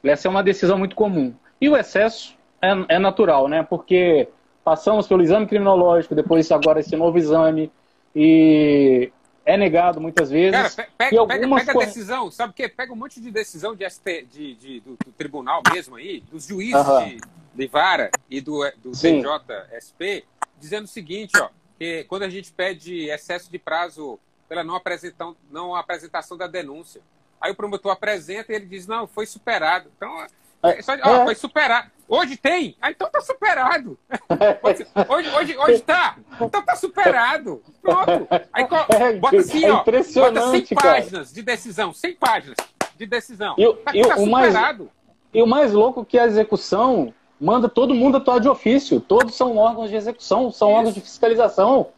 Essa 0.03 0.29
é 0.29 0.31
uma 0.31 0.43
decisão 0.43 0.79
muito 0.79 0.97
comum. 0.97 1.35
E 1.61 1.69
o 1.69 1.77
excesso 1.77 2.37
é, 2.63 2.97
é 2.97 2.99
natural, 2.99 3.49
né? 3.49 3.63
Porque 3.63 4.29
passamos 4.65 5.07
pelo 5.07 5.23
exame 5.23 5.47
criminológico, 5.47 6.15
depois 6.15 6.51
agora 6.51 6.81
esse 6.81 6.97
novo 6.97 7.19
exame, 7.19 7.71
e 8.15 9.13
é 9.47 9.57
negado 9.57 10.01
muitas 10.01 10.29
vezes. 10.29 10.51
Cara, 10.51 10.91
pega, 10.99 11.21
algumas... 11.21 11.63
pega, 11.63 11.73
pega 11.73 11.85
a 11.85 11.87
decisão, 11.87 12.31
sabe 12.33 12.51
o 12.51 12.55
quê? 12.55 12.69
Pega 12.69 12.93
um 12.93 12.97
monte 12.97 13.21
de 13.21 13.31
decisão 13.31 13.77
de 13.77 13.89
ST, 13.89 14.27
de, 14.31 14.55
de 14.57 14.81
do, 14.81 14.97
do, 14.97 15.13
tribunal 15.13 15.63
mesmo 15.73 15.95
aí, 15.95 16.21
dos 16.21 16.47
juízes 16.47 16.85
de, 16.85 17.21
de, 17.55 17.67
vara 17.69 18.11
e 18.29 18.41
do, 18.41 18.69
do 18.83 18.91
DJSP, 18.91 20.25
dizendo 20.59 20.85
o 20.85 20.89
seguinte, 20.89 21.33
ó, 21.39 21.49
que 21.79 22.05
quando 22.05 22.25
a 22.25 22.29
gente 22.29 22.53
pede 22.53 23.09
excesso 23.09 23.51
de 23.51 23.59
prazo 23.59 24.19
pela 24.49 24.65
não 24.65 24.75
apresentação, 24.75 25.37
não 25.51 25.77
apresentação 25.77 26.37
da 26.37 26.49
denúncia, 26.49 27.01
aí 27.41 27.53
o 27.53 27.55
promotor 27.55 27.93
apresenta 27.93 28.53
e 28.53 28.57
ele 28.57 28.67
diz, 28.67 28.87
não, 28.89 29.07
foi 29.07 29.27
superado. 29.27 29.91
Então, 29.97 30.27
é, 30.65 30.83
só, 30.83 30.93
ó, 31.05 31.23
é. 31.23 31.25
foi 31.25 31.35
superado. 31.37 31.91
Hoje 32.09 32.37
tem? 32.37 32.77
Ah, 32.81 32.91
então 32.91 33.11
tá 33.11 33.21
superado. 33.21 33.99
Hoje, 35.09 35.29
hoje, 35.37 35.59
hoje 35.59 35.83
tá? 35.83 36.17
Então 36.41 36.63
tá 36.63 36.77
superado. 36.77 37.63
Pronto. 37.83 38.29
Aí 38.53 38.65
é, 38.91 39.13
bota 39.15 39.37
assim, 39.39 39.65
é 39.65 39.73
ó. 39.73 39.77
Bota 39.85 40.03
100 40.03 40.67
páginas 40.75 41.33
de 41.33 41.43
decisão. 41.43 41.93
100 41.93 42.15
páginas 42.15 42.57
de 42.97 43.07
decisão. 43.07 43.55
E, 43.59 43.73
tá, 43.75 43.93
e 43.95 44.03
tá 44.03 44.17
o 44.17 44.25
superado. 44.25 44.85
Mais, 44.85 44.91
e 45.35 45.43
o 45.43 45.47
mais 45.47 45.73
louco 45.73 46.05
que 46.05 46.19
a 46.19 46.27
execução 46.27 47.13
manda 47.41 47.69
todo 47.69 47.95
mundo 47.95 48.19
atuar 48.19 48.41
de 48.41 48.49
ofício. 48.49 49.01
Todos 49.01 49.35
são 49.35 49.57
órgãos 49.57 49.91
de 49.91 49.97
execução, 49.97 50.51
são 50.51 50.69
Isso. 50.69 50.77
órgãos 50.77 50.95
de 50.95 51.01
fiscalização. 51.01 51.89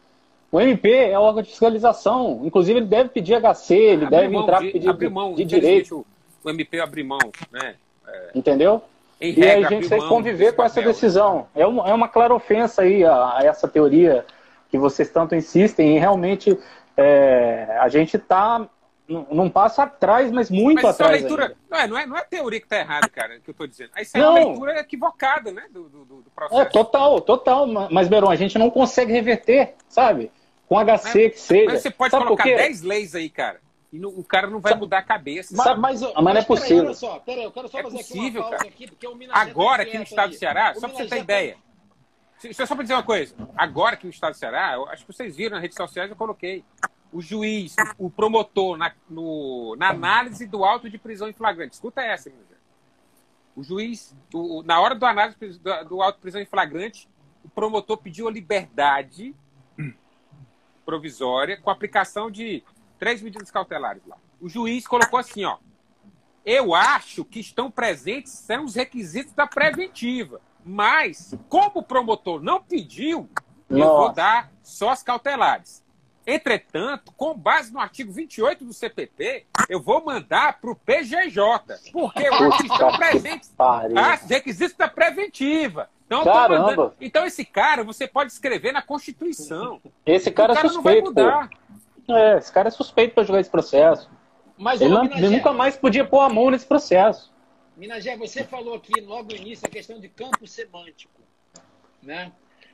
O 0.51 0.59
MP 0.59 0.91
é 0.91 1.19
órgão 1.19 1.43
de 1.43 1.49
fiscalização. 1.49 2.41
Inclusive, 2.43 2.79
ele 2.79 2.87
deve 2.87 3.09
pedir 3.09 3.35
HC, 3.39 3.75
ele 3.75 4.05
deve 4.07 4.35
entrar 4.35 4.61
de, 4.61 4.71
pedir 4.71 4.89
abrir 4.89 5.09
mão, 5.09 5.33
de, 5.33 5.45
de 5.45 5.55
direito. 5.55 6.05
O 6.43 6.49
MP 6.49 6.79
abrir 6.79 7.03
mão, 7.03 7.19
né? 7.51 7.75
É... 8.07 8.31
Entendeu? 8.33 8.81
Em 9.21 9.37
e 9.37 9.43
aí 9.43 9.65
a 9.65 9.69
gente 9.69 9.89
tem 9.89 9.99
que 9.99 10.07
conviver 10.07 10.55
com 10.55 10.63
essa 10.63 10.81
decisão. 10.81 11.47
É 11.53 11.67
uma, 11.67 11.89
é 11.89 11.93
uma 11.93 12.07
clara 12.07 12.33
ofensa 12.33 12.83
aí 12.83 13.03
a, 13.03 13.37
a 13.37 13.39
essa 13.43 13.67
teoria 13.67 14.25
que 14.69 14.77
vocês 14.77 15.09
tanto 15.09 15.35
insistem 15.35 15.95
e 15.95 15.99
realmente 15.99 16.57
é, 16.95 17.77
a 17.79 17.89
gente 17.89 18.17
está 18.17 18.67
num 19.09 19.49
passo 19.49 19.81
atrás, 19.81 20.31
mas 20.31 20.51
muito 20.51 20.83
mas 20.83 20.93
atrás. 20.93 21.21
leitura, 21.21 21.55
não 21.69 21.77
é, 21.77 21.87
não, 21.87 21.97
é, 21.97 22.05
não 22.05 22.15
é 22.15 22.19
a 22.19 22.25
teoria 22.25 22.59
que 22.59 22.67
está 22.67 22.77
errada, 22.77 23.09
cara, 23.09 23.39
que 23.39 23.49
eu 23.49 23.51
estou 23.51 23.65
dizendo. 23.65 23.89
Isso 23.99 24.15
é 24.15 24.19
não. 24.19 24.31
uma 24.31 24.39
leitura 24.39 24.79
equivocada, 24.79 25.51
né, 25.51 25.63
do, 25.71 25.89
do, 25.89 26.05
do, 26.05 26.31
processo. 26.35 26.61
É, 26.61 26.65
total, 26.65 27.19
total. 27.19 27.65
Mas, 27.89 28.07
Beron, 28.07 28.29
a 28.29 28.35
gente 28.35 28.57
não 28.59 28.69
consegue 28.69 29.11
reverter, 29.11 29.73
sabe? 29.87 30.31
Com 30.67 30.77
HC 30.77 30.85
mas, 30.85 31.11
que 31.11 31.39
seja. 31.39 31.71
Mas 31.71 31.81
você 31.81 31.89
pode 31.89 32.11
sabe 32.11 32.25
colocar 32.25 32.43
10 32.43 32.83
leis 32.83 33.15
aí, 33.15 33.29
cara. 33.29 33.59
E 33.91 33.97
no, 33.97 34.09
o 34.09 34.23
cara 34.23 34.47
não 34.47 34.59
vai 34.59 34.75
mudar 34.75 34.99
a 34.99 35.03
cabeça. 35.03 35.55
Mas, 35.55 35.77
mas, 35.77 36.01
mas, 36.01 36.13
mas 36.13 36.23
não 36.23 36.41
é 36.41 36.43
possível. 36.43 36.83
Peraí, 36.83 36.95
só, 36.95 37.19
peraí, 37.19 37.43
eu 37.43 37.51
quero 37.51 37.67
só 37.67 37.79
é 37.79 37.83
fazer 37.83 37.97
possível, 37.97 38.27
aqui 38.27 38.37
uma 38.37 38.49
pausa 38.49 38.67
aqui, 38.67 38.87
porque 38.87 39.07
o 39.07 39.15
Minas 39.15 39.35
Agora, 39.35 39.83
aqui 39.83 39.97
no 39.97 40.03
estado 40.03 40.29
do 40.29 40.35
Ceará, 40.35 40.73
só 40.75 40.87
para 40.87 40.97
você 40.97 41.07
ter 41.07 41.19
ideia. 41.19 41.57
Deixa 42.41 42.61
eu 42.61 42.67
só 42.67 42.75
para 42.75 42.83
dizer 42.83 42.93
uma 42.93 43.03
coisa. 43.03 43.35
Agora 43.57 43.95
aqui 43.95 44.05
no 44.05 44.11
estado 44.11 44.33
do 44.33 44.37
Ceará, 44.37 44.73
eu, 44.73 44.87
acho 44.89 45.05
que 45.05 45.13
vocês 45.13 45.35
viram 45.35 45.55
nas 45.55 45.61
redes 45.61 45.75
sociais, 45.75 46.09
eu 46.09 46.15
coloquei. 46.15 46.63
O 47.11 47.23
juiz, 47.23 47.75
o 47.97 48.07
promotor, 48.07 48.77
na, 48.77 48.93
no, 49.09 49.75
na 49.75 49.89
análise 49.89 50.45
do 50.45 50.63
auto 50.63 50.87
de 50.87 50.99
prisão 50.99 51.27
em 51.27 51.33
flagrante. 51.33 51.73
Escuta 51.73 52.01
essa, 52.01 52.29
meu 52.29 52.39
O 53.55 53.63
juiz, 53.63 54.15
o, 54.31 54.61
na 54.61 54.79
hora 54.79 54.93
do 54.93 55.03
análise 55.07 55.35
do, 55.57 55.85
do 55.85 56.01
auto 56.03 56.17
de 56.17 56.21
prisão 56.21 56.39
em 56.39 56.45
flagrante, 56.45 57.09
o 57.43 57.49
promotor 57.49 57.97
pediu 57.97 58.27
a 58.27 58.31
liberdade 58.31 59.35
provisória 60.85 61.55
com 61.55 61.69
aplicação 61.69 62.31
de 62.31 62.63
três 62.99 63.21
medidas 63.21 63.49
cautelares 63.49 64.05
lá 64.05 64.17
o 64.39 64.47
juiz 64.47 64.87
colocou 64.87 65.19
assim, 65.19 65.43
ó. 65.43 65.57
Eu 66.45 66.73
acho 66.73 67.25
que 67.25 67.39
estão 67.39 67.69
presentes 67.69 68.31
são 68.31 68.65
os 68.65 68.75
requisitos 68.75 69.33
da 69.33 69.45
preventiva. 69.45 70.41
Mas, 70.63 71.35
como 71.47 71.79
o 71.79 71.83
promotor 71.83 72.41
não 72.41 72.61
pediu, 72.61 73.29
Nossa. 73.69 73.83
eu 73.83 73.97
vou 73.97 74.13
dar 74.13 74.51
só 74.63 74.89
as 74.89 75.03
cautelares. 75.03 75.83
Entretanto, 76.25 77.11
com 77.13 77.33
base 77.33 77.73
no 77.73 77.79
artigo 77.79 78.11
28 78.11 78.63
do 78.63 78.73
CPP, 78.73 79.47
eu 79.67 79.81
vou 79.81 80.03
mandar 80.03 80.59
para 80.59 80.69
o 80.69 80.75
PGJ, 80.75 81.91
porque 81.91 82.23
eu 82.23 82.33
acho 82.33 82.57
que 82.57 82.67
estão 82.71 82.91
presentes 82.97 83.51
os 84.21 84.29
requisitos 84.29 84.75
da 84.75 84.87
preventiva. 84.87 85.89
Então, 86.05 86.23
Caramba. 86.23 86.95
então, 86.99 87.25
esse 87.25 87.45
cara 87.45 87.83
você 87.83 88.07
pode 88.07 88.31
escrever 88.31 88.71
na 88.71 88.81
Constituição. 88.81 89.81
Esse 90.05 90.31
cara, 90.31 90.53
cara 90.53 90.67
é 90.67 90.71
suspeito. 90.71 91.13
É, 92.15 92.37
esse 92.37 92.51
cara 92.51 92.67
é 92.67 92.71
suspeito 92.71 93.13
para 93.13 93.23
jogar 93.23 93.39
esse 93.39 93.49
processo. 93.49 94.09
Mas, 94.57 94.81
ele, 94.81 94.93
não, 94.93 95.05
ele 95.05 95.29
nunca 95.29 95.53
mais 95.53 95.77
podia 95.77 96.05
pôr 96.05 96.19
a 96.19 96.29
mão 96.29 96.49
nesse 96.49 96.65
processo. 96.65 97.33
Minagé, 97.77 98.17
você 98.17 98.43
falou 98.43 98.75
aqui 98.75 98.99
logo 98.99 99.29
no 99.29 99.35
início 99.35 99.65
a 99.65 99.69
questão 99.69 99.99
de 99.99 100.09
campo 100.09 100.45
semântico. 100.45 101.21
Né? 102.03 102.31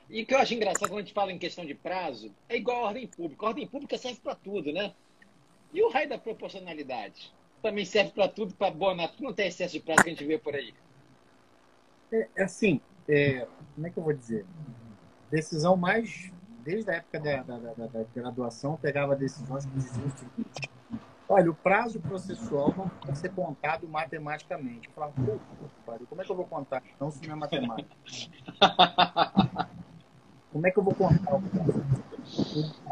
E 0.09 0.23
o 0.23 0.25
que 0.25 0.33
eu 0.33 0.39
acho 0.39 0.53
engraçado 0.53 0.89
quando 0.89 0.99
a 0.99 1.01
gente 1.01 1.13
fala 1.13 1.31
em 1.31 1.37
questão 1.37 1.65
de 1.65 1.75
prazo, 1.75 2.31
é 2.49 2.57
igual 2.57 2.85
a 2.85 2.87
ordem 2.87 3.07
pública. 3.07 3.45
A 3.45 3.49
ordem 3.49 3.67
pública 3.67 3.97
serve 3.97 4.19
para 4.21 4.35
tudo, 4.35 4.71
né? 4.71 4.93
E 5.73 5.81
o 5.81 5.89
raio 5.89 6.09
da 6.09 6.17
proporcionalidade? 6.17 7.33
Também 7.61 7.85
serve 7.85 8.11
para 8.11 8.27
tudo, 8.27 8.53
para 8.53 8.67
abonar 8.67 9.09
tudo, 9.09 9.23
não 9.23 9.33
tem 9.33 9.47
excesso 9.47 9.73
de 9.73 9.79
prazo 9.79 10.03
que 10.03 10.09
a 10.09 10.13
gente 10.13 10.25
vê 10.25 10.37
por 10.37 10.55
aí. 10.55 10.73
É, 12.11 12.27
é 12.35 12.43
assim, 12.43 12.79
é, 13.09 13.47
como 13.73 13.87
é 13.87 13.89
que 13.89 13.97
eu 13.97 14.03
vou 14.03 14.13
dizer? 14.13 14.45
Decisão 15.29 15.75
mais, 15.75 16.31
desde 16.65 16.89
a 16.91 16.95
época 16.95 17.19
da, 17.19 17.43
da, 17.43 17.57
da, 17.57 17.85
da 17.85 18.03
graduação, 18.13 18.75
pegava 18.75 19.15
decisões 19.15 19.65
que 19.65 19.71
diziam 19.73 20.07
o 20.07 20.09
seguinte, 20.09 20.69
Olha, 21.27 21.49
o 21.49 21.55
prazo 21.55 21.99
processual 21.99 22.71
não 22.77 22.87
pode 22.87 23.17
ser 23.17 23.29
contado 23.31 23.87
matematicamente. 23.87 24.87
Eu 24.87 24.93
falava, 24.93 25.13
como 26.07 26.21
é 26.21 26.23
que 26.23 26.31
eu 26.31 26.35
vou 26.35 26.45
contar? 26.45 26.83
Não, 26.99 27.09
isso 27.09 27.19
não 27.25 27.33
é 27.33 27.35
matemática. 27.35 27.95
como 30.53 30.67
é 30.67 30.71
que 30.71 30.77
eu 30.77 30.83
vou 30.83 30.93
contar? 30.93 31.41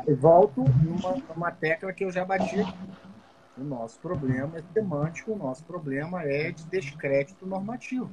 Eu 0.08 0.18
volto 0.18 0.64
numa, 0.64 1.16
numa 1.30 1.52
tecla 1.52 1.94
que 1.94 2.04
eu 2.04 2.12
já 2.12 2.26
bati. 2.26 2.58
O 3.56 3.64
nosso 3.64 4.00
problema 4.00 4.58
é 4.58 4.64
semântico, 4.74 5.34
o 5.34 5.38
nosso 5.38 5.64
problema 5.64 6.24
é 6.24 6.52
de 6.52 6.66
descrédito 6.66 7.46
normativo. 7.46 8.10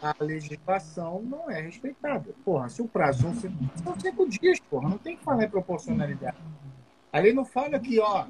A 0.00 0.14
legislação 0.18 1.22
não 1.22 1.50
é 1.50 1.60
respeitada. 1.60 2.34
Porra, 2.42 2.70
se 2.70 2.80
o 2.80 2.88
prazo 2.88 3.22
são 3.22 3.34
cinco, 3.34 3.78
são 3.84 4.00
cinco 4.00 4.28
dias, 4.28 4.58
porra, 4.60 4.88
não 4.88 4.98
tem 4.98 5.16
que 5.16 5.24
falar 5.24 5.44
em 5.44 5.50
proporcionalidade. 5.50 6.38
A 7.12 7.18
lei 7.18 7.34
não 7.34 7.44
fala 7.44 7.78
que, 7.78 8.00
ó, 8.00 8.26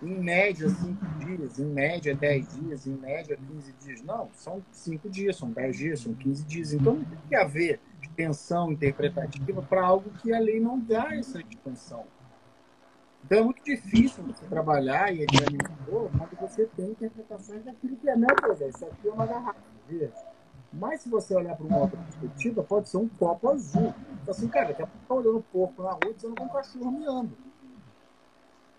em 0.00 0.20
média 0.20 0.68
cinco 0.68 1.04
dias, 1.18 1.58
em 1.58 1.64
média 1.64 2.14
dez 2.14 2.54
dias, 2.54 2.86
em 2.86 2.94
média 2.94 3.36
15 3.36 3.72
dias. 3.80 4.02
Não, 4.02 4.28
são 4.32 4.62
cinco 4.70 5.10
dias, 5.10 5.36
são 5.36 5.50
dez 5.50 5.76
dias, 5.76 6.00
são 6.00 6.14
15 6.14 6.44
dias. 6.44 6.72
Então 6.72 6.94
não 6.94 7.04
tem 7.04 7.18
que 7.28 7.34
haver 7.34 7.80
extensão 8.00 8.70
interpretativa 8.70 9.62
para 9.62 9.84
algo 9.84 10.10
que 10.22 10.32
a 10.32 10.38
lei 10.38 10.60
não 10.60 10.78
dá 10.78 11.16
essa 11.16 11.40
extensão. 11.40 12.04
Então 13.24 13.38
é 13.38 13.42
muito 13.42 13.62
difícil 13.64 14.24
você 14.24 14.44
trabalhar 14.46 15.12
e 15.12 15.24
examinar 15.24 15.70
quando 15.86 16.40
você 16.40 16.66
tem 16.76 16.90
interpretações 16.90 17.64
daquilo 17.64 17.96
que 17.96 18.08
é, 18.08 18.16
meu 18.16 18.28
Deus, 18.42 18.60
isso 18.60 18.84
aqui 18.84 19.08
é 19.08 19.12
uma 19.12 19.26
garrafa. 19.26 19.60
Mas 20.72 21.02
se 21.02 21.08
você 21.08 21.34
olhar 21.34 21.54
para 21.54 21.66
uma 21.66 21.78
outra 21.78 21.98
perspectiva, 21.98 22.62
pode 22.62 22.88
ser 22.88 22.96
um 22.96 23.08
copo 23.08 23.50
azul. 23.50 23.94
Então, 24.22 24.32
assim, 24.32 24.48
cara, 24.48 24.68
daqui 24.68 24.82
a 24.82 24.86
pouco 24.86 25.06
tá 25.06 25.14
olhando 25.14 25.44
porco 25.52 25.82
na 25.82 25.90
rua 25.90 26.14
dizendo 26.14 26.34
que 26.34 26.42
um 26.42 26.48
cachorro 26.48 26.90
miando. 26.90 27.36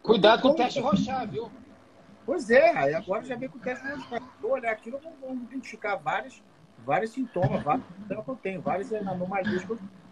Cuidado 0.02 0.42
com 0.42 0.50
o 0.50 0.56
teste 0.56 0.80
rochar, 0.80 1.28
viu? 1.30 1.52
Pois 2.26 2.50
é, 2.50 2.76
aí 2.76 2.94
agora 2.96 3.24
já 3.24 3.36
vem 3.36 3.48
com 3.48 3.58
o 3.58 3.62
teste 3.62 3.88
rochar. 3.88 4.22
Vou 4.42 4.52
olhar 4.52 4.72
aquilo, 4.72 5.00
vou 5.22 5.34
identificar 5.34 5.96
vários, 5.96 6.42
vários 6.84 7.12
sintomas, 7.12 7.64
vários 7.64 7.86
sintomas 7.86 8.26
que 8.26 8.32
eu 8.32 8.36
tenho, 8.38 8.62
várias 8.62 8.92
anomalias 8.92 9.64
que 9.64 9.72
eu 9.72 9.78
Ô, 9.78 10.03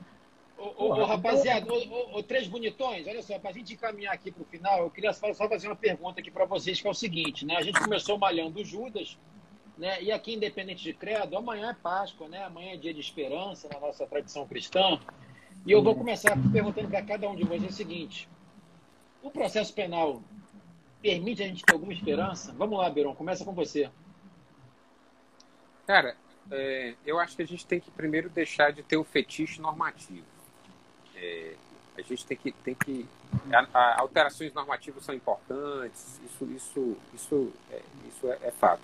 ô, 0.61 0.89
ô, 0.89 1.05
rapaziada, 1.05 1.71
ô, 1.71 2.17
ô, 2.17 2.23
três 2.23 2.47
bonitões, 2.47 3.07
olha 3.07 3.21
só, 3.21 3.39
para 3.39 3.49
a 3.49 3.53
gente 3.53 3.73
encaminhar 3.73 4.13
aqui 4.13 4.31
para 4.31 4.43
o 4.43 4.45
final, 4.45 4.79
eu 4.79 4.89
queria 4.89 5.11
só 5.13 5.33
fazer 5.33 5.67
uma 5.67 5.75
pergunta 5.75 6.19
aqui 6.19 6.29
para 6.29 6.45
vocês, 6.45 6.79
que 6.79 6.87
é 6.87 6.89
o 6.89 6.93
seguinte, 6.93 7.45
né? 7.45 7.57
A 7.57 7.61
gente 7.61 7.79
começou 7.79 8.17
malhando 8.17 8.59
o 8.59 8.65
Judas, 8.65 9.17
né? 9.77 10.01
E 10.01 10.11
aqui, 10.11 10.33
independente 10.33 10.83
de 10.83 10.93
credo, 10.93 11.35
amanhã 11.35 11.71
é 11.71 11.73
Páscoa, 11.73 12.27
né? 12.27 12.43
Amanhã 12.43 12.73
é 12.73 12.77
dia 12.77 12.93
de 12.93 12.99
esperança 12.99 13.67
na 13.73 13.79
nossa 13.79 14.05
tradição 14.05 14.47
cristã. 14.47 14.99
E 15.65 15.71
eu 15.71 15.83
vou 15.83 15.95
começar 15.95 16.35
perguntando 16.51 16.89
para 16.89 17.01
cada 17.01 17.29
um 17.29 17.35
de 17.35 17.43
vocês 17.43 17.73
o 17.73 17.75
seguinte: 17.75 18.29
o 19.21 19.31
processo 19.31 19.73
penal 19.73 20.21
permite 21.01 21.43
a 21.43 21.47
gente 21.47 21.63
ter 21.63 21.73
alguma 21.73 21.93
esperança? 21.93 22.53
Vamos 22.53 22.77
lá, 22.77 22.89
Beron, 22.89 23.15
começa 23.15 23.43
com 23.43 23.53
você. 23.53 23.89
Cara, 25.87 26.15
é, 26.49 26.95
eu 27.05 27.19
acho 27.19 27.35
que 27.35 27.41
a 27.41 27.47
gente 27.47 27.65
tem 27.65 27.79
que 27.79 27.91
primeiro 27.91 28.29
deixar 28.29 28.71
de 28.71 28.83
ter 28.83 28.97
o 28.97 29.03
fetiche 29.03 29.61
normativo. 29.61 30.25
É, 31.21 31.53
A 31.97 32.01
gente 32.01 32.25
tem 32.25 32.37
que. 32.37 32.51
Tem 32.51 32.75
que 32.75 33.05
a, 33.53 33.67
a, 33.73 34.01
alterações 34.01 34.53
normativas 34.53 35.05
são 35.05 35.13
importantes, 35.13 36.19
isso, 36.25 36.45
isso, 36.45 36.97
isso, 37.13 37.53
é, 37.69 37.81
isso 38.09 38.31
é, 38.31 38.39
é 38.43 38.51
fato. 38.51 38.81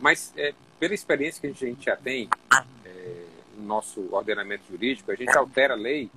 Mas, 0.00 0.32
é, 0.36 0.54
pela 0.80 0.94
experiência 0.94 1.40
que 1.40 1.46
a 1.46 1.68
gente 1.68 1.84
já 1.84 1.96
tem 1.96 2.28
é, 2.84 3.26
no 3.56 3.64
nosso 3.64 4.12
ordenamento 4.12 4.64
jurídico, 4.68 5.12
a 5.12 5.14
gente 5.14 5.36
altera 5.36 5.74
a 5.74 5.76
lei 5.76 6.10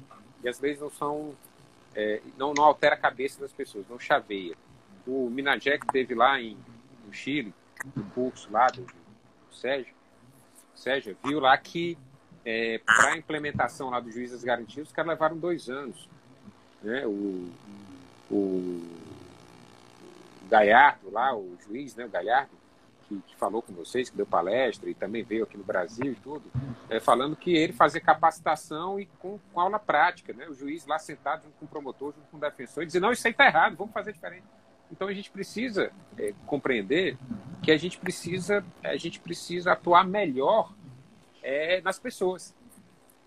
e 0.43 0.49
as 0.49 0.59
leis 0.59 0.80
não 0.80 0.89
são. 0.89 1.36
É, 1.95 2.22
não, 2.38 2.53
não 2.53 2.63
altera 2.63 2.95
a 2.95 2.97
cabeça 2.97 3.39
das 3.41 3.51
pessoas, 3.51 3.86
não 3.89 3.99
chaveia. 3.99 4.55
O 5.05 5.30
Minajec 5.30 5.86
teve 5.88 6.13
lá 6.13 6.39
em, 6.39 6.57
no 7.05 7.13
Chile, 7.13 7.53
no 7.95 8.03
curso 8.11 8.51
lá 8.51 8.68
do, 8.68 8.82
do 8.82 9.55
Sérgio, 9.55 9.93
Sérgio 10.78 11.18
viu 11.24 11.39
lá 11.39 11.57
que 11.57 11.97
é, 12.49 12.77
para 12.77 13.09
a 13.09 13.17
implementação 13.17 13.89
lá 13.89 13.99
dos 13.99 14.13
juízes 14.13 14.41
garantidos, 14.41 14.87
os 14.87 14.95
caras 14.95 15.09
levaram 15.09 15.37
dois 15.37 15.69
anos. 15.69 16.07
Né? 16.81 17.05
O, 17.05 17.51
o 18.31 18.87
Galhardo 20.49 21.11
lá, 21.11 21.35
o 21.35 21.57
juiz, 21.67 21.93
né, 21.97 22.05
o 22.05 22.09
Galhardo, 22.09 22.51
que, 23.09 23.21
que, 23.27 23.35
falou 23.35 23.61
com 23.61 23.73
vocês, 23.73 24.09
que 24.09 24.15
deu 24.15 24.25
palestra 24.25 24.89
e 24.89 24.93
também 24.93 25.23
veio 25.23 25.43
aqui 25.43 25.57
no 25.57 25.63
Brasil 25.65 26.13
e 26.13 26.15
tudo, 26.15 26.43
é, 26.89 27.01
falando 27.01 27.35
que 27.35 27.53
ele 27.53 27.73
fazia 27.73 27.99
capacitação 27.99 28.97
e 28.97 29.07
com, 29.19 29.37
com, 29.51 29.59
aula 29.59 29.77
prática, 29.77 30.31
né? 30.31 30.47
O 30.47 30.53
juiz 30.53 30.85
lá 30.85 30.97
sentado 30.97 31.43
junto 31.43 31.55
com 31.59 31.65
o 31.65 31.67
promotor, 31.67 32.13
junto 32.13 32.27
com 32.31 32.37
o 32.37 32.39
defensor, 32.39 32.83
e 32.83 32.85
dizer, 32.85 33.01
não, 33.01 33.11
isso 33.11 33.27
aí 33.27 33.31
está 33.31 33.45
errado, 33.45 33.75
vamos 33.75 33.93
fazer 33.93 34.13
diferente. 34.13 34.45
Então 34.89 35.09
a 35.09 35.13
gente 35.13 35.29
precisa 35.29 35.91
é, 36.17 36.33
compreender 36.45 37.17
que 37.61 37.71
a 37.71 37.77
gente 37.77 37.97
precisa, 37.97 38.63
a 38.81 38.95
gente 38.95 39.19
precisa 39.19 39.73
atuar 39.73 40.05
melhor 40.05 40.76
é, 41.47 41.79
nas 41.81 41.97
pessoas. 41.97 42.53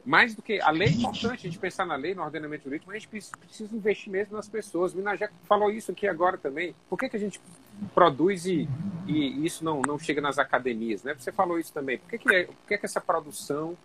Mais 0.05 0.35
do 0.35 0.43
que 0.43 0.61
a 0.61 0.71
lei 0.71 0.89
é 0.89 0.91
importante, 0.93 1.47
a 1.47 1.51
gente 1.51 1.59
pensar 1.59 1.87
na 1.87 1.97
lei, 1.97 2.15
no 2.15 2.23
ordenamento 2.23 2.65
jurídico, 2.65 2.91
mas 2.91 2.97
a 2.97 2.99
gente 2.99 3.31
precisa 3.39 3.75
investir 3.75 4.11
mesmo 4.11 4.37
nas 4.37 4.49
pessoas. 4.49 4.93
O 4.93 4.97
Minajé 4.97 5.31
falou 5.45 5.71
isso 5.71 5.91
aqui 5.91 6.07
agora 6.07 6.37
também. 6.37 6.75
Por 6.89 6.99
que, 6.99 7.09
que 7.09 7.17
a 7.17 7.21
gente 7.21 7.41
produz 7.95 8.47
e, 8.47 8.69
e 9.07 9.45
isso 9.45 9.65
não, 9.65 9.81
não 9.83 9.99
chega 9.99 10.21
nas 10.21 10.39
academias? 10.39 11.03
Né? 11.03 11.15
Você 11.19 11.33
falou 11.33 11.59
isso 11.59 11.73
também. 11.73 11.99
Por 11.99 12.11
que, 12.11 12.19
que, 12.19 12.35
é, 12.35 12.45
por 12.45 12.67
que, 12.67 12.79
que 12.79 12.87
essa 12.87 13.01
produção 13.01 13.77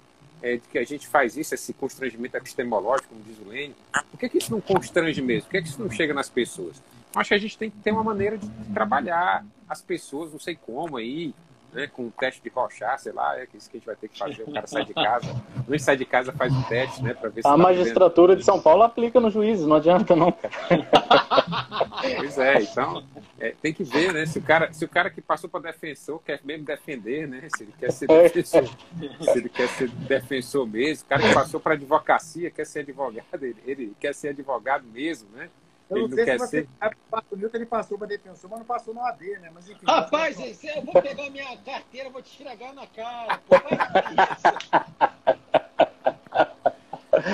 é, 0.41 0.57
que 0.57 0.77
a 0.77 0.83
gente 0.83 1.07
faz 1.07 1.37
isso, 1.37 1.53
esse 1.53 1.73
constrangimento 1.73 2.35
epistemológico, 2.37 3.09
como 3.09 3.23
diz 3.23 3.37
o 3.39 3.49
Lênin, 3.49 3.75
por 4.11 4.19
que, 4.19 4.29
que 4.29 4.37
isso 4.37 4.51
não 4.51 4.61
constrange 4.61 5.21
mesmo? 5.21 5.43
Por 5.43 5.51
que, 5.51 5.61
que 5.61 5.67
isso 5.69 5.81
não 5.81 5.89
chega 5.89 6.13
nas 6.13 6.29
pessoas? 6.29 6.81
Acho 7.13 7.29
que 7.29 7.35
a 7.35 7.39
gente 7.39 7.57
tem 7.57 7.69
que 7.69 7.77
ter 7.77 7.91
uma 7.91 8.03
maneira 8.03 8.37
de 8.37 8.47
trabalhar 8.73 9.45
as 9.67 9.81
pessoas, 9.81 10.31
não 10.31 10.39
sei 10.39 10.55
como 10.55 10.97
aí, 10.97 11.33
né, 11.75 11.87
com 11.87 12.03
um 12.03 12.09
teste 12.09 12.41
de 12.41 12.49
rochar, 12.49 12.97
sei 12.97 13.11
lá, 13.11 13.37
é 13.37 13.45
isso 13.53 13.69
que 13.69 13.75
a 13.75 13.79
gente 13.79 13.85
vai 13.85 13.95
ter 13.97 14.07
que 14.07 14.17
fazer. 14.17 14.43
O 14.43 14.51
cara 14.53 14.65
sai 14.65 14.85
de 14.85 14.93
casa, 14.93 15.43
não 15.67 15.77
sai 15.77 15.97
de 15.97 16.05
casa, 16.05 16.31
faz 16.31 16.53
um 16.53 16.63
teste, 16.63 17.03
né, 17.03 17.13
para 17.13 17.29
ver 17.29 17.41
se 17.41 17.47
A 17.47 17.51
tá 17.51 17.57
magistratura 17.57 18.33
vendo. 18.33 18.39
de 18.39 18.45
São 18.45 18.61
Paulo 18.61 18.83
aplica 18.83 19.19
no 19.19 19.29
juízo, 19.29 19.67
não 19.67 19.75
adianta 19.75 20.15
não, 20.15 20.31
cara. 20.31 20.53
Pois 22.17 22.37
é, 22.37 22.61
então 22.61 23.03
é, 23.39 23.53
tem 23.61 23.73
que 23.73 23.83
ver, 23.83 24.13
né, 24.13 24.25
se 24.25 24.39
o 24.39 24.41
cara, 24.41 24.71
se 24.71 24.85
o 24.85 24.87
cara 24.87 25.09
que 25.09 25.21
passou 25.21 25.49
para 25.49 25.71
defensor 25.71 26.21
quer 26.23 26.39
mesmo 26.43 26.65
defender, 26.65 27.27
né, 27.27 27.47
se 27.55 27.63
ele 27.63 27.73
quer 27.77 27.91
ser 27.91 28.09
é. 28.09 28.23
defensor, 28.23 28.63
se 28.67 29.37
ele 29.37 29.49
quer 29.49 29.67
ser 29.69 29.89
defensor 29.89 30.67
mesmo, 30.67 31.03
o 31.03 31.09
cara 31.09 31.23
que 31.23 31.33
passou 31.33 31.59
para 31.59 31.73
advocacia 31.73 32.51
quer 32.51 32.65
ser 32.65 32.79
advogado, 32.79 33.25
ele, 33.41 33.57
ele 33.65 33.95
quer 33.99 34.13
ser 34.13 34.29
advogado 34.29 34.85
mesmo, 34.87 35.27
né? 35.33 35.49
Eu 35.89 35.97
não, 35.97 36.07
não 36.07 36.15
sei 36.15 36.25
se 36.25 36.37
você 36.37 36.67
sabe, 36.79 36.95
o 37.31 37.37
Milton 37.37 37.57
ele 37.57 37.65
passou 37.65 37.97
para 37.97 38.07
defensor, 38.07 38.49
mas 38.49 38.59
não 38.59 38.65
passou 38.65 38.93
no 38.93 39.01
AD, 39.01 39.37
né? 39.37 39.51
Mas, 39.53 39.69
enfim, 39.69 39.85
Rapaz, 39.85 40.63
eu 40.63 40.81
vou 40.81 41.01
pegar 41.01 41.29
minha 41.29 41.57
carteira, 41.57 42.09
vou 42.09 42.21
te 42.23 42.31
esfregar 42.31 42.73
na 42.73 42.87
cara. 42.87 43.39
Pô, 43.47 43.55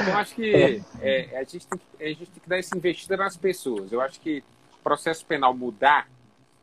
eu 0.10 0.18
acho 0.18 0.36
que 0.36 0.82
é, 1.02 1.38
a, 1.38 1.43
gente 1.43 1.66
tem 1.66 1.80
que 1.80 2.04
a 2.04 2.08
gente 2.08 2.26
tem 2.26 2.43
que 2.43 2.49
dar 2.49 2.58
essa 2.58 2.78
investida 2.78 3.16
nas 3.16 3.38
pessoas. 3.38 3.91
Eu 3.91 4.02
acho 4.02 4.20
que 4.20 4.43
o 4.74 4.84
processo 4.84 5.26
penal 5.26 5.54
mudar, 5.54 6.10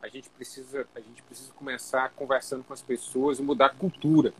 a 0.03 0.09
gente 0.09 0.28
precisa, 0.30 0.86
a 0.95 1.01
gente 1.01 1.22
precisa 1.22 1.53
começar 1.55 2.11
conversando 2.11 2.64
com 2.64 2.74
as 2.74 2.82
pessoas 2.82 3.39
e 3.39 3.43
mudar 3.43 3.66
a 3.66 3.70
cultura. 3.70 4.34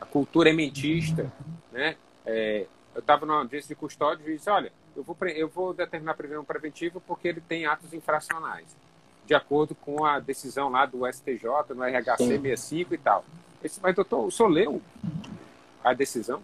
A 0.00 0.06
cultura 0.06 0.50
é 0.50 0.52
mentista, 0.52 1.32
né? 1.70 1.96
É, 2.26 2.66
eu 2.94 3.00
estava 3.00 3.24
numa 3.24 3.38
audiência 3.38 3.68
de 3.68 3.74
custódia 3.76 4.22
e 4.28 4.36
disse, 4.36 4.50
olha, 4.50 4.72
eu 4.96 5.02
vou, 5.02 5.16
eu 5.28 5.48
vou 5.48 5.74
determinar 5.74 6.14
prisão 6.14 6.44
preventiva 6.44 7.00
porque 7.06 7.28
ele 7.28 7.40
tem 7.40 7.66
atos 7.66 7.92
infracionais, 7.92 8.66
de 9.26 9.34
acordo 9.34 9.74
com 9.74 10.04
a 10.04 10.18
decisão 10.18 10.68
lá 10.68 10.86
do 10.86 11.06
STJ, 11.10 11.44
no 11.74 11.82
RHC 11.82 12.16
Sim. 12.18 12.28
65 12.28 12.94
e 12.94 12.98
tal. 12.98 13.24
Disse, 13.62 13.80
mas 13.82 13.94
doutor, 13.94 14.26
o 14.26 14.30
senhor 14.30 14.48
leu 14.48 14.82
a 15.84 15.92
decisão? 15.92 16.42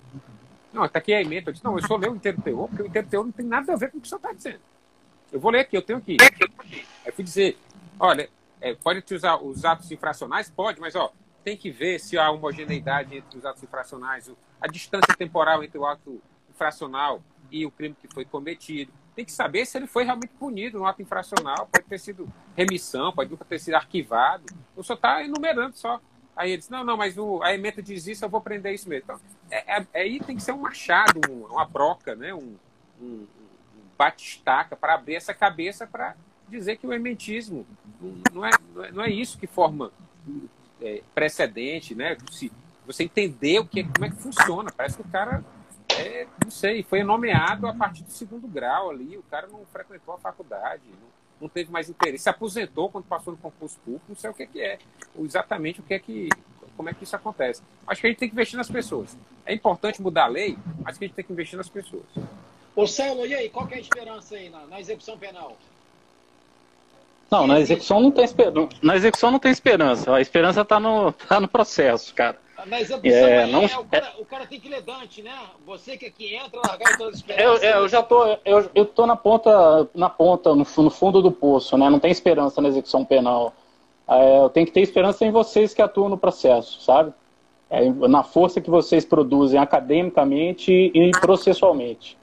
Não, 0.73 0.85
está 0.85 0.99
aqui 0.99 1.15
a 1.15 1.21
emenda. 1.21 1.49
Eu 1.49 1.53
disse, 1.53 1.65
não, 1.65 1.79
eu 1.79 1.87
só 1.87 1.97
leio 1.97 2.13
o 2.13 2.17
inteiro 2.17 2.41
teor, 2.43 2.69
porque 2.69 2.83
o 2.83 2.87
inteiro 2.87 3.09
teor 3.09 3.25
não 3.25 3.33
tem 3.33 3.47
nada 3.47 3.73
a 3.73 3.77
ver 3.77 3.91
com 3.91 3.99
o 3.99 4.01
que 4.01 4.07
o 4.07 4.09
senhor 4.09 4.19
está 4.19 4.33
dizendo. 4.33 4.61
Eu 5.33 5.41
vou 5.41 5.51
ler 5.51 5.61
aqui, 5.61 5.77
eu 5.77 5.83
tenho 5.83 5.99
aqui. 5.99 6.17
Aí 7.05 7.13
fui 7.13 7.25
dizer, 7.25 7.59
olha, 7.99 8.29
é, 8.61 8.75
pode 8.75 9.03
usar 9.15 9.37
os 9.37 9.65
atos 9.65 9.91
infracionais? 9.91 10.51
Pode, 10.51 10.81
mas 10.81 10.95
ó, 10.95 11.13
tem 11.43 11.57
que 11.57 11.71
ver 11.71 11.99
se 11.99 12.19
há 12.19 12.31
homogeneidade 12.31 13.17
entre 13.17 13.39
os 13.39 13.45
atos 13.45 13.63
infracionais, 13.63 14.31
a 14.61 14.67
distância 14.67 15.15
temporal 15.17 15.63
entre 15.63 15.79
o 15.79 15.87
ato 15.87 16.21
infracional 16.51 17.23
e 17.51 17.67
o 17.67 17.71
crime 17.71 17.97
que 18.01 18.13
foi 18.13 18.25
cometido. 18.25 18.93
Tem 19.15 19.25
que 19.25 19.33
saber 19.33 19.65
se 19.67 19.79
ele 19.79 19.87
foi 19.87 20.05
realmente 20.05 20.33
punido 20.39 20.79
no 20.79 20.87
ato 20.87 21.03
infracional. 21.03 21.69
Pode 21.73 21.87
ter 21.87 21.99
sido 21.99 22.29
remissão, 22.57 23.13
pode 23.13 23.31
nunca 23.31 23.45
ter 23.45 23.59
sido 23.59 23.75
arquivado. 23.75 24.45
Ou 24.77 24.83
só 24.83 24.95
está 24.95 25.25
enumerando 25.25 25.77
só. 25.77 26.01
Aí 26.37 26.51
ele 26.51 26.59
diz, 26.59 26.69
não, 26.69 26.85
não, 26.85 26.97
mas 26.97 27.17
o, 27.17 27.43
a 27.43 27.55
emenda 27.55 27.83
diz 27.83 28.07
isso, 28.07 28.25
eu 28.25 28.29
vou 28.29 28.43
prender 28.43 28.75
isso 28.75 28.89
mesmo. 28.89 29.05
Então, 29.05 29.21
é, 29.51 29.79
é, 29.79 29.87
aí 29.95 30.21
tem 30.21 30.37
que 30.37 30.43
ser 30.43 30.53
um 30.53 30.61
machado, 30.61 31.21
um, 31.31 31.47
uma 31.47 31.65
broca, 31.65 32.15
né? 32.15 32.35
um, 32.35 32.57
um, 33.01 33.07
um 33.07 33.27
batistaca 33.97 34.77
para 34.77 34.95
abrir 34.95 35.15
essa 35.15 35.33
cabeça 35.33 35.87
para 35.87 36.15
dizer 36.47 36.77
que 36.77 36.87
o 36.87 36.93
ementismo 36.93 37.67
não 38.33 38.45
é, 38.45 38.51
não 38.75 38.85
é, 38.85 38.93
não 38.93 39.03
é 39.03 39.11
isso 39.11 39.39
que 39.39 39.47
forma 39.47 39.91
é, 40.81 41.03
precedente, 41.15 41.95
né? 41.95 42.17
Se 42.31 42.53
você 42.87 43.05
entender 43.05 43.59
o 43.59 43.67
que, 43.67 43.83
como 43.83 44.05
é 44.05 44.11
que 44.11 44.17
funciona. 44.17 44.71
Parece 44.71 44.97
que 44.97 45.03
o 45.03 45.11
cara 45.11 45.45
é, 45.99 46.27
não 46.43 46.51
sei, 46.51 46.83
foi 46.83 47.03
nomeado 47.03 47.67
a 47.67 47.75
partir 47.75 48.03
do 48.03 48.11
segundo 48.11 48.47
grau 48.47 48.91
ali, 48.91 49.17
o 49.17 49.23
cara 49.25 49.47
não 49.47 49.65
frequentou 49.67 50.15
a 50.15 50.19
faculdade, 50.19 50.83
não, 50.89 51.09
não 51.43 51.49
teve 51.49 51.71
mais 51.71 51.89
interesse, 51.89 52.25
se 52.25 52.29
aposentou 52.29 52.91
quando 52.91 53.05
passou 53.05 53.33
no 53.33 53.39
concurso 53.39 53.79
público, 53.85 54.05
não 54.09 54.17
sei 54.17 54.31
o 54.31 54.35
que, 54.35 54.47
que 54.47 54.61
é, 54.61 54.79
exatamente 55.19 55.81
o 55.81 55.83
que 55.83 55.95
é 55.95 55.99
que, 55.99 56.29
como 56.77 56.89
é 56.89 56.95
que 56.95 57.05
isso 57.05 57.17
acontece. 57.17 57.63
Acho 57.87 58.01
que 58.01 58.07
a 58.07 58.11
gente 58.11 58.19
tem 58.19 58.29
que 58.29 58.35
investir 58.35 58.57
nas 58.57 58.71
pessoas. 58.71 59.17
É 59.45 59.55
importante 59.55 60.03
mudar 60.03 60.25
a 60.25 60.29
lei, 60.29 60.59
mas 60.83 60.99
que 60.99 61.05
a 61.05 61.09
gente 61.09 61.17
tem 61.17 61.25
que 61.25 61.33
investir 61.33 61.57
nas 61.57 61.69
pessoas. 61.69 62.05
Ô 62.75 62.87
Saulo, 62.87 63.27
e 63.27 63.35
aí, 63.35 63.49
qual 63.49 63.67
é 63.71 63.77
a 63.77 63.81
esperança 63.81 64.35
aí 64.35 64.51
na, 64.51 64.67
na 64.67 64.79
execução 64.79 65.17
penal? 65.17 65.57
Não, 67.31 67.47
na 67.47 67.59
execução 67.59 68.01
não 68.01 68.11
tem 68.11 68.25
esperança. 68.25 68.69
Na 68.83 68.97
execução 68.97 69.31
não 69.31 69.39
tem 69.39 69.51
esperança. 69.51 70.15
A 70.15 70.21
esperança 70.21 70.61
está 70.61 70.79
no, 70.79 71.13
tá 71.13 71.41
no 71.41 71.49
processo, 71.49 72.15
cara. 72.15 72.39
Mas 72.69 72.91
a 72.91 72.97
opção 72.97 73.29
é, 73.29 73.47
não... 73.47 73.63
é 73.63 73.79
o, 73.79 73.85
cara, 73.85 74.15
o 74.19 74.25
cara 74.25 74.47
tem 74.47 74.59
que 74.59 74.69
ler 74.69 74.83
Dante, 74.83 75.23
né? 75.23 75.33
Você 75.65 75.97
que 75.97 76.07
aqui 76.07 76.35
entra, 76.35 76.61
largar 76.67 76.97
todas 76.97 77.15
as 77.15 77.21
esperanças. 77.21 77.63
Eu, 77.63 77.71
eu 77.71 77.89
já 77.89 78.03
tô, 78.03 78.25
eu, 78.45 78.71
eu 78.75 78.85
tô 78.85 79.07
na 79.07 79.17
ponta, 79.17 79.89
na 79.95 80.11
ponta, 80.11 80.51
no, 80.55 80.67
no 80.77 80.91
fundo 80.91 81.23
do 81.23 81.31
poço, 81.31 81.77
né? 81.79 81.89
Não 81.89 81.99
tem 81.99 82.11
esperança 82.11 82.61
na 82.61 82.69
execução 82.69 83.05
penal. 83.05 83.53
É, 84.09 84.39
eu 84.39 84.49
tenho 84.49 84.67
que 84.67 84.73
ter 84.73 84.81
esperança 84.81 85.25
em 85.25 85.31
vocês 85.31 85.75
que 85.75 85.83
atuam 85.83 86.09
no 86.09 86.19
processo, 86.19 86.81
sabe? 86.83 87.13
É, 87.69 87.89
na 87.91 88.23
força 88.23 88.61
que 88.61 88.71
vocês 88.71 89.05
produzem 89.05 89.59
academicamente 89.59 90.73
e 90.73 91.11
processualmente. 91.21 92.17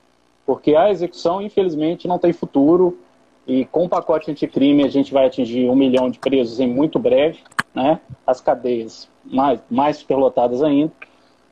Porque 0.46 0.76
a 0.76 0.90
execução, 0.90 1.42
infelizmente, 1.42 2.08
não 2.08 2.20
tem 2.20 2.34
futuro. 2.34 2.98
E 3.46 3.66
com 3.66 3.86
o 3.86 3.90
pacote 3.90 4.32
anticrime 4.32 4.84
a 4.84 4.90
gente 4.90 5.14
vai 5.14 5.26
atingir 5.26 5.70
um 5.70 5.76
milhão 5.76 6.10
de 6.10 6.18
presos 6.18 6.60
em 6.60 6.68
muito 6.68 6.98
breve, 6.98 7.40
né? 7.74 8.00
As 8.26 8.40
cadeias 8.40 9.10
mais, 9.26 9.60
mais 9.70 9.98
superlotadas 9.98 10.64
ainda. 10.64 10.92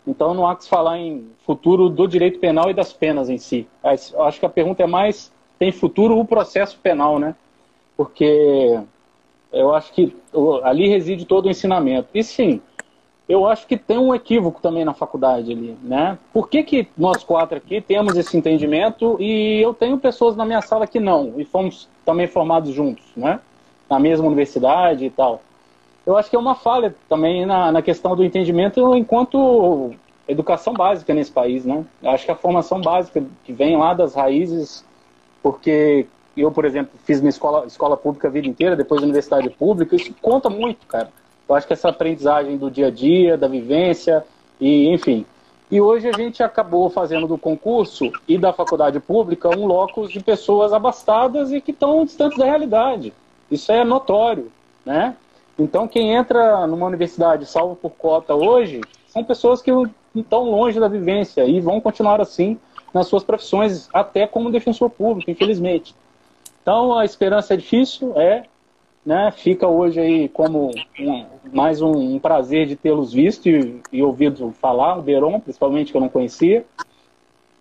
Então 0.08 0.34
não 0.34 0.48
há 0.48 0.56
que 0.56 0.64
se 0.64 0.70
falar 0.70 0.98
em 0.98 1.28
futuro 1.46 1.90
do 1.90 2.08
direito 2.08 2.40
penal 2.40 2.70
e 2.70 2.74
das 2.74 2.92
penas 2.94 3.30
em 3.30 3.38
si. 3.38 3.68
Eu 4.14 4.24
acho 4.24 4.40
que 4.40 4.46
a 4.46 4.50
pergunta 4.50 4.84
é 4.84 4.88
mais, 4.88 5.32
tem 5.60 5.72
futuro 5.72 6.18
o 6.18 6.26
processo 6.26 6.80
penal, 6.80 7.20
né? 7.20 7.36
Porque 7.96 8.80
eu 9.52 9.74
acho 9.74 9.92
que 9.94 10.16
ali 10.64 10.88
reside 10.88 11.26
todo 11.26 11.46
o 11.46 11.50
ensinamento. 11.50 12.08
E 12.14 12.24
sim, 12.24 12.62
eu 13.28 13.46
acho 13.46 13.66
que 13.66 13.78
tem 13.78 13.98
um 13.98 14.14
equívoco 14.14 14.62
também 14.62 14.84
na 14.84 14.94
faculdade 14.94 15.52
ali, 15.52 15.78
né? 15.82 16.18
Por 16.34 16.50
que, 16.50 16.64
que 16.64 16.88
nós 16.98 17.24
quatro 17.24 17.58
aqui 17.58 17.80
temos 17.80 18.16
esse 18.18 18.36
entendimento 18.36 19.16
e 19.20 19.62
eu 19.62 19.74
tenho 19.74 19.98
pessoas 19.98 20.36
na 20.36 20.46
minha 20.46 20.62
sala 20.62 20.88
que 20.88 21.00
não, 21.00 21.34
e 21.38 21.46
fomos 21.46 21.88
também 22.06 22.28
formados 22.28 22.74
juntos, 22.74 23.06
né? 23.16 23.40
Na 23.90 24.00
mesma 24.00 24.28
universidade 24.28 25.06
e 25.06 25.10
tal 25.10 25.42
eu 26.06 26.18
acho 26.18 26.30
que 26.30 26.36
é 26.36 26.40
uma 26.40 26.56
falha 26.56 26.96
também 27.08 27.46
na, 27.46 27.72
na 27.72 27.82
questão 27.82 28.16
do 28.16 28.24
entendimento 28.24 28.96
enquanto 28.96 29.94
educação 30.28 30.74
básica 30.74 31.14
nesse 31.14 31.32
país, 31.32 31.66
né? 31.66 31.86
Eu 32.02 32.12
acho 32.12 32.26
que 32.26 32.32
a 32.32 32.36
formação 32.36 32.82
básica 32.82 33.24
que 33.44 33.54
vem 33.54 33.78
lá 33.78 33.94
das 33.94 34.16
raízes, 34.16 34.84
porque 35.44 36.08
eu, 36.36 36.52
por 36.52 36.66
exemplo, 36.66 36.92
fiz 37.04 37.20
minha 37.20 37.30
escola, 37.30 37.66
escola 37.66 37.98
pública 37.98 38.28
a 38.28 38.32
vida 38.32 38.48
inteira, 38.48 38.76
depois 38.76 39.04
universidade 39.04 39.50
pública, 39.50 39.96
isso 39.96 40.14
conta 40.22 40.50
muito, 40.50 40.88
cara. 40.88 41.10
Eu 41.52 41.56
acho 41.56 41.68
que 41.68 41.74
essa 41.74 41.90
aprendizagem 41.90 42.58
do 42.58 42.72
dia 42.72 42.88
a 42.88 42.90
dia, 42.90 43.38
da 43.38 43.46
vivência, 43.46 44.24
e 44.58 44.88
enfim, 44.88 45.26
E 45.70 45.80
hoje 45.80 46.08
a 46.08 46.12
gente 46.12 46.44
acabou 46.44 46.90
fazendo 46.90 47.28
do 47.28 47.38
concurso 47.38 48.12
e 48.28 48.38
da 48.38 48.52
faculdade 48.52 49.00
pública 49.00 49.50
um 49.50 49.66
locus 49.66 50.12
de 50.12 50.22
pessoas 50.22 50.72
abastadas 50.74 51.52
e 51.52 51.62
que 51.62 51.72
estão 51.72 52.04
distantes 52.04 52.38
da 52.38 52.46
realidade. 52.46 53.14
Isso 53.50 53.72
é 53.72 53.84
notório, 53.84 54.52
né? 54.86 55.16
Então 55.58 55.88
quem 55.88 56.14
entra 56.14 56.66
numa 56.68 56.86
universidade 56.88 57.46
salvo 57.46 57.76
por 57.76 57.92
cota 57.92 58.36
hoje 58.36 58.82
são 59.08 59.24
pessoas 59.24 59.62
que 59.62 59.72
estão 60.16 60.44
longe 60.44 60.78
da 60.78 60.90
vivência 60.90 61.46
e 61.46 61.62
vão 61.62 61.80
continuar 61.80 62.20
assim 62.20 62.60
nas 62.94 63.08
suas 63.08 63.24
profissões, 63.24 63.90
até 63.94 64.28
como 64.28 64.52
defensor 64.52 64.90
público, 64.90 65.32
infelizmente. 65.32 65.96
Então 66.62 66.98
a 66.98 67.06
esperança 67.06 67.54
é 67.54 67.58
difícil, 67.58 68.14
é, 68.18 68.44
né? 69.06 69.32
Fica 69.32 69.68
hoje 69.68 70.00
aí 70.00 70.30
como 70.30 70.72
um, 71.00 71.26
mais 71.52 71.82
um, 71.82 71.92
um, 71.92 72.20
prazer 72.20 72.68
de 72.68 72.76
tê-los 72.76 73.12
visto 73.12 73.50
e, 73.50 73.82
e, 73.92 74.04
ouvido 74.04 74.54
falar, 74.62 74.98
o 74.98 75.02
Beron, 75.02 75.40
principalmente, 75.40 75.92
que 75.92 75.98
eu 75.98 76.02
não 76.02 76.10
conhecia. 76.10 76.66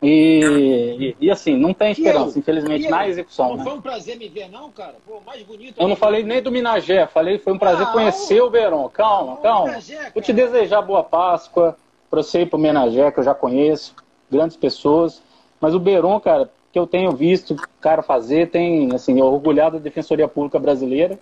E, 0.03 1.15
e, 1.21 1.27
e 1.27 1.31
assim, 1.31 1.57
não 1.57 1.75
tem 1.75 1.93
esperança, 1.93 2.39
infelizmente, 2.39 2.89
na 2.89 3.07
execução. 3.07 3.51
Não 3.51 3.57
né? 3.57 3.65
foi 3.65 3.75
um 3.75 3.81
prazer 3.83 4.17
me 4.17 4.29
ver, 4.29 4.49
não, 4.49 4.71
cara? 4.71 4.95
Pô, 5.07 5.21
mais 5.27 5.43
bonito. 5.43 5.81
Eu 5.81 5.89
não 5.89 5.97
falei 5.97 6.23
nem 6.23 6.41
do 6.41 6.51
Minagé, 6.51 7.07
falei 7.07 7.39
foi 7.39 7.53
um 7.53 7.59
prazer 7.59 7.87
ah, 7.87 7.93
conhecer 7.93 8.41
o, 8.41 8.47
o 8.47 8.51
Beron. 8.51 8.89
Calma, 8.89 9.37
calma. 9.39 9.69
Minagé, 9.69 10.11
Vou 10.15 10.23
te 10.23 10.33
desejar 10.33 10.81
boa 10.81 11.05
Páscoa, 11.05 11.77
para 12.09 12.23
você 12.23 12.43
ir 12.43 12.47
para 12.47 12.57
o 12.57 12.61
Minagé, 12.61 13.11
que 13.11 13.21
eu 13.21 13.25
já 13.25 13.35
conheço, 13.35 13.95
grandes 14.31 14.57
pessoas. 14.57 15.23
Mas 15.61 15.75
o 15.75 15.81
Beron, 15.81 16.19
cara, 16.19 16.51
que 16.73 16.79
eu 16.79 16.87
tenho 16.87 17.13
visto 17.13 17.55
o 17.55 17.59
cara 17.81 18.03
fazer, 18.03 18.49
tem, 18.51 18.95
assim, 18.95 19.21
orgulhado 19.21 19.77
da 19.77 19.83
Defensoria 19.83 20.29
Pública 20.29 20.59
Brasileira. 20.59 21.19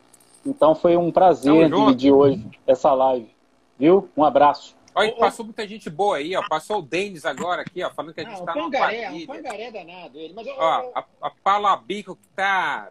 Então 0.48 0.74
foi 0.74 0.96
um 0.96 1.12
prazer 1.12 1.70
dividir 1.70 2.10
hoje 2.10 2.48
essa 2.66 2.92
live. 2.94 3.30
Viu? 3.78 4.08
Um 4.16 4.24
abraço. 4.24 4.76
Olha, 4.94 5.14
passou 5.14 5.44
muita 5.44 5.68
gente 5.68 5.88
boa 5.90 6.16
aí, 6.16 6.34
ó. 6.34 6.42
Passou 6.48 6.78
o 6.78 6.82
Denis 6.82 7.24
agora 7.24 7.62
aqui, 7.62 7.84
ó, 7.84 7.90
falando 7.90 8.14
que 8.14 8.20
a 8.20 8.24
gente 8.24 8.40
está 8.40 8.54
no 8.54 8.62
pangaré, 8.62 9.10
um 9.10 9.26
pangaré 9.26 9.70
danado 9.70 10.18
ele. 10.18 10.32
Mas, 10.34 10.48
ó, 10.56 10.90
a, 10.94 11.04
a 11.22 11.30
Paula 11.30 11.76
Bico 11.76 12.16
que 12.16 12.26
tá. 12.34 12.88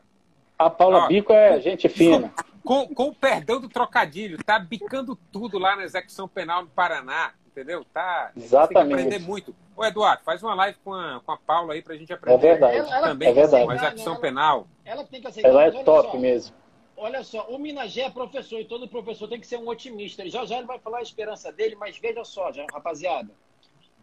A 0.58 0.70
Paula 0.70 1.00
ó, 1.00 1.08
Bico 1.08 1.34
é 1.34 1.60
gente 1.60 1.90
fina. 1.90 2.32
Com, 2.64 2.88
com 2.88 3.10
o 3.10 3.16
perdão 3.16 3.60
do 3.60 3.68
trocadilho, 3.68 4.38
tá 4.44 4.60
bicando 4.60 5.18
tudo 5.32 5.58
lá 5.58 5.76
na 5.76 5.84
execução 5.84 6.28
penal 6.28 6.62
no 6.62 6.70
Paraná, 6.70 7.34
entendeu? 7.48 7.84
Tá. 7.94 8.32
Exatamente. 8.38 8.74
Tem 8.74 8.88
que 8.88 8.94
aprender 8.94 9.20
muito. 9.20 9.56
Ô, 9.76 9.84
Eduardo, 9.84 10.24
faz 10.24 10.42
uma 10.42 10.56
live 10.56 10.78
com 10.84 10.94
a, 10.94 11.22
com 11.26 11.32
a 11.32 11.38
Paula 11.38 11.74
aí 11.74 11.82
pra 11.82 11.96
gente 11.96 12.14
aprender. 12.14 12.36
É 12.36 12.52
verdade. 12.52 12.78
Ela, 12.78 12.98
ela 12.98 13.08
também 13.10 13.30
é 13.30 13.34
verdade. 13.34 13.66
com 13.66 13.72
a 13.72 13.76
execução 13.76 14.14
ela, 14.14 14.22
penal. 14.22 14.68
Ela 14.86 15.04
tem 15.04 15.20
que 15.20 15.28
aceitar. 15.28 15.50
Ela 15.50 15.64
é 15.64 15.72
top 15.84 16.12
só, 16.12 16.18
mesmo. 16.18 16.56
Olha 16.98 17.24
só, 17.24 17.48
o 17.48 17.60
Minagé 17.60 18.02
é 18.02 18.10
professor 18.10 18.60
e 18.60 18.66
todo 18.66 18.88
professor 18.88 19.28
tem 19.28 19.40
que 19.40 19.46
ser 19.46 19.58
um 19.58 19.70
otimista. 19.70 20.24
Ele 20.24 20.32
já 20.32 20.44
já 20.46 20.58
ele 20.58 20.66
vai 20.66 20.80
falar 20.80 20.98
a 20.98 21.04
esperança 21.04 21.52
dele, 21.52 21.76
mas 21.76 21.98
veja 21.98 22.24
só, 22.26 22.52
já, 22.52 22.66
rapaziada. 22.74 23.32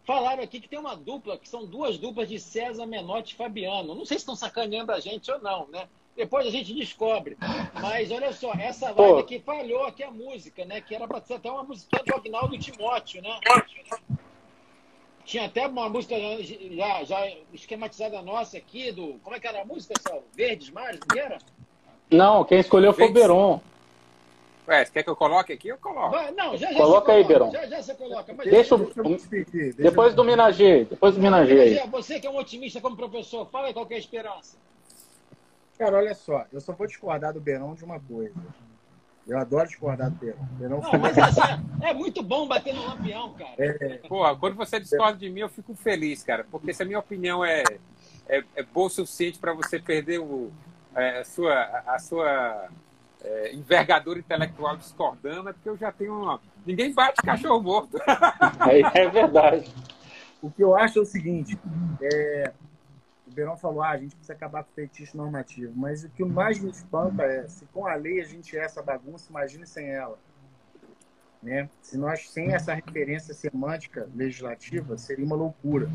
Falaram 0.04 0.42
aqui 0.42 0.60
que 0.60 0.68
tem 0.68 0.78
uma 0.78 0.94
dupla, 0.94 1.36
que 1.36 1.48
são 1.48 1.66
duas 1.66 1.98
duplas 1.98 2.28
de 2.28 2.38
César 2.38 2.86
Menotti 2.86 3.34
e 3.34 3.36
Fabiano. 3.36 3.94
Não 3.94 4.04
sei 4.04 4.18
se 4.18 4.22
estão 4.22 4.36
sacaneando 4.36 4.92
a 4.92 5.00
gente 5.00 5.30
ou 5.30 5.40
não, 5.40 5.66
né? 5.68 5.88
Depois 6.14 6.46
a 6.46 6.50
gente 6.50 6.72
descobre. 6.72 7.36
Mas 7.74 8.12
olha 8.12 8.32
só, 8.32 8.52
essa 8.52 8.92
live 8.92 9.18
aqui 9.18 9.40
falhou 9.40 9.84
aqui 9.84 10.04
a 10.04 10.10
música, 10.10 10.64
né? 10.64 10.80
Que 10.80 10.94
era 10.94 11.08
para 11.08 11.20
ser 11.20 11.34
até 11.34 11.50
uma 11.50 11.64
música 11.64 12.00
do 12.04 12.14
Agnaldo 12.14 12.56
Timóteo, 12.58 13.22
né? 13.22 13.40
Tinha 15.24 15.46
até 15.46 15.66
uma 15.66 15.88
música 15.88 16.14
já, 16.20 17.04
já 17.04 17.36
esquematizada 17.52 18.20
nossa 18.22 18.58
aqui, 18.58 18.92
do. 18.92 19.18
Como 19.22 19.34
é 19.34 19.40
que 19.40 19.48
era 19.48 19.62
a 19.62 19.64
música, 19.64 19.94
pessoal? 19.94 20.22
Verdes 20.34 20.70
Mares, 20.70 21.00
não 21.10 21.18
era? 21.18 21.38
Não, 22.14 22.44
quem 22.44 22.60
escolheu 22.60 22.92
foi 22.92 23.08
o 23.08 23.12
Beron. 23.12 23.60
Ué, 24.66 24.84
quer 24.86 25.02
que 25.02 25.10
eu 25.10 25.16
coloque 25.16 25.52
aqui? 25.52 25.68
Eu 25.68 25.76
coloco. 25.76 26.10
Vai, 26.10 26.30
não, 26.32 26.56
já, 26.56 26.72
já 26.72 26.78
coloca 26.78 27.12
aí, 27.12 27.22
Beron. 27.22 27.50
Já, 27.50 27.66
já 27.66 27.82
você 27.82 27.94
coloca. 27.94 28.32
Mas 28.32 28.50
deixa, 28.50 28.76
deixa, 28.78 29.28
deixa 29.28 29.82
depois 29.82 30.14
do 30.14 30.24
Minagê. 30.24 30.84
Depois 30.84 31.14
do 31.14 31.20
Minagê 31.20 31.60
aí. 31.60 31.88
Você 31.90 32.18
que 32.18 32.26
é 32.26 32.30
um 32.30 32.38
otimista 32.38 32.80
como 32.80 32.96
professor, 32.96 33.46
fala 33.50 33.66
aí 33.66 33.74
qual 33.74 33.86
é 33.90 33.94
a 33.94 33.98
esperança. 33.98 34.56
Cara, 35.78 35.98
olha 35.98 36.14
só, 36.14 36.46
eu 36.52 36.60
só 36.60 36.72
vou 36.72 36.86
discordar 36.86 37.34
do 37.34 37.40
Beron 37.40 37.74
de 37.74 37.84
uma 37.84 38.00
coisa. 38.00 38.34
Eu 39.26 39.38
adoro 39.38 39.66
discordar 39.66 40.10
do 40.10 40.16
Beron. 40.16 40.44
Beron 40.52 40.80
não, 40.80 40.98
mas 40.98 41.18
assim, 41.18 41.40
é 41.82 41.92
muito 41.92 42.22
bom 42.22 42.46
bater 42.48 42.74
no 42.74 42.86
lampião, 42.86 43.34
cara. 43.34 43.54
É... 43.58 43.98
Pô, 44.08 44.36
quando 44.36 44.54
você 44.54 44.80
discorda 44.80 45.18
de 45.18 45.28
mim, 45.28 45.40
eu 45.40 45.48
fico 45.48 45.74
feliz, 45.74 46.22
cara. 46.22 46.46
Porque 46.50 46.72
se 46.72 46.82
a 46.82 46.86
minha 46.86 46.98
opinião 46.98 47.44
é, 47.44 47.64
é, 48.26 48.42
é 48.56 48.62
boa 48.62 48.86
o 48.86 48.90
suficiente 48.90 49.38
para 49.38 49.52
você 49.52 49.78
perder 49.78 50.20
o, 50.20 50.50
é, 50.94 51.20
a 51.20 51.24
sua, 51.24 51.62
a 51.86 51.98
sua 51.98 52.68
é, 53.22 53.54
envergadura 53.54 54.18
intelectual 54.18 54.76
discordando, 54.76 55.48
é 55.48 55.52
porque 55.52 55.68
eu 55.68 55.76
já 55.76 55.90
tenho 55.90 56.22
uma... 56.22 56.40
Ninguém 56.64 56.92
bate 56.92 57.22
cachorro 57.22 57.62
morto. 57.62 57.98
É, 58.68 59.02
é 59.02 59.08
verdade. 59.10 59.70
O 60.40 60.50
que 60.50 60.62
eu 60.62 60.76
acho 60.76 60.98
é 60.98 61.02
o 61.02 61.06
seguinte, 61.06 61.58
é, 62.02 62.52
o 63.26 63.30
Verão 63.30 63.56
falou, 63.56 63.82
ah, 63.82 63.90
a 63.90 63.96
gente 63.96 64.14
precisa 64.14 64.32
acabar 64.32 64.62
com 64.62 64.70
o 64.70 64.74
feitiço 64.74 65.16
normativo, 65.16 65.72
mas 65.74 66.04
o 66.04 66.08
que 66.10 66.24
mais 66.24 66.58
me 66.58 66.70
espanta 66.70 67.22
é, 67.22 67.48
se 67.48 67.64
com 67.66 67.86
a 67.86 67.94
lei 67.94 68.20
a 68.20 68.24
gente 68.24 68.56
é 68.56 68.62
essa 68.62 68.82
bagunça, 68.82 69.30
imagine 69.30 69.66
sem 69.66 69.88
ela. 69.88 70.18
Né? 71.42 71.68
Se 71.82 71.98
nós, 71.98 72.30
sem 72.30 72.54
essa 72.54 72.72
referência 72.72 73.34
semântica 73.34 74.08
legislativa, 74.14 74.96
seria 74.96 75.26
uma 75.26 75.36
loucura. 75.36 75.90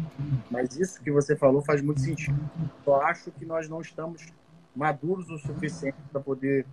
Mas 0.49 0.77
isso 0.77 1.01
que 1.01 1.11
você 1.11 1.35
falou 1.35 1.61
faz 1.63 1.81
muito 1.81 2.01
sentido. 2.01 2.37
Eu 2.85 3.01
acho 3.01 3.31
que 3.31 3.45
nós 3.45 3.67
não 3.67 3.81
estamos 3.81 4.31
maduros 4.75 5.29
o 5.29 5.37
suficiente 5.37 5.97
para 6.11 6.21
poder 6.21 6.65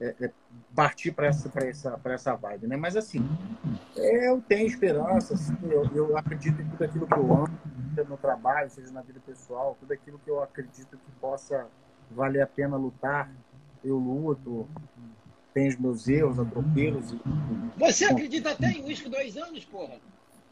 é, 0.00 0.14
é, 0.20 0.30
partir 0.74 1.12
para 1.12 1.28
essa, 1.28 1.50
essa, 1.56 2.00
essa 2.04 2.34
vibe, 2.34 2.66
né? 2.66 2.76
Mas 2.76 2.96
assim, 2.96 3.24
é, 3.96 4.28
eu 4.28 4.40
tenho 4.40 4.66
esperança, 4.66 5.34
assim, 5.34 5.56
eu, 5.62 5.84
eu 5.94 6.18
acredito 6.18 6.60
em 6.60 6.68
tudo 6.68 6.84
aquilo 6.84 7.06
que 7.06 7.14
eu 7.14 7.32
amo, 7.32 7.58
seja 7.94 8.08
no 8.08 8.16
trabalho, 8.16 8.70
seja 8.70 8.92
na 8.92 9.02
vida 9.02 9.20
pessoal, 9.24 9.76
tudo 9.78 9.92
aquilo 9.92 10.18
que 10.18 10.30
eu 10.30 10.42
acredito 10.42 10.96
que 10.96 11.12
possa 11.20 11.66
valer 12.10 12.42
a 12.42 12.46
pena 12.46 12.76
lutar, 12.76 13.30
eu 13.84 13.96
luto, 13.96 14.66
tenho 15.52 15.68
os 15.68 15.76
meus 15.76 16.08
erros, 16.08 16.38
atropelos. 16.38 17.12
E, 17.12 17.20
Você 17.78 18.04
acredita 18.04 18.50
até 18.50 18.72
em 18.72 18.84
uísque 18.84 19.08
dois 19.08 19.36
anos, 19.36 19.64
porra? 19.64 19.94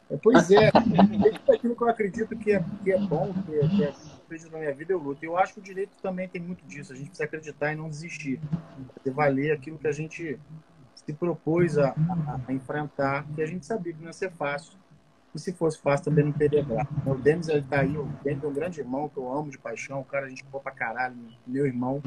É, 0.09 0.17
pois 0.17 0.49
é, 0.51 0.67
é 0.71 0.71
tudo 0.71 1.51
aquilo 1.51 1.75
que 1.75 1.83
eu 1.83 1.89
acredito 1.89 2.35
que 2.37 2.51
é, 2.53 2.63
que 2.83 2.91
é 2.91 2.99
bom, 2.99 3.33
que 3.45 3.55
é, 3.55 3.67
que 3.67 3.83
é 3.83 3.93
vezes 4.33 4.51
na 4.51 4.57
minha 4.57 4.73
vida 4.73 4.91
eu 4.91 4.97
luto. 4.97 5.23
Eu 5.23 5.37
acho 5.37 5.53
que 5.53 5.59
o 5.59 5.63
direito 5.63 5.91
também 6.01 6.27
tem 6.27 6.41
muito 6.41 6.65
disso. 6.65 6.91
A 6.91 6.95
gente 6.95 7.07
precisa 7.07 7.25
acreditar 7.25 7.71
e 7.71 7.75
não 7.75 7.87
desistir. 7.87 8.39
Fazer 8.97 9.11
valer 9.11 9.51
aquilo 9.51 9.77
que 9.77 9.87
a 9.87 9.91
gente 9.91 10.39
se 10.95 11.13
propôs 11.13 11.77
a, 11.77 11.89
a, 11.89 12.39
a, 12.47 12.53
enfrentar, 12.53 13.25
que 13.35 13.41
a 13.41 13.45
gente 13.45 13.65
sabia 13.65 13.93
que 13.93 13.99
não 13.99 14.07
ia 14.07 14.13
ser 14.13 14.31
fácil. 14.31 14.77
E 15.35 15.39
se 15.39 15.51
fosse 15.51 15.79
fácil 15.79 16.05
também 16.05 16.25
não 16.25 16.31
teria 16.31 16.63
graça. 16.63 16.89
O 17.05 17.15
Denis, 17.15 17.47
ele 17.47 17.63
tá 17.63 17.79
aí, 17.79 17.97
o 17.97 18.05
Denis 18.23 18.43
é 18.43 18.47
um 18.47 18.53
grande 18.53 18.79
irmão 18.79 19.09
que 19.09 19.17
eu 19.17 19.31
amo 19.31 19.49
de 19.49 19.57
paixão, 19.57 19.99
o 19.99 20.05
cara 20.05 20.27
a 20.27 20.29
gente 20.29 20.43
pôr 20.45 20.61
pra 20.61 20.71
caralho, 20.71 21.15
meu 21.45 21.65
irmão. 21.65 22.01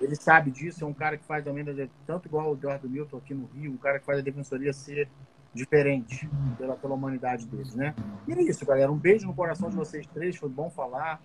Ele 0.00 0.14
sabe 0.14 0.50
disso, 0.50 0.84
é 0.84 0.86
um 0.86 0.94
cara 0.94 1.16
que 1.16 1.24
faz 1.24 1.44
também, 1.44 1.64
tanto 2.06 2.28
igual 2.28 2.50
o 2.50 2.54
Eduardo 2.54 2.88
Milton 2.88 3.16
aqui 3.16 3.34
no 3.34 3.46
Rio, 3.46 3.72
um 3.72 3.76
cara 3.76 3.98
que 3.98 4.06
faz 4.06 4.20
a 4.20 4.22
defensoria 4.22 4.72
ser 4.72 5.08
diferente 5.54 6.28
pela, 6.56 6.76
pela 6.76 6.94
humanidade 6.94 7.46
deles, 7.46 7.74
né? 7.74 7.94
E 8.26 8.32
é 8.32 8.42
isso, 8.42 8.64
galera. 8.64 8.90
Um 8.90 8.96
beijo 8.96 9.26
no 9.26 9.34
coração 9.34 9.68
de 9.68 9.76
vocês 9.76 10.06
três, 10.06 10.36
foi 10.36 10.48
bom 10.48 10.70
falar. 10.70 11.20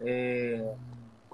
É, 0.00 0.74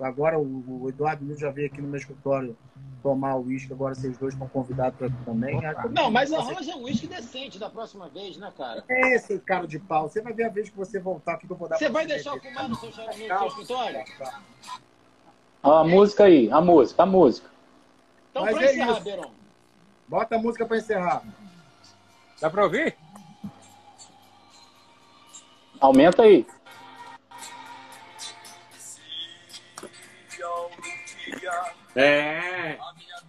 agora 0.01 0.39
o, 0.39 0.83
o 0.83 0.89
Eduardo 0.89 1.25
Nil 1.25 1.37
já 1.37 1.51
veio 1.51 1.67
aqui 1.67 1.81
no 1.81 1.89
meu 1.89 1.99
escritório 1.99 2.57
tomar 3.03 3.35
o 3.35 3.45
uísque, 3.45 3.70
agora 3.70 3.95
vocês 3.95 4.16
dois 4.16 4.32
estão 4.32 4.49
convidados 4.49 4.99
para 4.99 5.11
também. 5.27 5.61
Não, 5.91 6.11
mas 6.11 6.32
arranja 6.32 6.74
um 6.74 6.85
uísque 6.85 7.07
decente 7.07 7.59
da 7.59 7.69
próxima 7.69 8.09
vez, 8.09 8.39
né, 8.39 8.51
cara? 8.57 8.82
É, 8.89 9.15
esse 9.15 9.39
cara 9.41 9.66
de 9.66 9.78
pau. 9.78 10.09
Você 10.09 10.23
vai 10.23 10.32
ver 10.32 10.45
a 10.45 10.49
vez 10.49 10.70
que 10.70 10.77
você 10.77 10.99
voltar 10.99 11.35
aqui 11.35 11.47
que 11.47 11.53
eu 11.53 11.57
vou 11.57 11.69
dar 11.69 11.77
Você 11.77 11.91
vai 11.91 12.07
deixar 12.07 12.35
eu 12.35 12.41
fumar 12.41 12.66
no 12.66 12.74
seu, 12.77 12.89
no 12.89 12.95
seu 12.95 13.47
escritório? 13.47 14.05
A 15.62 15.85
música 15.85 16.24
aí, 16.24 16.51
a 16.51 16.61
música, 16.62 17.03
a 17.03 17.07
música. 17.07 17.51
Então, 18.31 18.43
para 18.43 18.62
é 18.62 18.73
encerrar, 18.73 19.01
Beron. 19.01 19.31
Bota 20.09 20.36
a 20.36 20.39
música 20.39 20.66
para 20.66 20.77
encerrar. 20.78 21.23
Dá 22.41 22.49
para 22.49 22.65
ouvir? 22.65 22.97
Aumenta 25.78 26.23
aí. 26.23 26.47
É. 31.97 32.77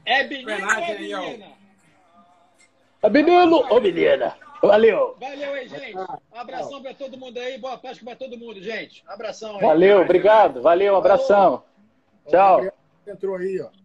É 0.06 0.24
menino 0.24 0.68
ou 0.68 1.00
menina? 1.00 1.46
É 3.02 3.10
menino 3.10 3.66
ou 3.70 3.82
menina? 3.82 4.36
Valeu. 4.62 5.16
Valeu 5.20 5.54
aí, 5.54 5.68
gente. 5.68 5.96
Um 5.98 6.40
abração 6.40 6.82
para 6.82 6.94
todo 6.94 7.18
mundo 7.18 7.38
aí. 7.38 7.58
Boa 7.58 7.78
Páscoa 7.78 8.06
para 8.06 8.16
todo 8.16 8.38
mundo, 8.38 8.62
gente. 8.62 9.04
Um 9.08 9.12
abração 9.12 9.56
aí. 9.56 9.62
Valeu, 9.62 10.02
obrigado. 10.02 10.62
Valeu, 10.62 10.94
um 10.94 10.98
abração. 10.98 11.64
Tchau. 12.28 12.62
Entrou 13.08 13.36
aí, 13.36 13.62
ó. 13.62 13.85